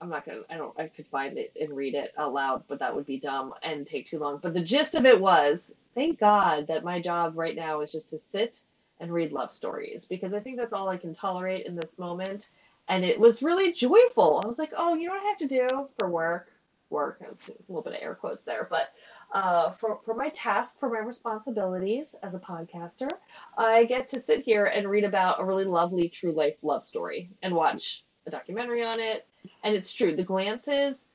I'm 0.00 0.08
not 0.08 0.26
gonna. 0.26 0.40
I 0.50 0.56
don't. 0.56 0.78
I 0.78 0.88
could 0.88 1.06
find 1.06 1.38
it 1.38 1.52
and 1.60 1.76
read 1.76 1.94
it 1.94 2.12
out 2.18 2.34
loud, 2.34 2.64
but 2.66 2.80
that 2.80 2.94
would 2.94 3.06
be 3.06 3.18
dumb 3.18 3.54
and 3.62 3.86
take 3.86 4.08
too 4.08 4.18
long. 4.18 4.40
But 4.42 4.52
the 4.52 4.64
gist 4.64 4.94
of 4.96 5.06
it 5.06 5.20
was, 5.20 5.74
thank 5.94 6.18
God 6.18 6.66
that 6.66 6.84
my 6.84 7.00
job 7.00 7.34
right 7.36 7.54
now 7.54 7.80
is 7.80 7.92
just 7.92 8.10
to 8.10 8.18
sit 8.18 8.64
and 8.98 9.12
read 9.12 9.32
love 9.32 9.52
stories 9.52 10.06
because 10.06 10.34
I 10.34 10.40
think 10.40 10.56
that's 10.56 10.72
all 10.72 10.88
I 10.88 10.96
can 10.96 11.14
tolerate 11.14 11.66
in 11.66 11.76
this 11.76 11.98
moment. 11.98 12.50
And 12.88 13.04
it 13.04 13.18
was 13.18 13.42
really 13.42 13.72
joyful. 13.72 14.40
I 14.42 14.46
was 14.46 14.58
like, 14.58 14.72
oh, 14.76 14.94
you 14.94 15.06
know 15.06 15.14
what 15.14 15.22
I 15.22 15.28
have 15.28 15.38
to 15.38 15.46
do 15.46 15.66
for 15.98 16.10
work? 16.10 16.50
Work. 16.90 17.22
A 17.22 17.52
little 17.68 17.82
bit 17.82 17.94
of 17.94 18.02
air 18.02 18.14
quotes 18.14 18.44
there, 18.44 18.66
but 18.68 18.88
uh, 19.32 19.70
for, 19.72 20.00
for 20.04 20.14
my 20.14 20.28
task, 20.30 20.78
for 20.78 20.90
my 20.90 20.98
responsibilities 20.98 22.14
as 22.22 22.34
a 22.34 22.38
podcaster, 22.38 23.08
I 23.56 23.84
get 23.84 24.08
to 24.10 24.20
sit 24.20 24.42
here 24.42 24.66
and 24.66 24.88
read 24.88 25.04
about 25.04 25.40
a 25.40 25.44
really 25.44 25.64
lovely 25.64 26.08
true 26.08 26.32
life 26.32 26.56
love 26.62 26.82
story 26.82 27.30
and 27.42 27.54
watch 27.54 28.04
a 28.26 28.30
documentary 28.30 28.82
on 28.82 29.00
it. 29.00 29.26
And 29.64 29.74
it's 29.74 29.92
true. 29.92 30.14
The 30.14 30.22
glances, 30.24 31.08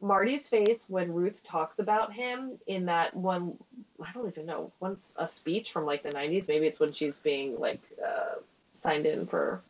Marty's 0.00 0.48
face 0.48 0.86
when 0.88 1.12
Ruth 1.12 1.42
talks 1.44 1.78
about 1.78 2.12
him 2.12 2.52
in 2.66 2.86
that 2.86 3.14
one, 3.14 3.56
I 4.04 4.12
don't 4.12 4.28
even 4.28 4.46
know, 4.46 4.70
once 4.80 5.14
a 5.18 5.26
speech 5.26 5.72
from 5.72 5.86
like 5.86 6.02
the 6.02 6.10
90s. 6.10 6.48
Maybe 6.48 6.66
it's 6.66 6.80
when 6.80 6.92
she's 6.92 7.18
being 7.18 7.58
like 7.58 7.80
uh, 8.04 8.40
signed 8.76 9.06
in 9.06 9.26
for 9.26 9.62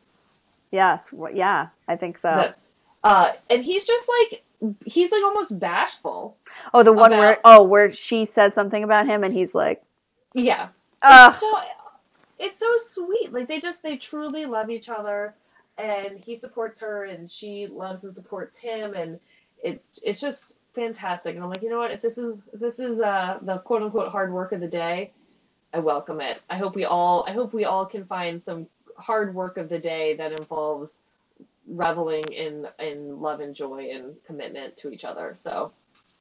Yes, 0.71 1.13
yeah, 1.33 1.69
I 1.87 1.95
think 1.95 2.17
so. 2.17 2.29
that. 2.29 2.57
Uh, 3.03 3.31
and 3.49 3.63
he's 3.63 3.85
just 3.85 4.09
like, 4.09 4.43
he's 4.85 5.11
like 5.11 5.23
almost 5.23 5.57
bashful. 5.59 6.35
oh, 6.73 6.83
the 6.83 6.91
one 6.91 7.11
where 7.11 7.39
oh 7.45 7.63
where 7.63 7.93
she 7.93 8.25
says 8.25 8.53
something 8.53 8.83
about 8.83 9.05
him, 9.05 9.23
and 9.23 9.33
he's 9.33 9.53
like, 9.55 9.83
Yeah. 10.33 10.69
Ugh. 11.03 11.31
It's 11.31 11.39
so 11.39 11.57
it's 12.39 12.59
so 12.59 12.73
sweet. 12.77 13.31
Like 13.31 13.47
they 13.47 13.59
just 13.59 13.83
they 13.83 13.95
truly 13.95 14.45
love 14.45 14.69
each 14.69 14.89
other 14.89 15.35
and 15.77 16.23
he 16.23 16.35
supports 16.35 16.79
her 16.79 17.05
and 17.05 17.29
she 17.29 17.67
loves 17.67 18.03
and 18.03 18.15
supports 18.15 18.57
him 18.57 18.93
and 18.93 19.19
it 19.63 19.83
it's 20.03 20.21
just 20.21 20.55
fantastic. 20.73 21.35
And 21.35 21.43
I'm 21.43 21.49
like, 21.49 21.63
you 21.63 21.69
know 21.69 21.79
what, 21.79 21.91
if 21.91 22.01
this 22.01 22.17
is 22.17 22.41
if 22.53 22.59
this 22.59 22.79
is 22.79 23.01
uh 23.01 23.39
the 23.41 23.59
quote 23.59 23.81
unquote 23.81 24.11
hard 24.11 24.31
work 24.31 24.51
of 24.51 24.59
the 24.59 24.67
day, 24.67 25.11
I 25.73 25.79
welcome 25.79 26.21
it. 26.21 26.41
I 26.49 26.57
hope 26.57 26.75
we 26.75 26.85
all 26.85 27.25
I 27.27 27.31
hope 27.31 27.53
we 27.53 27.65
all 27.65 27.85
can 27.85 28.05
find 28.05 28.41
some 28.41 28.67
hard 28.97 29.35
work 29.35 29.57
of 29.57 29.69
the 29.69 29.79
day 29.79 30.15
that 30.15 30.31
involves 30.31 31.01
reveling 31.67 32.23
in 32.31 32.67
in 32.79 33.19
love 33.19 33.39
and 33.39 33.55
joy 33.55 33.89
and 33.91 34.15
commitment 34.25 34.77
to 34.77 34.91
each 34.91 35.03
other. 35.03 35.33
So 35.35 35.71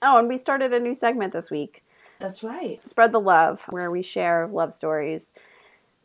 oh, 0.02 0.18
and 0.18 0.28
we 0.28 0.39
started 0.39 0.72
a 0.72 0.81
new 0.81 0.94
segment 0.94 1.32
this 1.32 1.51
week. 1.51 1.82
that's 2.18 2.43
right. 2.43 2.81
Spread 2.86 3.12
the 3.12 3.20
Love, 3.20 3.64
where 3.70 3.90
we 3.90 4.02
share 4.02 4.48
love 4.48 4.72
stories 4.72 5.32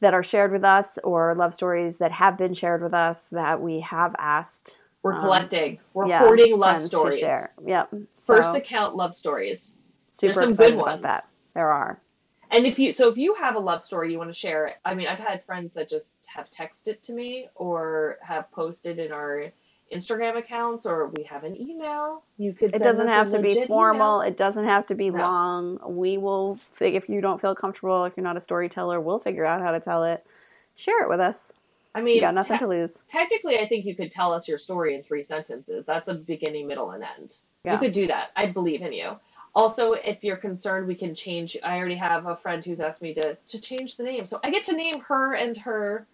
that 0.01 0.13
are 0.13 0.23
shared 0.23 0.51
with 0.51 0.63
us 0.63 0.97
or 1.03 1.35
love 1.35 1.53
stories 1.53 1.97
that 1.97 2.11
have 2.13 2.37
been 2.37 2.53
shared 2.53 2.81
with 2.81 2.93
us 2.93 3.27
that 3.27 3.61
we 3.61 3.81
have 3.81 4.15
asked. 4.19 4.81
We're 5.03 5.13
Um, 5.13 5.21
collecting. 5.21 5.79
We're 5.93 6.07
yeah, 6.07 6.19
hoarding 6.19 6.57
love 6.57 6.79
stories. 6.79 7.19
share. 7.19 7.49
Yep. 7.65 7.93
First 8.17 8.53
So, 8.53 8.55
account 8.55 8.95
love 8.95 9.15
stories. 9.15 9.77
super 10.07 10.33
There's 10.33 10.35
some 10.35 10.55
good 10.55 10.73
about 10.73 10.85
ones. 10.85 11.01
that. 11.03 11.23
There 11.55 11.71
are. 11.71 12.01
And 12.51 12.65
if 12.65 12.79
you 12.79 12.93
so 12.93 13.09
if 13.09 13.17
you 13.17 13.35
have 13.35 13.55
a 13.55 13.59
love 13.59 13.83
story 13.83 14.11
you 14.11 14.17
want 14.17 14.29
to 14.29 14.33
share, 14.33 14.75
I 14.85 14.95
mean 14.95 15.07
I've 15.07 15.19
had 15.19 15.45
friends 15.45 15.73
that 15.75 15.89
just 15.89 16.19
have 16.33 16.49
texted 16.49 17.01
to 17.03 17.13
me 17.13 17.47
or 17.55 18.17
have 18.21 18.51
posted 18.51 18.99
in 18.99 19.11
our 19.11 19.51
Instagram 19.93 20.37
accounts 20.37 20.85
or 20.85 21.07
we 21.07 21.23
have 21.23 21.43
an 21.43 21.59
email. 21.59 22.23
You 22.37 22.53
could 22.53 22.75
It 22.75 22.81
doesn't 22.83 23.07
have 23.07 23.29
to 23.29 23.39
be 23.39 23.65
formal. 23.65 24.17
email. 24.19 24.21
It 24.21 24.37
doesn't 24.37 24.65
have 24.65 24.85
to 24.87 24.95
be 24.95 25.09
No. 25.09 25.19
long. 25.21 25.79
We 25.95 26.17
will, 26.17 26.59
if 26.79 27.09
you 27.09 27.21
don't 27.21 27.39
feel 27.41 27.55
comfortable, 27.55 28.05
if 28.05 28.15
you're 28.15 28.23
not 28.23 28.37
a 28.37 28.41
storyteller, 28.41 28.99
we'll 29.01 29.19
figure 29.19 29.45
out 29.45 29.61
how 29.61 29.71
to 29.71 29.79
tell 29.79 30.03
it. 30.03 30.21
Share 30.75 31.01
it 31.03 31.09
with 31.09 31.19
us. 31.19 31.51
I 31.95 32.01
mean 32.01 32.15
You 32.15 32.21
got 32.21 32.35
nothing 32.35 32.57
te- 32.57 32.63
to 32.65 32.67
lose. 32.67 33.01
technically 33.07 33.57
I 33.59 33.67
think 33.67 33.83
you 33.85 33.95
could 33.95 34.11
tell 34.11 34.31
us 34.31 34.47
your 34.47 34.59
story 34.59 34.93
in 34.95 35.01
three 35.03 35.23
sentences. 35.23 35.85
That's 35.85 36.07
a 36.07 36.13
beginning, 36.13 36.67
middle, 36.67 36.91
and 36.91 37.03
end. 37.17 37.39
Yeah. 37.63 37.73
You 37.73 37.79
could 37.79 37.91
do 37.93 38.07
that. 38.07 38.29
I 38.35 38.45
believe 38.45 38.81
in 38.83 38.93
you. 38.93 39.19
Also, 39.55 39.93
if 39.93 40.23
you're 40.23 40.37
concerned, 40.37 40.87
we 40.87 40.93
can 40.93 41.15
change. 41.15 41.57
I 41.63 41.77
already 41.79 41.95
have 41.95 42.27
a 42.27 42.35
friend 42.35 42.63
who's 42.63 42.79
asked 42.79 43.01
me 43.01 43.15
to 43.15 43.35
to 43.35 43.59
change 43.59 43.97
the 43.97 44.03
name, 44.03 44.27
so 44.27 44.39
I 44.43 44.51
get 44.51 44.63
to 44.65 44.75
name 44.75 44.99
her 45.01 45.33
and 45.33 45.57
her 45.57 46.05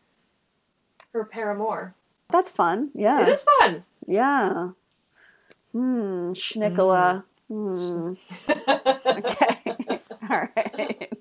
her 1.12 1.26
paramour. 1.26 1.94
That's 2.30 2.50
fun. 2.50 2.92
Yeah. 2.94 3.22
It 3.22 3.30
is 3.30 3.44
fun. 3.60 3.84
Yeah. 4.08 4.70
Hmm. 5.72 6.32
Schnickela. 6.34 7.24
Hmm. 7.48 8.14
Okay. 9.08 9.76
All 10.30 10.48
right. 10.58 11.14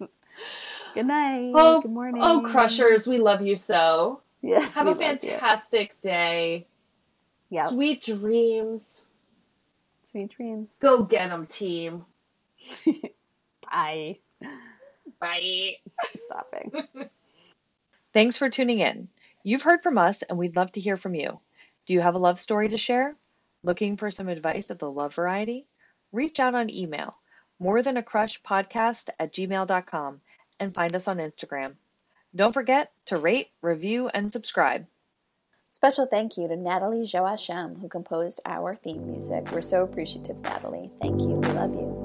Good 0.95 1.07
night. 1.07 1.53
Oh, 1.55 1.83
Good 1.83 1.91
morning. 1.91 2.23
Oh, 2.25 2.43
crushers, 2.47 3.07
we 3.07 3.19
love 3.19 3.43
you 3.43 3.57
so. 3.57 4.21
Yes. 4.43 4.73
Have 4.75 4.87
we 4.87 4.93
a 4.93 4.95
love 4.95 5.19
you. 5.23 5.31
fantastic 5.31 6.01
day. 6.01 6.67
Yeah. 7.51 7.69
Sweet 7.69 8.03
dreams. 8.03 9.09
Sweet 10.11 10.31
dreams. 10.31 10.71
Go 10.81 11.03
get 11.03 11.29
them, 11.29 11.47
team. 11.47 12.05
Bye. 13.71 14.19
Bye. 15.21 15.77
Stopping. 16.17 16.73
Thanks 18.13 18.37
for 18.37 18.49
tuning 18.49 18.79
in. 18.79 19.09
You've 19.47 19.63
heard 19.63 19.83
from 19.83 19.99
us, 19.99 20.23
and 20.23 20.39
we'd 20.39 20.57
love 20.57 20.73
to 20.73 20.81
hear 20.81 20.97
from 20.97 21.15
you. 21.15 21.39
Do 21.87 21.93
you 21.93 22.01
have 22.01 22.15
a 22.15 22.19
love 22.19 22.41
story 22.41 22.71
to 22.71 22.79
share? 22.79 23.15
Looking 23.63 23.99
for 23.99 24.11
some 24.11 24.29
advice 24.29 24.71
of 24.71 24.79
the 24.79 24.91
love 24.91 25.15
variety? 25.15 25.67
Reach 26.13 26.41
out 26.41 26.55
on 26.55 26.71
email, 26.71 27.15
more 27.59 27.83
than 27.83 27.99
a 27.99 28.03
crush 28.03 28.43
podcast 28.43 29.11
at 29.19 29.35
gmail.com, 29.35 30.23
and 30.59 30.75
find 30.75 30.95
us 30.95 31.09
on 31.09 31.19
Instagram. 31.19 31.75
Don't 32.35 32.55
forget 32.55 32.93
to 33.07 33.19
rate, 33.19 33.51
review, 33.61 34.09
and 34.09 34.33
subscribe. 34.33 34.87
Special 35.69 36.07
thank 36.07 36.39
you 36.39 36.49
to 36.49 36.57
Nathalie 36.57 37.05
Joachim, 37.05 37.77
who 37.81 37.89
composed 37.89 38.41
our 38.47 38.75
theme 38.75 39.07
music. 39.07 39.51
We're 39.53 39.61
so 39.61 39.83
appreciative, 39.83 40.41
Nathalie. 40.41 40.91
Thank 41.03 41.21
you. 41.21 41.35
We 41.35 41.49
love 41.49 41.75
you. 41.75 42.04